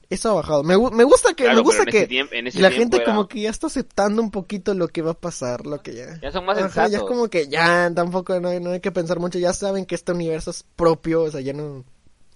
Eso 0.08 0.30
ha 0.30 0.34
bajado. 0.34 0.62
Me, 0.62 0.76
me 0.78 1.02
gusta 1.04 1.30
que, 1.34 1.44
Claro, 1.44 1.56
me 1.56 1.62
gusta 1.62 1.84
que 1.84 2.06
tiempo- 2.06 2.32
en 2.34 2.46
ese 2.46 2.60
la 2.60 2.70
gente 2.70 2.96
era- 2.98 3.06
como 3.06 3.26
que 3.28 3.40
ya 3.40 3.50
está 3.50 3.66
aceptando 3.66 4.22
un 4.22 4.30
poquito 4.30 4.72
lo 4.74 4.86
que 4.88 5.02
va 5.02 5.10
a 5.12 5.20
pasar, 5.20 5.66
lo 5.66 5.82
que 5.82 5.94
ya. 5.94 6.20
Ya 6.20 6.30
son 6.30 6.44
más 6.44 6.58
Ajá, 6.58 6.86
ya 6.88 6.98
es 6.98 7.04
como 7.04 7.28
que 7.28 7.48
ya 7.48 7.90
tampoco 7.94 8.38
no 8.40 8.48
hay, 8.48 8.60
no 8.60 8.70
hay 8.70 8.80
que 8.80 8.92
pensar 8.92 9.18
mucho, 9.18 9.38
ya 9.38 9.52
saben 9.52 9.84
que 9.84 9.94
este 9.96 10.12
universo 10.12 10.50
es 10.52 10.62
propio, 10.76 11.22
o 11.24 11.30
sea, 11.30 11.40
ya 11.40 11.52
no, 11.52 11.84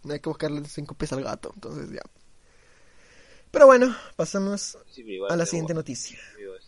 no 0.03 0.12
hay 0.12 0.18
que 0.20 0.28
buscarle 0.28 0.64
cinco 0.66 0.95
pies 0.95 1.12
al 1.12 1.22
gato, 1.22 1.53
entonces 1.55 1.91
ya. 1.93 2.03
Pero 3.53 3.66
bueno, 3.66 3.95
pasamos 4.16 4.76
Sí, 4.91 5.03
pero 5.03 5.14
igual, 5.14 5.33
a 5.33 5.37
la 5.37 5.47
siguiente 5.47 5.72
bueno, 5.72 5.81
noticia. 5.81 6.18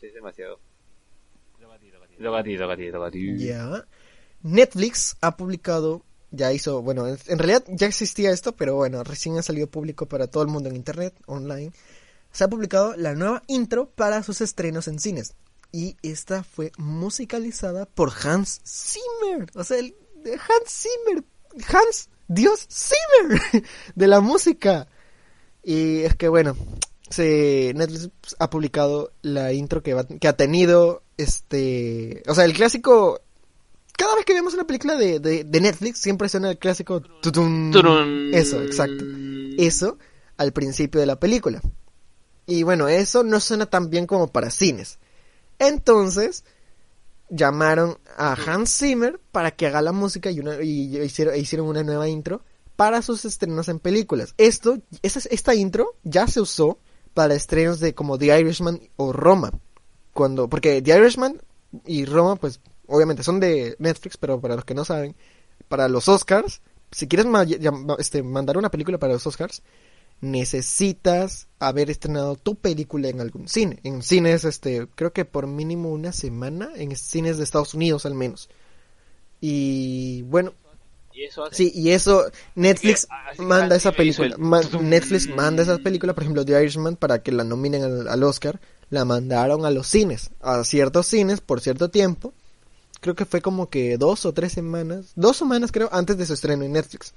Es 0.03 0.15
demasiado. 0.15 0.59
A 3.05 3.11
ti. 3.11 3.39
Ya. 3.39 3.85
Netflix 4.43 5.17
ha 5.21 5.37
publicado, 5.37 6.05
ya 6.33 6.53
hizo, 6.53 6.83
bueno, 6.83 7.07
en 7.07 7.39
realidad 7.39 7.63
ya 7.69 7.87
existía 7.87 8.31
esto, 8.31 8.53
pero 8.53 8.75
bueno, 8.75 9.05
recién 9.05 9.39
ha 9.39 9.43
salido 9.43 9.69
público 9.69 10.07
para 10.07 10.27
todo 10.27 10.43
el 10.43 10.49
mundo 10.49 10.69
en 10.69 10.77
internet, 10.77 11.15
online. 11.27 11.73
Se 12.33 12.45
ha 12.45 12.49
publicado 12.49 12.97
la 12.97 13.15
nueva 13.15 13.43
intro 13.47 13.91
para 13.91 14.23
sus 14.23 14.41
estrenos 14.41 14.89
en 14.89 14.99
cines. 14.99 15.35
Y 15.71 15.97
esta 16.03 16.43
fue 16.43 16.73
musicalizada 16.79 17.87
por 17.87 18.11
Hans 18.25 18.61
Zimmer. 18.67 19.51
O 19.55 19.65
sea, 19.65 19.79
el 19.79 19.95
Hans 20.27 20.69
Zimmer. 20.69 21.25
Hans, 21.69 22.09
Dios 22.29 22.67
Zimmer 22.71 23.65
de 23.95 24.07
la 24.07 24.21
música. 24.21 24.89
Y 25.63 26.01
es 26.01 26.15
que 26.17 26.29
bueno, 26.29 26.57
se, 27.11 27.73
Netflix 27.75 28.11
ha 28.39 28.49
publicado 28.51 29.13
la 29.23 29.53
intro 29.53 29.83
que, 29.83 29.95
va- 29.95 30.07
que 30.07 30.29
ha 30.29 30.37
tenido 30.37 31.03
este... 31.19 32.23
O 32.27 32.35
sea, 32.35 32.45
el 32.45 32.55
clásico... 32.55 33.21
Cada 33.93 34.15
vez 34.17 34.25
que 34.25 34.35
vemos 34.35 34.55
una 34.55 34.67
película 34.67 34.97
de, 34.97 35.21
de, 35.21 35.45
de 35.45 35.61
Netflix 35.61 35.99
siempre 35.99 36.29
suena 36.29 36.51
el 36.51 36.59
clásico... 36.59 37.01
tutum. 37.01 37.73
Eso, 38.33 38.63
exacto. 38.63 39.05
Eso 39.59 39.99
al 40.37 40.53
principio 40.53 41.01
de 41.01 41.07
la 41.07 41.21
película. 41.21 41.61
Y 42.47 42.63
bueno, 42.65 42.89
eso 42.89 43.23
no 43.23 43.39
suena 43.39 43.67
tan 43.67 43.91
bien 43.91 44.07
como 44.07 44.29
para 44.29 44.51
cines. 44.51 44.99
Entonces, 45.59 46.45
llamaron 47.29 47.99
a 48.17 48.35
Hans 48.35 48.77
Zimmer 48.77 49.21
para 49.31 49.53
que 49.53 49.67
haga 49.67 49.81
la 49.83 49.93
música 49.93 50.31
y, 50.31 50.41
una, 50.41 50.63
y 50.63 50.99
hicieron, 50.99 51.37
hicieron 51.37 51.69
una 51.69 51.83
nueva 51.83 52.09
intro 52.09 52.43
para 52.77 53.03
sus 53.03 53.25
estrenos 53.25 53.69
en 53.69 53.79
películas. 53.79 54.35
Esto, 54.39 54.79
esta, 55.03 55.21
esta 55.31 55.55
intro 55.55 55.95
ya 56.03 56.27
se 56.27 56.41
usó 56.41 56.79
para 57.15 57.35
estrenos 57.35 57.79
de 57.79 57.95
como 57.95 58.19
The 58.19 58.39
Irishman 58.41 58.81
o 58.97 59.13
Roma. 59.13 59.53
Cuando, 60.13 60.49
porque 60.49 60.83
The 60.83 60.99
Irishman 60.99 61.41
y 61.87 62.05
Roma, 62.05 62.37
pues, 62.37 62.61
obviamente 62.93 63.23
son 63.25 63.41
de 63.41 63.77
Netflix, 63.79 64.17
pero 64.17 64.41
para 64.41 64.57
los 64.57 64.65
que 64.65 64.75
no 64.75 64.85
saben, 64.85 65.15
para 65.69 65.89
los 65.89 66.09
Oscars, 66.09 66.61
si 66.91 67.09
quieres 67.09 67.27
ma- 67.27 67.47
este, 67.99 68.23
mandar 68.23 68.59
una 68.59 68.71
película 68.71 68.99
para 68.99 69.15
los 69.15 69.27
Oscars, 69.27 69.63
necesitas 70.21 71.49
haber 71.59 71.91
estrenado 71.91 72.37
tu 72.37 72.55
película 72.55 73.09
en 73.09 73.21
algún 73.21 73.49
cine. 73.49 73.81
En 73.83 74.03
cines, 74.03 74.45
este, 74.45 74.87
creo 74.95 75.13
que 75.13 75.25
por 75.25 75.47
mínimo 75.47 75.91
una 75.91 76.13
semana, 76.13 76.71
en 76.77 76.95
cines 76.97 77.39
de 77.39 77.45
Estados 77.45 77.75
Unidos 77.75 78.07
al 78.07 78.15
menos. 78.15 78.49
Y 79.41 80.23
bueno, 80.23 80.53
Y 81.13 81.25
eso 81.25 81.45
hace. 81.45 81.57
sí, 81.57 81.73
y 81.75 81.91
eso, 81.91 82.25
Netflix 82.55 83.09
manda 83.39 83.77
esa 83.77 83.93
película. 83.93 84.29
el 84.29 84.39
Ma- 84.39 84.61
tutum. 84.61 84.89
Netflix 84.89 85.29
manda 85.29 85.63
esa 85.63 85.79
película, 85.79 86.15
por 86.15 86.23
ejemplo, 86.23 86.45
The 86.45 86.63
Irishman, 86.63 86.97
para 86.97 87.23
que 87.23 87.33
la 87.33 87.45
nominen 87.45 87.83
al, 87.83 88.09
al 88.09 88.23
Oscar. 88.23 88.61
La 88.91 89.05
mandaron 89.07 89.65
a 89.65 89.71
los 89.71 89.87
cines, 89.87 90.31
a 90.43 90.63
ciertos 90.65 91.07
cines 91.07 91.41
por 91.41 91.61
cierto 91.63 91.89
tiempo. 91.91 92.35
Creo 93.03 93.17
que 93.17 93.25
fue 93.25 93.43
como 93.43 93.69
que 93.69 93.99
dos 93.99 94.25
o 94.27 94.33
tres 94.33 94.53
semanas, 94.53 95.11
dos 95.17 95.37
semanas 95.37 95.73
creo, 95.73 95.89
antes 95.91 96.17
de 96.17 96.25
su 96.25 96.35
estreno 96.35 96.63
en 96.63 96.71
Netflix. 96.71 97.15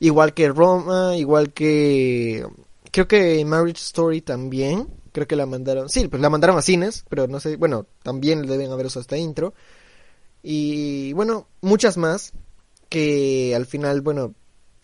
Igual 0.00 0.32
que 0.32 0.48
Roma, 0.48 1.18
igual 1.18 1.52
que... 1.52 2.46
Creo 2.92 3.06
que 3.06 3.44
Marriage 3.44 3.82
Story 3.82 4.22
también. 4.22 4.88
Creo 5.12 5.26
que 5.26 5.36
la 5.36 5.44
mandaron... 5.44 5.90
Sí, 5.90 6.08
pues 6.08 6.22
la 6.22 6.30
mandaron 6.30 6.56
a 6.56 6.62
cines, 6.62 7.04
pero 7.10 7.28
no 7.28 7.40
sé... 7.40 7.56
Bueno, 7.56 7.84
también 8.02 8.46
deben 8.46 8.72
haber 8.72 8.86
usado 8.86 9.02
esta 9.02 9.18
intro. 9.18 9.52
Y 10.42 11.12
bueno, 11.12 11.46
muchas 11.60 11.98
más 11.98 12.32
que 12.88 13.54
al 13.54 13.66
final, 13.66 14.00
bueno, 14.00 14.34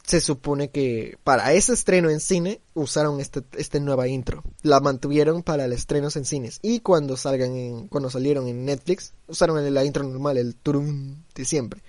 se 0.04 0.20
supone 0.20 0.70
que 0.70 1.16
para 1.22 1.52
ese 1.52 1.72
estreno 1.72 2.10
en 2.10 2.18
cine 2.20 2.60
usaron 2.74 3.20
este, 3.20 3.42
este 3.56 3.78
nueva 3.80 4.08
intro. 4.08 4.42
La 4.62 4.80
mantuvieron 4.80 5.42
para 5.42 5.68
los 5.68 5.78
estrenos 5.78 6.16
en 6.16 6.24
cines. 6.24 6.58
Y 6.62 6.80
cuando 6.80 7.16
salgan 7.16 7.54
en, 7.56 7.88
cuando 7.88 8.10
salieron 8.10 8.48
en 8.48 8.64
Netflix, 8.64 9.14
usaron 9.28 9.58
el- 9.64 9.72
la 9.74 9.84
intro 9.84 10.02
normal, 10.02 10.38
el 10.38 10.56
turum 10.56 11.16
de 11.34 11.44
siempre. 11.44 11.82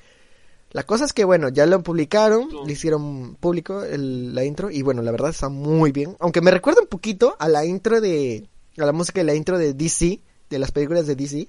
La 0.71 0.83
cosa 0.83 1.05
es 1.05 1.13
que, 1.13 1.23
bueno, 1.23 1.49
ya 1.49 1.65
lo 1.65 1.81
publicaron, 1.83 2.47
le 2.65 2.73
hicieron 2.73 3.35
público 3.35 3.83
el- 3.83 4.33
la 4.35 4.43
intro, 4.43 4.69
y 4.71 4.81
bueno, 4.83 5.01
la 5.01 5.11
verdad 5.11 5.29
está 5.31 5.49
muy 5.49 5.91
bien. 5.91 6.15
Aunque 6.19 6.41
me 6.41 6.51
recuerda 6.51 6.81
un 6.81 6.87
poquito 6.87 7.35
a 7.39 7.47
la 7.47 7.65
intro 7.65 7.99
de, 8.01 8.47
a 8.77 8.85
la 8.85 8.91
música 8.91 9.21
de 9.21 9.25
la 9.25 9.35
intro 9.35 9.57
de 9.57 9.73
DC, 9.73 10.21
de 10.49 10.59
las 10.59 10.71
películas 10.71 11.05
de 11.07 11.15
DC, 11.15 11.47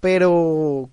pero 0.00 0.90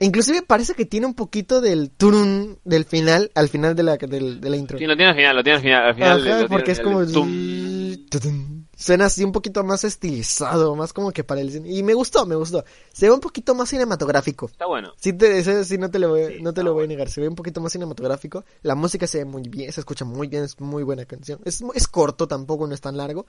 inclusive 0.00 0.42
parece 0.42 0.74
que 0.74 0.84
tiene 0.84 1.06
un 1.06 1.14
poquito 1.14 1.60
del 1.60 1.90
turun 1.90 2.58
del 2.64 2.84
final, 2.84 3.30
al 3.34 3.48
final 3.48 3.74
de 3.74 3.82
la, 3.82 3.96
del- 3.96 4.40
de 4.40 4.50
la 4.50 4.56
intro. 4.56 4.78
Sí, 4.78 4.86
lo 4.86 4.96
tiene 4.96 5.10
al 5.10 5.16
final, 5.16 5.36
lo 5.36 5.42
tiene 5.42 5.56
al 5.56 5.62
final. 5.62 5.82
Al 5.86 5.94
final 5.94 6.28
Ajá, 6.28 6.42
lo 6.42 6.48
porque 6.48 6.70
al 6.72 6.76
es 6.76 6.80
como... 6.82 7.04
tutun. 7.06 8.64
Suena 8.76 9.06
así 9.06 9.22
un 9.24 9.32
poquito 9.32 9.62
más 9.64 9.84
estilizado, 9.84 10.74
más 10.74 10.92
como 10.92 11.12
que 11.12 11.22
para 11.24 11.40
el 11.40 11.50
cine. 11.50 11.70
Y 11.70 11.82
me 11.82 11.94
gustó, 11.94 12.26
me 12.26 12.34
gustó. 12.34 12.64
Se 12.92 13.06
ve 13.06 13.12
un 13.12 13.20
poquito 13.20 13.54
más 13.54 13.68
cinematográfico. 13.68 14.46
Está 14.46 14.66
bueno. 14.66 14.92
Sí, 14.96 15.12
te, 15.12 15.38
eso 15.38 15.62
sí 15.64 15.78
no 15.78 15.90
te 15.90 15.98
lo 15.98 16.10
voy, 16.10 16.36
Sí, 16.36 16.42
no 16.42 16.52
te 16.52 16.62
lo 16.62 16.74
voy 16.74 16.84
a 16.84 16.86
negar. 16.88 17.08
Se 17.08 17.20
ve 17.20 17.28
un 17.28 17.34
poquito 17.36 17.60
más 17.60 17.72
cinematográfico. 17.72 18.44
La 18.62 18.74
música 18.74 19.06
se 19.06 19.18
ve 19.18 19.24
muy 19.24 19.42
bien, 19.42 19.72
se 19.72 19.80
escucha 19.80 20.04
muy 20.04 20.26
bien, 20.28 20.42
es 20.44 20.60
muy 20.60 20.82
buena 20.82 21.04
canción. 21.04 21.40
Es, 21.44 21.62
es 21.74 21.88
corto 21.88 22.26
tampoco, 22.26 22.66
no 22.66 22.74
es 22.74 22.80
tan 22.80 22.96
largo. 22.96 23.26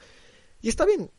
Y 0.62 0.70
está 0.70 0.86
bien. 0.86 1.12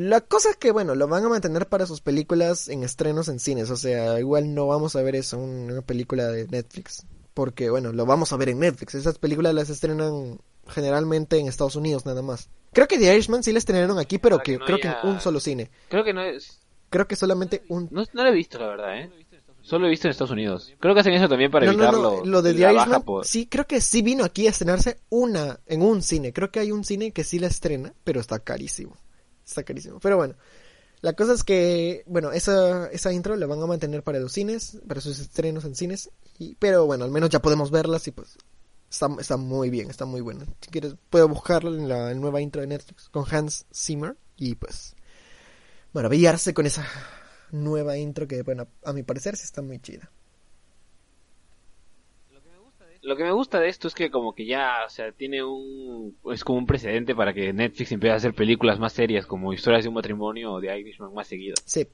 La 0.00 0.20
cosa 0.20 0.50
es 0.50 0.56
que, 0.56 0.70
bueno, 0.70 0.94
lo 0.94 1.08
van 1.08 1.24
a 1.24 1.28
mantener 1.28 1.66
para 1.66 1.84
sus 1.86 2.00
películas 2.00 2.68
en 2.68 2.84
estrenos 2.84 3.28
en 3.28 3.40
cines. 3.40 3.68
O 3.70 3.76
sea, 3.76 4.20
igual 4.20 4.54
no 4.54 4.66
vamos 4.68 4.94
a 4.94 5.02
ver 5.02 5.16
eso 5.16 5.36
en 5.42 5.72
una 5.72 5.82
película 5.82 6.28
de 6.28 6.46
Netflix. 6.46 7.04
Porque, 7.34 7.68
bueno, 7.70 7.92
lo 7.92 8.06
vamos 8.06 8.32
a 8.32 8.36
ver 8.36 8.50
en 8.50 8.60
Netflix. 8.60 8.94
Esas 8.94 9.18
películas 9.18 9.54
las 9.54 9.70
estrenan 9.70 10.38
generalmente 10.68 11.38
en 11.38 11.48
Estados 11.48 11.74
Unidos 11.76 12.06
nada 12.06 12.22
más. 12.22 12.48
Creo 12.72 12.86
que 12.86 12.98
The 12.98 13.12
Irishman 13.12 13.42
sí 13.42 13.52
la 13.52 13.58
estrenaron 13.58 13.98
aquí, 13.98 14.18
pero 14.18 14.38
que, 14.38 14.52
que 14.52 14.58
no 14.58 14.64
creo 14.66 14.76
haya- 14.76 15.00
que 15.00 15.06
en 15.08 15.14
un 15.14 15.20
solo 15.20 15.40
cine. 15.40 15.70
Creo 15.88 16.04
que 16.04 16.12
no 16.12 16.22
es. 16.22 16.60
Creo 16.90 17.08
que 17.08 17.16
solamente 17.16 17.64
un... 17.68 17.88
No, 17.90 18.04
no 18.12 18.22
lo 18.22 18.28
he 18.28 18.34
visto, 18.34 18.58
la 18.58 18.68
verdad, 18.68 18.98
¿eh? 19.00 19.10
Solo 19.62 19.86
he 19.86 19.90
visto 19.90 20.06
en 20.06 20.12
Estados 20.12 20.30
Unidos. 20.30 20.72
Creo 20.78 20.94
que 20.94 21.00
hacen 21.00 21.12
eso 21.14 21.28
también 21.28 21.50
para 21.50 21.66
No, 21.66 21.72
no, 21.72 21.78
evitarlo. 21.84 22.16
no, 22.18 22.24
lo 22.24 22.40
de 22.42 22.54
The 22.54 22.72
Irishman, 22.72 23.02
por- 23.02 23.26
sí, 23.26 23.46
creo 23.46 23.66
que 23.66 23.80
sí 23.80 24.00
vino 24.02 24.24
aquí 24.24 24.46
a 24.46 24.50
estrenarse 24.50 24.98
una, 25.10 25.58
en 25.66 25.82
un 25.82 26.02
cine. 26.02 26.32
Creo 26.32 26.50
que 26.50 26.60
hay 26.60 26.72
un 26.72 26.84
cine 26.84 27.10
que 27.10 27.24
sí 27.24 27.38
la 27.38 27.48
estrena, 27.48 27.92
pero 28.04 28.20
está 28.20 28.38
carísimo. 28.38 28.96
Está 29.48 29.62
carísimo. 29.62 29.98
Pero 29.98 30.18
bueno, 30.18 30.34
la 31.00 31.14
cosa 31.14 31.32
es 31.32 31.42
que, 31.42 32.02
bueno, 32.06 32.32
esa, 32.32 32.88
esa 32.88 33.12
intro 33.12 33.34
la 33.36 33.46
van 33.46 33.62
a 33.62 33.66
mantener 33.66 34.02
para 34.02 34.18
los 34.18 34.32
cines, 34.32 34.78
para 34.86 35.00
sus 35.00 35.18
estrenos 35.18 35.64
en 35.64 35.74
cines. 35.74 36.10
Y, 36.38 36.54
pero 36.56 36.86
bueno, 36.86 37.04
al 37.04 37.10
menos 37.10 37.30
ya 37.30 37.40
podemos 37.40 37.70
verlas 37.70 38.06
y 38.08 38.10
pues 38.10 38.36
está, 38.90 39.08
está 39.18 39.36
muy 39.36 39.70
bien, 39.70 39.90
está 39.90 40.04
muy 40.04 40.20
buena. 40.20 40.44
Si 40.60 40.70
quieres, 40.70 40.96
puedo 41.08 41.28
buscarla 41.28 41.70
en 41.70 41.88
la 41.88 42.14
nueva 42.14 42.40
intro 42.40 42.60
de 42.60 42.66
Netflix 42.66 43.08
con 43.08 43.24
Hans 43.30 43.64
Zimmer 43.74 44.16
y 44.36 44.54
pues 44.54 44.96
maravillarse 45.92 46.52
con 46.52 46.66
esa 46.66 46.86
nueva 47.50 47.96
intro 47.96 48.28
que, 48.28 48.42
bueno, 48.42 48.68
a 48.84 48.92
mi 48.92 49.02
parecer 49.02 49.36
sí 49.36 49.44
está 49.44 49.62
muy 49.62 49.78
chida. 49.80 50.10
Lo 53.02 53.16
que 53.16 53.22
me 53.22 53.32
gusta 53.32 53.60
de 53.60 53.68
esto 53.68 53.86
es 53.88 53.94
que 53.94 54.10
como 54.10 54.34
que 54.34 54.44
ya, 54.44 54.84
o 54.86 54.90
sea, 54.90 55.12
tiene 55.12 55.42
un... 55.44 56.16
Es 56.32 56.42
como 56.42 56.58
un 56.58 56.66
precedente 56.66 57.14
para 57.14 57.32
que 57.32 57.52
Netflix 57.52 57.92
empiece 57.92 58.12
a 58.12 58.16
hacer 58.16 58.34
películas 58.34 58.78
más 58.78 58.92
serias 58.92 59.24
como 59.24 59.52
Historias 59.52 59.84
de 59.84 59.88
un 59.88 59.94
matrimonio 59.94 60.52
o 60.54 60.60
de 60.60 60.76
Irishman 60.78 61.14
más 61.14 61.28
seguido. 61.28 61.54
Sí, 61.64 61.86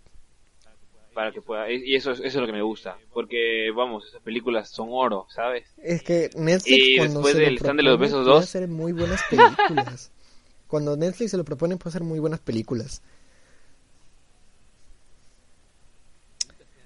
Para 1.12 1.30
que 1.30 1.42
pueda... 1.42 1.70
Y 1.70 1.94
eso 1.94 2.10
es, 2.12 2.20
eso 2.20 2.26
es 2.26 2.34
lo 2.36 2.46
que 2.46 2.52
me 2.52 2.62
gusta. 2.62 2.96
Porque, 3.12 3.70
vamos, 3.76 4.06
esas 4.08 4.22
películas 4.22 4.70
son 4.70 4.88
oro, 4.90 5.26
¿sabes? 5.28 5.66
Es 5.82 6.02
que 6.02 6.30
Netflix 6.36 6.66
Y 6.66 6.96
cuando 6.96 7.20
después 7.20 7.34
se 7.34 7.40
lo 7.40 7.44
del 7.46 7.56
stand 7.58 7.76
de 7.78 7.82
los 7.82 7.98
besos 7.98 8.24
puede 8.24 8.34
2. 8.36 8.44
hacer 8.44 8.68
muy 8.68 8.92
buenas 8.92 9.22
películas. 9.28 10.10
cuando 10.66 10.96
Netflix 10.96 11.30
se 11.32 11.36
lo 11.36 11.44
propone 11.44 11.76
puede 11.76 11.90
hacer 11.90 12.02
muy 12.02 12.18
buenas 12.18 12.40
películas. 12.40 13.02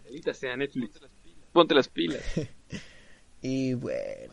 Ahorita 0.06 0.34
sea 0.34 0.56
Netflix. 0.56 1.00
Ponte 1.52 1.74
las 1.74 1.88
pilas. 1.88 2.22
Y 3.42 3.74
bueno, 3.74 4.32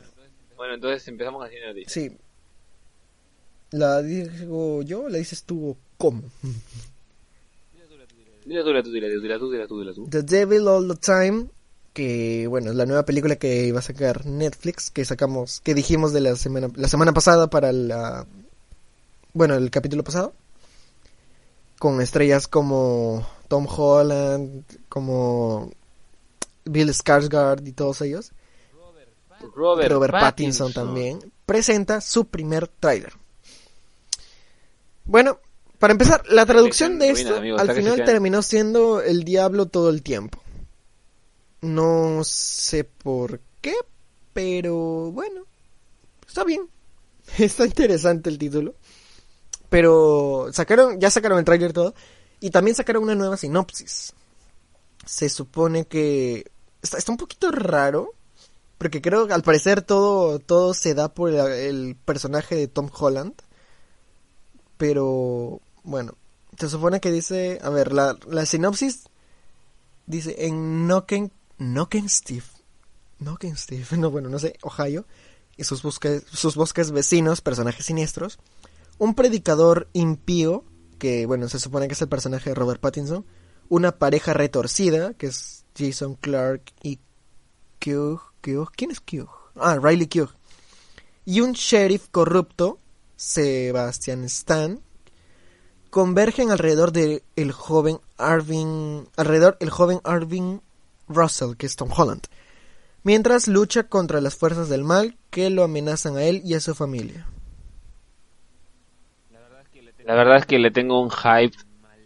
Bueno, 0.56 0.74
entonces 0.76 1.08
empezamos 1.08 1.46
hacer 1.46 1.60
noticias. 1.68 1.92
sí. 1.92 2.18
La 3.72 4.02
digo 4.02 4.84
yo, 4.84 5.10
la 5.10 5.18
dices 5.18 5.44
tú 5.44 5.76
cómo. 5.98 6.24
Dile 8.46 8.64
tú, 8.64 8.72
tú, 8.84 8.92
tú, 8.92 9.68
tú, 9.68 9.94
tú. 9.94 10.08
The 10.10 10.22
Devil 10.22 10.68
All 10.68 10.88
the 10.88 10.96
Time, 10.96 11.48
que 11.94 12.46
bueno, 12.48 12.70
es 12.70 12.76
la 12.76 12.86
nueva 12.86 13.04
película 13.04 13.36
que 13.38 13.66
iba 13.66 13.80
a 13.80 13.82
sacar 13.82 14.26
Netflix, 14.26 14.92
que 14.92 15.04
sacamos, 15.04 15.62
que 15.62 15.74
dijimos 15.74 16.14
de 16.14 16.22
la 16.22 16.36
semana, 16.36 16.70
la 16.76 16.88
semana 16.88 17.12
pasada 17.12 17.50
para 17.50 17.72
la, 17.72 18.28
bueno, 19.34 19.56
el 19.56 19.72
capítulo 19.72 20.04
pasado, 20.04 20.34
con 21.80 22.00
estrellas 22.02 22.48
como 22.48 23.28
Tom 23.48 23.68
Holland, 23.68 24.64
como 24.90 25.72
Bill 26.66 26.90
Skarsgård 26.90 27.68
y 27.68 27.72
todos 27.72 28.02
ellos. 28.02 28.32
Robert, 29.54 29.92
Robert 29.92 30.14
Pattinson, 30.14 30.74
también, 30.74 31.32
presenta 31.46 32.02
su 32.02 32.26
primer 32.26 32.68
tráiler. 32.68 33.14
Bueno, 35.06 35.40
para 35.80 35.92
empezar, 35.92 36.24
la 36.30 36.46
traducción 36.46 36.98
de 37.00 37.14
ruinas, 37.14 37.44
esto 37.44 37.58
al 37.58 37.72
final 37.72 38.04
terminó 38.06 38.42
siendo 38.42 39.02
el 39.02 39.24
diablo 39.24 39.68
todo 39.68 39.90
el 39.90 40.02
tiempo. 40.02 40.42
No 41.62 42.24
sé 42.24 42.84
por 42.84 43.40
qué, 43.62 43.76
pero 44.34 45.12
bueno, 45.12 45.42
está 46.28 46.44
bien. 46.44 46.70
Está 47.38 47.66
interesante 47.66 48.30
el 48.30 48.38
título. 48.38 48.76
Pero 49.70 50.50
sacaron, 50.54 51.00
ya 51.00 51.10
sacaron 51.10 51.40
el 51.40 51.46
tráiler 51.46 51.74
todo. 51.74 51.96
Y 52.40 52.52
también 52.52 52.76
sacaron 52.76 53.04
una 53.04 53.16
nueva 53.16 53.38
sinopsis. 53.38 54.14
Se 55.06 55.30
supone 55.30 55.86
que 55.86 56.52
está, 56.82 56.98
está 56.98 57.12
un 57.12 57.18
poquito 57.18 57.52
raro. 57.52 58.14
Porque 58.78 59.02
creo 59.02 59.28
que 59.28 59.34
al 59.34 59.44
parecer 59.44 59.82
todo, 59.82 60.40
todo 60.40 60.74
se 60.74 60.94
da 60.94 61.14
por 61.14 61.32
el, 61.32 61.96
personaje 62.06 62.56
de 62.56 62.68
Tom 62.68 62.90
Holland. 62.92 63.34
Pero 64.78 65.62
bueno, 65.84 66.16
se 66.58 66.70
supone 66.70 67.00
que 67.00 67.12
dice, 67.12 67.60
a 67.64 67.70
ver, 67.70 67.94
la, 67.94 68.18
la 68.28 68.46
sinopsis 68.46 69.06
dice 70.08 70.36
en 70.46 70.88
Noken, 70.88 71.32
Noken 71.58 72.10
Steve, 72.10 72.46
Noken 73.20 73.58
Steve, 73.58 73.86
no 73.98 74.12
bueno, 74.12 74.30
no 74.30 74.40
sé, 74.40 74.58
Ohio 74.62 75.06
y 75.58 75.64
sus 75.64 75.82
bosques, 75.82 76.24
sus 76.32 76.56
bosques 76.56 76.92
vecinos, 76.92 77.42
personajes 77.42 77.86
siniestros, 77.86 78.40
un 78.98 79.16
predicador 79.16 79.88
impío 79.94 80.64
que 81.00 81.26
bueno, 81.26 81.48
se 81.50 81.60
supone 81.60 81.88
que 81.88 81.94
es 81.94 82.02
el 82.02 82.10
personaje 82.10 82.50
de 82.50 82.56
Robert 82.56 82.80
Pattinson, 82.80 83.26
una 83.70 83.98
pareja 83.98 84.34
retorcida 84.34 85.14
que 85.14 85.28
es 85.28 85.66
Jason 85.78 86.16
Clark 86.16 86.74
y 86.84 87.00
Q, 87.84 88.22
¿quién 88.76 88.92
es 88.92 89.00
Q? 89.00 89.28
Ah, 89.56 89.78
Riley 89.82 90.08
Q. 90.08 90.30
Y 91.26 91.42
un 91.42 91.54
sheriff 91.54 92.08
corrupto, 92.12 92.80
Sebastian 93.16 94.24
Stan, 94.26 94.80
convergen 95.90 96.52
alrededor 96.52 96.92
de 96.92 97.24
el 97.36 97.52
joven 97.52 98.00
Arvin, 98.18 99.08
alrededor 99.16 99.58
el 99.60 99.70
joven 99.70 100.00
Arvin 100.04 100.62
Russell, 101.08 101.56
que 101.58 101.66
es 101.66 101.76
Tom 101.76 101.90
Holland, 101.96 102.24
mientras 103.04 103.48
lucha 103.48 103.84
contra 103.84 104.22
las 104.22 104.36
fuerzas 104.36 104.70
del 104.70 104.84
mal 104.84 105.18
que 105.30 105.50
lo 105.50 105.64
amenazan 105.64 106.18
a 106.18 106.24
él 106.24 106.42
y 106.44 106.54
a 106.54 106.60
su 106.60 106.76
familia. 106.76 107.28
La 110.04 110.14
verdad 110.14 110.38
es 110.38 110.46
que 110.46 110.60
le 110.60 110.70
tengo 110.70 111.02
un 111.02 111.10
hype 111.10 111.58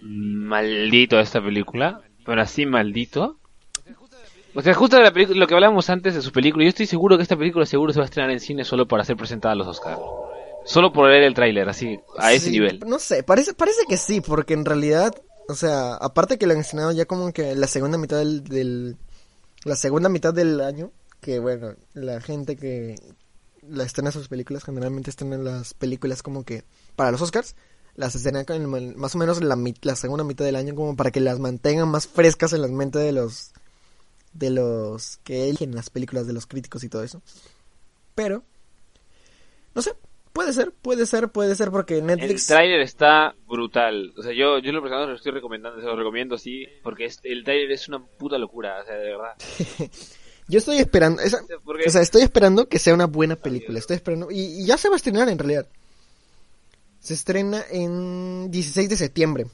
maldito 0.01 1.17
a 1.17 1.21
esta 1.21 1.43
película, 1.43 2.01
pero 2.25 2.41
así 2.41 2.65
maldito. 2.65 3.38
O 4.55 4.61
sea, 4.61 4.73
justo 4.73 4.97
de 4.97 5.03
la 5.03 5.11
película, 5.13 5.39
lo 5.39 5.47
que 5.47 5.53
hablábamos 5.53 5.89
antes 5.89 6.15
de 6.15 6.21
su 6.21 6.31
película, 6.31 6.63
yo 6.65 6.69
estoy 6.69 6.87
seguro 6.87 7.17
que 7.17 7.23
esta 7.23 7.37
película 7.37 7.65
seguro 7.65 7.93
se 7.93 7.99
va 7.99 8.05
a 8.05 8.09
estrenar 8.09 8.31
en 8.31 8.39
cine 8.39 8.63
solo 8.65 8.87
para 8.87 9.05
ser 9.05 9.15
presentada 9.15 9.53
a 9.53 9.55
los 9.55 9.67
Oscars. 9.67 9.99
Solo 10.65 10.91
por 10.91 11.07
ver 11.09 11.23
el 11.23 11.33
tráiler, 11.33 11.69
así, 11.69 11.99
a 12.17 12.33
ese 12.33 12.51
nivel. 12.51 12.79
No 12.85 12.99
sé, 12.99 13.23
parece, 13.23 13.53
parece 13.53 13.81
que 13.87 13.97
sí, 13.97 14.21
porque 14.21 14.53
en 14.53 14.65
realidad, 14.65 15.13
o 15.47 15.53
sea, 15.55 15.93
aparte 15.95 16.37
que 16.37 16.47
lo 16.47 16.53
han 16.53 16.59
estrenado 16.59 16.91
ya 16.91 17.05
como 17.05 17.31
que 17.31 17.55
la 17.55 17.67
segunda 17.67 17.97
mitad 17.97 18.17
del, 18.17 18.43
del- 18.43 18.97
la 19.65 19.75
segunda 19.75 20.09
mitad 20.09 20.33
del 20.33 20.61
año, 20.61 20.91
que 21.21 21.39
bueno, 21.39 21.75
la 21.93 22.19
gente 22.21 22.55
que 22.55 22.95
la 23.67 23.83
estrena 23.83 24.11
sus 24.11 24.27
películas 24.29 24.63
generalmente 24.63 25.09
estrenan 25.09 25.43
las 25.43 25.73
películas 25.73 26.23
como 26.23 26.43
que 26.43 26.63
para 26.95 27.11
los 27.11 27.21
Oscars, 27.21 27.55
las 27.95 28.15
el- 28.25 28.95
más 28.95 29.15
o 29.15 29.17
menos 29.17 29.43
la, 29.43 29.57
la 29.81 29.95
segunda 29.95 30.23
mitad 30.23 30.45
del 30.45 30.55
año 30.55 30.75
como 30.75 30.95
para 30.95 31.11
que 31.11 31.19
las 31.19 31.39
mantengan 31.39 31.87
más 31.89 32.07
frescas 32.07 32.53
en 32.53 32.61
la 32.61 32.67
mente 32.67 32.99
de 32.99 33.11
los 33.11 33.51
de 34.33 34.49
los 34.51 35.17
que 35.23 35.49
eligen 35.49 35.75
las 35.75 35.89
películas 35.89 36.27
de 36.27 36.33
los 36.33 36.45
críticos 36.45 36.83
y 36.83 36.89
todo 36.89 37.03
eso. 37.03 37.21
Pero 38.15 38.43
no 39.75 39.81
sé, 39.81 39.93
puede 40.33 40.53
ser, 40.53 40.71
puede 40.71 41.05
ser, 41.05 41.29
puede 41.29 41.55
ser 41.55 41.71
porque 41.71 41.97
El 41.99 42.05
Netflix 42.07 42.47
tráiler 42.47 42.81
está 42.81 43.35
brutal. 43.47 44.13
O 44.17 44.23
sea, 44.23 44.33
yo, 44.33 44.59
yo 44.59 44.71
lo 44.71 44.81
lo 44.81 45.15
estoy 45.15 45.31
recomendando, 45.31 45.79
se 45.79 45.85
lo 45.85 45.95
recomiendo 45.95 46.37
sí, 46.37 46.65
porque 46.83 47.05
es- 47.05 47.19
el 47.23 47.43
tráiler 47.43 47.71
es 47.71 47.87
una 47.87 48.03
puta 48.03 48.37
locura, 48.37 48.81
o 48.81 48.85
sea, 48.85 48.95
de 48.95 49.09
verdad. 49.09 49.33
Yo 50.47 50.57
estoy 50.57 50.77
esperando, 50.77 51.21
esa- 51.21 51.43
Porque- 51.63 51.83
o 51.87 51.91
sea, 51.91 52.01
estoy 52.01 52.23
esperando 52.23 52.67
que 52.67 52.79
sea 52.79 52.95
una 52.95 53.05
buena 53.05 53.35
película. 53.35 53.77
Estoy 53.77 53.97
esperando 53.97 54.31
y, 54.31 54.39
y 54.39 54.65
ya 54.65 54.77
se 54.79 54.89
va 54.89 54.95
a 54.95 54.97
estrenar 54.97 55.29
en 55.29 55.37
realidad. 55.37 55.67
Se 56.99 57.13
estrena 57.13 57.63
en 57.69 58.49
16 58.49 58.89
de 58.89 58.97
septiembre. 58.97 59.45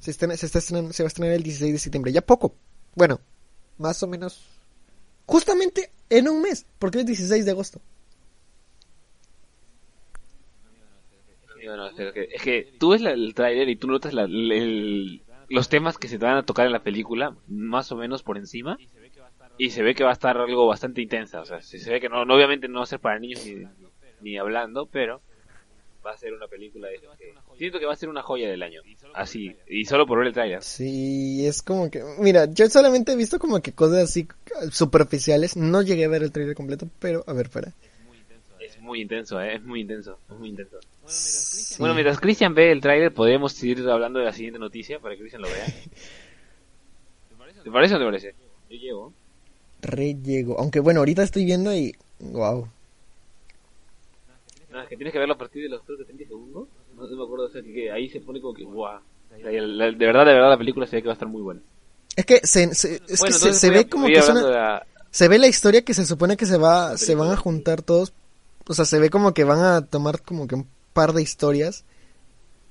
Se 0.00 0.10
estrena, 0.10 0.36
se 0.36 0.46
está 0.46 0.58
estrenando, 0.58 0.92
se 0.92 1.04
va 1.04 1.06
a 1.06 1.08
estrenar 1.08 1.34
el 1.34 1.44
16 1.44 1.72
de 1.72 1.78
septiembre. 1.78 2.10
Ya 2.12 2.20
poco. 2.20 2.56
Bueno, 2.96 3.20
más 3.78 4.02
o 4.02 4.06
menos. 4.06 4.46
Justamente 5.26 5.90
en 6.10 6.28
un 6.28 6.42
mes, 6.42 6.66
porque 6.78 7.00
es 7.00 7.06
16 7.06 7.44
de 7.44 7.50
agosto. 7.50 7.80
Es 12.32 12.42
que, 12.42 12.74
tú 12.78 12.90
ves 12.90 13.02
el 13.02 13.34
tráiler 13.34 13.68
y 13.68 13.76
tú 13.76 13.88
notas 13.88 14.12
la- 14.14 14.26
los 14.28 15.68
temas 15.68 15.98
que 15.98 16.08
se 16.08 16.18
te 16.18 16.24
van 16.24 16.36
a 16.36 16.44
tocar 16.44 16.66
en 16.66 16.72
la 16.72 16.82
película, 16.82 17.34
más 17.48 17.90
o 17.92 17.96
menos 17.96 18.22
por 18.22 18.36
encima, 18.36 18.78
y 19.58 19.70
se 19.70 19.82
ve 19.82 19.94
que 19.94 20.04
va 20.04 20.10
a 20.10 20.12
estar 20.12 20.36
algo 20.36 20.66
bastante 20.66 21.00
intensa. 21.02 21.40
O 21.40 21.44
sea, 21.44 21.60
se 21.62 21.78
se 21.78 21.90
ve 21.90 22.00
que 22.00 22.08
no, 22.08 22.24
no- 22.24 22.34
obviamente 22.34 22.68
no 22.68 22.78
va 22.80 22.84
a 22.84 22.86
ser 22.86 23.00
para 23.00 23.18
niños 23.18 23.44
ni, 23.44 23.64
ni 24.20 24.38
hablando, 24.38 24.86
pero 24.86 25.22
va 26.06 26.12
a 26.12 26.18
ser 26.18 26.32
una 26.32 26.46
película 26.46 26.88
de 26.88 27.00
que 27.00 27.34
siento 27.58 27.80
que 27.80 27.86
va 27.86 27.92
a 27.92 27.96
ser 27.96 28.08
una 28.08 28.22
joya 28.22 28.48
del 28.48 28.62
año. 28.62 28.80
Así, 29.14 29.54
y 29.66 29.84
solo 29.84 30.06
por 30.06 30.18
ver 30.18 30.28
el 30.28 30.32
tráiler. 30.32 30.62
Sí, 30.62 31.44
es 31.44 31.62
como 31.62 31.90
que, 31.90 32.02
mira, 32.18 32.46
yo 32.46 32.68
solamente 32.68 33.12
he 33.12 33.16
visto 33.16 33.38
como 33.40 33.60
que 33.60 33.72
cosas 33.72 34.04
así 34.04 34.28
superficiales. 34.70 35.56
No 35.56 35.82
llegué 35.82 36.04
a 36.04 36.08
ver 36.08 36.22
el 36.22 36.30
trailer 36.30 36.54
completo, 36.54 36.88
pero 37.00 37.24
a 37.26 37.32
ver, 37.32 37.50
para. 37.50 37.72
Es 38.60 38.80
muy 38.80 39.00
intenso, 39.00 39.40
¿eh? 39.40 39.56
es 39.56 39.62
muy 39.62 39.80
intenso, 39.80 40.18
es 40.30 40.38
muy 40.38 40.48
intenso. 40.50 40.78
Sí. 41.06 41.76
Bueno, 41.78 41.94
mientras 41.94 42.20
Christian 42.20 42.54
ve 42.54 42.72
el 42.72 42.80
tráiler, 42.80 43.12
podemos 43.12 43.52
seguir 43.52 43.88
hablando 43.88 44.18
de 44.18 44.24
la 44.26 44.32
siguiente 44.32 44.58
noticia 44.58 44.98
para 45.00 45.14
que 45.14 45.20
Christian 45.20 45.42
lo 45.42 45.48
vea. 45.48 45.66
¿Te 47.64 47.70
parece 47.70 47.94
o 47.94 47.98
no 47.98 48.04
te 48.04 48.10
parece? 48.10 48.34
Yo 48.70 48.76
llevo. 48.76 49.12
Re 49.82 50.14
llego. 50.14 50.58
Aunque 50.58 50.80
bueno, 50.80 51.00
ahorita 51.00 51.22
estoy 51.24 51.44
viendo 51.44 51.74
y. 51.74 51.94
Wow. 52.20 52.68
Es 54.82 54.88
que 54.88 54.96
tienes 54.96 55.12
que 55.12 55.18
verlo 55.18 55.34
a 55.34 55.38
partir 55.38 55.62
de 55.62 55.68
los 55.68 55.82
creo 55.82 55.98
que 55.98 56.04
30 56.04 56.24
segundos. 56.26 56.68
No, 56.94 57.06
no 57.06 57.16
me 57.16 57.24
acuerdo, 57.24 57.46
o 57.46 57.48
sea, 57.50 57.62
que, 57.62 57.72
que 57.72 57.90
ahí 57.90 58.08
se 58.08 58.20
pone 58.20 58.40
como 58.40 58.54
que 58.54 58.64
guau. 58.64 59.00
De 59.30 59.42
verdad, 59.42 59.92
de 59.98 60.06
verdad, 60.06 60.50
la 60.50 60.58
película 60.58 60.86
se 60.86 60.96
ve 60.96 61.02
que 61.02 61.08
va 61.08 61.12
a 61.12 61.14
estar 61.14 61.28
muy 61.28 61.42
buena. 61.42 61.60
Es 62.14 62.24
que 62.24 62.40
se, 62.46 62.74
se- 62.74 63.02
es 63.08 63.20
bueno, 63.20 63.34
que 63.36 63.40
se, 63.40 63.52
se 63.54 63.66
a- 63.68 63.70
ve 63.70 63.88
como 63.88 64.06
que 64.06 64.14
es 64.18 64.28
una- 64.28 64.42
la- 64.42 64.86
se 65.10 65.28
ve 65.28 65.38
la 65.38 65.46
historia 65.46 65.82
que 65.84 65.94
se 65.94 66.06
supone 66.06 66.36
que 66.36 66.46
se 66.46 66.56
va 66.58 66.96
se 66.96 67.14
van 67.14 67.30
a 67.30 67.36
juntar 67.36 67.82
todos. 67.82 68.12
O 68.68 68.74
sea, 68.74 68.84
se 68.84 68.98
ve 68.98 69.10
como 69.10 69.32
que 69.34 69.44
van 69.44 69.60
a 69.60 69.84
tomar 69.86 70.22
como 70.22 70.46
que 70.46 70.54
un 70.56 70.66
par 70.92 71.12
de 71.12 71.22
historias. 71.22 71.84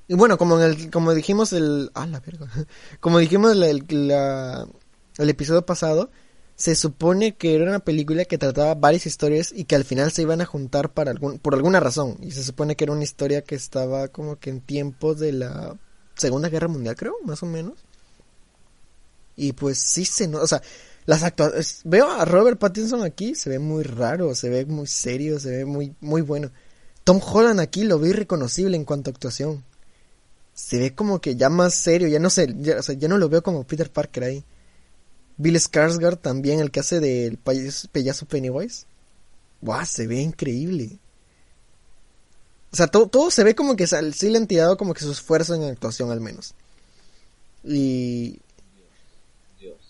Y 0.08 0.14
bueno, 0.16 0.38
como 0.38 0.60
en 0.60 0.64
el 0.72 0.92
como 0.92 1.14
dijimos 1.14 1.54
el 1.54 1.90
ah 1.94 2.06
la 2.08 2.20
verga. 2.20 2.48
Como 3.00 3.20
dijimos 3.20 3.56
la- 3.56 3.70
el, 3.70 3.84
la- 4.08 4.68
el 5.18 5.30
episodio 5.30 5.66
pasado, 5.66 6.10
se 6.56 6.76
supone 6.76 7.36
que 7.36 7.56
era 7.56 7.66
una 7.66 7.80
película 7.80 8.24
que 8.26 8.38
trataba 8.38 8.76
varias 8.76 9.06
historias 9.06 9.52
y 9.54 9.66
que 9.66 9.76
al 9.76 9.84
final 9.84 10.12
se 10.12 10.22
iban 10.22 10.40
a 10.42 10.46
juntar 10.46 10.94
para 10.94 11.12
algún 11.12 11.38
por 11.40 11.54
alguna 11.54 11.82
razón 11.82 12.18
y 12.22 12.32
se 12.32 12.44
supone 12.44 12.76
que 12.76 12.86
era 12.86 12.94
una 12.94 13.04
historia 13.04 13.44
que 13.44 13.56
estaba 13.56 14.08
como 14.08 14.38
que 14.38 14.52
en 14.52 14.62
tiempos 14.62 15.20
de 15.20 15.34
la 15.34 15.78
Segunda 16.16 16.48
Guerra 16.48 16.70
Mundial, 16.70 16.96
creo, 16.96 17.16
más 17.26 17.44
o 17.44 17.46
menos. 17.46 17.74
Y 19.36 19.52
pues 19.52 19.78
sí 19.80 20.06
se 20.06 20.34
o 20.34 20.48
sea, 20.48 20.62
las 21.06 21.24
actuaciones 21.24 21.82
veo 21.84 22.10
a 22.10 22.24
Robert 22.24 22.58
Pattinson 22.58 23.04
aquí, 23.04 23.36
se 23.36 23.50
ve 23.50 23.60
muy 23.60 23.84
raro, 23.84 24.34
se 24.34 24.50
ve 24.50 24.66
muy 24.66 24.88
serio, 24.88 25.40
se 25.40 25.52
ve 25.52 25.66
muy 25.66 25.94
muy 26.00 26.22
bueno. 26.22 26.52
Tom 27.04 27.20
Holland 27.22 27.60
aquí 27.60 27.84
lo 27.84 28.00
vi 28.00 28.14
reconocible 28.14 28.78
en 28.78 28.86
cuanto 28.86 29.10
a 29.10 29.14
actuación. 29.14 29.64
Se 30.54 30.80
ve 30.80 30.96
como 30.96 31.20
que 31.20 31.36
ya 31.36 31.50
más 31.50 31.76
serio, 31.76 32.08
ya 32.08 32.20
no 32.20 32.30
sé, 32.30 32.56
ya, 32.60 32.80
o 32.80 32.82
sea, 32.82 32.96
ya 32.96 33.10
no 33.10 33.18
lo 33.18 33.30
veo 33.30 33.44
como 33.44 33.66
Peter 33.66 33.92
Parker 33.92 34.24
ahí. 34.24 34.46
Bill 35.38 35.56
Skarsgård 35.58 36.20
también, 36.20 36.60
el 36.60 36.72
que 36.72 36.80
hace 36.80 37.00
del 37.00 37.38
payaso, 37.38 38.26
Pennywise. 38.28 38.86
Guau, 39.62 39.86
se 39.86 40.08
ve 40.08 40.22
increíble. 40.22 40.98
O 42.72 42.76
sea, 42.76 42.88
todo, 42.88 43.08
todo 43.08 43.32
se 43.32 43.44
ve 43.44 43.56
como 43.56 43.76
que 43.76 43.88
sí 43.88 44.30
le 44.30 44.38
han 44.38 44.48
tirado 44.48 44.78
como 44.78 44.94
que 44.94 45.02
su 45.02 45.12
esfuerzo 45.12 45.56
en 45.56 45.64
actuación 45.64 46.12
al 46.12 46.22
menos. 46.22 46.54
Y... 47.64 48.40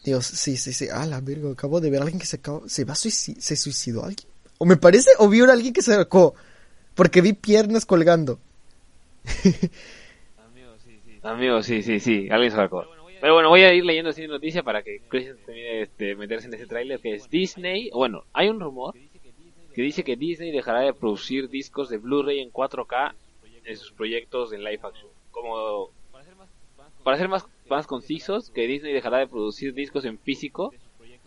Dios, 0.03 0.27
sí, 0.27 0.55
sí, 0.55 0.71
sí. 0.71 0.87
Ah, 0.91 1.05
la 1.07 1.19
verga, 1.19 1.49
acabo 1.51 1.81
de 1.81 1.89
ver 1.89 2.01
a 2.01 2.03
alguien 2.03 2.19
que 2.19 2.27
se 2.27 2.35
acabó... 2.35 2.69
¿Se 2.69 2.85
va 2.85 2.93
a 2.93 2.95
¿Se 2.95 3.55
suicidó 3.55 4.03
alguien? 4.03 4.27
O 4.59 4.65
me 4.65 4.77
parece, 4.77 5.09
o 5.17 5.27
vi 5.27 5.41
a 5.41 5.51
alguien 5.51 5.73
que 5.73 5.81
se 5.81 5.93
ahorcó. 5.93 6.35
Porque 6.93 7.21
vi 7.21 7.33
piernas 7.33 7.85
colgando. 7.85 8.39
Amigo, 11.23 11.63
sí, 11.63 11.81
sí, 11.81 11.99
sí, 11.99 12.29
alguien 12.29 12.51
se. 12.51 12.57
Pero 13.25 13.33
bueno, 13.33 13.49
voy 13.49 13.63
a 13.63 13.73
ir 13.73 13.83
leyendo 13.83 14.11
así 14.11 14.27
noticia 14.27 14.61
para 14.61 14.83
que 14.83 15.01
Christian 15.09 15.35
termine 15.43 15.81
este, 15.81 16.15
meterse 16.15 16.45
en 16.45 16.53
ese 16.53 16.67
tráiler 16.67 16.99
que 16.99 17.15
es 17.15 17.27
Disney. 17.27 17.89
Bueno, 17.91 18.23
hay 18.33 18.49
un 18.49 18.59
rumor 18.59 18.93
que 19.73 19.81
dice 19.81 20.03
que 20.03 20.15
Disney 20.15 20.51
dejará 20.51 20.81
de 20.81 20.93
producir 20.93 21.49
discos 21.49 21.89
de 21.89 21.97
Blu-ray 21.97 22.39
en 22.39 22.51
4K 22.51 23.15
en 23.63 23.77
sus 23.77 23.93
proyectos 23.93 24.53
en 24.53 24.63
live 24.63 24.79
action. 24.83 25.09
Como 25.31 25.89
para 27.03 27.17
ser 27.17 27.27
más 27.27 27.47
más 27.67 27.87
concisos, 27.87 28.51
que 28.51 28.67
Disney 28.67 28.93
dejará 28.93 29.17
de 29.17 29.27
producir 29.27 29.73
discos 29.73 30.05
en 30.05 30.19
físico 30.19 30.71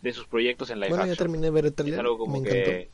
de 0.00 0.12
sus 0.12 0.28
proyectos 0.28 0.70
en 0.70 0.78
live 0.78 0.90
Bueno, 0.90 1.04
ya 1.04 1.16
terminé 1.16 1.46
de 1.46 1.50
ver 1.50 1.64
el 1.64 1.70
Es 1.70 1.74
trailer. 1.74 1.98
algo 1.98 2.16
como 2.16 2.40
Me 2.40 2.48
que 2.48 2.90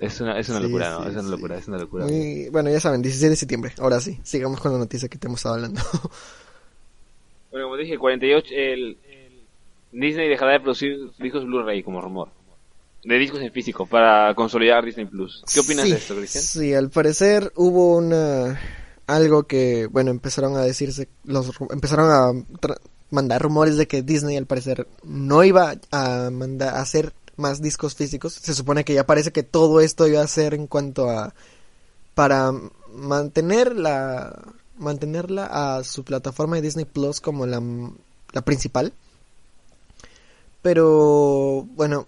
es 0.00 0.20
una 0.22 0.38
es 0.38 0.48
una 0.48 0.60
Sí, 0.60 0.64
locura, 0.64 0.86
sí, 0.96 1.02
¿no? 1.02 1.08
Es 1.10 1.12
una 1.12 1.22
sí. 1.24 1.30
locura, 1.30 1.58
es 1.58 1.68
una 1.68 1.76
locura. 1.78 2.06
Muy- 2.06 2.48
Bueno, 2.48 2.70
ya 2.70 2.80
saben, 2.80 3.02
16 3.02 3.28
de 3.28 3.36
septiembre. 3.36 3.72
Ahora 3.76 4.00
sí, 4.00 4.18
sigamos 4.22 4.60
con 4.60 4.72
la 4.72 4.78
noticia 4.78 5.10
que 5.10 5.18
te 5.18 5.26
hemos 5.26 5.40
estado 5.40 5.56
hablando. 5.56 5.82
Bueno, 7.50 7.66
como 7.66 7.76
dije, 7.76 7.96
48 7.98 8.48
el 8.54 8.98
Disney 9.92 10.28
dejará 10.28 10.52
de 10.52 10.60
producir 10.60 10.96
discos 11.18 11.44
Blu-ray 11.44 11.82
como 11.82 12.00
rumor. 12.00 12.28
de 13.04 13.16
discos 13.18 13.40
en 13.40 13.52
físico 13.52 13.86
para 13.86 14.34
consolidar 14.34 14.84
Disney 14.84 15.06
Plus. 15.06 15.42
¿Qué 15.52 15.60
opinas 15.60 15.84
Sí, 15.84 15.92
de 15.92 15.96
esto, 15.96 16.14
Cristian? 16.16 16.44
Sí, 16.44 16.74
al 16.74 16.90
parecer 16.90 17.52
hubo 17.56 17.96
una 17.96 18.60
algo 19.06 19.44
que, 19.44 19.86
bueno, 19.86 20.10
empezaron 20.10 20.56
a 20.56 20.60
decirse, 20.62 21.08
los 21.24 21.50
empezaron 21.70 22.10
a 22.10 22.30
tra- 22.60 22.78
mandar 23.10 23.40
rumores 23.40 23.78
de 23.78 23.86
que 23.88 24.02
Disney 24.02 24.36
al 24.36 24.44
parecer 24.44 24.86
no 25.04 25.42
iba 25.44 25.76
a 25.90 26.28
mandar 26.30 26.74
a 26.74 26.80
hacer 26.82 27.14
más 27.36 27.62
discos 27.62 27.94
físicos. 27.94 28.34
Se 28.34 28.52
supone 28.52 28.84
que 28.84 28.92
ya 28.92 29.06
parece 29.06 29.30
que 29.32 29.42
todo 29.44 29.80
esto 29.80 30.06
iba 30.06 30.20
a 30.20 30.26
ser 30.26 30.52
en 30.52 30.66
cuanto 30.66 31.08
a 31.08 31.32
para 32.14 32.52
mantener 32.92 33.76
la 33.76 34.36
mantenerla 34.78 35.46
a 35.46 35.84
su 35.84 36.04
plataforma 36.04 36.56
de 36.56 36.62
Disney 36.62 36.84
Plus 36.84 37.20
como 37.20 37.46
la, 37.46 37.62
la 38.32 38.42
principal. 38.42 38.92
Pero 40.62 41.66
bueno, 41.74 42.06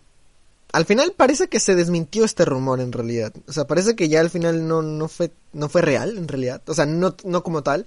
al 0.73 0.85
final 0.85 1.15
parece 1.17 1.49
que 1.49 1.61
se 1.61 1.75
desmintió 1.75 2.25
este 2.25 2.45
rumor 2.45 2.81
en 2.81 2.93
realidad. 2.93 3.33
O 3.49 3.53
sea, 3.53 3.67
parece 3.67 3.97
que 3.97 4.09
ya 4.09 4.21
al 4.21 4.31
final 4.31 4.67
no, 4.67 4.83
no 4.83 5.09
fue 5.09 5.33
no 5.53 5.69
fue 5.69 5.83
real 5.83 6.17
en 6.17 6.29
realidad. 6.29 6.63
O 6.67 6.75
sea, 6.75 6.87
no, 6.87 7.17
no 7.25 7.43
como 7.43 7.63
tal. 7.63 7.87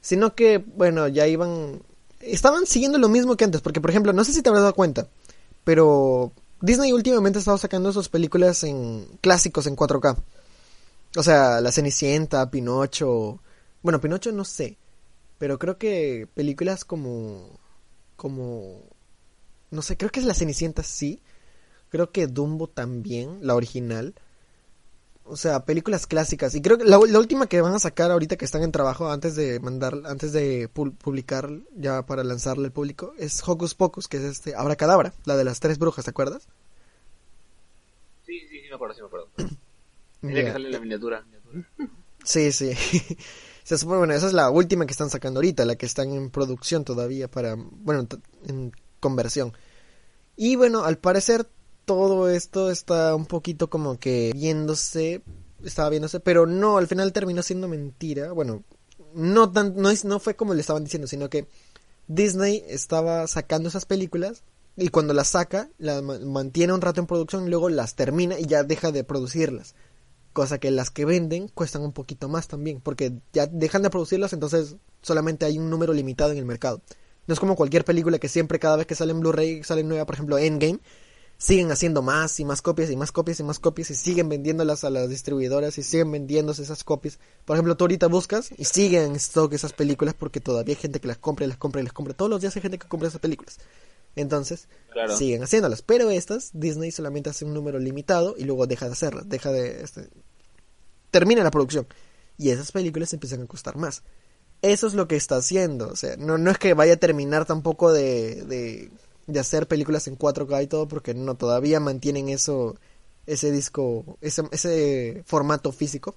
Sino 0.00 0.34
que, 0.34 0.58
bueno, 0.58 1.08
ya 1.08 1.26
iban... 1.26 1.82
Estaban 2.20 2.66
siguiendo 2.66 2.98
lo 2.98 3.08
mismo 3.08 3.36
que 3.36 3.44
antes. 3.44 3.60
Porque, 3.60 3.80
por 3.80 3.90
ejemplo, 3.90 4.12
no 4.12 4.24
sé 4.24 4.32
si 4.32 4.42
te 4.42 4.48
habrás 4.48 4.62
dado 4.62 4.74
cuenta. 4.74 5.08
Pero 5.64 6.32
Disney 6.60 6.92
últimamente 6.92 7.38
ha 7.38 7.40
estado 7.40 7.58
sacando 7.58 7.92
sus 7.92 8.08
películas 8.08 8.64
en 8.64 9.06
clásicos 9.20 9.66
en 9.66 9.76
4K. 9.76 10.16
O 11.16 11.22
sea, 11.22 11.60
La 11.60 11.72
Cenicienta, 11.72 12.50
Pinocho... 12.50 13.40
Bueno, 13.84 14.00
Pinocho 14.00 14.32
no 14.32 14.44
sé. 14.44 14.76
Pero 15.38 15.58
creo 15.60 15.78
que 15.78 16.26
películas 16.34 16.84
como... 16.84 17.60
Como... 18.16 18.82
No 19.70 19.82
sé, 19.82 19.96
creo 19.96 20.10
que 20.10 20.20
es 20.20 20.26
La 20.26 20.34
Cenicienta 20.34 20.82
sí. 20.82 21.20
Creo 21.90 22.10
que 22.10 22.26
Dumbo 22.26 22.68
también, 22.68 23.38
la 23.42 23.54
original. 23.54 24.14
O 25.24 25.36
sea, 25.36 25.64
películas 25.64 26.06
clásicas. 26.06 26.54
Y 26.54 26.62
creo 26.62 26.78
que 26.78 26.84
la, 26.84 26.98
la 26.98 27.18
última 27.18 27.46
que 27.46 27.60
van 27.60 27.74
a 27.74 27.78
sacar 27.78 28.10
ahorita 28.10 28.36
que 28.36 28.44
están 28.44 28.62
en 28.62 28.72
trabajo 28.72 29.10
antes 29.10 29.36
de 29.36 29.60
mandar, 29.60 30.02
antes 30.06 30.32
de 30.32 30.68
pu- 30.72 30.96
publicar 30.96 31.50
ya 31.76 32.04
para 32.06 32.24
lanzarle 32.24 32.66
al 32.66 32.72
público, 32.72 33.14
es 33.18 33.46
Hocus 33.46 33.74
Pocus, 33.74 34.08
que 34.08 34.18
es 34.18 34.24
este 34.24 34.54
Abracadabra, 34.54 35.14
la 35.24 35.36
de 35.36 35.44
las 35.44 35.60
tres 35.60 35.78
brujas, 35.78 36.04
¿te 36.04 36.10
acuerdas? 36.10 36.48
Sí, 38.26 38.40
sí, 38.48 38.60
sí, 38.60 38.68
me 38.68 38.74
acuerdo, 38.74 38.94
sí 38.94 39.00
me 39.02 39.06
acuerdo. 39.06 39.28
Es 40.22 40.34
la 40.34 40.44
que 40.44 40.52
sale 40.52 40.66
en 40.66 40.72
la 40.72 40.80
miniatura. 40.80 41.24
Sí, 42.24 42.50
sí. 42.52 42.72
Se 43.64 43.78
supone, 43.78 43.98
bueno, 43.98 44.14
esa 44.14 44.26
es 44.26 44.32
la 44.34 44.50
última 44.50 44.86
que 44.86 44.92
están 44.92 45.10
sacando 45.10 45.38
ahorita, 45.38 45.64
la 45.64 45.76
que 45.76 45.86
están 45.86 46.12
en 46.12 46.30
producción 46.30 46.84
todavía 46.84 47.28
para, 47.28 47.56
bueno, 47.56 48.06
en 48.46 48.72
conversión. 49.00 49.52
Y 50.36 50.56
bueno, 50.56 50.84
al 50.84 50.98
parecer 50.98 51.48
todo 51.84 52.28
esto 52.28 52.70
está 52.70 53.14
un 53.14 53.26
poquito 53.26 53.68
como 53.70 53.98
que 53.98 54.32
viéndose, 54.34 55.22
estaba 55.64 55.88
viéndose, 55.90 56.20
pero 56.20 56.46
no, 56.46 56.76
al 56.76 56.86
final 56.86 57.12
terminó 57.12 57.42
siendo 57.42 57.66
mentira. 57.66 58.32
Bueno, 58.32 58.64
no 59.14 59.50
tan, 59.50 59.74
no, 59.76 59.90
no 60.04 60.18
fue 60.20 60.36
como 60.36 60.54
le 60.54 60.60
estaban 60.60 60.84
diciendo, 60.84 61.06
sino 61.08 61.30
que 61.30 61.48
Disney 62.06 62.62
estaba 62.68 63.26
sacando 63.26 63.68
esas 63.70 63.86
películas 63.86 64.42
y 64.76 64.88
cuando 64.88 65.14
las 65.14 65.28
saca, 65.28 65.70
las 65.78 66.02
ma- 66.02 66.18
mantiene 66.18 66.72
un 66.72 66.80
rato 66.80 67.00
en 67.00 67.06
producción 67.06 67.46
y 67.46 67.50
luego 67.50 67.68
las 67.70 67.94
termina 67.94 68.38
y 68.38 68.46
ya 68.46 68.62
deja 68.62 68.92
de 68.92 69.04
producirlas. 69.04 69.74
Cosa 70.34 70.58
que 70.58 70.70
las 70.70 70.90
que 70.90 71.06
venden 71.06 71.48
cuestan 71.48 71.80
un 71.82 71.92
poquito 71.92 72.28
más 72.28 72.46
también, 72.46 72.82
porque 72.82 73.14
ya 73.32 73.46
dejan 73.46 73.80
de 73.80 73.88
producirlas, 73.88 74.34
entonces 74.34 74.76
solamente 75.00 75.46
hay 75.46 75.58
un 75.58 75.70
número 75.70 75.94
limitado 75.94 76.32
en 76.32 76.38
el 76.38 76.44
mercado. 76.44 76.82
No 77.26 77.32
es 77.32 77.40
como 77.40 77.56
cualquier 77.56 77.86
película 77.86 78.18
que 78.18 78.28
siempre 78.28 78.58
cada 78.58 78.76
vez 78.76 78.86
que 78.86 78.94
sale 78.94 79.14
Blu-ray, 79.14 79.64
sale 79.64 79.82
nueva, 79.82 80.04
por 80.04 80.16
ejemplo, 80.16 80.36
Endgame, 80.36 80.80
siguen 81.38 81.70
haciendo 81.70 82.02
más 82.02 82.38
y 82.40 82.44
más 82.44 82.62
copias 82.62 82.90
y 82.90 82.96
más 82.96 83.12
copias 83.12 83.40
y 83.40 83.42
más 83.42 83.58
copias 83.58 83.90
y 83.90 83.94
siguen 83.94 84.28
vendiéndolas 84.28 84.84
a 84.84 84.90
las 84.90 85.08
distribuidoras 85.08 85.78
y 85.78 85.82
siguen 85.82 86.12
vendiéndose 86.12 86.62
esas 86.62 86.84
copias. 86.84 87.18
Por 87.44 87.56
ejemplo, 87.56 87.76
tú 87.76 87.84
ahorita 87.84 88.08
buscas 88.08 88.50
y 88.56 88.64
siguen 88.64 89.02
en 89.02 89.16
stock 89.16 89.52
esas 89.52 89.72
películas 89.72 90.14
porque 90.18 90.40
todavía 90.40 90.74
hay 90.74 90.80
gente 90.80 91.00
que 91.00 91.08
las 91.08 91.18
compra 91.18 91.44
y 91.44 91.48
las 91.48 91.58
compra 91.58 91.80
y 91.80 91.84
las 91.84 91.92
compra. 91.92 92.14
Todos 92.14 92.30
los 92.30 92.40
días 92.40 92.56
hay 92.56 92.62
gente 92.62 92.78
que 92.78 92.88
compra 92.88 93.08
esas 93.08 93.20
películas. 93.20 93.58
Entonces, 94.16 94.68
Claro. 94.92 95.16
siguen 95.16 95.42
haciéndolas. 95.42 95.82
Pero 95.82 96.10
estas, 96.10 96.50
Disney 96.52 96.90
solamente 96.92 97.30
hace 97.30 97.44
un 97.44 97.52
número 97.54 97.78
limitado 97.78 98.34
y 98.38 98.44
luego 98.44 98.66
deja 98.66 98.86
de 98.86 98.92
hacerlas. 98.92 99.28
Deja 99.28 99.50
de. 99.50 99.82
Este, 99.82 100.08
termina 101.10 101.42
la 101.42 101.50
producción. 101.50 101.86
Y 102.38 102.50
esas 102.50 102.72
películas 102.72 103.12
empiezan 103.12 103.42
a 103.42 103.46
costar 103.46 103.76
más. 103.76 104.02
Eso 104.62 104.86
es 104.86 104.94
lo 104.94 105.06
que 105.08 105.16
está 105.16 105.36
haciendo. 105.36 105.88
O 105.88 105.96
sea, 105.96 106.16
no, 106.16 106.38
no 106.38 106.50
es 106.50 106.58
que 106.58 106.74
vaya 106.74 106.94
a 106.94 106.96
terminar 106.96 107.44
tampoco 107.44 107.92
de, 107.92 108.44
de, 108.44 108.90
de 109.26 109.40
hacer 109.40 109.68
películas 109.68 110.06
en 110.08 110.16
4K 110.18 110.62
y 110.62 110.66
todo, 110.66 110.88
porque 110.88 111.14
no, 111.14 111.34
todavía 111.36 111.80
mantienen 111.80 112.28
eso, 112.28 112.76
ese 113.26 113.50
disco, 113.52 114.16
ese, 114.20 114.42
ese 114.52 115.22
formato 115.26 115.70
físico. 115.70 116.16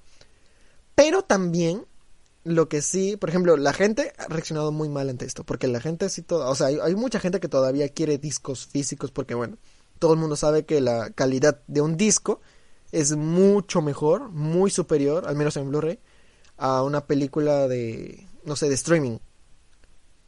Pero 0.95 1.23
también 1.23 1.85
lo 2.47 2.69
que 2.69 2.81
sí, 2.81 3.17
por 3.17 3.29
ejemplo, 3.29 3.57
la 3.57 3.73
gente 3.73 4.13
ha 4.17 4.27
reaccionado 4.27 4.71
muy 4.71 4.89
mal 4.89 5.09
ante 5.09 5.25
esto, 5.25 5.43
porque 5.43 5.67
la 5.67 5.81
gente 5.81 6.09
sí, 6.09 6.21
toda, 6.21 6.49
o 6.49 6.55
sea, 6.55 6.67
hay, 6.67 6.77
hay 6.81 6.95
mucha 6.95 7.19
gente 7.19 7.39
que 7.39 7.49
todavía 7.49 7.89
quiere 7.89 8.17
discos 8.17 8.65
físicos, 8.65 9.11
porque 9.11 9.35
bueno, 9.35 9.57
todo 9.99 10.13
el 10.13 10.19
mundo 10.19 10.35
sabe 10.35 10.65
que 10.65 10.79
la 10.81 11.09
calidad 11.11 11.61
de 11.67 11.81
un 11.81 11.97
disco 11.97 12.39
es 12.91 13.15
mucho 13.15 13.81
mejor, 13.81 14.29
muy 14.29 14.71
superior, 14.71 15.27
al 15.27 15.35
menos 15.35 15.57
en 15.57 15.69
Blu-ray, 15.69 15.99
a 16.57 16.83
una 16.83 17.05
película 17.05 17.67
de, 17.67 18.25
no 18.45 18.55
sé, 18.55 18.69
de 18.69 18.75
streaming. 18.75 19.17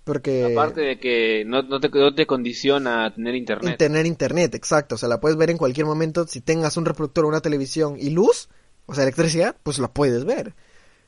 Porque 0.04 0.54
Aparte 0.54 0.82
de 0.82 1.00
que 1.00 1.44
no, 1.46 1.62
no, 1.62 1.80
te, 1.80 1.90
no 1.90 2.14
te 2.14 2.26
condiciona 2.26 3.06
a 3.06 3.14
tener 3.14 3.36
internet. 3.36 3.72
en 3.72 3.78
tener 3.78 4.06
internet, 4.06 4.56
exacto, 4.56 4.96
o 4.96 4.98
sea, 4.98 5.08
la 5.08 5.20
puedes 5.20 5.38
ver 5.38 5.52
en 5.52 5.58
cualquier 5.58 5.86
momento, 5.86 6.28
si 6.28 6.42
tengas 6.42 6.78
un 6.78 6.86
reproductor, 6.86 7.26
una 7.26 7.42
televisión 7.42 7.96
y 7.98 8.10
luz, 8.10 8.50
o 8.88 8.96
sea, 8.96 9.04
electricidad, 9.04 9.56
pues 9.64 9.80
la 9.80 9.94
puedes 9.94 10.26
ver. 10.26 10.54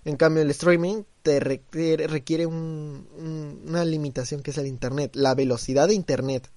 En 0.05 0.15
cambio, 0.17 0.41
el 0.43 0.49
streaming 0.51 1.03
te 1.21 1.39
requiere, 1.39 2.07
requiere 2.07 2.45
un- 2.45 3.07
un- 3.17 3.61
una 3.67 3.85
limitación 3.85 4.41
que 4.41 4.51
es 4.51 4.57
el 4.57 4.67
internet, 4.67 5.11
la 5.15 5.35
velocidad 5.35 5.87
de 5.87 5.93
internet 5.93 6.49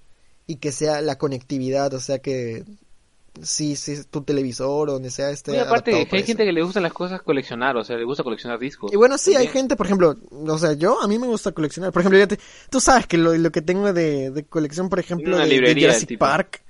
y 0.47 0.57
que 0.57 0.72
sea 0.72 1.01
la 1.03 1.16
conectividad, 1.18 1.92
o 1.95 2.01
sea 2.01 2.18
que 2.20 2.64
si, 3.42 3.72
es 3.72 4.07
tu 4.11 4.22
televisor 4.22 4.88
o 4.88 4.92
donde 4.92 5.11
sea 5.11 5.30
este 5.30 5.55
Y 5.55 5.59
aparte 5.59 5.92
hay 5.95 6.03
eso. 6.05 6.26
gente 6.26 6.45
que 6.45 6.53
le 6.53 6.62
gustan 6.62 6.84
las 6.84 6.92
cosas 6.92 7.20
coleccionar, 7.22 7.76
o 7.76 7.82
sea, 7.84 7.97
le 7.97 8.05
gusta 8.05 8.22
coleccionar 8.22 8.59
discos. 8.61 8.92
Y 8.92 8.97
bueno, 8.97 9.18
sí, 9.18 9.34
hay 9.34 9.49
gente, 9.49 9.74
por 9.76 9.86
ejemplo, 9.86 10.16
o 10.30 10.59
sea, 10.59 10.72
yo, 10.74 11.03
a 11.03 11.09
mí 11.09 11.18
me 11.18 11.26
gusta 11.26 11.51
coleccionar. 11.53 11.92
Por 11.92 12.01
ejemplo, 12.03 12.18
yo 12.18 12.28
te- 12.28 12.38
tú 12.70 12.80
sabes 12.80 13.07
que 13.07 13.18
lo, 13.18 13.34
lo 13.34 13.51
que 13.51 13.61
tengo 13.61 13.92
de, 13.92 14.30
de 14.30 14.45
colección, 14.45 14.88
por 14.88 15.01
ejemplo, 15.01 15.36
de, 15.36 15.42
de 15.42 15.49
librería, 15.49 15.88
el 15.88 15.95
Jurassic. 15.95 16.18
Park. 16.18 16.62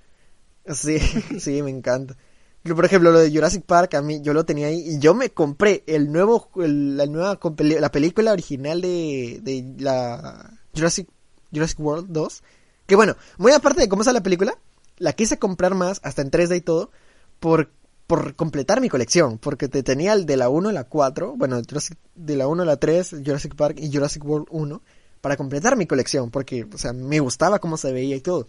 Sí, 0.72 0.98
sí, 1.38 1.62
me 1.62 1.68
encanta. 1.70 2.16
Por 2.64 2.84
ejemplo, 2.86 3.12
lo 3.12 3.18
de 3.18 3.30
Jurassic 3.30 3.62
Park, 3.64 3.94
a 3.94 4.00
mí, 4.00 4.22
yo 4.22 4.32
lo 4.32 4.46
tenía 4.46 4.68
ahí 4.68 4.82
y 4.94 4.98
yo 4.98 5.12
me 5.12 5.28
compré 5.30 5.84
el 5.86 6.10
nuevo, 6.10 6.48
la 6.56 7.04
nueva, 7.04 7.38
la 7.58 7.92
película 7.92 8.32
original 8.32 8.80
de, 8.80 9.40
de 9.42 9.74
la 9.78 10.58
Jurassic, 10.74 11.06
Jurassic 11.52 11.78
World 11.78 12.06
2. 12.08 12.42
Que 12.86 12.96
bueno, 12.96 13.16
muy 13.36 13.52
aparte 13.52 13.82
de 13.82 13.88
cómo 13.88 14.00
es 14.00 14.10
la 14.10 14.22
película, 14.22 14.58
la 14.96 15.12
quise 15.12 15.38
comprar 15.38 15.74
más, 15.74 16.00
hasta 16.04 16.22
en 16.22 16.30
3D 16.30 16.56
y 16.56 16.60
todo, 16.62 16.90
por, 17.38 17.70
por 18.06 18.34
completar 18.34 18.80
mi 18.80 18.88
colección, 18.88 19.36
porque 19.36 19.68
te 19.68 19.82
tenía 19.82 20.14
el 20.14 20.24
de 20.24 20.38
la 20.38 20.48
1 20.48 20.70
a 20.70 20.72
la 20.72 20.84
4, 20.84 21.34
bueno, 21.36 21.60
Jurassic- 21.60 21.98
de 22.14 22.36
la 22.36 22.48
1 22.48 22.62
a 22.62 22.66
la 22.66 22.76
3, 22.78 23.16
Jurassic 23.24 23.56
Park 23.56 23.76
y 23.78 23.92
Jurassic 23.92 24.24
World 24.24 24.46
1, 24.50 24.80
para 25.20 25.36
completar 25.36 25.76
mi 25.76 25.86
colección, 25.86 26.30
porque, 26.30 26.66
o 26.72 26.78
sea, 26.78 26.94
me 26.94 27.20
gustaba 27.20 27.58
cómo 27.58 27.76
se 27.76 27.92
veía 27.92 28.16
y 28.16 28.20
todo. 28.22 28.48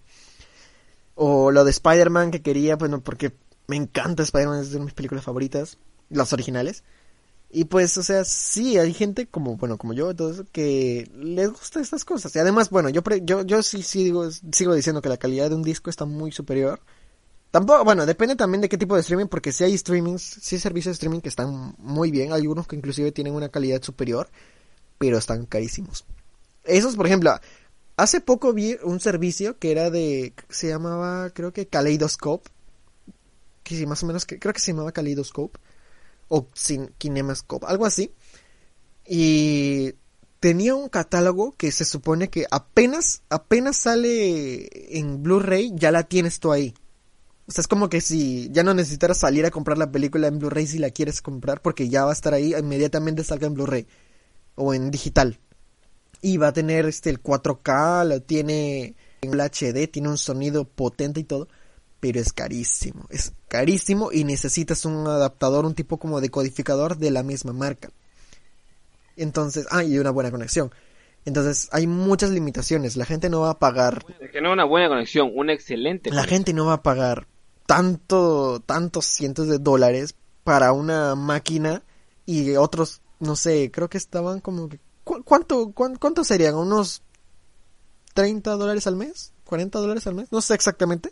O 1.16 1.52
lo 1.52 1.64
de 1.66 1.72
Spider-Man 1.72 2.32
que 2.32 2.42
quería, 2.42 2.76
bueno, 2.76 3.02
porque 3.02 3.34
me 3.68 3.76
encanta 3.76 4.24
Spider-Man, 4.24 4.62
es 4.62 4.72
de 4.72 4.80
mis 4.80 4.94
películas 4.94 5.24
favoritas, 5.24 5.78
las 6.10 6.34
originales. 6.34 6.84
Y 7.50 7.66
pues, 7.66 7.98
o 7.98 8.04
sea, 8.04 8.26
sí, 8.26 8.78
hay 8.78 8.94
gente 8.94 9.28
como, 9.28 9.56
bueno, 9.56 9.78
como 9.78 9.94
yo, 9.94 10.14
todo 10.16 10.46
que 10.52 11.10
les 11.16 11.50
gusta 11.50 11.80
estas 11.80 12.04
cosas. 12.04 12.36
Y 12.36 12.40
además, 12.40 12.70
bueno, 12.70 12.90
yo, 12.90 13.02
pre- 13.02 13.22
yo, 13.24 13.44
yo 13.44 13.64
sí, 13.64 13.82
sí 13.82 14.04
digo, 14.04 14.30
sigo 14.52 14.74
diciendo 14.74 15.02
que 15.02 15.10
la 15.10 15.18
calidad 15.18 15.50
de 15.50 15.56
un 15.56 15.64
disco 15.64 15.90
está 15.90 16.06
muy 16.06 16.32
superior. 16.32 16.82
Tampoco, 17.52 17.86
bueno, 17.86 18.06
depende 18.06 18.36
también 18.36 18.60
de 18.62 18.68
qué 18.68 18.78
tipo 18.78 18.96
de 18.96 19.02
streaming, 19.02 19.28
porque 19.28 19.54
si 19.54 19.64
hay 19.64 19.78
streamings, 19.78 20.22
si 20.22 20.56
hay 20.56 20.62
servicios 20.62 20.92
de 20.92 20.96
streaming 20.96 21.22
que 21.22 21.30
están 21.30 21.76
muy 21.78 22.12
bien, 22.12 22.34
hay 22.34 22.42
algunos 22.42 22.68
que 22.68 22.76
inclusive 22.76 23.14
tienen 23.14 23.34
una 23.34 23.48
calidad 23.48 23.82
superior, 23.82 24.30
pero 24.98 25.18
están 25.18 25.46
carísimos. 25.46 26.04
Esos, 26.66 26.98
por 26.98 27.06
ejemplo, 27.06 27.40
hace 27.96 28.20
poco 28.20 28.52
vi 28.52 28.76
un 28.84 29.00
servicio 29.00 29.58
que 29.58 29.72
era 29.72 29.90
de, 29.90 30.34
se 30.50 30.68
llamaba, 30.68 31.30
creo 31.30 31.54
que 31.54 31.68
Kaleidoscope, 31.68 32.50
que 33.66 33.76
sí, 33.76 33.86
más 33.86 34.02
o 34.04 34.06
menos, 34.06 34.26
que, 34.26 34.40
creo 34.40 34.54
que 34.54 34.62
se 34.62 34.72
llamaba 34.72 34.94
Kaleidoscope, 34.94 35.60
o 36.30 36.48
Cin- 36.52 36.92
Kinemascope, 36.98 37.66
algo 37.68 37.86
así, 37.86 38.14
y 39.08 39.94
tenía 40.40 40.76
un 40.76 40.90
catálogo 40.90 41.56
que 41.58 41.72
se 41.72 41.86
supone 41.86 42.30
que 42.30 42.46
apenas, 42.52 43.24
apenas 43.30 43.78
sale 43.78 44.98
en 44.98 45.24
Blu-ray, 45.24 45.74
ya 45.76 45.92
la 45.92 46.04
tienes 46.04 46.40
tú 46.40 46.52
ahí. 46.52 46.74
O 47.48 47.52
sea, 47.52 47.62
es 47.62 47.68
como 47.68 47.90
que 47.90 48.02
si 48.02 48.50
ya 48.52 48.64
no 48.64 48.74
necesitaras 48.74 49.20
salir 49.20 49.46
a 49.46 49.52
comprar 49.52 49.78
la 49.78 49.92
película 49.92 50.28
en 50.28 50.40
Blu-ray 50.40 50.66
si 50.66 50.80
la 50.80 50.90
quieres 50.90 51.22
comprar, 51.22 51.62
porque 51.62 51.90
ya 51.90 52.06
va 52.06 52.12
a 52.12 52.14
estar 52.14 52.34
ahí, 52.34 52.56
inmediatamente 52.56 53.24
salga 53.24 53.48
en 53.48 53.54
Blu-ray 53.54 53.88
o 54.56 54.74
en 54.74 54.90
digital. 54.92 55.40
Y 56.22 56.38
va 56.38 56.48
a 56.48 56.54
tener 56.54 56.86
este 56.88 57.12
el 57.12 57.22
4K, 57.22 58.04
lo 58.08 58.22
tiene 58.22 58.96
en 59.22 59.30
Full 59.32 59.42
HD, 59.42 59.88
tiene 59.92 60.10
un 60.10 60.18
sonido 60.18 60.66
potente 60.66 61.20
y 61.20 61.24
todo. 61.24 61.48
Pero 62.06 62.20
es 62.20 62.34
carísimo, 62.34 63.08
es 63.10 63.34
carísimo 63.48 64.12
y 64.12 64.26
necesitas 64.26 64.86
un 64.86 65.08
adaptador, 65.08 65.66
un 65.66 65.74
tipo 65.74 65.98
como 65.98 66.22
decodificador 66.22 66.98
de 66.98 67.10
la 67.10 67.24
misma 67.24 67.52
marca. 67.52 67.90
Entonces, 69.18 69.66
ah, 69.72 69.84
y 69.84 69.98
una 69.98 70.12
buena 70.12 70.30
conexión. 70.30 70.72
Entonces, 71.26 71.68
hay 71.72 71.88
muchas 71.88 72.30
limitaciones. 72.30 72.96
La 72.96 73.06
gente 73.06 73.28
no 73.28 73.42
va 73.42 73.50
a 73.50 73.58
pagar. 73.58 74.06
Es 74.20 74.30
que 74.30 74.40
no 74.40 74.54
una 74.54 74.66
buena 74.66 74.88
conexión, 74.88 75.32
una 75.34 75.54
excelente. 75.54 76.12
La 76.12 76.26
gente 76.26 76.54
no 76.54 76.68
va 76.68 76.74
a 76.74 76.84
pagar 76.84 77.26
tanto, 77.66 78.60
tantos 78.64 79.08
cientos 79.08 79.48
de 79.48 79.58
dólares 79.58 80.14
para 80.44 80.74
una 80.74 81.16
máquina 81.16 81.82
y 82.28 82.56
otros, 82.56 83.02
no 83.20 83.36
sé, 83.36 83.72
creo 83.72 83.90
que 83.90 83.98
estaban 83.98 84.42
como 84.42 84.70
que. 84.70 84.80
¿Cuánto, 85.04 85.72
cuánto 85.72 86.24
serían? 86.24 86.54
¿Unos 86.54 87.02
30 88.14 88.52
dólares 88.58 88.86
al 88.86 88.96
mes? 88.96 89.34
¿40 89.48 89.72
dólares 89.72 90.06
al 90.06 90.14
mes? 90.14 90.32
No 90.32 90.42
sé 90.42 90.54
exactamente. 90.54 91.10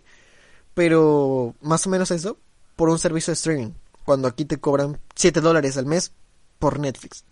Pero 0.74 1.56
más 1.62 1.86
o 1.86 1.90
menos 1.90 2.12
eso 2.12 2.38
por 2.76 2.90
un 2.90 3.00
servicio 3.00 3.32
de 3.32 3.36
streaming. 3.36 3.72
Cuando 4.06 4.28
aquí 4.28 4.46
te 4.46 4.60
cobran 4.60 5.00
7 5.16 5.42
dólares 5.42 5.78
al 5.78 5.86
mes 5.86 6.12
por 6.60 6.80
Netflix. 6.80 7.24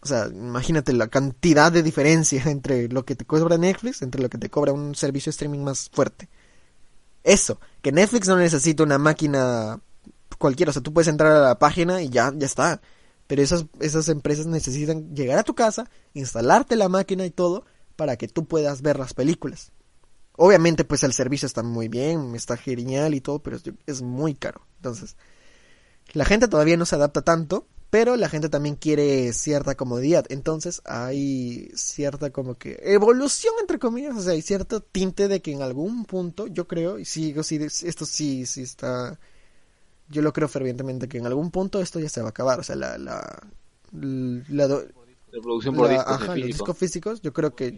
O 0.00 0.06
sea, 0.06 0.26
imagínate 0.26 0.92
la 0.92 1.08
cantidad 1.08 1.72
de 1.72 1.82
diferencia 1.82 2.42
entre 2.46 2.88
lo 2.88 3.04
que 3.04 3.16
te 3.16 3.24
cobra 3.24 3.56
Netflix, 3.58 4.02
entre 4.02 4.22
lo 4.22 4.28
que 4.28 4.38
te 4.38 4.50
cobra 4.50 4.72
un 4.72 4.94
servicio 4.94 5.30
de 5.30 5.34
streaming 5.34 5.60
más 5.60 5.90
fuerte. 5.92 6.28
Eso, 7.22 7.58
que 7.80 7.90
Netflix 7.90 8.28
no 8.28 8.36
necesita 8.36 8.82
una 8.82 8.98
máquina 8.98 9.80
cualquiera, 10.38 10.70
o 10.70 10.72
sea, 10.74 10.82
tú 10.82 10.92
puedes 10.92 11.08
entrar 11.08 11.32
a 11.32 11.40
la 11.40 11.58
página 11.58 12.02
y 12.02 12.10
ya, 12.10 12.32
ya 12.36 12.44
está. 12.44 12.82
Pero 13.26 13.40
esas, 13.40 13.64
esas 13.80 14.10
empresas 14.10 14.44
necesitan 14.44 15.14
llegar 15.14 15.38
a 15.38 15.42
tu 15.42 15.54
casa, 15.54 15.88
instalarte 16.12 16.76
la 16.76 16.90
máquina 16.90 17.24
y 17.24 17.30
todo, 17.30 17.64
para 17.96 18.16
que 18.16 18.28
tú 18.28 18.44
puedas 18.44 18.82
ver 18.82 18.98
las 18.98 19.14
películas. 19.14 19.72
Obviamente, 20.36 20.84
pues 20.84 21.04
el 21.04 21.12
servicio 21.12 21.46
está 21.46 21.62
muy 21.62 21.88
bien, 21.88 22.34
está 22.34 22.56
genial 22.56 23.14
y 23.14 23.20
todo, 23.20 23.38
pero 23.40 23.58
es 23.86 24.02
muy 24.02 24.34
caro. 24.34 24.66
Entonces, 24.76 25.16
la 26.12 26.24
gente 26.24 26.48
todavía 26.48 26.76
no 26.76 26.86
se 26.86 26.96
adapta 26.96 27.22
tanto, 27.22 27.66
pero 27.94 28.16
la 28.16 28.28
gente 28.28 28.48
también 28.48 28.74
quiere 28.74 29.32
cierta 29.32 29.76
comodidad. 29.76 30.26
Entonces 30.28 30.82
hay 30.84 31.70
cierta 31.76 32.30
como 32.30 32.56
que 32.56 32.76
evolución 32.82 33.54
entre 33.60 33.78
comillas, 33.78 34.16
o 34.16 34.20
sea, 34.20 34.32
hay 34.32 34.42
cierto 34.42 34.80
tinte 34.80 35.28
de 35.28 35.40
que 35.40 35.52
en 35.52 35.62
algún 35.62 36.04
punto, 36.04 36.48
yo 36.48 36.66
creo, 36.66 36.98
y 36.98 37.04
sigo, 37.04 37.44
sí, 37.44 37.56
esto 37.62 38.04
sí, 38.04 38.46
sí 38.46 38.62
está, 38.62 39.20
yo 40.08 40.22
lo 40.22 40.32
creo 40.32 40.48
fervientemente 40.48 41.08
que 41.08 41.18
en 41.18 41.26
algún 41.26 41.52
punto 41.52 41.80
esto 41.80 42.00
ya 42.00 42.08
se 42.08 42.20
va 42.20 42.26
a 42.26 42.30
acabar, 42.30 42.58
o 42.58 42.64
sea, 42.64 42.74
la, 42.74 42.98
la, 42.98 43.46
la, 43.92 44.66
producción 45.40 45.74
por 45.74 45.88
discos, 45.88 46.06
ajá, 46.06 46.32
físico. 46.34 46.46
discos 46.46 46.78
físicos, 46.78 47.22
yo 47.22 47.32
creo 47.32 47.54
que 47.54 47.74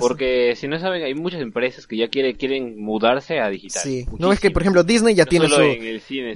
porque 0.00 0.54
si 0.56 0.68
no 0.68 0.78
saben 0.78 1.02
hay 1.02 1.14
muchas 1.14 1.40
empresas 1.40 1.86
que 1.86 1.96
ya 1.96 2.08
quieren 2.08 2.36
quieren 2.36 2.82
mudarse 2.82 3.38
a 3.38 3.48
digital. 3.48 3.82
Sí, 3.82 4.06
no 4.18 4.32
es 4.32 4.40
que 4.40 4.50
por 4.50 4.62
ejemplo 4.62 4.84
Disney 4.84 5.14
ya 5.14 5.26
tiene 5.26 5.48
su 5.48 5.60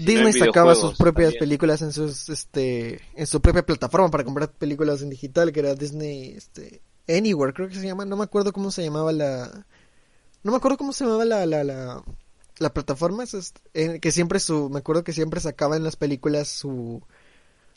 Disney 0.05 0.33
sacaba 0.33 0.75
sus 0.75 0.97
propias 0.97 1.35
películas 1.35 1.83
en 1.83 1.93
sus 1.93 2.29
este 2.29 3.01
en 3.15 3.27
su 3.27 3.41
propia 3.41 3.65
plataforma 3.65 4.11
para 4.11 4.25
comprar 4.25 4.53
películas 4.53 5.03
en 5.03 5.11
digital 5.11 5.53
que 5.53 5.61
era 5.61 5.75
Disney 5.75 6.35
este 6.37 6.81
Anywhere 7.09 7.53
creo 7.53 7.69
que 7.69 7.75
se 7.75 7.87
llama, 7.87 8.05
no 8.05 8.17
me 8.17 8.25
acuerdo 8.25 8.53
cómo 8.53 8.71
se 8.71 8.83
llamaba 8.83 9.13
la 9.13 9.67
no 10.43 10.51
me 10.51 10.57
acuerdo 10.57 10.79
cómo 10.79 10.93
se 10.93 11.05
llamaba 11.05 11.25
la 11.25 11.47
la, 11.47 11.65
la, 11.65 12.03
la 12.59 12.73
plataforma 12.73 13.25
es, 13.25 13.35
este, 13.35 14.01
que 14.01 14.13
siempre 14.13 14.41
su 14.41 14.71
me 14.71 14.79
acuerdo 14.79 15.05
que 15.05 15.13
siempre 15.13 15.41
sacaba 15.41 15.77
en 15.77 15.85
las 15.85 15.97
películas 15.97 16.49
su 16.49 17.03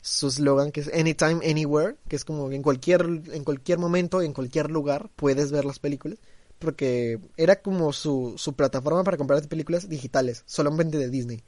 su 0.08 0.30
slogan 0.30 0.72
que 0.72 0.80
es 0.80 0.88
Anytime, 0.92 1.40
Anywhere, 1.48 1.96
que 2.08 2.16
es 2.16 2.24
como 2.24 2.50
en 2.50 2.62
cualquier, 2.62 3.02
en 3.32 3.44
cualquier 3.44 3.78
momento, 3.78 4.22
en 4.22 4.32
cualquier 4.32 4.70
lugar 4.70 5.10
puedes 5.16 5.52
ver 5.52 5.64
las 5.64 5.78
películas, 5.78 6.18
porque 6.58 7.20
era 7.36 7.60
como 7.60 7.92
su, 7.92 8.34
su 8.36 8.54
plataforma 8.54 9.04
para 9.04 9.18
comprar 9.18 9.46
películas 9.48 9.88
digitales, 9.88 10.42
solamente 10.46 10.98
de 10.98 11.10
Disney. 11.10 11.42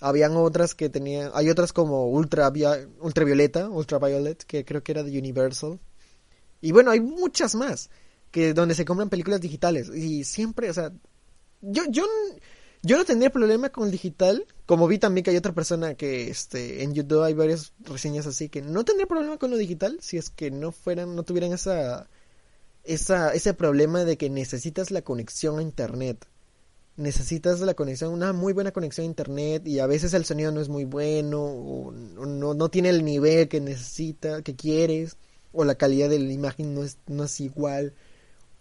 Habían 0.00 0.36
otras 0.36 0.74
que 0.74 0.90
tenían, 0.90 1.30
hay 1.34 1.48
otras 1.48 1.72
como 1.72 2.08
Ultra, 2.08 2.52
Ultravioleta, 3.00 3.70
Ultraviolet, 3.70 4.44
que 4.44 4.64
creo 4.64 4.82
que 4.82 4.92
era 4.92 5.02
de 5.02 5.18
Universal. 5.18 5.80
Y 6.60 6.72
bueno, 6.72 6.90
hay 6.90 7.00
muchas 7.00 7.54
más, 7.54 7.90
que 8.30 8.52
donde 8.52 8.74
se 8.74 8.84
compran 8.84 9.08
películas 9.08 9.40
digitales. 9.40 9.88
Y 9.88 10.24
siempre, 10.24 10.68
o 10.68 10.74
sea, 10.74 10.92
yo, 11.62 11.84
yo, 11.88 12.04
yo 12.84 12.98
no 12.98 13.04
tendría 13.06 13.30
problema 13.30 13.70
con 13.70 13.84
el 13.84 13.90
digital, 13.90 14.46
como 14.66 14.86
vi 14.86 14.98
también 14.98 15.24
que 15.24 15.30
hay 15.30 15.38
otra 15.38 15.54
persona 15.54 15.94
que 15.94 16.28
este 16.28 16.82
en 16.82 16.92
YouTube 16.92 17.22
hay 17.22 17.32
varias 17.32 17.72
reseñas 17.80 18.26
así 18.26 18.50
que 18.50 18.60
no 18.60 18.84
tendría 18.84 19.06
problema 19.06 19.38
con 19.38 19.50
lo 19.50 19.56
digital 19.56 19.98
si 20.02 20.18
es 20.18 20.28
que 20.28 20.50
no 20.50 20.70
fueran 20.70 21.16
no 21.16 21.22
tuvieran 21.22 21.52
esa 21.52 22.10
esa 22.84 23.32
ese 23.32 23.54
problema 23.54 24.04
de 24.04 24.18
que 24.18 24.28
necesitas 24.28 24.90
la 24.90 25.02
conexión 25.02 25.58
a 25.58 25.62
internet. 25.62 26.26
Necesitas 26.96 27.60
la 27.60 27.74
conexión, 27.74 28.12
una 28.12 28.32
muy 28.32 28.52
buena 28.52 28.70
conexión 28.70 29.04
a 29.04 29.08
internet 29.08 29.66
y 29.66 29.80
a 29.80 29.86
veces 29.86 30.14
el 30.14 30.24
sonido 30.24 30.52
no 30.52 30.60
es 30.60 30.68
muy 30.68 30.84
bueno 30.84 31.42
o 31.42 31.90
no, 31.90 32.54
no 32.54 32.68
tiene 32.68 32.90
el 32.90 33.04
nivel 33.04 33.48
que 33.48 33.60
necesita, 33.60 34.42
que 34.42 34.54
quieres 34.54 35.16
o 35.52 35.64
la 35.64 35.74
calidad 35.76 36.10
de 36.10 36.18
la 36.20 36.32
imagen 36.32 36.74
no 36.74 36.84
es 36.84 36.98
no 37.06 37.24
es 37.24 37.40
igual 37.40 37.94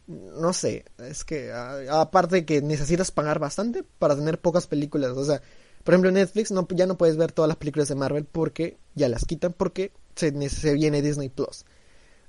no 0.08 0.54
sé, 0.54 0.86
es 0.98 1.24
que 1.24 1.52
aparte 1.52 2.46
que 2.46 2.62
necesitas 2.62 3.12
pagar 3.12 3.40
bastante 3.40 3.84
para 4.00 4.16
tener 4.16 4.40
pocas 4.40 4.68
películas, 4.68 5.12
o 5.12 5.24
sea, 5.24 5.42
por 5.84 5.94
ejemplo 5.94 6.12
Netflix 6.12 6.52
no, 6.52 6.68
ya 6.72 6.86
no 6.86 6.98
puedes 6.98 7.18
ver 7.18 7.32
todas 7.32 7.48
las 7.48 7.58
películas 7.58 7.88
de 7.88 7.96
Marvel 7.96 8.26
porque 8.26 8.78
ya 8.96 9.10
las 9.10 9.26
quitan 9.26 9.54
porque 9.54 9.92
se, 10.16 10.50
se 10.50 10.74
viene 10.74 11.02
Disney 11.02 11.30
Plus. 11.30 11.66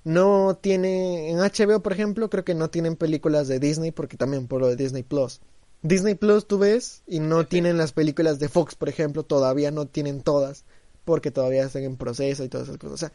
No 0.04 0.58
tiene, 0.60 1.30
en 1.30 1.38
HBO 1.38 1.82
por 1.82 1.92
ejemplo, 1.92 2.30
creo 2.30 2.44
que 2.44 2.54
no 2.54 2.70
tienen 2.70 2.96
películas 2.96 3.48
de 3.48 3.58
Disney 3.58 3.90
porque 3.90 4.16
también 4.16 4.46
por 4.46 4.60
lo 4.60 4.68
de 4.68 4.76
Disney 4.76 5.02
Plus. 5.02 5.40
Disney 5.82 6.14
Plus 6.14 6.46
tú 6.46 6.58
ves 6.58 7.02
y 7.06 7.20
no 7.20 7.46
tienen 7.46 7.76
las 7.76 7.92
películas 7.92 8.38
de 8.38 8.48
Fox, 8.48 8.74
por 8.74 8.88
ejemplo, 8.88 9.22
todavía 9.22 9.70
no 9.70 9.86
tienen 9.86 10.22
todas 10.22 10.64
porque 11.04 11.30
todavía 11.30 11.64
están 11.64 11.82
en 11.82 11.96
proceso 11.96 12.44
y 12.44 12.48
todas 12.48 12.68
esas 12.68 12.78
cosas. 12.78 12.94
O 12.94 12.98
sea, 12.98 13.12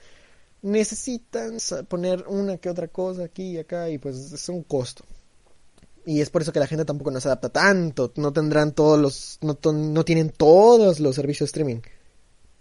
necesitan 0.61 1.57
poner 1.87 2.25
una 2.27 2.57
que 2.57 2.69
otra 2.69 2.87
cosa 2.87 3.25
aquí 3.25 3.51
y 3.51 3.57
acá 3.57 3.89
y 3.89 3.97
pues 3.97 4.31
es 4.31 4.49
un 4.49 4.63
costo. 4.63 5.03
Y 6.05 6.21
es 6.21 6.29
por 6.29 6.41
eso 6.41 6.51
que 6.51 6.59
la 6.59 6.67
gente 6.67 6.85
tampoco 6.85 7.11
no 7.11 7.21
se 7.21 7.27
adapta 7.27 7.49
tanto, 7.49 8.11
no 8.15 8.33
tendrán 8.33 8.73
todos 8.73 8.99
los, 8.99 9.37
no, 9.41 9.57
no 9.71 10.05
tienen 10.05 10.29
todos 10.29 10.99
los 10.99 11.15
servicios 11.15 11.47
de 11.47 11.51
streaming. 11.51 11.81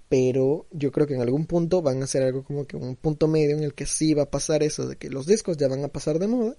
Pero 0.09 0.67
yo 0.71 0.91
creo 0.91 1.07
que 1.07 1.15
en 1.15 1.23
algún 1.23 1.47
punto 1.47 1.83
van 1.83 2.01
a 2.01 2.05
hacer 2.05 2.23
algo 2.23 2.43
como 2.43 2.67
que 2.67 2.77
un 2.77 2.97
punto 2.97 3.29
medio 3.29 3.57
en 3.57 3.63
el 3.63 3.75
que 3.75 3.87
sí 3.87 4.15
va 4.15 4.25
a 4.25 4.31
pasar 4.31 4.63
eso 4.63 4.87
de 4.87 4.97
que 4.97 5.11
los 5.11 5.27
discos 5.27 5.57
ya 5.57 5.69
van 5.69 5.85
a 5.85 5.89
pasar 5.89 6.19
de 6.19 6.29
moda 6.29 6.57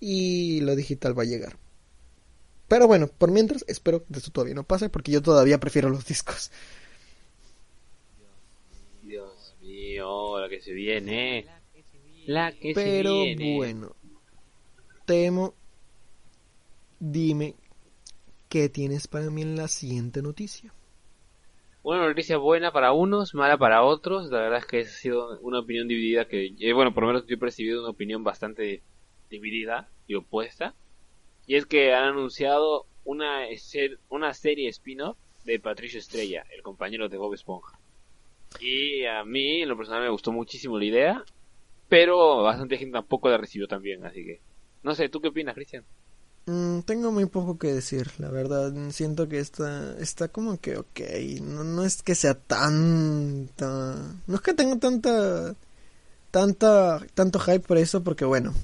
y 0.00 0.60
lo 0.60 0.76
digital 0.76 1.18
va 1.18 1.22
a 1.22 1.26
llegar. 1.26 1.56
Pero 2.68 2.86
bueno, 2.86 3.08
por 3.08 3.30
mientras 3.30 3.64
espero 3.66 4.04
que 4.04 4.18
eso 4.18 4.30
todavía 4.30 4.54
no 4.54 4.64
pase 4.64 4.90
porque 4.90 5.10
yo 5.10 5.22
todavía 5.22 5.58
prefiero 5.58 5.88
los 5.88 6.04
discos. 6.04 6.50
La 10.48 10.56
que 10.56 10.60
se 10.62 10.72
viene. 10.72 11.46
La 12.26 12.52
que 12.52 12.72
Pero 12.74 13.22
se 13.22 13.34
viene. 13.34 13.56
bueno, 13.56 13.96
temo, 15.04 15.54
dime 17.00 17.54
qué 18.48 18.68
tienes 18.68 19.08
para 19.08 19.30
mí 19.30 19.42
en 19.42 19.56
la 19.56 19.68
siguiente 19.68 20.22
noticia. 20.22 20.72
Una 21.82 22.06
noticia 22.06 22.36
buena 22.36 22.72
para 22.72 22.92
unos, 22.92 23.34
mala 23.34 23.56
para 23.56 23.82
otros. 23.82 24.30
La 24.30 24.40
verdad 24.40 24.58
es 24.58 24.66
que 24.66 24.80
ha 24.80 24.84
sido 24.84 25.38
una 25.40 25.60
opinión 25.60 25.88
dividida 25.88 26.26
que, 26.26 26.54
eh, 26.58 26.72
bueno, 26.72 26.92
por 26.92 27.04
lo 27.04 27.08
menos 27.08 27.26
yo 27.26 27.36
he 27.36 27.38
percibido 27.38 27.80
una 27.80 27.90
opinión 27.90 28.24
bastante 28.24 28.82
dividida 29.30 29.88
y 30.06 30.14
opuesta. 30.14 30.74
Y 31.46 31.54
es 31.54 31.64
que 31.64 31.94
han 31.94 32.04
anunciado 32.04 32.86
una, 33.04 33.46
una 34.10 34.34
serie 34.34 34.68
spin-off 34.68 35.16
de 35.44 35.58
Patricio 35.60 35.98
Estrella, 35.98 36.44
el 36.54 36.62
compañero 36.62 37.08
de 37.08 37.16
Bob 37.16 37.32
Esponja. 37.32 37.78
Y 38.60 39.04
a 39.06 39.24
mí, 39.24 39.62
en 39.62 39.68
lo 39.68 39.76
personal, 39.76 40.02
me 40.02 40.10
gustó 40.10 40.32
muchísimo 40.32 40.78
la 40.78 40.84
idea, 40.84 41.24
pero 41.88 42.42
bastante 42.42 42.78
gente 42.78 42.94
tampoco 42.94 43.28
la 43.28 43.38
recibió 43.38 43.68
también, 43.68 44.04
así 44.04 44.24
que... 44.24 44.40
No 44.82 44.94
sé, 44.94 45.08
¿tú 45.08 45.20
qué 45.20 45.28
opinas, 45.28 45.54
Cristian? 45.54 45.84
Mm, 46.48 46.80
tengo 46.80 47.12
muy 47.12 47.26
poco 47.26 47.58
que 47.58 47.74
decir, 47.74 48.10
la 48.18 48.30
verdad. 48.30 48.72
Siento 48.90 49.28
que 49.28 49.38
está, 49.38 49.96
está 49.98 50.28
como 50.28 50.58
que 50.58 50.78
ok. 50.78 51.00
No, 51.42 51.62
no 51.62 51.84
es 51.84 52.02
que 52.02 52.14
sea 52.14 52.34
tanta. 52.34 54.16
No 54.26 54.34
es 54.34 54.40
que 54.40 54.54
tenga 54.54 54.78
tanta. 54.78 55.54
Tanta. 56.30 57.00
Tanto 57.14 57.38
hype 57.38 57.60
por 57.60 57.76
eso, 57.76 58.02
porque 58.02 58.24
bueno. 58.24 58.54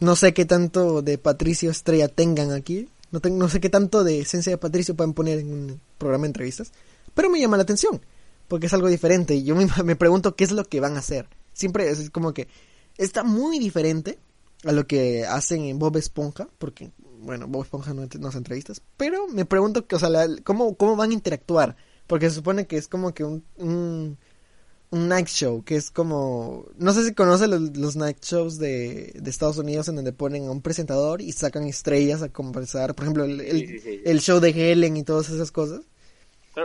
No 0.00 0.16
sé 0.16 0.32
qué 0.32 0.46
tanto 0.46 1.02
de 1.02 1.18
Patricio 1.18 1.70
Estrella 1.70 2.08
tengan 2.08 2.52
aquí. 2.52 2.88
No, 3.10 3.20
tengo, 3.20 3.36
no 3.36 3.48
sé 3.50 3.60
qué 3.60 3.68
tanto 3.68 4.04
de 4.04 4.20
esencia 4.20 4.52
de 4.52 4.58
Patricio 4.58 4.94
pueden 4.94 5.12
poner 5.12 5.40
en 5.40 5.52
un 5.52 5.80
programa 5.98 6.22
de 6.22 6.28
entrevistas. 6.28 6.72
Pero 7.14 7.28
me 7.28 7.40
llama 7.40 7.56
la 7.58 7.64
atención 7.64 8.00
porque 8.48 8.66
es 8.66 8.74
algo 8.74 8.88
diferente. 8.88 9.34
Y 9.34 9.44
yo 9.44 9.54
me, 9.54 9.66
me 9.84 9.96
pregunto 9.96 10.34
qué 10.34 10.44
es 10.44 10.52
lo 10.52 10.64
que 10.64 10.80
van 10.80 10.96
a 10.96 11.00
hacer. 11.00 11.28
Siempre 11.52 11.88
es 11.88 12.10
como 12.10 12.34
que 12.34 12.48
está 12.96 13.22
muy 13.22 13.58
diferente 13.58 14.18
a 14.64 14.72
lo 14.72 14.86
que 14.86 15.24
hacen 15.24 15.62
en 15.64 15.78
Bob 15.78 15.96
Esponja, 15.96 16.48
porque, 16.58 16.90
bueno, 17.20 17.46
Bob 17.46 17.62
Esponja 17.62 17.94
no, 17.94 18.06
no 18.18 18.28
hace 18.28 18.38
entrevistas, 18.38 18.82
pero 18.96 19.28
me 19.28 19.44
pregunto 19.44 19.86
que, 19.86 19.96
o 19.96 19.98
sea, 19.98 20.10
¿cómo, 20.44 20.74
cómo 20.76 20.96
van 20.96 21.10
a 21.10 21.14
interactuar, 21.14 21.76
porque 22.06 22.28
se 22.28 22.36
supone 22.36 22.66
que 22.66 22.76
es 22.76 22.88
como 22.88 23.14
que 23.14 23.24
un, 23.24 23.44
un 24.90 25.08
night 25.08 25.28
show, 25.28 25.62
que 25.62 25.76
es 25.76 25.90
como, 25.90 26.66
no 26.76 26.92
sé 26.92 27.04
si 27.04 27.14
conoces 27.14 27.48
los, 27.48 27.76
los 27.76 27.96
night 27.96 28.18
shows 28.22 28.58
de, 28.58 29.12
de, 29.14 29.30
Estados 29.30 29.58
Unidos 29.58 29.88
en 29.88 29.96
donde 29.96 30.12
ponen 30.12 30.46
a 30.46 30.50
un 30.50 30.62
presentador 30.62 31.20
y 31.20 31.32
sacan 31.32 31.64
estrellas 31.64 32.22
a 32.22 32.30
conversar, 32.30 32.94
por 32.94 33.04
ejemplo, 33.04 33.24
el, 33.24 33.40
el, 33.40 33.58
sí, 33.60 33.66
sí, 33.66 33.78
sí. 33.80 34.00
el 34.04 34.20
show 34.20 34.40
de 34.40 34.50
Helen 34.50 34.96
y 34.96 35.04
todas 35.04 35.28
esas 35.30 35.52
cosas. 35.52 35.82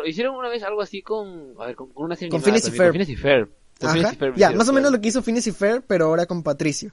Hicieron 0.05 0.35
una 0.35 0.49
vez 0.49 0.63
algo 0.63 0.81
así 0.81 1.01
con, 1.01 1.53
a 1.59 1.67
ver, 1.67 1.75
con, 1.75 1.89
con 1.89 2.05
una 2.05 2.15
serie 2.15 2.29
con 2.29 2.41
Phineas 2.41 2.67
y 2.67 2.71
Ferb. 2.71 2.85
Con 2.87 2.91
Phineas 2.93 3.09
y 3.09 3.15
Ferb. 3.15 3.49
Ajá. 3.81 4.15
Ya, 4.35 4.51
más 4.51 4.69
o 4.69 4.73
menos 4.73 4.91
lo 4.91 5.01
que 5.01 5.09
hizo 5.09 5.21
Phineas 5.23 5.47
y 5.47 5.51
Ferb, 5.51 5.83
pero 5.85 6.05
ahora 6.05 6.25
con 6.25 6.43
Patricio. 6.43 6.91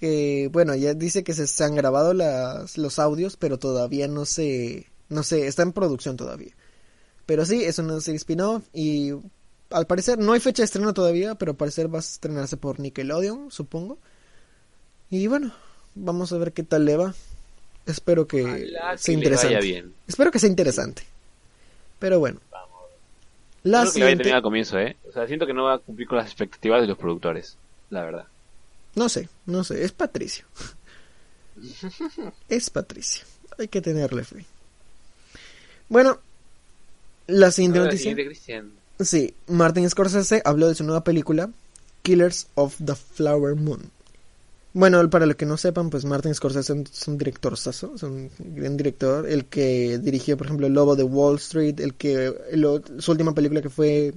Que, 0.00 0.48
bueno, 0.52 0.74
ya 0.74 0.94
dice 0.94 1.22
que 1.22 1.32
se, 1.32 1.46
se 1.46 1.64
han 1.64 1.76
grabado 1.76 2.12
las, 2.12 2.76
los 2.76 2.98
audios, 2.98 3.36
pero 3.36 3.58
todavía 3.58 4.08
no 4.08 4.24
se, 4.24 4.86
no 5.08 5.22
sé, 5.22 5.46
está 5.46 5.62
en 5.62 5.72
producción 5.72 6.16
todavía. 6.16 6.52
Pero 7.24 7.44
sí, 7.46 7.64
es 7.64 7.78
una 7.78 8.00
serie 8.00 8.16
spin-off 8.16 8.64
y 8.72 9.12
al 9.70 9.86
parecer 9.86 10.18
no 10.18 10.32
hay 10.32 10.40
fecha 10.40 10.62
de 10.62 10.66
estreno 10.66 10.92
todavía, 10.92 11.34
pero 11.36 11.52
al 11.52 11.56
parecer 11.56 11.92
va 11.92 11.98
a 11.98 12.00
estrenarse 12.00 12.56
por 12.56 12.80
Nickelodeon, 12.80 13.50
supongo. 13.50 13.98
Y 15.10 15.26
bueno, 15.28 15.52
vamos 15.94 16.32
a 16.32 16.38
ver 16.38 16.52
qué 16.52 16.62
tal 16.62 16.84
le 16.84 16.96
va. 16.96 17.14
Espero 17.86 18.26
que 18.26 18.42
Ojalá 18.42 18.96
sea 18.98 19.04
que 19.04 19.10
le 19.12 19.14
interesante. 19.18 19.54
vaya 19.54 19.64
bien. 19.64 19.94
Espero 20.08 20.30
que 20.32 20.38
sea 20.40 20.48
interesante. 20.48 21.02
Pero 21.98 22.18
bueno. 22.18 22.40
Vamos. 22.50 22.68
La 23.62 23.80
Creo 23.80 23.92
que 23.92 23.98
le 23.98 24.06
siguiente, 24.06 24.32
al 24.32 24.42
comienzo, 24.42 24.78
¿eh? 24.78 24.96
O 25.08 25.12
sea, 25.12 25.26
siento 25.26 25.46
que 25.46 25.54
no 25.54 25.64
va 25.64 25.74
a 25.74 25.78
cumplir 25.78 26.06
con 26.06 26.18
las 26.18 26.26
expectativas 26.26 26.80
de 26.82 26.86
los 26.88 26.98
productores, 26.98 27.56
la 27.90 28.02
verdad. 28.04 28.26
no 28.94 29.08
sé, 29.08 29.28
no 29.46 29.64
sé, 29.64 29.84
es 29.84 29.92
Patricio. 29.92 30.44
es 32.48 32.70
Patricio. 32.70 33.24
Hay 33.58 33.68
que 33.68 33.80
tenerle 33.80 34.24
fe. 34.24 34.44
Bueno, 35.88 36.18
la 37.26 37.50
siguiente 37.50 37.78
Ahora, 37.78 37.90
noticia. 37.90 38.10
siguiente, 38.10 38.26
Cristian. 38.26 38.72
Sí, 39.00 39.34
Martin 39.46 39.88
Scorsese 39.88 40.42
habló 40.44 40.68
de 40.68 40.74
su 40.74 40.84
nueva 40.84 41.04
película, 41.04 41.50
Killers 42.02 42.48
of 42.54 42.76
the 42.84 42.94
Flower 42.94 43.54
Moon. 43.56 43.90
Bueno, 44.76 45.08
para 45.08 45.24
los 45.24 45.36
que 45.36 45.46
no 45.46 45.56
sepan, 45.56 45.88
pues 45.88 46.04
Martin 46.04 46.34
Scorsese 46.34 46.84
es 46.92 47.08
un 47.08 47.16
director 47.16 47.56
saso, 47.56 47.94
es 47.94 48.02
un 48.02 48.30
gran 48.38 48.76
director, 48.76 49.26
el 49.26 49.46
que 49.46 49.96
dirigió, 49.96 50.36
por 50.36 50.48
ejemplo, 50.48 50.66
El 50.66 50.74
Lobo 50.74 50.96
de 50.96 51.02
Wall 51.02 51.36
Street, 51.36 51.80
el 51.80 51.94
que 51.94 52.30
su 52.98 53.10
última 53.10 53.32
película 53.32 53.62
que 53.62 53.70
fue 53.70 54.12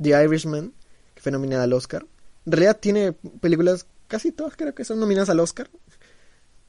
The 0.00 0.10
Irishman, 0.10 0.72
que 1.12 1.20
fue 1.20 1.32
nominada 1.32 1.64
al 1.64 1.72
Oscar. 1.72 2.06
En 2.46 2.52
realidad 2.52 2.78
tiene 2.78 3.14
películas, 3.40 3.84
casi 4.06 4.30
todas 4.30 4.54
creo 4.56 4.76
que 4.76 4.84
son 4.84 5.00
nominadas 5.00 5.28
al 5.28 5.40
Oscar. 5.40 5.68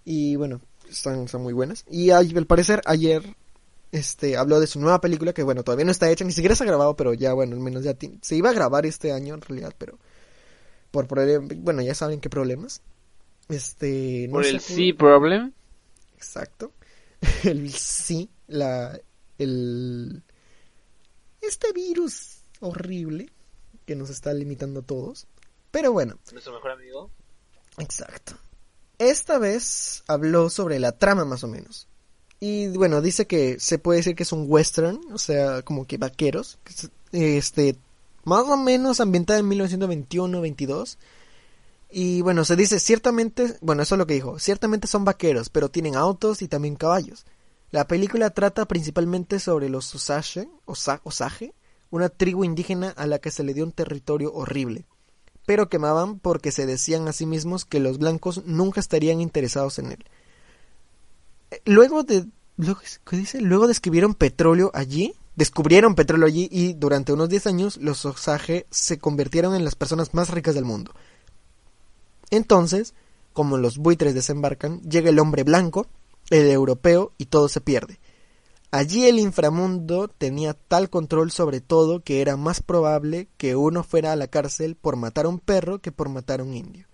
Y 0.03 0.36
bueno, 0.38 0.59
están, 0.89 1.28
son 1.28 1.43
muy 1.43 1.53
buenas. 1.53 1.86
Y 1.91 2.09
al 2.09 2.47
parecer 2.47 2.82
ayer 2.86 3.22
este 3.91 4.36
habló 4.36 4.59
de 4.59 4.65
su 4.65 4.80
nueva 4.80 4.99
película 4.99 5.32
que 5.32 5.43
bueno 5.43 5.63
todavía 5.63 5.86
no 5.86 5.91
está 5.91 6.09
hecha 6.09 6.26
ni 6.26 6.32
siquiera 6.32 6.55
se 6.55 6.63
ha 6.63 6.67
grabado 6.67 6.95
pero 6.95 7.13
ya 7.13 7.34
bueno 7.34 7.55
al 7.55 7.61
menos 7.61 7.84
ya 7.84 7.93
se 8.22 8.36
iba 8.36 8.49
a 8.49 8.53
grabar 8.53 8.86
este 8.86 9.11
año 9.11 9.36
en 9.36 9.41
realidad 9.41 9.76
pero 9.78 9.99
por 10.91 11.07
bueno 11.57 11.82
ya 11.82 11.93
saben 11.93 12.22
qué 12.22 12.30
problemas 12.30 12.82
este 13.49 14.27
no 14.27 14.33
Por 14.33 14.45
el 14.45 14.59
sí 14.59 14.93
problem. 14.93 15.53
exacto 16.15 16.71
el 17.43 17.71
sí 17.71 18.29
la 18.47 18.99
el 19.37 20.23
este 21.41 21.71
virus 21.73 22.43
horrible 22.59 23.29
que 23.85 23.95
nos 23.95 24.09
está 24.09 24.33
limitando 24.33 24.81
a 24.81 24.83
todos 24.83 25.27
pero 25.71 25.91
bueno 25.91 26.17
Nuestro 26.31 26.53
mejor 26.53 26.71
amigo. 26.71 27.09
Exacto. 27.77 28.33
Esta 28.99 29.39
vez 29.39 30.03
habló 30.07 30.49
sobre 30.49 30.79
la 30.79 30.91
trama 30.91 31.25
más 31.25 31.43
o 31.43 31.47
menos. 31.47 31.87
Y 32.39 32.67
bueno, 32.69 33.01
dice 33.01 33.25
que 33.27 33.59
se 33.59 33.79
puede 33.79 33.97
decir 33.97 34.15
que 34.15 34.23
es 34.23 34.31
un 34.31 34.45
western, 34.47 34.99
o 35.13 35.17
sea, 35.17 35.61
como 35.61 35.85
que 35.85 35.97
vaqueros, 35.97 36.59
que 36.63 36.73
es, 36.73 36.91
este, 37.11 37.77
más 38.23 38.43
o 38.47 38.57
menos 38.57 38.99
ambientada 38.99 39.39
en 39.39 39.49
1921-22. 39.49 40.97
Y 41.91 42.21
bueno, 42.21 42.45
se 42.45 42.55
dice 42.55 42.79
ciertamente, 42.79 43.57
bueno, 43.61 43.83
eso 43.83 43.95
es 43.95 43.99
lo 43.99 44.07
que 44.07 44.13
dijo, 44.13 44.39
ciertamente 44.39 44.87
son 44.87 45.03
vaqueros, 45.05 45.49
pero 45.49 45.69
tienen 45.69 45.95
autos 45.95 46.41
y 46.41 46.47
también 46.47 46.75
caballos. 46.75 47.25
La 47.69 47.85
película 47.87 48.29
trata 48.29 48.65
principalmente 48.65 49.39
sobre 49.39 49.69
los 49.69 49.93
Osage, 49.93 50.47
Osa- 50.65 51.01
Osage, 51.03 51.53
una 51.89 52.09
tribu 52.09 52.43
indígena 52.45 52.89
a 52.91 53.07
la 53.07 53.19
que 53.19 53.31
se 53.31 53.43
le 53.43 53.53
dio 53.53 53.63
un 53.65 53.71
territorio 53.73 54.33
horrible 54.33 54.85
pero 55.45 55.69
quemaban 55.69 56.19
porque 56.19 56.51
se 56.51 56.65
decían 56.65 57.07
a 57.07 57.13
sí 57.13 57.25
mismos 57.25 57.65
que 57.65 57.79
los 57.79 57.97
blancos 57.97 58.43
nunca 58.45 58.79
estarían 58.79 59.19
interesados 59.21 59.79
en 59.79 59.91
él. 59.93 60.05
Eh, 61.51 61.61
Luego 61.65 62.03
de 62.03 62.25
¿qué 63.05 63.17
dice? 63.17 63.41
Luego 63.41 63.67
descubrieron 63.67 64.13
petróleo 64.13 64.71
allí, 64.73 65.15
descubrieron 65.35 65.95
petróleo 65.95 66.27
allí 66.27 66.47
y 66.51 66.73
durante 66.73 67.11
unos 67.13 67.29
10 67.29 67.47
años 67.47 67.77
los 67.77 68.05
Osage 68.05 68.67
se 68.69 68.99
convirtieron 68.99 69.55
en 69.55 69.65
las 69.65 69.75
personas 69.75 70.13
más 70.13 70.29
ricas 70.29 70.53
del 70.55 70.65
mundo. 70.65 70.93
Entonces, 72.32 72.93
como 73.34 73.57
los 73.57 73.77
buitres 73.77 74.13
desembarcan, 74.13 74.82
llega 74.82 75.09
el 75.09 75.19
hombre 75.19 75.43
blanco, 75.43 75.88
el 76.29 76.49
europeo 76.49 77.13
y 77.17 77.25
todo 77.25 77.47
se 77.47 77.61
pierde. 77.61 77.99
Allí 78.71 79.05
el 79.05 79.19
inframundo 79.19 80.07
tenía 80.07 80.53
tal 80.53 80.89
control 80.89 81.32
sobre 81.32 81.59
todo 81.59 81.99
que 82.01 82.21
era 82.21 82.38
más 82.38 82.61
probable 82.61 83.27
que 83.38 83.57
uno 83.57 83.84
fuera 83.84 84.13
a 84.13 84.15
la 84.15 84.27
cárcel 84.27 84.75
por 84.75 84.95
matar 84.95 85.25
a 85.25 85.29
un 85.29 85.39
perro 85.39 85.79
que 85.79 85.91
por 85.91 86.07
matar 86.07 86.39
a 86.39 86.43
un 86.43 86.53
indio. 86.53 86.88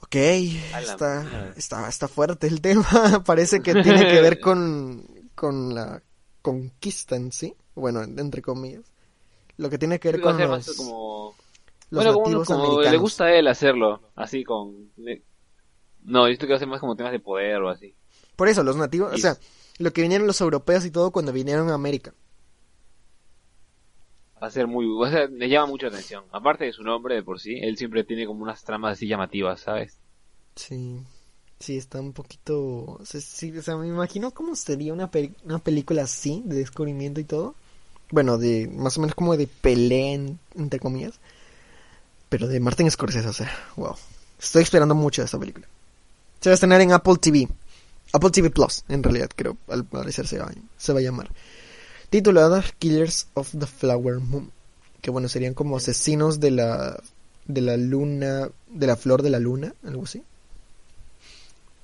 Ok, 0.00 0.16
está, 0.16 1.52
está, 1.56 1.88
está 1.88 2.08
fuerte 2.08 2.48
el 2.48 2.60
tema. 2.60 3.22
Parece 3.26 3.60
que 3.60 3.74
tiene 3.74 4.08
que 4.08 4.20
ver 4.20 4.40
con, 4.40 5.06
con 5.34 5.74
la 5.74 6.02
conquista 6.42 7.14
en 7.14 7.30
sí. 7.30 7.54
Bueno, 7.74 8.02
entre 8.02 8.42
comillas. 8.42 8.84
Lo 9.56 9.70
que 9.70 9.78
tiene 9.78 10.00
que 10.00 10.12
ver 10.12 10.20
con 10.20 10.38
los, 10.38 10.72
como... 10.76 11.34
los 11.90 12.04
bueno, 12.04 12.12
como, 12.14 12.24
nativos 12.26 12.46
como 12.46 12.60
americanos. 12.60 12.92
le 12.92 12.98
gusta 12.98 13.24
a 13.24 13.34
él 13.34 13.46
hacerlo, 13.48 14.02
así 14.14 14.44
con... 14.44 14.92
No, 16.04 16.28
yo 16.28 16.36
creo 16.36 16.46
que 16.46 16.52
va 16.52 16.56
a 16.56 16.58
ser 16.58 16.68
más 16.68 16.80
como 16.80 16.96
temas 16.96 17.12
de 17.12 17.20
poder 17.20 17.60
o 17.62 17.68
así. 17.70 17.94
Por 18.36 18.48
eso, 18.48 18.62
los 18.62 18.76
nativos, 18.76 19.12
o 19.12 19.18
sea, 19.18 19.36
lo 19.78 19.92
que 19.92 20.02
vinieron 20.02 20.26
los 20.26 20.40
europeos 20.40 20.84
y 20.84 20.90
todo 20.90 21.10
cuando 21.10 21.32
vinieron 21.32 21.68
a 21.70 21.74
América. 21.74 22.14
Va 24.42 24.46
a 24.46 24.50
ser 24.50 24.66
muy... 24.66 24.86
O 24.86 25.06
sea, 25.10 25.26
le 25.26 25.48
llama 25.50 25.66
mucha 25.66 25.88
atención. 25.88 26.24
Aparte 26.32 26.64
de 26.64 26.72
su 26.72 26.82
nombre 26.82 27.14
de 27.14 27.22
por 27.22 27.38
sí, 27.40 27.58
él 27.60 27.76
siempre 27.76 28.04
tiene 28.04 28.24
como 28.26 28.42
unas 28.42 28.64
tramas 28.64 28.92
así 28.94 29.06
llamativas, 29.06 29.60
¿sabes? 29.60 30.00
Sí, 30.56 31.00
sí, 31.60 31.76
está 31.76 32.00
un 32.00 32.12
poquito... 32.12 32.58
O 33.00 33.04
sea, 33.04 33.20
sí, 33.20 33.56
o 33.56 33.62
sea, 33.62 33.76
me 33.76 33.88
imagino 33.88 34.32
cómo 34.32 34.56
sería 34.56 34.92
una, 34.92 35.10
una 35.44 35.58
película 35.58 36.02
así, 36.02 36.42
de 36.44 36.56
descubrimiento 36.56 37.20
y 37.20 37.24
todo. 37.24 37.54
Bueno, 38.10 38.38
de 38.38 38.68
más 38.72 38.96
o 38.98 39.00
menos 39.00 39.14
como 39.14 39.36
de 39.36 39.46
pelea, 39.46 40.14
en- 40.14 40.38
entre 40.56 40.80
comillas. 40.80 41.20
Pero 42.28 42.46
de 42.46 42.60
Martin 42.60 42.90
Scorsese, 42.90 43.28
o 43.28 43.32
sea, 43.32 43.50
wow. 43.76 43.96
Estoy 44.40 44.62
esperando 44.62 44.94
mucho 44.94 45.22
de 45.22 45.26
esta 45.26 45.38
película. 45.38 45.66
Se 46.40 46.50
va 46.50 46.52
a 46.52 46.54
estrenar 46.54 46.80
en 46.80 46.92
Apple 46.92 47.16
TV. 47.20 47.48
Apple 48.12 48.30
TV 48.30 48.50
Plus, 48.50 48.84
en 48.88 49.02
realidad, 49.02 49.30
creo, 49.34 49.56
al 49.68 49.84
parecer 49.84 50.26
se 50.26 50.38
va, 50.38 50.50
se 50.76 50.92
va 50.92 51.00
a 51.00 51.02
llamar. 51.02 51.30
Titulada 52.10 52.64
Killers 52.78 53.26
of 53.34 53.50
the 53.58 53.66
Flower 53.66 54.20
Moon. 54.20 54.50
Que 55.00 55.10
bueno, 55.10 55.28
serían 55.28 55.54
como 55.54 55.76
asesinos 55.76 56.40
de 56.40 56.50
la, 56.50 57.02
de 57.46 57.60
la 57.60 57.76
luna, 57.76 58.48
de 58.68 58.86
la 58.86 58.96
flor 58.96 59.22
de 59.22 59.30
la 59.30 59.38
luna, 59.38 59.74
algo 59.84 60.04
así. 60.04 60.22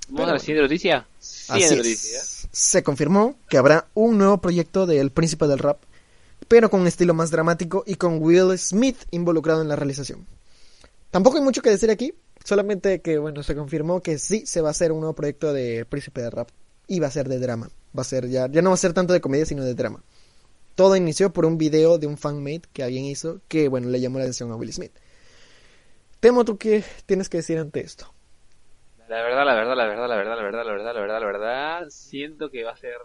¿Vamos 0.09 0.21
Pero 0.21 0.31
a 0.31 0.33
la 0.35 0.39
siguiente 0.39 0.63
noticia? 0.63 1.07
Siguiente 1.19 1.77
noticia. 1.77 2.21
Se 2.53 2.83
confirmó 2.83 3.37
que 3.49 3.59
habrá 3.59 3.87
un 3.95 4.19
nuevo 4.19 4.39
proyecto 4.39 4.87
de 4.87 5.01
El 5.01 5.11
Príncipe 5.11 5.47
del 5.47 5.59
Rap, 5.59 5.79
pero 6.49 6.71
con 6.71 6.81
un 6.81 6.87
estilo 6.87 7.15
más 7.15 7.31
dramático 7.31 7.85
y 7.87 7.97
con 7.97 8.23
Will 8.23 8.59
Smith 8.59 8.99
involucrado 9.11 9.63
en 9.63 9.69
la 9.69 9.77
realización. 9.77 10.27
Tampoco 11.15 11.37
hay 11.37 11.45
mucho 11.45 11.63
que 11.63 11.71
decir 11.71 11.93
aquí, 11.93 12.13
solamente 12.45 13.01
que 13.01 13.19
bueno, 13.19 13.45
se 13.45 13.55
confirmó 13.55 14.01
que 14.01 14.19
sí 14.19 14.47
se 14.47 14.61
va 14.61 14.67
a 14.67 14.71
hacer 14.73 14.91
un 14.91 14.99
nuevo 14.99 15.15
proyecto 15.15 15.53
de 15.53 15.85
Príncipe 15.85 16.21
del 16.21 16.33
Rap 16.33 16.49
y 16.89 16.99
va 16.99 17.07
a 17.07 17.11
ser 17.13 17.29
de 17.29 17.39
drama. 17.39 17.69
Va 17.97 18.01
a 18.01 18.05
ser 18.05 18.27
ya, 18.27 18.49
ya 18.49 18.63
no 18.63 18.71
va 18.71 18.75
a 18.75 18.79
ser 18.79 18.95
tanto 18.95 19.13
de 19.13 19.21
comedia, 19.21 19.47
sino 19.47 19.63
de 19.63 19.75
drama. 19.75 20.03
Todo 20.75 20.97
inició 20.97 21.33
por 21.33 21.45
un 21.45 21.57
video 21.57 21.99
de 21.99 22.09
un 22.09 22.17
fanmate 22.17 22.63
que 22.73 22.83
alguien 22.83 23.05
hizo 23.05 23.41
que 23.47 23.69
bueno, 23.69 23.91
le 23.91 24.01
llamó 24.01 24.19
la 24.19 24.25
atención 24.25 24.51
a 24.51 24.57
Will 24.57 24.73
Smith. 24.73 24.91
Temo, 26.19 26.45
¿tú 26.45 26.59
qué 26.59 26.83
tienes 27.07 27.29
que 27.29 27.37
decir 27.37 27.59
ante 27.59 27.79
esto? 27.79 28.13
La 29.09 29.23
verdad, 29.23 29.47
la 29.47 29.55
verdad, 29.55 29.77
la 29.77 29.87
verdad, 29.87 30.09
la 30.09 30.17
verdad, 30.17 30.37
la 30.37 30.43
verdad, 30.43 30.65
la 30.67 30.73
verdad, 30.73 30.95
la 30.95 31.01
verdad, 31.01 31.21
la 31.21 31.27
verdad, 31.27 31.89
siento 31.91 32.51
que 32.51 32.65
va 32.65 32.73
a 32.73 32.77
ser... 32.77 32.97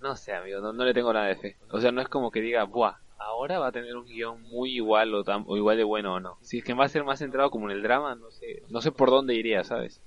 No 0.00 0.14
sé, 0.14 0.34
amigo, 0.34 0.60
no, 0.60 0.72
no 0.72 0.84
le 0.84 0.94
tengo 0.94 1.12
nada 1.12 1.26
de 1.26 1.34
fe. 1.34 1.56
O 1.72 1.80
sea, 1.80 1.90
no 1.90 2.00
es 2.00 2.06
como 2.06 2.30
que 2.30 2.40
diga, 2.40 2.62
buah, 2.62 2.94
ahora 3.28 3.58
va 3.58 3.68
a 3.68 3.72
tener 3.72 3.96
un 3.96 4.06
guion 4.06 4.42
muy 4.42 4.76
igual 4.76 5.14
o, 5.14 5.24
tan, 5.24 5.44
o 5.46 5.56
igual 5.56 5.76
de 5.76 5.84
bueno 5.84 6.14
o 6.14 6.20
no. 6.20 6.38
Si 6.40 6.58
es 6.58 6.64
que 6.64 6.74
va 6.74 6.84
a 6.84 6.88
ser 6.88 7.04
más 7.04 7.18
centrado 7.18 7.50
como 7.50 7.70
en 7.70 7.76
el 7.76 7.82
drama, 7.82 8.14
no 8.14 8.30
sé, 8.30 8.62
no 8.68 8.80
sé 8.80 8.92
por 8.92 9.10
dónde 9.10 9.34
iría, 9.34 9.64
¿sabes? 9.64 10.00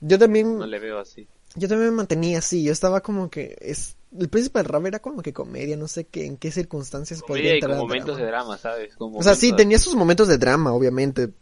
Yo 0.00 0.18
también 0.18 0.58
No 0.58 0.66
le 0.66 0.78
veo 0.78 0.98
así. 0.98 1.26
Yo 1.54 1.68
también 1.68 1.90
me 1.90 1.96
mantenía 1.96 2.38
así, 2.38 2.62
yo 2.64 2.72
estaba 2.72 3.00
como 3.00 3.30
que 3.30 3.56
es 3.60 3.96
el 4.18 4.28
príncipe 4.28 4.58
del 4.58 4.66
rap 4.66 4.86
era 4.86 4.98
como 5.00 5.22
que 5.22 5.32
comedia, 5.32 5.76
no 5.76 5.88
sé 5.88 6.04
qué, 6.04 6.26
en 6.26 6.36
qué 6.36 6.50
circunstancias 6.50 7.20
podría 7.20 7.42
Comedia 7.42 7.52
y 7.52 7.56
entrar 7.56 7.70
con 7.72 7.80
al 7.80 7.86
momentos 7.86 8.16
drama. 8.16 8.24
de 8.24 8.30
drama, 8.30 8.58
¿sabes? 8.58 8.96
Con 8.96 9.12
O 9.14 9.22
sea, 9.22 9.34
sí, 9.34 9.52
tenía 9.52 9.78
sus 9.78 9.94
momentos 9.94 10.28
de 10.28 10.38
drama, 10.38 10.72
obviamente. 10.72 11.32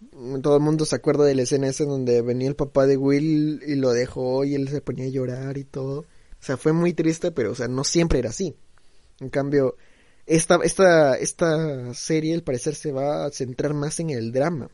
Todo 0.43 0.57
el 0.57 0.63
mundo 0.63 0.85
se 0.85 0.97
acuerda 0.97 1.25
de 1.25 1.35
la 1.35 1.43
escena 1.43 1.69
esa 1.69 1.85
donde 1.85 2.23
venía 2.23 2.49
el 2.49 2.57
papá 2.57 2.87
de 2.87 2.97
Will 2.97 3.63
y 3.67 3.77
lo 3.77 3.93
dejó 3.93 4.45
y 4.45 4.55
él 4.55 4.69
se 4.69 4.81
ponía 4.81 5.05
a 5.05 5.09
llorar 5.09 5.59
y 5.59 5.65
todo. 5.65 6.01
O 6.01 6.07
sea, 6.41 6.57
fue 6.57 6.73
muy 6.73 6.95
triste, 6.95 7.31
pero 7.31 7.53
o 7.53 7.55
sea, 7.55 7.69
no 7.69 7.85
siempre 7.85 8.19
era 8.19 8.31
así. 8.31 8.55
En 9.21 9.29
cambio, 9.29 9.77
esta, 10.27 10.59
esta, 10.63 11.17
esta 11.17 11.95
serie 11.95 12.35
al 12.35 12.43
parecer 12.43 12.75
se 12.75 12.93
va 12.93 13.27
a 13.27 13.31
centrar 13.31 13.75
más 13.75 14.01
en 14.01 14.11
el 14.11 14.33
drama. 14.33 14.71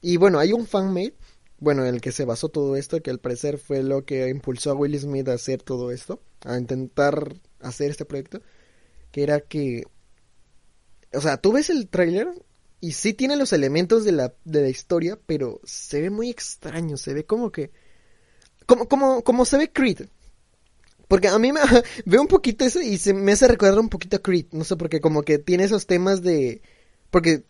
Y 0.00 0.16
bueno, 0.16 0.38
hay 0.38 0.52
un 0.52 0.66
fanmate, 0.66 1.14
bueno, 1.58 1.84
en 1.84 1.94
el 1.94 2.00
que 2.00 2.12
se 2.12 2.24
basó 2.24 2.48
todo 2.48 2.76
esto, 2.76 3.02
que 3.02 3.10
al 3.10 3.20
parecer 3.20 3.58
fue 3.58 3.82
lo 3.82 4.04
que 4.04 4.28
impulsó 4.28 4.70
a 4.70 4.74
Will 4.74 4.98
Smith 4.98 5.28
a 5.28 5.34
hacer 5.34 5.62
todo 5.62 5.90
esto, 5.90 6.22
a 6.44 6.58
intentar 6.58 7.34
hacer 7.60 7.90
este 7.90 8.04
proyecto, 8.04 8.40
que 9.12 9.22
era 9.22 9.40
que, 9.40 9.84
o 11.12 11.20
sea, 11.20 11.36
tú 11.36 11.52
ves 11.52 11.70
el 11.70 11.88
tráiler 11.88 12.28
y 12.80 12.92
sí 12.92 13.12
tiene 13.12 13.36
los 13.36 13.52
elementos 13.52 14.04
de 14.04 14.12
la, 14.12 14.34
de 14.44 14.62
la 14.62 14.68
historia, 14.68 15.18
pero 15.26 15.60
se 15.64 16.00
ve 16.00 16.10
muy 16.10 16.30
extraño, 16.30 16.96
se 16.96 17.12
ve 17.12 17.26
como 17.26 17.52
que, 17.52 17.70
como, 18.66 18.88
como, 18.88 19.22
como 19.22 19.44
se 19.44 19.58
ve 19.58 19.70
Creed. 19.72 20.08
Porque 21.10 21.26
a 21.26 21.36
mí 21.40 21.50
me 21.50 21.58
veo 22.06 22.20
un 22.20 22.28
poquito 22.28 22.64
eso 22.64 22.80
y 22.80 22.96
se 22.96 23.12
me 23.12 23.32
hace 23.32 23.48
recordar 23.48 23.80
un 23.80 23.88
poquito 23.88 24.18
a 24.18 24.22
Creed, 24.22 24.46
no 24.52 24.62
sé, 24.62 24.76
porque 24.76 25.00
como 25.00 25.22
que 25.22 25.38
tiene 25.38 25.64
esos 25.64 25.88
temas 25.88 26.22
de, 26.22 26.62
porque, 27.10 27.42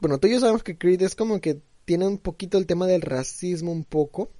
bueno, 0.00 0.18
tú 0.18 0.26
y 0.26 0.32
yo 0.32 0.40
sabemos 0.40 0.64
que 0.64 0.76
Creed 0.76 1.02
es 1.02 1.14
como 1.14 1.40
que 1.40 1.60
tiene 1.84 2.08
un 2.08 2.18
poquito 2.18 2.58
el 2.58 2.66
tema 2.66 2.88
del 2.88 3.02
racismo 3.02 3.70
un 3.70 3.84
poco 3.84 4.32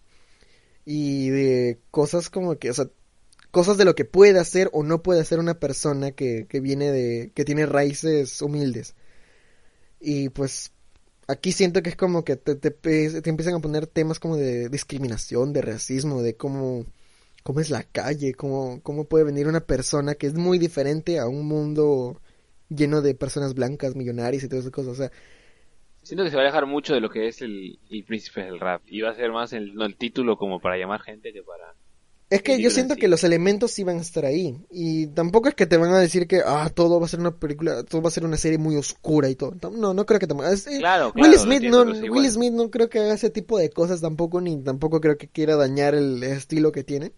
y 0.85 1.29
de 1.29 1.79
cosas 1.93 2.29
como 2.29 2.59
que, 2.59 2.71
o 2.71 2.75
sea, 2.75 2.91
cosas 3.53 3.77
de 3.77 3.85
lo 3.85 3.95
que 3.95 4.05
puede 4.05 4.41
hacer 4.41 4.69
o 4.73 4.83
no 4.83 5.01
puede 5.01 5.21
hacer 5.21 5.39
una 5.39 5.61
persona 5.61 6.11
que, 6.11 6.47
que 6.49 6.59
viene 6.59 6.91
de, 6.91 7.31
que 7.37 7.45
tiene 7.45 7.67
raíces 7.67 8.43
humildes. 8.43 8.97
Y 10.01 10.31
pues 10.31 10.73
aquí 11.29 11.53
siento 11.53 11.85
que 11.85 11.91
es 11.91 11.97
como 11.97 12.25
que 12.25 12.35
te, 12.35 12.57
te, 12.57 12.73
te 12.73 13.31
empiezan 13.31 13.55
a 13.55 13.61
poner 13.61 13.87
temas 13.87 14.19
como 14.19 14.37
de 14.37 14.69
discriminación, 14.71 15.53
de 15.53 15.63
racismo, 15.63 16.21
de 16.21 16.35
cómo, 16.37 16.85
cómo 17.47 17.61
es 17.61 17.71
la 17.71 17.85
calle, 17.85 18.35
cómo, 18.35 18.81
cómo 18.83 19.05
puede 19.05 19.25
venir 19.25 19.47
una 19.47 19.61
persona 19.61 20.17
que 20.17 20.27
es 20.27 20.35
muy 20.35 20.59
diferente 20.59 21.21
a 21.21 21.29
un 21.29 21.47
mundo 21.47 22.21
lleno 22.69 23.03
de 23.03 23.15
personas 23.15 23.55
blancas, 23.55 23.95
millonarias 23.95 24.43
y 24.43 24.49
todas 24.49 24.65
esas 24.65 24.73
cosas. 24.73 24.93
O 24.93 24.97
sea, 24.97 25.13
Siento 26.03 26.25
que 26.25 26.31
se 26.31 26.37
va 26.37 26.43
a 26.43 26.47
alejar 26.47 26.67
mucho 26.67 26.95
de 26.95 27.01
lo 27.01 27.09
que 27.11 27.29
es 27.29 27.41
el, 27.43 27.79
el 27.91 28.05
príncipe 28.05 28.43
del 28.43 28.59
rap. 28.59 28.83
Y 28.89 29.01
va 29.01 29.11
a 29.11 29.15
ser 29.15 29.31
más 29.31 29.53
el, 29.53 29.75
no, 29.75 29.85
el 29.85 29.97
título 29.97 30.37
como 30.37 30.61
para 30.61 30.77
llamar 30.77 31.01
gente 31.03 31.33
que 31.33 31.43
para... 31.43 31.75
Es 32.29 32.43
que 32.43 32.61
yo 32.61 32.71
siento 32.71 32.97
que 32.97 33.07
los 33.07 33.23
elementos 33.23 33.71
sí 33.71 33.85
van 33.85 33.99
a 33.99 34.03
estar 34.03 34.25
ahí. 34.25 34.57
Y 34.71 35.07
tampoco 35.09 35.49
es 35.49 35.55
que 35.55 35.67
te 35.67 35.77
van 35.77 35.93
a 35.93 36.01
decir 36.01 36.27
que, 36.27 36.43
ah, 36.45 36.69
todo 36.75 36.99
va 36.99 37.07
a 37.07 37.09
ser 37.09 37.21
una 37.21 37.37
película, 37.39 37.85
todo 37.85 38.03
va 38.03 38.09
a 38.09 38.13
ser 38.13 38.25
una 38.25 38.37
serie 38.37 38.59
muy 38.59 38.75
oscura 38.77 39.29
y 39.29 39.37
todo. 39.37 39.55
No, 39.71 39.95
no 39.95 40.07
creo 40.07 40.19
que 40.19 40.27
tampoco. 40.27 40.49
es- 40.49 40.67
eh, 40.67 40.79
Claro, 40.79 41.13
Will 41.15 41.25
claro, 41.27 41.39
Smith 41.39 41.55
entiendo, 41.63 41.85
no, 41.85 42.13
Will. 42.13 42.31
Smith 42.31 42.53
no 42.53 42.69
creo 42.71 42.89
que 42.89 42.99
haga 42.99 43.15
ese 43.15 43.31
tipo 43.31 43.59
de 43.59 43.71
cosas 43.71 44.01
tampoco, 44.01 44.41
ni 44.41 44.61
tampoco 44.63 45.01
creo 45.01 45.17
que 45.19 45.29
quiera 45.29 45.55
dañar 45.57 45.95
el 45.95 46.21
estilo 46.25 46.73
que 46.73 46.83
tiene. 46.83 47.13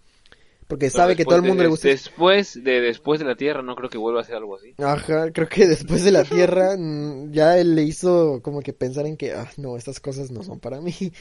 Porque 0.69 0.91
sabe 0.91 1.17
que 1.17 1.25
todo 1.25 1.37
el 1.37 1.43
mundo 1.43 1.57
de- 1.57 1.65
le 1.65 1.71
gusta. 1.71 1.89
Después 1.89 2.63
de 2.63 2.81
Después 2.81 3.19
de 3.19 3.25
la 3.27 3.35
Tierra 3.37 3.63
no 3.63 3.75
creo 3.75 3.89
que 3.91 3.99
vuelva 3.99 4.21
a 4.21 4.23
hacer 4.23 4.37
algo 4.37 4.57
así. 4.57 4.75
Ajá, 4.79 5.31
creo 5.33 5.49
que 5.49 5.67
después 5.67 6.05
de 6.05 6.13
la 6.13 6.25
Tierra 6.25 6.77
mm, 6.79 7.33
ya 7.33 7.59
él 7.59 7.75
le 7.75 7.83
hizo 7.83 8.41
como 8.43 8.61
que 8.61 8.73
pensar 8.75 9.07
en 9.07 9.17
que, 9.17 9.33
ah, 9.33 9.51
no, 9.57 9.77
estas 9.77 9.99
cosas 9.99 10.31
no 10.31 10.43
son 10.45 10.61
para 10.61 10.81
mí. 10.81 10.95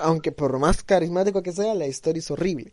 Aunque 0.00 0.32
por 0.32 0.58
más 0.58 0.82
carismático 0.82 1.42
que 1.42 1.52
sea, 1.52 1.74
la 1.74 1.86
historia 1.86 2.20
es 2.20 2.30
horrible. 2.30 2.72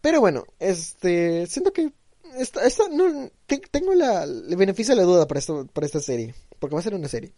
Pero 0.00 0.20
bueno, 0.20 0.44
este, 0.58 1.46
siento 1.46 1.72
que 1.72 1.92
esta, 2.38 2.66
esta 2.66 2.88
no, 2.88 3.30
te- 3.46 3.60
tengo 3.70 3.94
la, 3.94 4.24
el 4.24 4.56
beneficio 4.56 4.94
de 4.94 5.00
la 5.02 5.06
duda 5.06 5.26
para 5.28 5.40
esta, 5.40 5.64
para 5.64 5.86
esta 5.86 6.00
serie, 6.00 6.34
porque 6.58 6.74
va 6.74 6.80
a 6.80 6.84
ser 6.84 6.94
una 6.94 7.08
serie. 7.08 7.32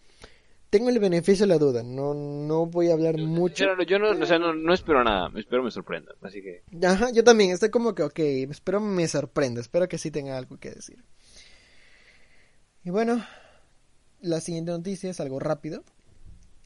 Tengo 0.72 0.88
el 0.88 0.98
beneficio 1.00 1.42
de 1.44 1.48
la 1.52 1.58
duda, 1.58 1.82
no, 1.82 2.14
no 2.14 2.64
voy 2.64 2.88
a 2.88 2.94
hablar 2.94 3.18
mucho. 3.18 3.62
Yo, 3.62 3.76
no- 3.76 3.82
yo 3.82 3.98
no, 3.98 4.08
o 4.12 4.24
sea, 4.26 4.38
no, 4.38 4.54
no 4.54 4.72
espero 4.72 5.04
nada, 5.04 5.30
espero 5.36 5.62
me 5.62 5.70
sorprendan. 5.70 6.16
Así 6.22 6.40
que 6.40 6.62
Ajá, 6.86 7.10
yo 7.12 7.22
también, 7.22 7.50
estoy 7.50 7.68
como 7.68 7.94
que, 7.94 8.02
ok, 8.02 8.18
espero 8.50 8.80
me 8.80 9.06
sorprenda, 9.06 9.60
espero 9.60 9.86
que 9.86 9.98
sí 9.98 10.10
tenga 10.10 10.38
algo 10.38 10.56
que 10.56 10.70
decir. 10.70 11.04
Y 12.84 12.88
bueno, 12.88 13.22
la 14.22 14.40
siguiente 14.40 14.70
noticia 14.72 15.10
es 15.10 15.20
algo 15.20 15.38
rápido, 15.38 15.84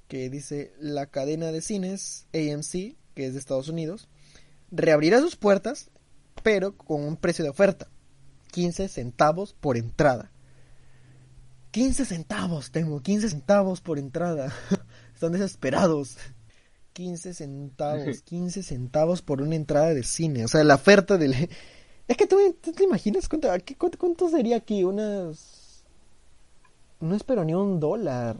que 0.06 0.30
dice 0.30 0.72
la 0.78 1.06
cadena 1.06 1.50
de 1.50 1.60
cines 1.60 2.28
AMC, 2.32 2.94
que 3.16 3.26
es 3.26 3.32
de 3.32 3.40
Estados 3.40 3.68
Unidos, 3.68 4.08
reabrirá 4.70 5.20
sus 5.20 5.34
puertas, 5.34 5.90
pero 6.44 6.76
con 6.76 7.02
un 7.02 7.16
precio 7.16 7.42
de 7.42 7.50
oferta, 7.50 7.88
15 8.52 8.86
centavos 8.86 9.52
por 9.52 9.76
entrada. 9.76 10.30
15 11.76 12.06
centavos, 12.06 12.70
tengo 12.70 13.02
15 13.02 13.28
centavos 13.28 13.82
por 13.82 13.98
entrada. 13.98 14.50
Están 15.12 15.32
desesperados. 15.32 16.16
15 16.94 17.34
centavos, 17.34 18.22
15 18.24 18.62
centavos 18.62 19.20
por 19.20 19.42
una 19.42 19.56
entrada 19.56 19.92
de 19.92 20.02
cine. 20.02 20.46
O 20.46 20.48
sea, 20.48 20.64
la 20.64 20.76
oferta 20.76 21.18
del... 21.18 21.34
Es 22.08 22.16
que 22.16 22.26
tú, 22.26 22.38
tú 22.62 22.72
te 22.72 22.84
imaginas 22.84 23.28
cuánto, 23.28 23.48
cuánto, 23.76 23.98
cuánto 23.98 24.28
sería 24.30 24.56
aquí, 24.56 24.84
unas... 24.84 25.84
No 27.00 27.14
espero 27.14 27.44
ni 27.44 27.52
un 27.52 27.78
dólar. 27.78 28.38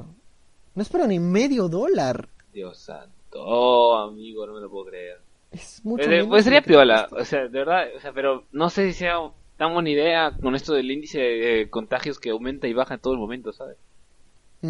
No 0.74 0.82
espero 0.82 1.06
ni 1.06 1.18
medio 1.18 1.68
dólar. 1.68 2.30
Dios 2.54 2.78
santo. 2.78 3.44
Oh, 3.44 3.96
amigo, 3.96 4.46
no 4.46 4.54
me 4.54 4.60
lo 4.62 4.70
puedo 4.70 4.86
creer. 4.86 5.20
Es 5.50 5.84
mucho 5.84 6.04
Pues, 6.04 6.08
menos 6.08 6.28
pues 6.28 6.44
sería 6.44 6.62
piola, 6.62 7.06
o 7.10 7.24
sea, 7.26 7.40
de 7.42 7.48
verdad, 7.48 7.88
o 7.94 8.00
sea, 8.00 8.14
pero 8.14 8.46
no 8.52 8.70
sé 8.70 8.86
si 8.92 9.00
sea 9.00 9.18
tan 9.56 9.72
buena 9.72 9.90
idea 9.90 10.32
con 10.40 10.54
esto 10.54 10.74
del 10.74 10.90
índice 10.90 11.18
de 11.18 11.70
contagios 11.70 12.18
que 12.18 12.30
aumenta 12.30 12.66
y 12.68 12.72
baja 12.74 12.94
en 12.94 13.00
todo 13.00 13.12
el 13.14 13.18
momento, 13.18 13.52
¿sabes? 13.52 13.76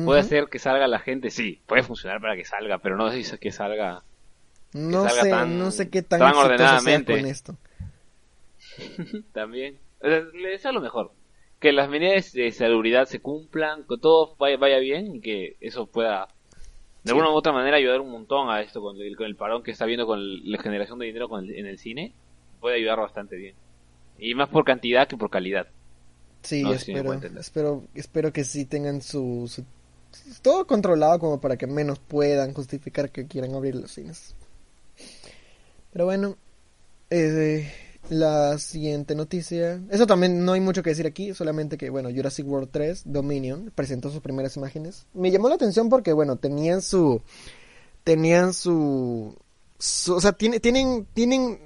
Puede 0.05 0.21
hacer 0.21 0.49
que 0.49 0.59
salga 0.59 0.87
la 0.89 0.99
gente, 0.99 1.31
sí, 1.31 1.61
puede 1.67 1.83
funcionar 1.83 2.21
para 2.21 2.37
que 2.37 2.45
salga, 2.45 2.79
pero 2.79 2.97
no 2.97 3.11
sé 3.11 3.23
si 3.23 3.39
que 3.39 3.51
salga 3.53 4.03
No 4.75 5.03
salga 5.05 5.23
sé, 5.23 5.31
tan- 5.31 5.59
no 5.59 5.71
sé 5.71 5.89
qué 5.89 6.03
tan, 6.03 6.19
tan 6.21 6.35
sea 6.35 6.45
ordenadamente. 6.45 7.17
con 7.17 7.27
esto. 7.27 7.57
también. 9.33 9.79
O 10.03 10.07
sea, 10.09 10.21
le 10.35 10.49
deseo 10.51 10.73
lo 10.73 10.81
mejor. 10.81 11.13
Que 11.61 11.73
las 11.73 11.89
medidas 11.89 12.33
de 12.33 12.51
salubridad 12.53 13.07
se 13.07 13.21
cumplan, 13.21 13.85
que 13.89 13.97
todo 13.97 14.35
vaya, 14.39 14.57
vaya 14.59 14.79
bien 14.79 15.17
y 15.17 15.21
que 15.21 15.57
eso 15.61 15.87
pueda 15.87 16.29
de 17.05 17.13
alguna 17.13 17.31
u 17.31 17.35
otra 17.35 17.53
manera 17.53 17.77
ayudar 17.77 18.01
un 18.01 18.11
montón 18.11 18.51
a 18.51 18.61
esto 18.61 18.81
con 18.83 19.01
el, 19.01 19.17
con 19.17 19.27
el 19.27 19.37
parón 19.37 19.63
que 19.63 19.71
está 19.71 19.87
viendo 19.87 20.07
con 20.07 20.19
el- 20.19 20.51
la 20.51 20.59
generación 20.59 20.99
de 20.99 21.07
dinero 21.07 21.29
con 21.29 21.45
el- 21.45 21.55
en 21.55 21.67
el 21.67 21.79
cine. 21.79 22.13
Puede 22.61 22.77
ayudar 22.77 22.99
bastante 22.99 23.37
bien. 23.37 23.55
Y 24.19 24.35
más 24.35 24.49
por 24.49 24.65
cantidad 24.65 25.07
que 25.09 25.17
por 25.17 25.31
calidad. 25.31 25.67
Sí, 26.43 26.63
No 26.63 26.71
si 26.71 26.93
espero, 26.93 27.13
espero, 27.41 27.85
espero 27.95 28.33
que 28.33 28.45
sí 28.45 28.65
tengan 28.65 29.03
su, 29.03 29.51
su- 29.53 29.65
todo 30.43 30.67
controlado 30.67 31.19
como 31.19 31.41
para 31.41 31.57
que 31.57 31.67
menos 31.67 31.99
puedan 31.99 32.55
justificar 32.55 33.11
que 33.11 33.27
quieran 33.27 33.55
abrir 33.55 33.75
los 33.75 33.91
cines. 33.93 34.35
Pero 35.93 36.05
bueno, 36.05 36.37
eh, 37.11 37.71
la 38.11 38.59
siguiente 38.59 39.15
noticia, 39.15 39.81
eso 39.91 40.07
también 40.07 40.45
no 40.45 40.53
hay 40.53 40.61
mucho 40.61 40.83
que 40.83 40.91
decir 40.91 41.07
aquí, 41.07 41.35
solamente 41.35 41.77
que 41.77 41.91
bueno, 41.91 42.11
Jurassic 42.15 42.47
World 42.47 42.69
3 42.71 43.03
Dominion 43.07 43.73
presentó 43.75 44.11
sus 44.11 44.21
primeras 44.21 44.57
imágenes. 44.57 45.07
Me 45.15 45.31
llamó 45.31 45.49
la 45.49 45.57
atención 45.57 45.89
porque 45.89 46.13
bueno, 46.13 46.37
tenían 46.37 46.83
su 46.83 47.21
tenían 48.05 48.55
su, 48.55 49.35
su- 49.79 50.15
o 50.15 50.21
sea, 50.21 50.33
tiene- 50.33 50.61
tienen 50.61 51.07
tienen 51.13 51.59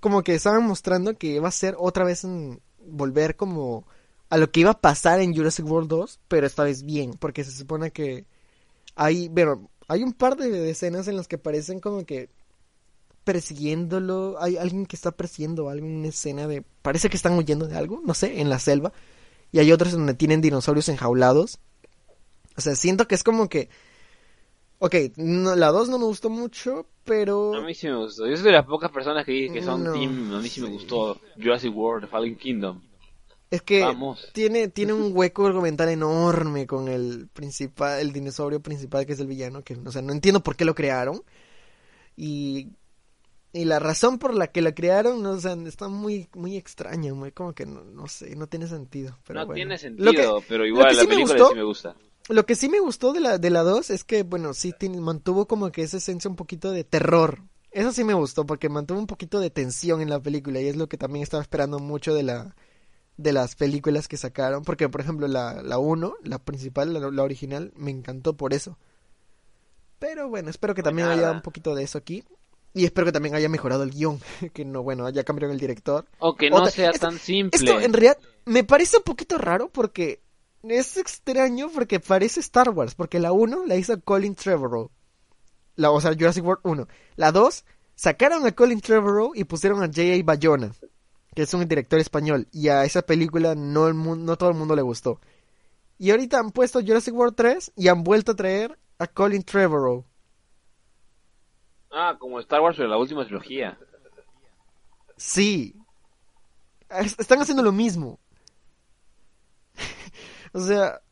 como 0.00 0.22
que 0.22 0.34
estaban 0.34 0.64
mostrando 0.66 1.16
que 1.16 1.40
va 1.40 1.48
a 1.48 1.52
ser 1.52 1.76
otra 1.78 2.04
vez 2.04 2.24
en 2.24 2.60
volver 2.80 3.36
como 3.36 3.86
a 4.28 4.36
lo 4.36 4.50
que 4.50 4.60
iba 4.60 4.70
a 4.70 4.80
pasar 4.80 5.20
en 5.20 5.34
Jurassic 5.34 5.66
World 5.66 5.88
2, 5.88 6.20
pero 6.28 6.46
esta 6.46 6.64
vez 6.64 6.82
bien, 6.82 7.12
porque 7.12 7.44
se 7.44 7.52
supone 7.52 7.90
que 7.90 8.26
hay, 8.94 9.28
bueno, 9.28 9.70
hay 9.88 10.02
un 10.02 10.12
par 10.12 10.36
de 10.36 10.70
escenas 10.70 11.08
en 11.08 11.16
las 11.16 11.28
que 11.28 11.38
parecen 11.38 11.80
como 11.80 12.04
que 12.04 12.30
persiguiéndolo, 13.24 14.36
hay 14.40 14.56
alguien 14.56 14.86
que 14.86 14.94
está 14.94 15.10
persiguiendo 15.10 15.68
algo, 15.68 15.84
una 15.84 16.08
escena 16.08 16.46
de, 16.46 16.62
parece 16.82 17.10
que 17.10 17.16
están 17.16 17.36
huyendo 17.36 17.66
de 17.66 17.76
algo, 17.76 18.00
no 18.04 18.14
sé, 18.14 18.40
en 18.40 18.48
la 18.48 18.60
selva, 18.60 18.92
y 19.50 19.58
hay 19.58 19.72
otras 19.72 19.92
donde 19.92 20.14
tienen 20.14 20.40
dinosaurios 20.40 20.88
enjaulados. 20.88 21.58
O 22.56 22.60
sea, 22.60 22.76
siento 22.76 23.08
que 23.08 23.16
es 23.16 23.24
como 23.24 23.48
que, 23.48 23.68
ok, 24.78 24.94
no, 25.16 25.54
la 25.56 25.68
2 25.72 25.88
no 25.88 25.98
me 25.98 26.04
gustó 26.04 26.28
mucho, 26.30 26.86
pero... 27.04 27.54
A 27.54 27.60
mí 27.62 27.74
sí 27.74 27.86
me 27.88 27.96
gustó. 27.96 28.26
Yo 28.26 28.36
soy 28.36 28.44
de 28.46 28.52
las 28.52 28.66
pocas 28.66 28.90
personas 28.90 29.24
que 29.24 29.50
que 29.52 29.62
son 29.62 29.84
No. 29.84 29.92
team. 29.92 30.34
A 30.34 30.40
mí 30.40 30.48
sí 30.48 30.60
me 30.60 30.68
gustó 30.68 31.20
Jurassic 31.36 31.74
World, 31.74 32.08
Fallen 32.08 32.36
Kingdom. 32.36 32.80
Es 33.48 33.62
que 33.62 33.80
Vamos. 33.82 34.28
tiene, 34.32 34.66
tiene 34.68 34.92
un 34.92 35.12
hueco 35.16 35.46
argumental 35.46 35.88
enorme 35.88 36.66
con 36.66 36.88
el 36.88 37.28
principal, 37.32 38.00
el 38.00 38.12
dinosaurio 38.12 38.60
principal 38.60 39.06
que 39.06 39.12
es 39.12 39.20
el 39.20 39.28
villano, 39.28 39.62
que, 39.62 39.74
o 39.76 39.92
sea, 39.92 40.02
no 40.02 40.12
entiendo 40.12 40.40
por 40.40 40.56
qué 40.56 40.64
lo 40.64 40.74
crearon. 40.74 41.22
Y, 42.16 42.68
y 43.52 43.64
la 43.64 43.78
razón 43.78 44.18
por 44.18 44.34
la 44.34 44.48
que 44.48 44.62
lo 44.62 44.74
crearon, 44.74 45.22
no, 45.22 45.30
o 45.30 45.40
sea, 45.40 45.52
está 45.66 45.88
muy, 45.88 46.28
muy 46.34 46.56
extraña, 46.56 47.14
muy 47.14 47.30
como 47.30 47.52
que 47.54 47.66
no, 47.66 47.84
no 47.84 48.08
sé, 48.08 48.34
no 48.34 48.46
tiene 48.48 48.66
sentido. 48.66 49.16
Pero 49.26 49.40
no 49.40 49.46
bueno. 49.46 49.54
tiene 49.56 49.74
Lo 49.96 50.10
que- 50.10 50.16
sentido, 50.16 50.42
pero 50.48 50.66
igual 50.66 50.86
la 50.96 51.02
sí 51.02 51.06
me 51.06 51.14
película 51.14 51.34
gustó- 51.34 51.48
sí 51.50 51.54
me 51.56 51.62
gusta. 51.62 51.96
Lo 52.28 52.44
que 52.46 52.54
sí 52.56 52.68
me 52.68 52.80
gustó 52.80 53.12
de 53.12 53.20
la, 53.20 53.38
de 53.38 53.50
la 53.50 53.62
2 53.62 53.90
es 53.90 54.04
que, 54.04 54.22
bueno, 54.24 54.52
sí 54.54 54.72
tiene- 54.78 55.00
mantuvo 55.00 55.46
como 55.46 55.70
que 55.70 55.82
esa 55.82 55.98
esencia 55.98 56.28
un 56.28 56.36
poquito 56.36 56.70
de 56.72 56.82
terror. 56.84 57.40
Eso 57.70 57.92
sí 57.92 58.04
me 58.04 58.14
gustó, 58.14 58.46
porque 58.46 58.68
mantuvo 58.68 58.98
un 58.98 59.06
poquito 59.06 59.38
de 59.38 59.50
tensión 59.50 60.00
en 60.00 60.10
la 60.10 60.18
película, 60.20 60.60
y 60.60 60.66
es 60.68 60.76
lo 60.76 60.88
que 60.88 60.96
también 60.96 61.22
estaba 61.22 61.42
esperando 61.42 61.78
mucho 61.78 62.14
de 62.14 62.22
la 62.22 62.56
de 63.18 63.32
las 63.32 63.54
películas 63.54 64.08
que 64.08 64.16
sacaron. 64.18 64.62
Porque, 64.62 64.88
por 64.90 65.00
ejemplo, 65.00 65.26
la, 65.26 65.62
la 65.62 65.78
1, 65.78 66.16
la 66.24 66.38
principal, 66.38 66.92
la, 66.92 67.00
la 67.10 67.22
original, 67.22 67.72
me 67.76 67.90
encantó 67.90 68.36
por 68.36 68.52
eso. 68.52 68.76
Pero 69.98 70.28
bueno, 70.28 70.50
espero 70.50 70.74
que 70.74 70.82
también 70.82 71.08
haya 71.08 71.32
un 71.32 71.40
poquito 71.42 71.74
de 71.74 71.84
eso 71.84 71.96
aquí. 71.98 72.24
Y 72.74 72.84
espero 72.84 73.06
que 73.06 73.12
también 73.12 73.34
haya 73.34 73.48
mejorado 73.48 73.84
el 73.84 73.90
guion, 73.90 74.20
que 74.52 74.66
no, 74.66 74.82
bueno, 74.82 75.06
haya 75.06 75.24
cambiado 75.24 75.52
el 75.52 75.58
director. 75.58 76.04
O 76.18 76.34
que 76.36 76.50
no 76.50 76.56
Otra- 76.56 76.70
sea 76.70 76.90
esto- 76.90 77.06
tan 77.08 77.18
simple. 77.18 77.56
Esto 77.58 77.80
en 77.80 77.92
realidad 77.94 78.18
me 78.44 78.64
parece 78.64 78.98
un 78.98 79.02
poquito 79.02 79.38
raro 79.38 79.70
porque 79.70 80.20
es 80.70 80.96
extraño 80.96 81.68
porque 81.74 82.00
parece 82.00 82.40
Star 82.40 82.70
Wars, 82.70 82.94
porque 82.94 83.18
la 83.20 83.32
1 83.32 83.64
la 83.66 83.76
hizo 83.76 84.00
Colin 84.00 84.34
Trevorrow. 84.34 84.90
La, 85.76 85.90
o 85.90 86.00
sea, 86.00 86.12
Jurassic 86.14 86.44
World 86.44 86.60
1. 86.64 86.88
La 87.16 87.32
2 87.32 87.64
sacaron 87.94 88.46
a 88.46 88.52
Colin 88.52 88.80
Trevorrow 88.80 89.32
y 89.34 89.44
pusieron 89.44 89.82
a 89.82 89.86
J.A. 89.86 90.22
Bayona, 90.24 90.72
que 91.34 91.42
es 91.42 91.52
un 91.54 91.66
director 91.68 91.98
español, 92.00 92.46
y 92.52 92.68
a 92.68 92.84
esa 92.84 93.02
película 93.02 93.54
no, 93.54 93.88
el 93.88 93.96
no 94.24 94.36
todo 94.36 94.50
el 94.50 94.56
mundo 94.56 94.74
le 94.74 94.82
gustó. 94.82 95.20
Y 95.98 96.10
ahorita 96.10 96.38
han 96.38 96.50
puesto 96.50 96.80
Jurassic 96.80 97.14
World 97.14 97.34
3 97.36 97.72
y 97.76 97.88
han 97.88 98.04
vuelto 98.04 98.32
a 98.32 98.36
traer 98.36 98.78
a 98.98 99.06
Colin 99.06 99.42
Trevorrow. 99.42 100.04
Ah, 101.90 102.16
como 102.18 102.40
Star 102.40 102.60
Wars, 102.60 102.76
pero 102.76 102.88
la 102.88 102.98
última 102.98 103.24
trilogía. 103.24 103.78
Sí. 105.16 105.74
Es- 106.90 107.18
Están 107.18 107.40
haciendo 107.40 107.62
lo 107.62 107.72
mismo. 107.72 108.18
O 110.52 110.60
sea, 110.60 111.02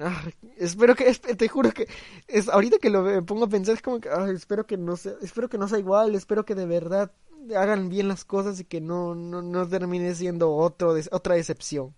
ah, 0.00 0.24
espero 0.58 0.94
que 0.94 1.12
te 1.14 1.48
juro 1.48 1.72
que 1.72 1.88
es 2.28 2.48
ahorita 2.48 2.78
que 2.78 2.90
lo 2.90 3.02
me 3.02 3.22
pongo 3.22 3.44
a 3.46 3.48
pensar 3.48 3.74
es 3.76 3.82
como 3.82 4.00
que 4.00 4.08
ay, 4.10 4.34
espero 4.34 4.66
que 4.66 4.76
no 4.76 4.96
sea 4.96 5.14
espero 5.22 5.48
que 5.48 5.58
no 5.58 5.68
sea 5.68 5.78
igual, 5.78 6.14
espero 6.14 6.44
que 6.44 6.54
de 6.54 6.66
verdad 6.66 7.12
hagan 7.56 7.88
bien 7.88 8.08
las 8.08 8.24
cosas 8.24 8.60
y 8.60 8.64
que 8.64 8.80
no 8.80 9.14
no, 9.14 9.42
no 9.42 9.68
termine 9.68 10.14
siendo 10.14 10.52
otro 10.54 10.94
otra 11.12 11.34
decepción. 11.36 11.94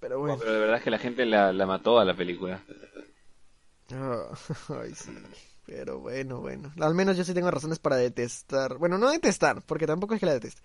Pero 0.00 0.18
No, 0.24 0.34
bueno. 0.34 0.38
pero 0.38 0.52
de 0.54 0.60
verdad 0.60 0.76
es 0.78 0.82
que 0.82 0.90
la 0.90 0.98
gente 0.98 1.26
la, 1.26 1.52
la 1.52 1.66
mató 1.66 1.98
a 1.98 2.04
la 2.06 2.16
película. 2.16 2.64
Ah, 3.92 4.28
ay, 4.82 4.94
sí. 4.94 5.12
Pero 5.66 6.00
bueno, 6.00 6.40
bueno. 6.40 6.72
Al 6.80 6.94
menos 6.94 7.16
yo 7.16 7.24
sí 7.24 7.34
tengo 7.34 7.50
razones 7.50 7.78
para 7.78 7.96
detestar. 7.96 8.78
Bueno, 8.78 8.98
no 8.98 9.10
detestar, 9.10 9.62
porque 9.62 9.86
tampoco 9.86 10.14
es 10.14 10.20
que 10.20 10.26
la 10.26 10.32
deteste. 10.32 10.62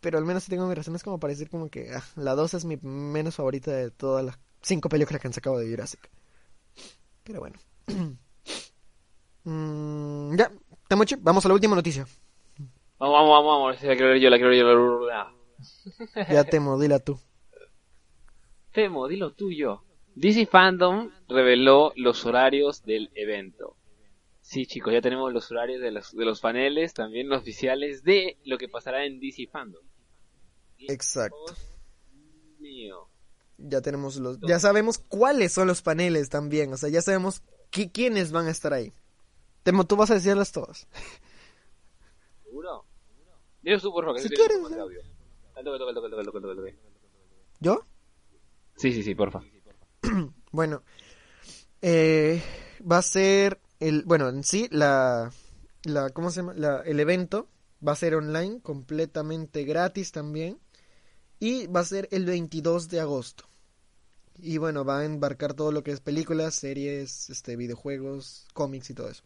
Pero 0.00 0.18
al 0.18 0.24
menos 0.24 0.44
sí 0.44 0.50
tengo 0.50 0.66
mis 0.66 0.76
razones 0.76 1.02
como 1.02 1.20
para 1.20 1.32
decir 1.32 1.50
como 1.50 1.68
que 1.68 1.92
ah, 1.94 2.02
la 2.16 2.34
2 2.34 2.54
es 2.54 2.64
mi 2.64 2.76
menos 2.78 3.36
favorita 3.36 3.70
de 3.70 3.90
todas 3.90 4.24
las 4.24 4.38
cinco 4.62 4.88
películas 4.88 5.20
que 5.20 5.28
han 5.28 5.34
sacado 5.34 5.58
de 5.58 5.68
Jurassic. 5.70 6.10
Pero 7.24 7.40
bueno. 7.40 7.58
Mm, 9.42 10.36
ya, 10.36 10.50
Temoche, 10.86 11.16
vamos 11.18 11.42
a 11.46 11.48
la 11.48 11.54
última 11.54 11.74
noticia. 11.74 12.06
Vamos, 12.98 13.14
vamos, 13.14 13.30
vamos, 13.30 13.46
vamos. 13.46 13.82
La 13.82 13.96
quiero 13.96 14.10
ver 14.10 14.20
yo, 14.20 14.28
la 14.28 14.36
quiero 14.36 14.50
ver 14.50 14.58
yo. 14.58 15.06
La... 15.06 15.32
Ya 16.30 16.44
Temo, 16.44 16.78
dila 16.78 16.98
tú. 16.98 17.18
Temo, 18.72 19.08
dilo 19.08 19.32
tuyo. 19.32 19.82
DC 20.14 20.46
Fandom 20.46 21.10
reveló 21.28 21.92
los 21.96 22.26
horarios 22.26 22.84
del 22.84 23.10
evento. 23.14 23.76
Sí, 24.42 24.66
chicos, 24.66 24.92
ya 24.92 25.00
tenemos 25.00 25.32
los 25.32 25.50
horarios 25.50 25.80
de 25.80 25.90
los, 25.92 26.14
de 26.14 26.24
los 26.24 26.40
paneles, 26.40 26.92
también 26.92 27.28
los 27.28 27.40
oficiales 27.40 28.02
de 28.02 28.36
lo 28.44 28.58
que 28.58 28.68
pasará 28.68 29.04
en 29.04 29.20
DC 29.20 29.46
Fandom. 29.46 29.82
Exacto. 30.88 31.36
Dios 31.46 32.60
mío. 32.60 33.08
Ya 33.58 33.80
tenemos 33.82 34.16
los, 34.16 34.38
ya 34.40 34.58
sabemos 34.58 34.98
cuáles 34.98 35.52
son 35.52 35.68
los 35.68 35.82
paneles 35.82 36.30
también, 36.30 36.72
o 36.72 36.76
sea, 36.78 36.88
ya 36.88 37.02
sabemos 37.02 37.42
qui- 37.70 37.90
quiénes 37.92 38.32
van 38.32 38.46
a 38.46 38.50
estar 38.50 38.72
ahí. 38.72 38.92
Temo, 39.62 39.84
tú 39.86 39.96
vas 39.96 40.10
a 40.10 40.14
decirlas 40.14 40.50
todas. 40.52 40.86
¿Seguro? 42.44 42.84
Dilo 43.62 43.78
tú, 43.80 43.92
por 43.92 44.04
favor, 44.04 44.20
que 44.22 44.28
Si 44.28 44.34
quieres. 44.34 44.58
¿Yo? 47.60 47.84
Sí, 48.76 48.92
sí, 48.92 49.02
sí, 49.02 49.14
porfa. 49.14 49.42
Bueno, 50.52 50.82
eh, 51.80 52.42
va 52.90 52.98
a 52.98 53.02
ser 53.02 53.60
el, 53.78 54.02
bueno, 54.04 54.28
en 54.30 54.42
sí 54.42 54.66
la, 54.72 55.30
la, 55.84 56.10
¿cómo 56.10 56.30
se 56.30 56.40
llama? 56.40 56.54
La, 56.54 56.80
el 56.80 56.98
evento 56.98 57.46
va 57.86 57.92
a 57.92 57.96
ser 57.96 58.16
online, 58.16 58.60
completamente 58.60 59.62
gratis 59.62 60.10
también, 60.10 60.58
y 61.40 61.66
va 61.66 61.80
a 61.80 61.84
ser 61.84 62.08
el 62.12 62.24
22 62.26 62.88
de 62.88 63.00
agosto. 63.00 63.44
Y 64.38 64.58
bueno, 64.58 64.84
va 64.84 65.00
a 65.00 65.04
embarcar 65.04 65.54
todo 65.54 65.72
lo 65.72 65.82
que 65.82 65.90
es 65.90 66.00
películas, 66.00 66.54
series, 66.54 67.28
este, 67.30 67.56
videojuegos, 67.56 68.46
cómics 68.54 68.90
y 68.90 68.94
todo 68.94 69.08
eso. 69.10 69.22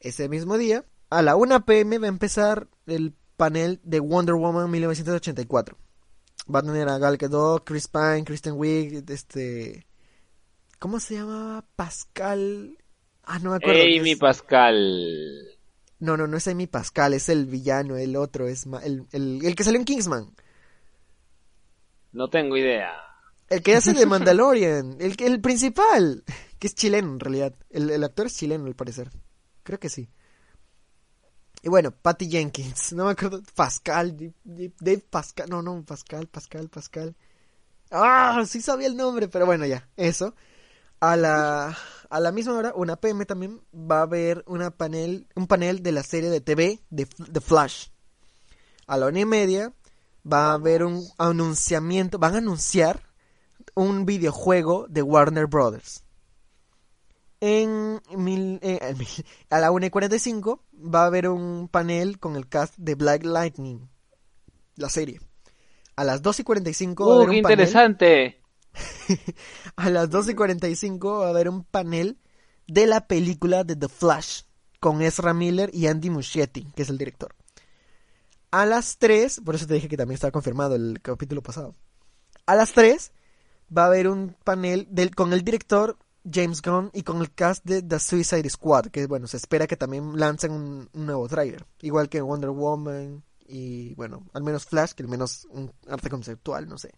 Ese 0.00 0.28
mismo 0.28 0.56
día, 0.58 0.84
a 1.10 1.22
la 1.22 1.36
1 1.36 1.64
pm 1.64 1.98
va 1.98 2.06
a 2.06 2.08
empezar 2.08 2.68
el 2.86 3.14
panel 3.36 3.80
de 3.84 4.00
Wonder 4.00 4.34
Woman 4.34 4.70
1984. 4.70 5.76
Va 6.52 6.58
a 6.58 6.62
tener 6.62 6.88
a 6.88 6.98
Gal 6.98 7.18
Gadot, 7.18 7.62
Chris 7.64 7.86
Pine, 7.88 8.24
Kristen 8.24 8.54
Wiig, 8.56 9.04
este... 9.10 9.86
¿Cómo 10.78 10.98
se 10.98 11.14
llama? 11.14 11.64
Pascal... 11.76 12.76
Ah, 13.22 13.38
no 13.38 13.50
me 13.50 13.56
acuerdo. 13.56 13.80
Amy 14.00 14.16
Pascal. 14.16 15.46
No, 16.00 16.16
no, 16.16 16.26
no 16.26 16.36
es 16.36 16.48
Amy 16.48 16.66
Pascal, 16.66 17.14
es 17.14 17.28
el 17.28 17.46
villano, 17.46 17.96
el 17.96 18.16
otro, 18.16 18.48
es 18.48 18.66
ma- 18.66 18.82
el, 18.82 19.06
el, 19.12 19.44
el 19.44 19.54
que 19.54 19.62
salió 19.62 19.78
en 19.78 19.84
Kingsman. 19.84 20.34
No 22.12 22.28
tengo 22.28 22.56
idea. 22.56 22.92
El 23.48 23.62
que 23.62 23.76
hace 23.76 23.92
de 23.92 24.06
Mandalorian, 24.06 24.96
el, 25.00 25.16
que- 25.16 25.26
el 25.26 25.40
principal, 25.40 26.24
que 26.58 26.66
es 26.66 26.74
chileno 26.74 27.12
en 27.12 27.20
realidad. 27.20 27.54
El, 27.70 27.90
el 27.90 28.04
actor 28.04 28.26
es 28.26 28.36
chileno 28.36 28.66
al 28.66 28.74
parecer. 28.74 29.10
Creo 29.62 29.78
que 29.78 29.88
sí. 29.88 30.08
Y 31.62 31.68
bueno, 31.68 31.92
Patty 31.92 32.28
Jenkins, 32.28 32.92
no 32.92 33.04
me 33.04 33.12
acuerdo, 33.12 33.40
Pascal, 33.54 34.16
Dave 34.44 34.98
Pascal, 35.08 35.48
no, 35.48 35.62
no, 35.62 35.84
Pascal, 35.84 36.26
Pascal, 36.26 36.68
Pascal. 36.68 37.14
Ah, 37.92 38.42
sí 38.48 38.60
sabía 38.60 38.88
el 38.88 38.96
nombre, 38.96 39.28
pero 39.28 39.46
bueno, 39.46 39.64
ya, 39.66 39.88
eso. 39.96 40.34
A 40.98 41.16
la, 41.16 41.76
a 42.10 42.20
la 42.20 42.32
misma 42.32 42.54
hora, 42.54 42.72
una 42.74 42.96
PM 42.96 43.26
también, 43.26 43.60
va 43.72 44.00
a 44.00 44.02
haber 44.02 44.42
una 44.48 44.70
panel, 44.72 45.28
un 45.36 45.46
panel 45.46 45.82
de 45.84 45.92
la 45.92 46.02
serie 46.02 46.30
de 46.30 46.40
TV 46.40 46.80
de 46.90 47.06
The 47.06 47.40
Flash. 47.40 47.88
A 48.88 48.96
la 48.96 49.06
una 49.06 49.20
y 49.20 49.24
media 49.24 49.72
va 50.30 50.50
a 50.50 50.54
haber 50.54 50.84
un 50.84 51.04
anunciamiento, 51.18 52.18
van 52.18 52.34
a 52.34 52.38
anunciar 52.38 53.02
un 53.74 54.04
videojuego 54.06 54.86
de 54.88 55.02
Warner 55.02 55.46
Brothers. 55.46 56.04
En 57.40 58.00
mil, 58.16 58.60
eh, 58.62 58.94
a 59.50 59.58
la 59.58 59.72
1 59.72 59.86
y 59.86 59.90
45 59.90 60.64
va 60.74 61.02
a 61.02 61.06
haber 61.06 61.28
un 61.28 61.68
panel 61.68 62.18
con 62.20 62.36
el 62.36 62.48
cast 62.48 62.74
de 62.78 62.94
Black 62.94 63.24
Lightning, 63.24 63.88
la 64.76 64.88
serie. 64.88 65.20
A 65.96 66.04
las 66.04 66.22
2 66.22 66.40
y 66.40 66.44
45 66.44 67.06
va 67.06 67.14
a 67.14 67.16
¡Uh, 67.16 67.18
haber 67.18 67.30
qué 67.30 67.36
un 67.36 67.40
panel. 67.42 67.72
interesante! 67.72 68.40
A 69.76 69.90
las 69.90 70.08
2 70.10 70.30
y 70.30 70.34
45 70.34 71.18
va 71.18 71.26
a 71.26 71.30
haber 71.30 71.48
un 71.48 71.64
panel 71.64 72.18
de 72.66 72.86
la 72.86 73.06
película 73.06 73.64
de 73.64 73.76
The 73.76 73.88
Flash 73.88 74.42
con 74.80 75.02
Ezra 75.02 75.34
Miller 75.34 75.70
y 75.72 75.86
Andy 75.88 76.10
Muschietti, 76.10 76.64
que 76.74 76.82
es 76.82 76.90
el 76.90 76.98
director. 76.98 77.34
A 78.52 78.66
las 78.66 78.98
3, 78.98 79.40
por 79.46 79.54
eso 79.54 79.66
te 79.66 79.72
dije 79.72 79.88
que 79.88 79.96
también 79.96 80.16
estaba 80.16 80.30
confirmado 80.30 80.74
el 80.74 81.00
capítulo 81.00 81.42
pasado. 81.42 81.74
A 82.44 82.54
las 82.54 82.72
3 82.72 83.10
va 83.76 83.84
a 83.84 83.86
haber 83.86 84.08
un 84.08 84.36
panel 84.44 84.86
con 85.16 85.32
el 85.32 85.42
director 85.42 85.96
James 86.30 86.60
Gunn 86.60 86.90
y 86.92 87.02
con 87.02 87.22
el 87.22 87.32
cast 87.32 87.64
de 87.64 87.80
The 87.80 87.98
Suicide 87.98 88.50
Squad, 88.50 88.88
que 88.88 89.06
bueno, 89.06 89.26
se 89.26 89.38
espera 89.38 89.66
que 89.66 89.78
también 89.78 90.20
lancen 90.20 90.52
un, 90.52 90.90
nuevo 90.92 91.26
tráiler, 91.28 91.64
igual 91.80 92.10
que 92.10 92.20
Wonder 92.20 92.50
Woman 92.50 93.24
y 93.46 93.94
bueno, 93.94 94.26
al 94.34 94.42
menos 94.42 94.66
Flash, 94.66 94.92
que 94.92 95.02
al 95.02 95.08
menos 95.08 95.46
un 95.50 95.72
arte 95.88 96.10
conceptual, 96.10 96.68
no 96.68 96.76
sé. 96.76 96.92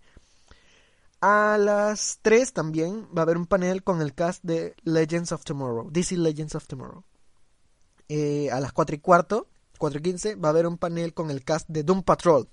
A 1.20 1.56
las 1.56 2.18
3 2.22 2.52
también 2.52 3.06
va 3.16 3.20
a 3.20 3.22
haber 3.22 3.36
un 3.36 3.46
panel 3.46 3.84
con 3.84 4.02
el 4.02 4.12
cast 4.12 4.42
de 4.42 4.74
Legends 4.82 5.30
of 5.30 5.44
Tomorrow, 5.44 5.88
DC 5.88 6.16
Legends 6.16 6.56
of 6.56 6.66
Tomorrow. 6.66 7.04
Eh, 8.08 8.50
a 8.50 8.58
las 8.58 8.72
4 8.72 8.96
y 8.96 8.98
cuarto, 8.98 9.46
4 9.78 9.98
y 9.98 10.02
15, 10.02 10.34
va 10.36 10.48
a 10.48 10.50
haber 10.50 10.66
un 10.66 10.78
panel 10.78 11.14
con 11.14 11.30
el 11.30 11.44
cast 11.44 11.68
de 11.68 11.82
Doom 11.82 12.02
Patrol. 12.02 12.48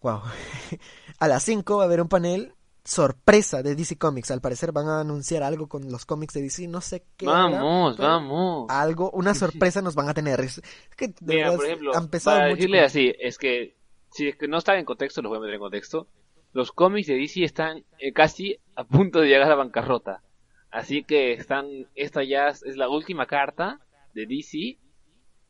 Wow. 0.00 0.22
A 1.18 1.28
las 1.28 1.42
5 1.42 1.76
va 1.76 1.82
a 1.82 1.86
haber 1.86 2.00
un 2.00 2.08
panel 2.08 2.52
sorpresa 2.86 3.62
de 3.62 3.74
DC 3.74 3.98
Comics. 3.98 4.30
Al 4.30 4.40
parecer 4.40 4.72
van 4.72 4.88
a 4.88 5.00
anunciar 5.00 5.42
algo 5.42 5.68
con 5.68 5.90
los 5.90 6.06
cómics 6.06 6.34
de 6.34 6.42
DC, 6.42 6.68
no 6.68 6.80
sé 6.80 7.04
qué. 7.16 7.26
Vamos, 7.26 7.96
vamos. 7.96 8.66
Algo, 8.70 9.10
una 9.10 9.34
sorpresa 9.34 9.82
nos 9.82 9.94
van 9.94 10.08
a 10.08 10.14
tener. 10.14 10.40
Es, 10.40 10.62
que 10.96 11.08
de 11.08 11.14
Mira, 11.20 11.44
verdad 11.44 11.56
por 11.56 11.66
ejemplo, 11.66 11.96
han 11.96 12.04
empezado 12.04 12.36
para 12.36 12.48
mucho 12.48 12.56
decirle 12.56 12.78
con- 12.78 12.86
así, 12.86 13.12
es 13.18 13.38
que 13.38 13.76
si 14.10 14.28
es 14.28 14.36
que 14.36 14.48
no 14.48 14.58
estaba 14.58 14.78
en 14.78 14.84
contexto, 14.84 15.20
los 15.20 15.30
voy 15.30 15.38
a 15.38 15.40
meter 15.40 15.54
en 15.54 15.60
contexto. 15.60 16.06
Los 16.52 16.72
cómics 16.72 17.08
de 17.08 17.16
DC 17.16 17.44
están 17.44 17.84
eh, 17.98 18.12
casi 18.12 18.58
a 18.76 18.84
punto 18.84 19.20
de 19.20 19.26
llegar 19.26 19.42
a 19.42 19.48
la 19.48 19.56
bancarrota. 19.56 20.22
Así 20.70 21.04
que 21.04 21.32
están, 21.32 21.86
esta 21.94 22.22
ya 22.22 22.48
es 22.48 22.76
la 22.76 22.88
última 22.88 23.26
carta 23.26 23.80
de 24.14 24.26
DC 24.26 24.78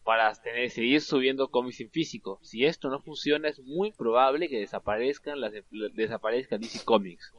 para 0.07 0.33
tener, 0.37 0.71
seguir 0.71 1.01
subiendo 1.01 1.49
cómics 1.51 1.81
en 1.81 1.91
físico. 1.91 2.39
Si 2.43 2.65
esto 2.65 2.89
no 2.89 3.01
funciona, 3.03 3.49
es 3.49 3.59
muy 3.59 3.91
probable 3.91 4.49
que 4.49 4.61
desaparezcan 4.61 5.41
las 5.41 5.53
desaparezca 5.95 6.59
DC 6.59 6.85
Comics. 6.85 7.35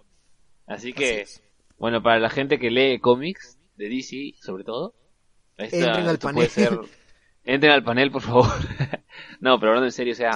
Así 0.65 0.91
que, 0.91 1.21
Así 1.21 1.41
bueno, 1.77 2.03
para 2.03 2.19
la 2.19 2.29
gente 2.29 2.59
que 2.59 2.69
lee 2.69 2.99
cómics 2.99 3.57
de 3.77 3.87
DC, 3.87 4.33
sobre 4.41 4.65
todo, 4.65 4.93
esta- 5.57 5.77
Entren 5.77 6.07
al 6.07 6.15
esto 6.15 6.27
panel. 6.27 6.35
puede 6.35 6.49
ser 6.49 6.77
entren 7.45 7.71
al 7.71 7.83
panel, 7.83 8.11
por 8.11 8.21
favor. 8.21 8.47
no, 9.39 9.57
pero 9.59 9.69
hablando 9.71 9.85
en 9.85 9.91
serio, 9.93 10.11
o 10.11 10.17
sea, 10.17 10.31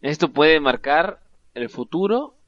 esto 0.00 0.32
puede 0.32 0.58
marcar 0.60 1.20
el 1.52 1.68
futuro 1.68 2.38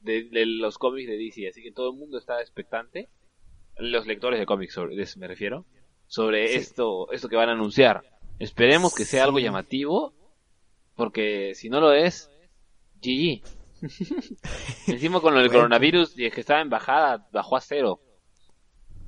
de, 0.00 0.24
de 0.24 0.44
los 0.44 0.76
cómics 0.76 1.08
de 1.08 1.16
DC, 1.18 1.48
así 1.48 1.62
que 1.62 1.70
todo 1.70 1.92
el 1.92 1.96
mundo 1.98 2.18
está 2.18 2.40
expectante, 2.40 3.08
los 3.76 4.08
lectores 4.08 4.40
de 4.40 4.46
cómics 4.46 4.74
sobre, 4.74 4.96
me 5.18 5.28
refiero, 5.28 5.66
sobre 6.08 6.48
Sí. 6.48 6.58
esto, 6.58 7.12
esto 7.12 7.28
que 7.28 7.36
van 7.36 7.48
a 7.48 7.52
anunciar. 7.52 8.02
Esperemos 8.38 8.94
que 8.94 9.04
sea 9.04 9.24
algo 9.24 9.38
llamativo, 9.38 10.12
porque 10.96 11.54
si 11.54 11.68
no 11.68 11.80
lo 11.80 11.92
es, 11.92 12.30
GG. 13.00 13.42
Encima 14.88 15.20
con 15.20 15.34
lo 15.34 15.40
del 15.40 15.48
Bueno. 15.48 15.60
coronavirus, 15.60 16.18
y 16.18 16.26
es 16.26 16.34
que 16.34 16.40
estaba 16.40 16.60
en 16.60 16.70
bajada, 16.70 17.26
bajó 17.32 17.56
a 17.56 17.60
cero. 17.60 18.00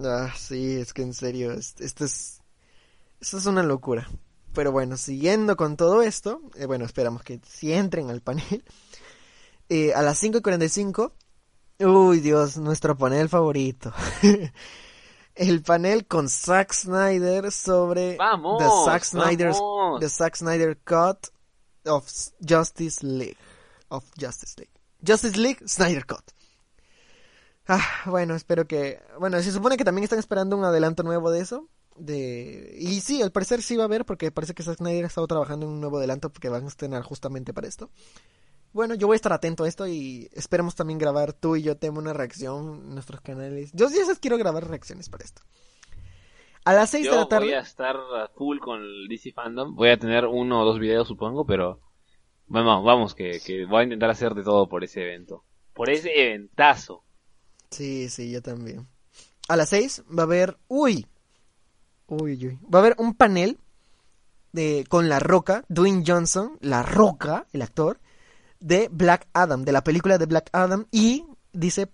Ah, 0.01 0.33
sí, 0.37 0.75
es 0.77 0.93
que 0.93 1.03
en 1.03 1.15
serio, 1.15 1.53
es- 1.53 1.81
esto 1.81 2.05
es, 2.05 2.41
esto 3.21 3.39
es 3.39 3.47
una 3.47 3.63
locura. 3.63 4.09
Pero 4.53 4.71
bueno, 4.71 4.97
siguiendo 4.97 5.57
con 5.57 5.77
todo 5.77 6.03
esto, 6.03 6.41
eh, 6.57 6.67
bueno, 6.67 6.85
esperamos 6.85 7.23
que 7.23 7.41
si 7.45 7.73
entren 7.73 8.11
al 8.11 8.21
panel. 8.21 8.65
Eh, 9.69 9.93
a 9.95 10.03
las 10.03 10.23
5.45, 10.23 11.13
uy 11.81 12.21
Dios, 12.21 12.57
nuestro 12.59 12.97
panel 12.97 13.29
favorito. 13.29 13.93
El 15.35 15.63
panel 15.63 16.07
con 16.07 16.29
Zack 16.29 16.73
Snyder 16.73 17.51
sobre 17.51 18.17
¡Vamos! 18.17 18.63
The 18.63 18.69
Zack 18.85 19.05
Snyder's 19.05 19.59
¡Vamos! 19.59 20.01
The 20.01 20.09
Zack 20.09 20.37
Snyder 20.37 20.79
Cut 20.79 21.29
of 21.87 22.09
Justice 22.47 23.05
League. 23.05 23.37
Of 23.89 24.05
Justice 24.19 24.55
League. 24.59 24.73
Justice 25.07 25.37
League 25.39 25.59
Snyder 25.67 26.07
Cut. 26.07 26.25
Ah, 27.67 27.83
bueno, 28.07 28.35
espero 28.35 28.67
que. 28.67 29.01
Bueno, 29.19 29.41
se 29.43 29.51
supone 29.51 29.77
que 29.77 29.85
también 29.85 30.05
están 30.05 30.19
esperando 30.19 30.57
un 30.57 30.65
adelanto 30.65 31.03
nuevo 31.03 31.31
de 31.31 31.41
eso. 31.41 31.69
De... 31.97 32.77
Y 32.79 33.01
sí, 33.01 33.23
al 33.23 33.33
parecer 33.33 33.63
sí 33.63 33.77
va 33.77 33.85
a 33.85 33.87
haber, 33.87 34.05
porque 34.05 34.31
parece 34.33 34.55
que 34.55 34.63
Zack 34.63 34.79
Snyder 34.79 35.05
ha 35.05 35.09
estado 35.09 35.27
trabajando 35.27 35.67
en 35.67 35.73
un 35.73 35.81
nuevo 35.81 35.99
adelanto 35.99 36.33
que 36.33 36.49
van 36.49 36.65
a 36.65 36.69
estrenar 36.69 37.03
justamente 37.03 37.55
para 37.55 37.69
esto. 37.69 37.91
Bueno, 38.75 38.97
yo 38.97 39.07
voy 39.07 39.15
a 39.15 39.17
estar 39.17 39.33
atento 39.33 39.63
a 39.63 39.69
esto 39.69 39.87
y 39.87 40.29
esperemos 40.33 40.75
también 40.75 40.99
grabar 40.99 41.33
tú 41.33 41.55
y 41.55 41.63
yo 41.63 41.77
tenemos 41.77 42.03
una 42.03 42.13
reacción 42.13 42.83
en 42.89 42.95
nuestros 42.95 43.21
canales. 43.21 43.71
Yo 43.73 43.89
sí 43.89 44.01
quiero 44.21 44.37
grabar 44.37 44.69
reacciones 44.69 45.09
para 45.09 45.25
esto. 45.25 45.43
A 46.65 46.73
las 46.73 46.91
6 46.91 47.09
de 47.09 47.17
la 47.17 47.29
tarde. 47.29 47.47
voy 47.47 47.55
a 47.55 47.61
estar 47.61 47.97
full 48.35 48.59
con 48.59 48.83
el 48.83 49.07
DC 49.09 49.31
Fandom. 49.33 49.77
Voy 49.77 49.91
a 49.91 49.97
tener 49.97 50.27
uno 50.27 50.61
o 50.61 50.65
dos 50.65 50.81
videos, 50.81 51.07
supongo, 51.07 51.47
pero... 51.47 51.81
Bueno, 52.49 52.83
vamos, 52.83 53.15
que, 53.15 53.41
que 53.47 53.65
voy 53.65 53.83
a 53.83 53.85
intentar 53.85 54.11
hacer 54.11 54.35
de 54.35 54.43
todo 54.43 54.69
por 54.69 54.83
ese 54.83 55.03
evento. 55.03 55.45
Por 55.73 55.89
ese 55.89 56.11
eventazo. 56.27 57.05
Sí, 57.71 58.09
sí, 58.09 58.33
yo 58.33 58.43
también. 58.43 58.89
A 59.49 59.55
las 59.55 59.69
6 59.69 60.03
va 60.19 60.25
a 60.25 60.27
haber. 60.27 60.57
Uy, 60.67 61.07
uy, 62.09 62.45
uy. 62.45 62.59
Va 62.63 62.81
a 62.81 62.83
haber 62.83 62.97
un 62.99 63.15
panel 63.15 63.57
de, 64.51 64.85
con 64.89 65.09
La 65.09 65.21
Roca, 65.21 65.65
Dwayne 65.69 66.03
Johnson, 66.05 66.59
La 66.61 66.83
Roca, 66.83 67.47
el 67.53 67.63
actor, 67.63 68.01
de 68.65 68.89
Black 68.91 69.29
Adam, 69.35 69.63
de 69.63 69.73
la 69.73 69.85
película 69.85 70.17
de 70.17 70.25
Black 70.25 70.49
Adam, 70.53 70.87
y 70.91 71.27
dice 71.53 71.93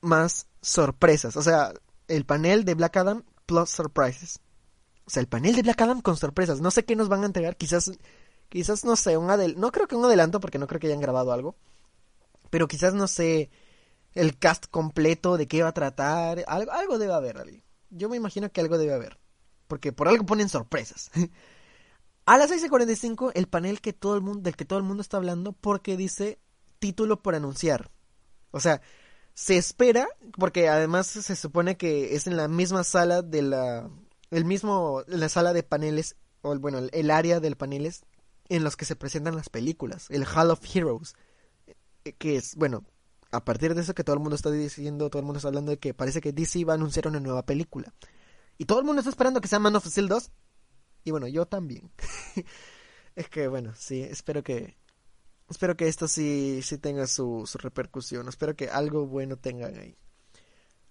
más 0.00 0.46
sorpresas. 0.62 1.36
O 1.36 1.42
sea, 1.42 1.74
el 2.08 2.24
panel 2.24 2.64
de 2.64 2.74
Black 2.74 2.96
Adam 2.96 3.22
plus 3.44 3.68
surprises. 3.68 4.40
O 5.04 5.10
sea, 5.10 5.20
el 5.20 5.28
panel 5.28 5.54
de 5.54 5.62
Black 5.62 5.82
Adam 5.82 6.00
con 6.00 6.16
sorpresas. 6.16 6.62
No 6.62 6.70
sé 6.70 6.86
qué 6.86 6.96
nos 6.96 7.10
van 7.10 7.22
a 7.22 7.26
entregar. 7.26 7.56
Quizás, 7.56 7.92
quizás 8.48 8.82
no 8.86 8.96
sé, 8.96 9.18
un 9.18 9.28
adel 9.28 9.60
no 9.60 9.70
creo 9.70 9.86
que 9.86 9.94
un 9.94 10.06
adelanto, 10.06 10.40
porque 10.40 10.58
no 10.58 10.66
creo 10.66 10.80
que 10.80 10.86
hayan 10.86 11.02
grabado 11.02 11.32
algo. 11.32 11.54
Pero 12.48 12.66
quizás 12.66 12.94
no 12.94 13.08
sé 13.08 13.50
el 14.14 14.38
cast 14.38 14.68
completo 14.70 15.36
de 15.36 15.46
qué 15.46 15.62
va 15.62 15.68
a 15.68 15.74
tratar. 15.74 16.44
Algo, 16.46 16.72
algo 16.72 16.98
debe 16.98 17.12
haber, 17.12 17.36
Ali. 17.36 17.62
Yo 17.90 18.08
me 18.08 18.16
imagino 18.16 18.50
que 18.50 18.62
algo 18.62 18.78
debe 18.78 18.94
haber. 18.94 19.18
Porque 19.68 19.92
por 19.92 20.08
algo 20.08 20.24
ponen 20.24 20.48
sorpresas. 20.48 21.10
A 22.26 22.38
las 22.38 22.50
6.45, 22.50 23.32
el 23.34 23.46
panel 23.48 23.80
que 23.80 23.92
todo 23.92 24.16
el 24.16 24.22
mundo, 24.22 24.42
del 24.42 24.56
que 24.56 24.64
todo 24.64 24.78
el 24.78 24.84
mundo 24.84 25.00
está 25.00 25.16
hablando, 25.16 25.52
porque 25.52 25.96
dice 25.96 26.40
título 26.78 27.22
por 27.22 27.34
anunciar. 27.34 27.90
O 28.50 28.60
sea, 28.60 28.80
se 29.34 29.56
espera, 29.56 30.08
porque 30.38 30.68
además 30.68 31.06
se 31.06 31.36
supone 31.36 31.76
que 31.76 32.14
es 32.16 32.26
en 32.26 32.36
la 32.36 32.48
misma 32.48 32.84
sala 32.84 33.22
de 33.22 33.42
la. 33.42 33.90
El 34.30 34.44
mismo. 34.44 35.02
La 35.06 35.28
sala 35.28 35.52
de 35.52 35.62
paneles, 35.62 36.16
o 36.42 36.58
bueno, 36.58 36.78
el, 36.78 36.90
el 36.92 37.10
área 37.10 37.40
del 37.40 37.56
paneles 37.56 38.04
en 38.48 38.64
los 38.64 38.76
que 38.76 38.84
se 38.86 38.96
presentan 38.96 39.36
las 39.36 39.48
películas. 39.48 40.06
El 40.10 40.24
Hall 40.26 40.50
of 40.50 40.60
Heroes. 40.74 41.14
eh, 42.04 42.12
Que 42.14 42.36
es, 42.36 42.56
bueno, 42.56 42.84
a 43.32 43.44
partir 43.44 43.74
de 43.74 43.82
eso 43.82 43.94
que 43.94 44.04
todo 44.04 44.14
el 44.14 44.20
mundo 44.20 44.36
está 44.36 44.50
diciendo, 44.50 45.10
todo 45.10 45.20
el 45.20 45.26
mundo 45.26 45.38
está 45.38 45.48
hablando 45.48 45.70
de 45.70 45.78
que 45.78 45.94
parece 45.94 46.20
que 46.20 46.32
DC 46.32 46.64
va 46.64 46.72
a 46.74 46.76
anunciar 46.76 47.08
una 47.08 47.20
nueva 47.20 47.44
película. 47.44 47.94
Y 48.58 48.64
todo 48.66 48.78
el 48.80 48.84
mundo 48.86 49.00
está 49.00 49.10
esperando 49.10 49.40
que 49.40 49.48
sea 49.48 49.58
Man 49.58 49.76
of 49.76 49.86
Steel 49.86 50.08
2. 50.08 50.30
Y 51.06 51.12
bueno, 51.12 51.28
yo 51.28 51.46
también. 51.46 51.88
es 53.14 53.28
que 53.28 53.46
bueno, 53.46 53.72
sí, 53.76 54.02
espero 54.02 54.42
que 54.42 54.76
espero 55.48 55.76
que 55.76 55.86
esto 55.86 56.08
sí 56.08 56.60
sí 56.62 56.78
tenga 56.78 57.06
su, 57.06 57.44
su 57.46 57.58
repercusión. 57.58 58.28
Espero 58.28 58.56
que 58.56 58.68
algo 58.70 59.06
bueno 59.06 59.36
tengan 59.36 59.78
ahí. 59.78 59.96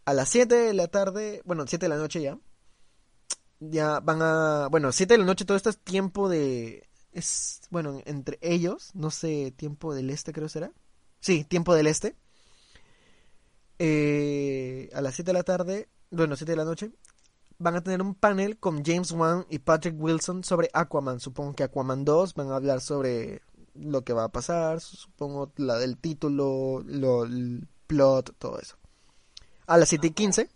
A 0.06 0.14
las 0.14 0.30
7 0.30 0.56
de 0.56 0.74
la 0.74 0.88
tarde, 0.88 1.42
bueno, 1.44 1.66
7 1.68 1.86
de 1.86 1.90
la 1.90 1.98
noche 1.98 2.22
ya. 2.22 2.40
Ya 3.60 4.00
van 4.00 4.22
a, 4.22 4.70
bueno, 4.72 4.94
7 4.94 5.16
de 5.16 5.18
la 5.18 5.26
noche 5.26 5.44
todo 5.44 5.58
esto 5.58 5.70
es 5.70 5.80
tiempo 5.80 6.30
de 6.30 6.88
es 7.12 7.62
bueno, 7.70 8.02
entre 8.06 8.40
ellos, 8.42 8.92
no 8.94 9.12
sé, 9.12 9.52
tiempo 9.58 9.94
del 9.94 10.10
este 10.10 10.32
creo 10.32 10.48
será. 10.48 10.72
Sí, 11.20 11.44
tiempo 11.44 11.76
del 11.76 11.88
este. 11.88 12.16
Eh, 13.80 14.90
a 14.94 15.02
las 15.02 15.16
7 15.16 15.28
de 15.32 15.34
la 15.34 15.44
tarde, 15.44 15.90
bueno, 16.10 16.38
7 16.38 16.54
de 16.54 16.56
la 16.56 16.64
noche, 16.64 16.92
van 17.58 17.76
a 17.76 17.84
tener 17.84 18.02
un 18.02 18.16
panel 18.16 18.58
con 18.58 18.84
James 18.84 19.12
Wan 19.12 19.46
y 19.50 19.60
Patrick 19.60 19.96
Wilson 19.98 20.44
sobre 20.44 20.70
Aquaman. 20.74 21.20
Supongo 21.20 21.54
que 21.54 21.64
Aquaman 21.64 22.06
2 22.06 22.34
van 22.34 22.52
a 22.52 22.56
hablar 22.56 22.82
sobre 22.82 23.42
lo 23.74 24.04
que 24.04 24.14
va 24.14 24.26
a 24.26 24.30
pasar, 24.30 24.80
supongo 24.82 25.52
la 25.58 25.78
del 25.78 25.98
título, 25.98 26.82
lo, 26.86 27.26
el 27.26 27.68
plot, 27.88 28.36
todo 28.38 28.60
eso. 28.60 28.78
A 29.68 29.78
las 29.78 29.90
7 29.90 30.08
y 30.08 30.12
15 30.12 30.50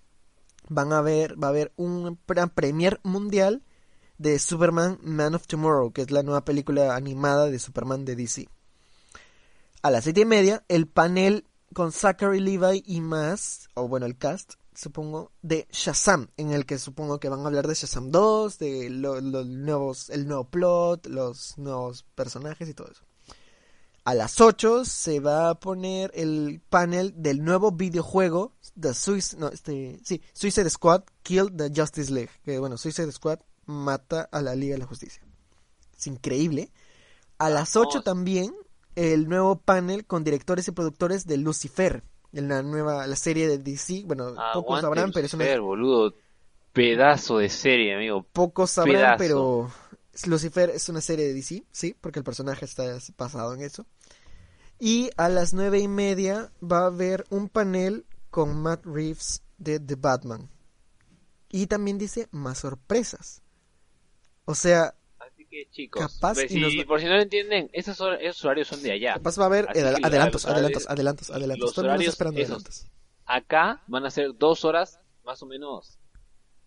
van 0.70 0.94
a 0.94 1.02
ver, 1.02 1.42
va 1.42 1.48
a 1.48 1.50
haber 1.50 1.74
un 1.76 2.18
pre- 2.26 2.48
premier 2.48 3.00
mundial 3.04 3.64
de 4.18 4.38
Superman 4.38 5.00
Man 5.02 5.34
of 5.36 5.48
Tomorrow, 5.48 5.92
que 5.92 6.02
es 6.02 6.12
la 6.12 6.24
nueva 6.24 6.46
película 6.46 6.96
animada 6.96 7.48
de 7.50 7.58
Superman 7.60 8.06
de 8.06 8.16
DC. 8.16 8.50
A 9.82 9.92
las 9.92 10.04
siete 10.04 10.22
y 10.22 10.26
media, 10.26 10.64
el 10.68 10.88
panel 10.88 11.46
con 11.74 11.92
Zachary 11.94 12.42
Levi 12.42 12.84
y 12.86 13.00
más, 13.00 13.70
o 13.76 13.88
bueno, 13.88 14.06
el 14.06 14.18
cast, 14.18 14.56
supongo, 14.80 15.32
de 15.42 15.68
Shazam, 15.72 16.30
en 16.38 16.52
el 16.52 16.66
que 16.66 16.80
supongo 16.80 17.20
que 17.20 17.30
van 17.30 17.42
a 17.42 17.46
hablar 17.48 17.68
de 17.68 17.74
Shazam 17.76 18.12
2, 18.12 18.58
de 18.60 18.90
lo- 18.90 19.20
los 19.20 19.46
nuevos, 19.46 20.10
el 20.10 20.28
nuevo 20.28 20.46
plot, 20.46 21.08
los 21.08 21.58
nuevos 21.58 22.04
personajes 22.16 22.70
y 22.70 22.74
todo 22.74 22.88
eso. 22.90 23.04
A 24.06 24.14
las 24.16 24.40
8 24.42 24.86
se 24.86 25.20
va 25.20 25.50
a 25.50 25.60
poner 25.60 26.12
el 26.16 26.62
panel 26.70 27.14
del 27.18 27.44
nuevo 27.44 27.72
videojuego, 27.74 28.54
The 28.80 28.94
Suicide, 28.94 29.40
no, 29.40 29.50
este, 29.50 30.00
sí, 30.04 30.22
Suicide 30.34 30.70
Squad 30.70 31.04
Kill 31.22 31.52
the 31.56 31.70
Justice 31.76 32.12
League, 32.12 32.32
que 32.44 32.58
bueno, 32.60 32.78
Suicide 32.78 33.12
Squad 33.12 33.40
mata 33.66 34.22
a 34.32 34.42
la 34.42 34.56
Liga 34.56 34.74
de 34.74 34.80
la 34.80 34.88
Justicia. 34.88 35.22
Es 35.98 36.08
increíble. 36.08 36.72
A 37.38 37.50
las 37.50 37.76
8 37.76 37.90
Vamos. 37.90 38.04
también 38.06 38.56
el 38.96 39.28
nuevo 39.30 39.60
panel 39.60 40.06
con 40.06 40.24
directores 40.24 40.68
y 40.68 40.72
productores 40.72 41.26
de 41.28 41.38
Lucifer, 41.38 42.04
en 42.34 42.48
la 42.48 42.62
nueva 42.62 43.08
la 43.08 43.16
serie 43.16 43.48
de 43.48 43.58
DC, 43.58 44.04
bueno, 44.06 44.36
pocos 44.54 44.80
Aguante 44.80 44.82
sabrán, 44.82 45.12
pero 45.12 45.26
es 45.26 45.34
una 45.34 45.44
Lucifer, 45.46 45.62
boludo. 45.62 46.14
Pedazo 46.74 47.40
de 47.40 47.50
serie, 47.50 47.96
amigo. 47.96 48.24
pocos 48.24 48.72
sabrán, 48.72 49.18
Pedazo. 49.18 49.18
pero 49.18 49.72
Lucifer 50.28 50.70
es 50.70 50.88
una 50.90 51.02
serie 51.02 51.28
de 51.28 51.34
DC, 51.34 51.64
sí, 51.72 51.96
porque 52.00 52.20
el 52.20 52.26
personaje 52.26 52.66
está 52.66 52.98
basado 53.18 53.54
en 53.54 53.62
eso. 53.62 53.86
Y 54.80 55.10
a 55.18 55.28
las 55.28 55.54
nueve 55.54 55.80
y 55.80 55.88
media 55.88 56.52
va 56.64 56.84
a 56.84 56.88
haber 56.88 57.26
un 57.30 57.50
panel 57.50 58.06
con 58.30 58.62
Matt 58.62 58.86
Reeves 58.86 59.44
de 59.58 59.80
The 59.80 59.96
Batman. 59.96 60.50
Y 61.50 61.68
también 61.68 61.98
dice 61.98 62.28
más 62.32 62.60
sorpresas. 62.60 63.42
O 64.46 64.56
sea, 64.56 64.96
que 65.50 65.68
chicos, 65.72 66.02
Capaz 66.20 66.34
pues, 66.36 66.52
y 66.52 66.56
si- 66.56 66.60
nos- 66.78 66.86
por 66.86 67.00
si 67.00 67.06
no 67.08 67.16
lo 67.16 67.22
entienden, 67.22 67.70
esos, 67.74 68.00
esos 68.22 68.46
horarios 68.46 68.68
son 68.68 68.82
de 68.84 68.92
allá. 68.92 69.14
capaz 69.16 69.40
va 69.40 69.44
a 69.44 69.48
haber 69.48 69.66
adel- 69.68 69.74
que 70.00 70.06
adelantos, 70.08 70.46
adelantos, 70.46 70.88
adelantos, 70.88 71.30
adelantos. 71.32 71.60
los 71.66 71.74
Todo 71.74 71.86
el 71.86 71.92
mundo 71.92 72.02
está 72.10 72.14
horarios 72.14 72.14
esperando 72.14 72.40
esos. 72.42 72.52
adelantos. 72.56 72.86
Acá 73.26 73.84
van 73.88 74.06
a 74.06 74.12
ser 74.12 74.36
dos 74.38 74.66
horas 74.66 75.00
más 75.24 75.42
o 75.44 75.46
menos 75.46 75.98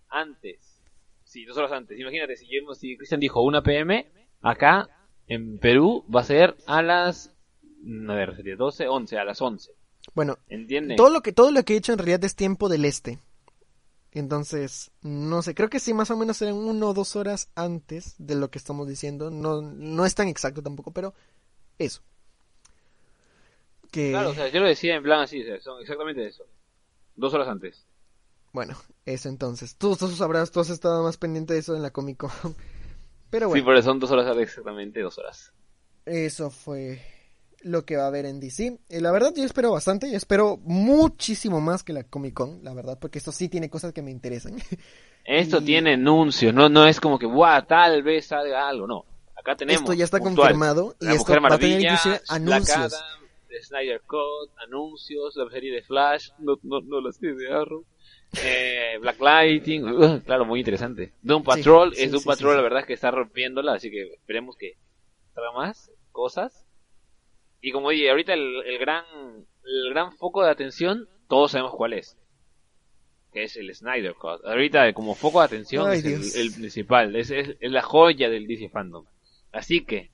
antes. 0.09 0.81
Sí, 1.25 1.45
dos 1.45 1.57
horas 1.57 1.73
antes. 1.73 1.99
Imagínate, 1.99 2.37
si, 2.37 2.47
si 2.79 2.97
Cristian 2.97 3.21
dijo 3.21 3.41
1 3.43 3.63
pm, 3.63 4.11
acá 4.43 4.89
en 5.27 5.59
Perú 5.59 6.05
va 6.15 6.21
a 6.21 6.25
ser 6.25 6.57
a 6.67 6.83
las... 6.83 7.35
mm, 7.83 8.11
A 8.11 8.15
ver, 8.15 8.37
sería 8.37 8.57
12, 8.57 8.87
11, 8.89 9.19
a 9.19 9.25
las 9.25 9.41
11. 9.41 9.73
Bueno, 10.15 10.37
¿Entienden? 10.49 10.97
todo 10.97 11.11
lo 11.11 11.21
que 11.23 11.33
todo 11.33 11.51
lo 11.53 11.63
que 11.65 11.75
he 11.75 11.77
hecho 11.77 11.93
en 11.93 11.99
realidad 11.99 12.25
es 12.25 12.35
tiempo 12.35 12.69
del 12.69 12.85
este. 12.85 13.21
Entonces, 14.13 14.91
no 15.03 15.43
sé, 15.43 15.55
creo 15.55 15.71
que 15.71 15.81
sí, 15.81 15.95
más 15.95 16.11
o 16.11 16.17
menos 16.17 16.37
serán 16.37 16.55
uno 16.55 16.91
o 16.91 16.95
dos 16.95 17.17
horas 17.17 17.49
antes 17.55 18.15
de 18.19 18.35
lo 18.35 18.51
que 18.51 18.59
estamos 18.59 18.87
diciendo. 18.89 19.31
No, 19.31 19.63
no 19.63 20.05
es 20.07 20.15
tan 20.15 20.29
exacto 20.29 20.63
tampoco, 20.63 20.93
pero 20.93 21.15
eso. 21.79 22.03
Que, 23.91 24.11
Claro, 24.11 24.31
o 24.31 24.35
sea, 24.35 24.49
yo 24.49 24.61
lo 24.61 24.67
decía 24.67 24.95
en 24.97 25.03
plan 25.03 25.21
así, 25.21 25.41
o 25.43 25.45
sea, 25.45 25.61
son 25.61 25.81
exactamente 25.81 26.27
eso. 26.27 26.45
Dos 27.17 27.33
horas 27.35 27.49
antes. 27.49 27.87
bueno, 28.53 28.77
eso 29.07 29.29
entonces. 29.29 29.77
Tú, 29.77 29.97
tú 29.97 30.09
sabrás, 30.09 30.51
tú 30.51 30.61
has 30.61 30.71
estado 30.71 31.03
más 31.03 31.17
pendiente 31.17 31.55
de 31.55 31.61
eso 31.61 31.75
en 31.77 31.83
la 31.83 31.91
Comic 31.91 32.19
Con. 32.19 32.31
Pero 33.31 33.49
Sí, 33.49 33.61
bueno, 33.61 33.65
pero 33.65 33.83
son 33.83 33.99
dos 33.99 34.11
horas 34.11 34.37
exactamente 34.39 35.01
dos 35.01 35.17
horas. 35.19 35.53
eso 36.05 36.51
fue. 36.51 37.03
Lo 37.65 37.85
que 37.85 37.97
va 37.97 38.05
a 38.05 38.09
haber 38.09 38.27
en 38.27 38.41
DC. 38.41 38.79
Y 38.89 39.01
la 39.01 39.11
verdad 39.13 39.33
yo 39.37 39.45
espero 39.45 39.73
bastante, 39.73 40.11
yo 40.11 40.17
espero 40.17 40.59
muchísimo 40.65 41.61
más 41.61 41.83
que 41.83 41.93
la 41.93 42.05
Comic 42.05 42.35
Con, 42.35 42.63
la 42.65 42.75
verdad, 42.75 42.99
porque 43.01 43.19
esto 43.19 43.33
sí 43.33 43.49
tiene 43.49 43.71
cosas 43.71 43.93
que 43.93 44.03
me 44.03 44.11
interesan. 44.11 44.57
Esto 45.25 45.61
Y- 45.61 45.65
tiene 45.67 45.93
anuncios, 45.95 46.53
no, 46.53 46.69
no 46.69 46.85
es 46.87 46.99
como 46.99 47.17
que, 47.19 47.27
guau, 47.27 47.65
tal 47.65 48.03
vez 48.03 48.27
salga 48.27 48.69
algo, 48.69 48.89
no. 48.89 49.05
Acá 49.37 49.55
tenemos. 49.55 49.83
Esto 49.83 49.93
ya 49.95 50.05
está 50.05 50.19
puntual. 50.19 50.49
confirmado 50.49 50.97
y 51.01 51.05
La 51.07 51.15
esto 51.15 51.33
va 51.41 51.55
a 51.55 51.59
tener 51.59 51.81
inclusive 51.81 52.21
anuncios. 52.29 52.77
Adam, 52.95 53.23
Snyder 53.63 54.01
Cut, 54.07 54.51
anuncios, 54.67 55.37
la 55.37 55.49
serie 55.51 55.73
de 55.73 55.83
Flash, 55.83 56.31
no, 56.39 56.59
no, 56.65 56.81
no 56.81 57.01
la 57.01 57.13
serie 57.13 57.35
de 57.37 57.53
Arrow. 57.53 57.85
Eh, 58.43 58.97
Black 59.01 59.21
Lighting, 59.21 59.85
uh, 59.85 60.21
claro, 60.25 60.45
muy 60.45 60.61
interesante. 60.61 61.13
Doom 61.23 61.43
Patrol, 61.45 61.95
sí, 61.95 62.03
es 62.05 62.11
Doom 62.11 62.23
sí, 62.23 62.27
Patrol, 62.29 62.51
sí, 62.51 62.55
sí. 62.55 62.57
la 62.57 62.63
verdad 62.63 62.81
es 62.81 62.87
que 62.87 62.93
está 62.95 63.11
rompiéndola, 63.11 63.75
así 63.75 63.91
que 63.91 64.15
esperemos 64.15 64.57
que 64.57 64.77
salga 65.35 65.53
más 65.53 65.91
cosas. 66.13 66.65
Y 67.63 67.71
como 67.71 67.91
dije, 67.91 68.11
ahorita 68.11 68.35
el, 68.35 68.63
el 68.67 68.79
gran 68.79 69.05
el 69.65 69.91
gran 69.91 70.13
foco 70.13 70.45
de 70.45 70.51
atención, 70.51 71.09
todos 71.29 71.53
sabemos 71.53 71.75
cuál 71.75 71.95
es. 71.95 72.19
Que 73.33 73.45
es 73.45 73.57
el 73.57 73.75
Snyder 73.75 74.15
Cut. 74.15 74.45
Ahorita 74.45 74.93
como 74.93 75.15
foco 75.15 75.39
de 75.39 75.47
atención 75.47 75.89
Ay, 75.89 75.99
es 76.01 76.37
el, 76.37 76.49
el 76.49 76.53
principal, 76.53 77.17
es, 77.17 77.31
es, 77.31 77.57
es 77.61 77.71
la 77.71 77.81
joya 77.81 78.29
del 78.29 78.47
DC 78.47 78.69
Fandom. 78.69 79.07
Así 79.53 79.85
que 79.85 80.11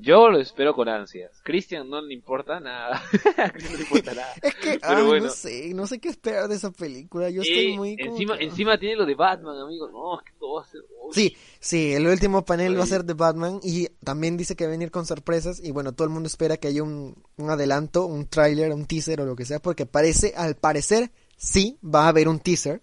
yo 0.00 0.28
lo 0.30 0.40
espero 0.40 0.74
con 0.74 0.88
ansias. 0.88 1.40
Christian 1.44 1.88
no 1.88 2.00
le 2.00 2.14
importa 2.14 2.58
nada. 2.60 3.02
No 3.36 3.76
le 3.76 3.82
importa 3.82 4.14
nada. 4.14 4.32
Es 4.42 4.54
que, 4.56 4.78
Pero 4.80 4.96
ay, 4.96 5.04
bueno. 5.06 5.26
no 5.26 5.30
sé, 5.32 5.72
no 5.74 5.86
sé 5.86 5.98
qué 6.00 6.08
esperar 6.08 6.48
de 6.48 6.56
esa 6.56 6.70
película. 6.70 7.28
Yo 7.30 7.42
estoy 7.42 7.76
muy 7.76 7.96
encima, 7.98 8.36
que- 8.38 8.44
encima 8.44 8.78
tiene 8.78 8.96
lo 8.96 9.06
de 9.06 9.14
Batman, 9.14 9.58
amigo. 9.58 9.88
No, 9.90 10.18
es 10.18 10.24
que 10.24 10.32
todo 10.38 10.54
va 10.56 10.62
a 10.62 10.66
ser. 10.66 10.80
uy. 11.02 11.12
Sí, 11.14 11.36
sí, 11.60 11.92
el 11.92 12.06
último 12.06 12.44
panel 12.44 12.78
va 12.78 12.84
a 12.84 12.86
ser 12.86 13.04
de 13.04 13.14
Batman 13.14 13.60
y 13.62 13.86
también 14.04 14.36
dice 14.36 14.56
que 14.56 14.64
va 14.64 14.68
a 14.68 14.72
venir 14.72 14.90
con 14.90 15.06
sorpresas 15.06 15.60
y 15.62 15.70
bueno, 15.72 15.92
todo 15.92 16.06
el 16.06 16.12
mundo 16.14 16.26
espera 16.26 16.56
que 16.56 16.68
haya 16.68 16.82
un, 16.82 17.14
un 17.36 17.50
adelanto, 17.50 18.06
un 18.06 18.26
tráiler, 18.26 18.72
un 18.72 18.86
teaser 18.86 19.20
o 19.20 19.26
lo 19.26 19.36
que 19.36 19.44
sea, 19.44 19.60
porque 19.60 19.86
parece, 19.86 20.32
al 20.36 20.56
parecer, 20.56 21.10
sí, 21.36 21.78
va 21.84 22.04
a 22.06 22.08
haber 22.08 22.28
un 22.28 22.40
teaser 22.40 22.82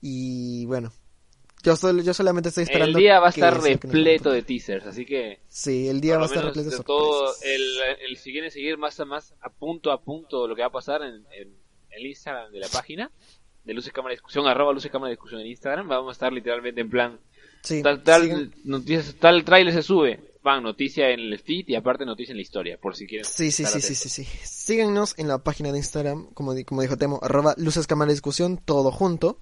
y 0.00 0.66
bueno, 0.66 0.92
yo, 1.62 1.74
yo 2.00 2.14
solamente 2.14 2.48
estoy 2.48 2.62
El 2.62 2.70
esperando 2.70 2.98
día 2.98 3.20
va 3.20 3.26
a 3.26 3.30
estar 3.30 3.54
el 3.54 3.62
repleto 3.62 4.30
de 4.30 4.42
teasers, 4.42 4.86
así 4.86 5.04
que 5.04 5.40
Sí, 5.48 5.88
el 5.88 6.00
día 6.00 6.16
va 6.16 6.24
a 6.24 6.26
estar 6.26 6.44
repleto 6.44 6.70
de 6.70 6.76
de 6.76 6.82
todo 6.82 7.32
el, 7.42 7.78
el 8.08 8.16
siguiente 8.16 8.50
seguir 8.50 8.78
más 8.78 8.98
a 9.00 9.04
más 9.04 9.34
a 9.40 9.50
punto 9.50 9.90
a 9.92 10.00
punto 10.00 10.46
lo 10.46 10.54
que 10.54 10.62
va 10.62 10.68
a 10.68 10.72
pasar 10.72 11.02
en, 11.02 11.24
en 11.32 11.54
el 11.90 12.06
Instagram 12.06 12.52
de 12.52 12.60
la 12.60 12.68
página 12.68 13.10
de 13.64 13.74
Luces 13.74 13.92
Cámara 13.92 14.12
Discusión, 14.12 14.46
arroba 14.46 14.72
Luces 14.72 14.90
Cámara 14.90 15.10
Discusión 15.10 15.40
en 15.40 15.46
Instagram. 15.46 15.86
Vamos 15.86 16.08
a 16.08 16.12
estar 16.12 16.32
literalmente 16.32 16.80
en 16.80 16.90
plan 16.90 17.20
Sí, 17.62 17.80
tal, 17.80 18.02
tal, 18.02 18.52
noticias, 18.64 19.14
tal 19.20 19.44
trailer 19.44 19.72
se 19.72 19.82
sube, 19.82 20.18
van, 20.42 20.64
noticia 20.64 21.10
en 21.10 21.20
el 21.20 21.38
feed 21.38 21.68
y 21.68 21.76
aparte 21.76 22.04
noticia 22.04 22.32
en 22.32 22.38
la 22.38 22.42
historia, 22.42 22.76
por 22.76 22.96
si 22.96 23.06
quieren. 23.06 23.24
Sí, 23.24 23.52
sí, 23.52 23.64
sí, 23.64 23.80
sí, 23.80 23.94
sí, 23.94 24.08
sí. 24.08 24.24
Síguenos 24.42 25.14
en 25.16 25.28
la 25.28 25.38
página 25.38 25.70
de 25.70 25.78
Instagram, 25.78 26.26
como, 26.34 26.54
como 26.66 26.82
dijo 26.82 26.96
Temo, 26.96 27.20
arroba 27.22 27.54
luces 27.58 27.86
cámara 27.86 28.10
discusión, 28.10 28.58
todo 28.58 28.90
junto. 28.90 29.38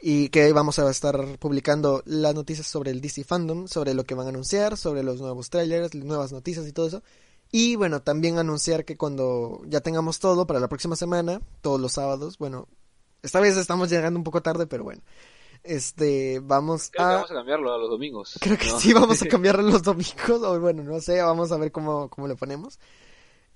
Y 0.00 0.28
que 0.28 0.52
vamos 0.52 0.78
a 0.78 0.88
estar 0.90 1.38
publicando 1.38 2.02
las 2.06 2.34
noticias 2.34 2.66
sobre 2.66 2.92
el 2.92 3.00
DC 3.00 3.24
Fandom, 3.24 3.66
sobre 3.66 3.94
lo 3.94 4.04
que 4.04 4.14
van 4.14 4.26
a 4.26 4.30
anunciar, 4.30 4.76
sobre 4.76 5.02
los 5.02 5.20
nuevos 5.20 5.50
trailers, 5.50 5.94
nuevas 5.94 6.32
noticias 6.32 6.66
y 6.66 6.72
todo 6.72 6.86
eso. 6.86 7.02
Y 7.50 7.76
bueno, 7.76 8.02
también 8.02 8.38
anunciar 8.38 8.84
que 8.84 8.96
cuando 8.96 9.62
ya 9.66 9.80
tengamos 9.80 10.18
todo 10.18 10.46
para 10.46 10.60
la 10.60 10.68
próxima 10.68 10.96
semana, 10.96 11.40
todos 11.62 11.80
los 11.80 11.92
sábados, 11.92 12.38
bueno, 12.38 12.68
esta 13.22 13.40
vez 13.40 13.56
estamos 13.56 13.90
llegando 13.90 14.18
un 14.18 14.24
poco 14.24 14.42
tarde, 14.42 14.66
pero 14.66 14.84
bueno. 14.84 15.02
Este, 15.64 16.40
vamos 16.40 16.90
Creo 16.92 17.06
que 17.06 17.12
a... 17.12 17.14
vamos 17.16 17.30
a 17.30 17.34
cambiarlo 17.34 17.74
a 17.74 17.78
los 17.78 17.90
domingos. 17.90 18.38
Creo 18.40 18.56
que 18.56 18.68
¿no? 18.68 18.78
sí, 18.78 18.92
vamos 18.92 19.20
a 19.22 19.26
cambiar 19.28 19.62
los 19.62 19.82
domingos, 19.82 20.42
o 20.42 20.60
bueno, 20.60 20.82
no 20.84 21.00
sé, 21.00 21.20
vamos 21.20 21.50
a 21.50 21.56
ver 21.56 21.72
cómo, 21.72 22.08
cómo 22.08 22.28
le 22.28 22.36
ponemos. 22.36 22.78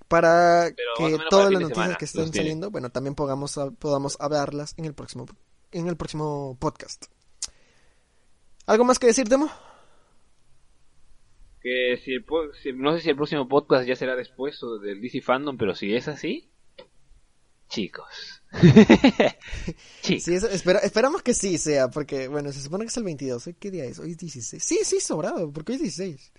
Para 0.07 0.71
Pero 0.75 1.17
que 1.17 1.23
todas 1.29 1.51
las 1.51 1.61
noticias 1.61 1.75
semana 1.75 1.95
que 1.95 2.05
estén 2.05 2.33
saliendo, 2.33 2.69
bueno, 2.71 2.89
también 2.89 3.15
podamos, 3.15 3.57
podamos 3.79 4.17
hablarlas 4.19 4.73
en 4.77 4.85
el 4.85 4.93
próximo, 4.93 5.25
en 5.73 5.87
el 5.87 5.97
próximo 5.97 6.57
podcast. 6.59 7.05
¿Algo 8.65 8.85
más 8.85 8.99
que 8.99 9.07
decir, 9.07 9.27
Temo? 9.27 9.49
Que 11.61 11.97
si, 12.03 12.13
el 12.13 12.25
si- 12.61 12.73
no 12.73 12.93
sé 12.93 13.01
si 13.01 13.09
el 13.09 13.15
próximo 13.15 13.47
podcast 13.47 13.87
ya 13.87 13.95
será 13.95 14.15
después 14.15 14.61
o 14.63 14.79
del 14.79 15.01
DC 15.01 15.21
Fandom, 15.21 15.57
pero 15.57 15.73
si 15.75 15.95
es 15.95 16.07
así, 16.07 16.49
chicos. 17.69 18.41
chicos. 20.01 20.23
Sí, 20.23 20.33
eso- 20.35 20.49
espera- 20.49 20.79
esperamos 20.79 21.21
que 21.21 21.33
sí 21.33 21.57
sea, 21.57 21.89
porque, 21.89 22.27
bueno, 22.27 22.51
se 22.51 22.61
supone 22.61 22.83
que 22.83 22.89
es 22.89 22.97
el 22.97 23.03
22. 23.05 23.47
¿Hoy 23.47 23.55
qué 23.59 23.71
día 23.71 23.85
es? 23.85 23.99
Hoy 23.99 24.11
es 24.11 24.17
16. 24.17 24.61
Sí, 24.63 24.79
sí, 24.83 24.99
sobrado, 24.99 25.51
porque 25.51 25.71
hoy 25.71 25.75
es 25.77 25.81
16. 25.83 26.31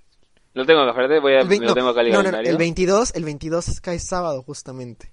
Lo 0.53 0.67
tengo 0.67 0.81
voy 1.21 1.33
a, 1.33 1.41
El 1.41 1.49
vein- 1.49 1.63
lo 1.63 1.69
no, 1.69 1.75
tengo 1.75 1.89
acá 1.89 2.03
el 2.03 2.13
no, 2.13 2.23
no, 2.23 2.31
no, 2.31 2.39
el 2.39 2.57
22, 2.57 3.15
el 3.17 3.25
22 3.25 3.81
cae 3.81 3.99
sábado, 3.99 4.43
justamente. 4.43 5.11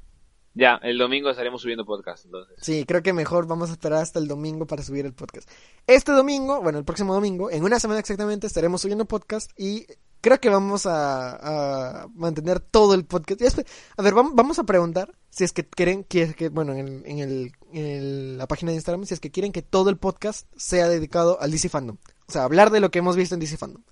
Ya, 0.53 0.76
el 0.84 0.98
domingo 0.98 1.30
estaremos 1.30 1.61
subiendo 1.61 1.86
podcast, 1.86 2.26
entonces. 2.26 2.57
Sí, 2.61 2.84
creo 2.86 3.02
que 3.02 3.14
mejor 3.14 3.48
vamos 3.48 3.69
a 3.69 3.73
esperar 3.73 3.99
hasta 4.02 4.19
el 4.19 4.28
domingo 4.28 4.68
para 4.68 4.84
subir 4.84 5.06
el 5.06 5.14
podcast. 5.14 5.49
Este 5.88 6.11
domingo, 6.11 6.61
bueno, 6.61 6.78
el 6.80 6.84
próximo 6.86 7.14
domingo, 7.14 7.49
en 7.49 7.64
una 7.64 7.80
semana 7.80 7.99
exactamente, 8.02 8.48
estaremos 8.48 8.82
subiendo 8.82 9.06
podcast 9.06 9.49
y 9.57 9.86
creo 10.19 10.40
que 10.41 10.49
vamos 10.49 10.86
a, 10.86 12.02
a 12.03 12.07
mantener 12.10 12.60
todo 12.60 12.94
el 12.95 13.06
podcast. 13.06 13.60
A 13.98 14.02
ver, 14.02 14.14
vamos, 14.14 14.60
a 14.60 14.64
preguntar 14.65 15.15
si 15.30 15.45
es 15.45 15.53
que 15.53 15.65
quieren, 15.65 16.03
que, 16.03 16.49
bueno, 16.49 16.73
en, 16.73 16.80
el, 16.88 17.03
en, 17.06 17.19
el, 17.19 17.52
en 17.72 18.38
la 18.38 18.45
página 18.45 18.72
de 18.72 18.76
Instagram, 18.76 19.06
si 19.06 19.14
es 19.14 19.19
que 19.22 19.32
quieren 19.32 19.53
que 19.53 19.61
todo 19.61 19.90
el 19.90 19.98
podcast 19.98 20.48
sea 20.57 20.90
dedicado 20.90 21.40
al 21.40 21.52
DC 21.52 21.69
Fandom. 21.69 21.95
O 22.28 22.32
sea, 22.32 22.44
hablar 22.44 22.72
de 22.72 22.82
lo 22.82 22.91
que 22.91 22.99
hemos 22.99 23.15
visto 23.15 23.36
en 23.36 23.40
DC 23.40 23.57
Fandom. 23.57 23.84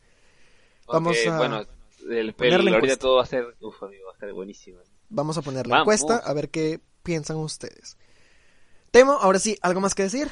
Vamos 0.88 1.16
a 1.26 1.38
bueno, 1.38 1.62
el, 2.10 2.36
el- 2.38 2.74
ahorita 2.74 2.98
todo 2.98 3.16
va 3.18 3.24
a 3.24 3.28
ser, 3.28 3.46
uf, 3.62 3.82
amigo, 3.84 4.08
va 4.08 4.14
a 4.14 4.20
ser 4.20 4.34
buenísimo. 4.34 4.80
Vamos 5.10 5.38
a 5.38 5.42
poner 5.42 5.68
la 5.68 5.78
Vamos. 5.80 5.84
encuesta 5.94 6.18
a 6.18 6.34
ver 6.34 6.50
qué 6.50 6.80
piensan 7.04 7.38
ustedes. 7.38 7.98
Temo, 8.92 9.14
ahora 9.14 9.40
sí, 9.40 9.58
¿algo 9.62 9.82
más 9.82 9.96
que 9.96 10.04
decir? 10.04 10.28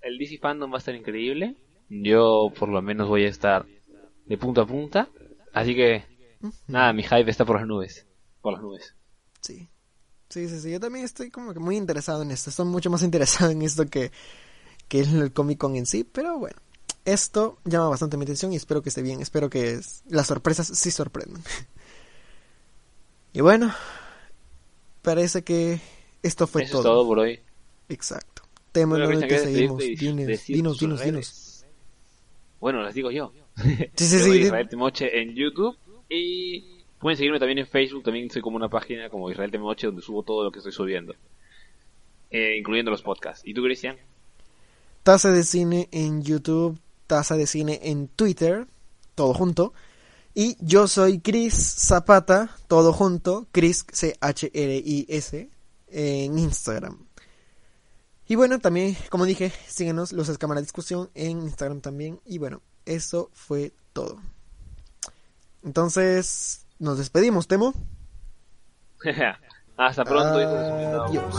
El 0.00 0.18
DC 0.18 0.38
Fandom 0.38 0.70
va 0.70 0.76
a 0.76 0.78
estar 0.78 0.94
increíble. 0.94 1.56
Yo, 1.88 2.52
por 2.58 2.68
lo 2.68 2.82
menos, 2.82 3.08
voy 3.08 3.24
a 3.24 3.28
estar 3.28 3.66
de 4.26 4.38
punta 4.38 4.62
a 4.62 4.66
punta. 4.66 5.08
Así 5.52 5.74
que, 5.74 6.04
nada, 6.66 6.92
mi 6.92 7.02
hype 7.02 7.30
está 7.30 7.44
por 7.44 7.56
las 7.56 7.66
nubes. 7.66 8.06
Por 8.42 8.54
las 8.54 8.62
nubes. 8.62 8.94
Sí. 9.40 9.68
Sí, 10.28 10.48
sí, 10.48 10.60
sí. 10.60 10.70
Yo 10.72 10.80
también 10.80 11.04
estoy 11.04 11.30
como 11.30 11.52
que 11.54 11.60
muy 11.60 11.76
interesado 11.76 12.22
en 12.22 12.30
esto. 12.30 12.50
Estoy 12.50 12.66
mucho 12.66 12.90
más 12.90 13.02
interesado 13.02 13.50
en 13.50 13.62
esto 13.62 13.86
que, 13.86 14.10
que 14.88 15.00
en 15.00 15.16
el 15.20 15.32
Comic 15.32 15.58
Con 15.58 15.76
en 15.76 15.86
sí. 15.86 16.02
Pero 16.04 16.38
bueno, 16.38 16.56
esto 17.04 17.58
llama 17.64 17.88
bastante 17.88 18.16
mi 18.16 18.24
atención 18.24 18.52
y 18.52 18.56
espero 18.56 18.82
que 18.82 18.88
esté 18.88 19.02
bien. 19.02 19.20
Espero 19.20 19.48
que 19.48 19.80
las 20.08 20.26
sorpresas 20.26 20.66
sí 20.66 20.90
sorprendan. 20.90 21.42
y 23.34 23.40
bueno, 23.42 23.74
parece 25.02 25.44
que 25.44 25.80
esto 26.22 26.46
fue 26.46 26.62
Eso 26.62 26.78
es 26.78 26.84
todo 26.84 27.06
por 27.06 27.18
hoy. 27.18 27.40
Exacto. 27.90 28.42
Bueno, 28.72 29.10
¿en 29.10 29.20
te 29.20 29.26
¿quieres 29.26 29.42
seguimos? 29.42 29.78
Dinos, 30.46 30.78
dinos, 30.78 31.02
dinos. 31.02 31.66
Bueno, 32.60 32.82
las 32.82 32.94
digo 32.94 33.10
yo. 33.10 33.32
Sí, 33.94 34.06
sí, 34.06 34.18
sí. 34.18 34.30
Israel 34.40 34.68
Temoche 34.68 35.20
en 35.20 35.34
YouTube 35.34 35.76
y 36.08 36.82
pueden 36.98 37.16
seguirme 37.16 37.38
también 37.38 37.58
en 37.58 37.66
Facebook. 37.66 38.02
También 38.02 38.30
soy 38.30 38.42
como 38.42 38.56
una 38.56 38.68
página 38.68 39.08
como 39.10 39.30
Israel 39.30 39.50
Temoche 39.50 39.86
donde 39.86 40.02
subo 40.02 40.22
todo 40.22 40.42
lo 40.42 40.50
que 40.50 40.58
estoy 40.58 40.72
subiendo, 40.72 41.14
eh, 42.30 42.56
incluyendo 42.58 42.90
los 42.90 43.02
podcasts. 43.02 43.46
¿Y 43.46 43.54
tú, 43.54 43.62
Cristian? 43.62 43.96
Taza 45.02 45.30
de 45.30 45.44
Cine 45.44 45.88
en 45.92 46.22
YouTube, 46.22 46.78
Taza 47.06 47.36
de 47.36 47.46
Cine 47.46 47.80
en 47.82 48.08
Twitter, 48.08 48.66
todo 49.14 49.34
junto. 49.34 49.72
Y 50.34 50.56
yo 50.60 50.88
soy 50.88 51.20
Chris 51.20 51.54
Zapata, 51.54 52.50
todo 52.66 52.92
junto, 52.92 53.46
Chris 53.52 53.86
C-H-R-I-S, 53.92 55.50
en 55.88 56.38
Instagram. 56.38 56.98
Y 58.26 58.34
bueno, 58.34 58.58
también, 58.58 58.96
como 59.10 59.26
dije, 59.26 59.52
síguenos, 59.68 60.12
Luces 60.12 60.38
Cámara 60.38 60.60
Discusión 60.60 61.08
en 61.14 61.42
Instagram 61.42 61.80
también. 61.80 62.20
Y 62.24 62.38
bueno, 62.38 62.62
eso 62.84 63.30
fue 63.32 63.72
todo. 63.92 64.18
Entonces, 65.62 66.66
nos 66.80 66.98
despedimos, 66.98 67.46
Temo. 67.46 67.72
Hasta 69.76 70.04
pronto. 70.04 70.38
Adiós. 71.04 71.34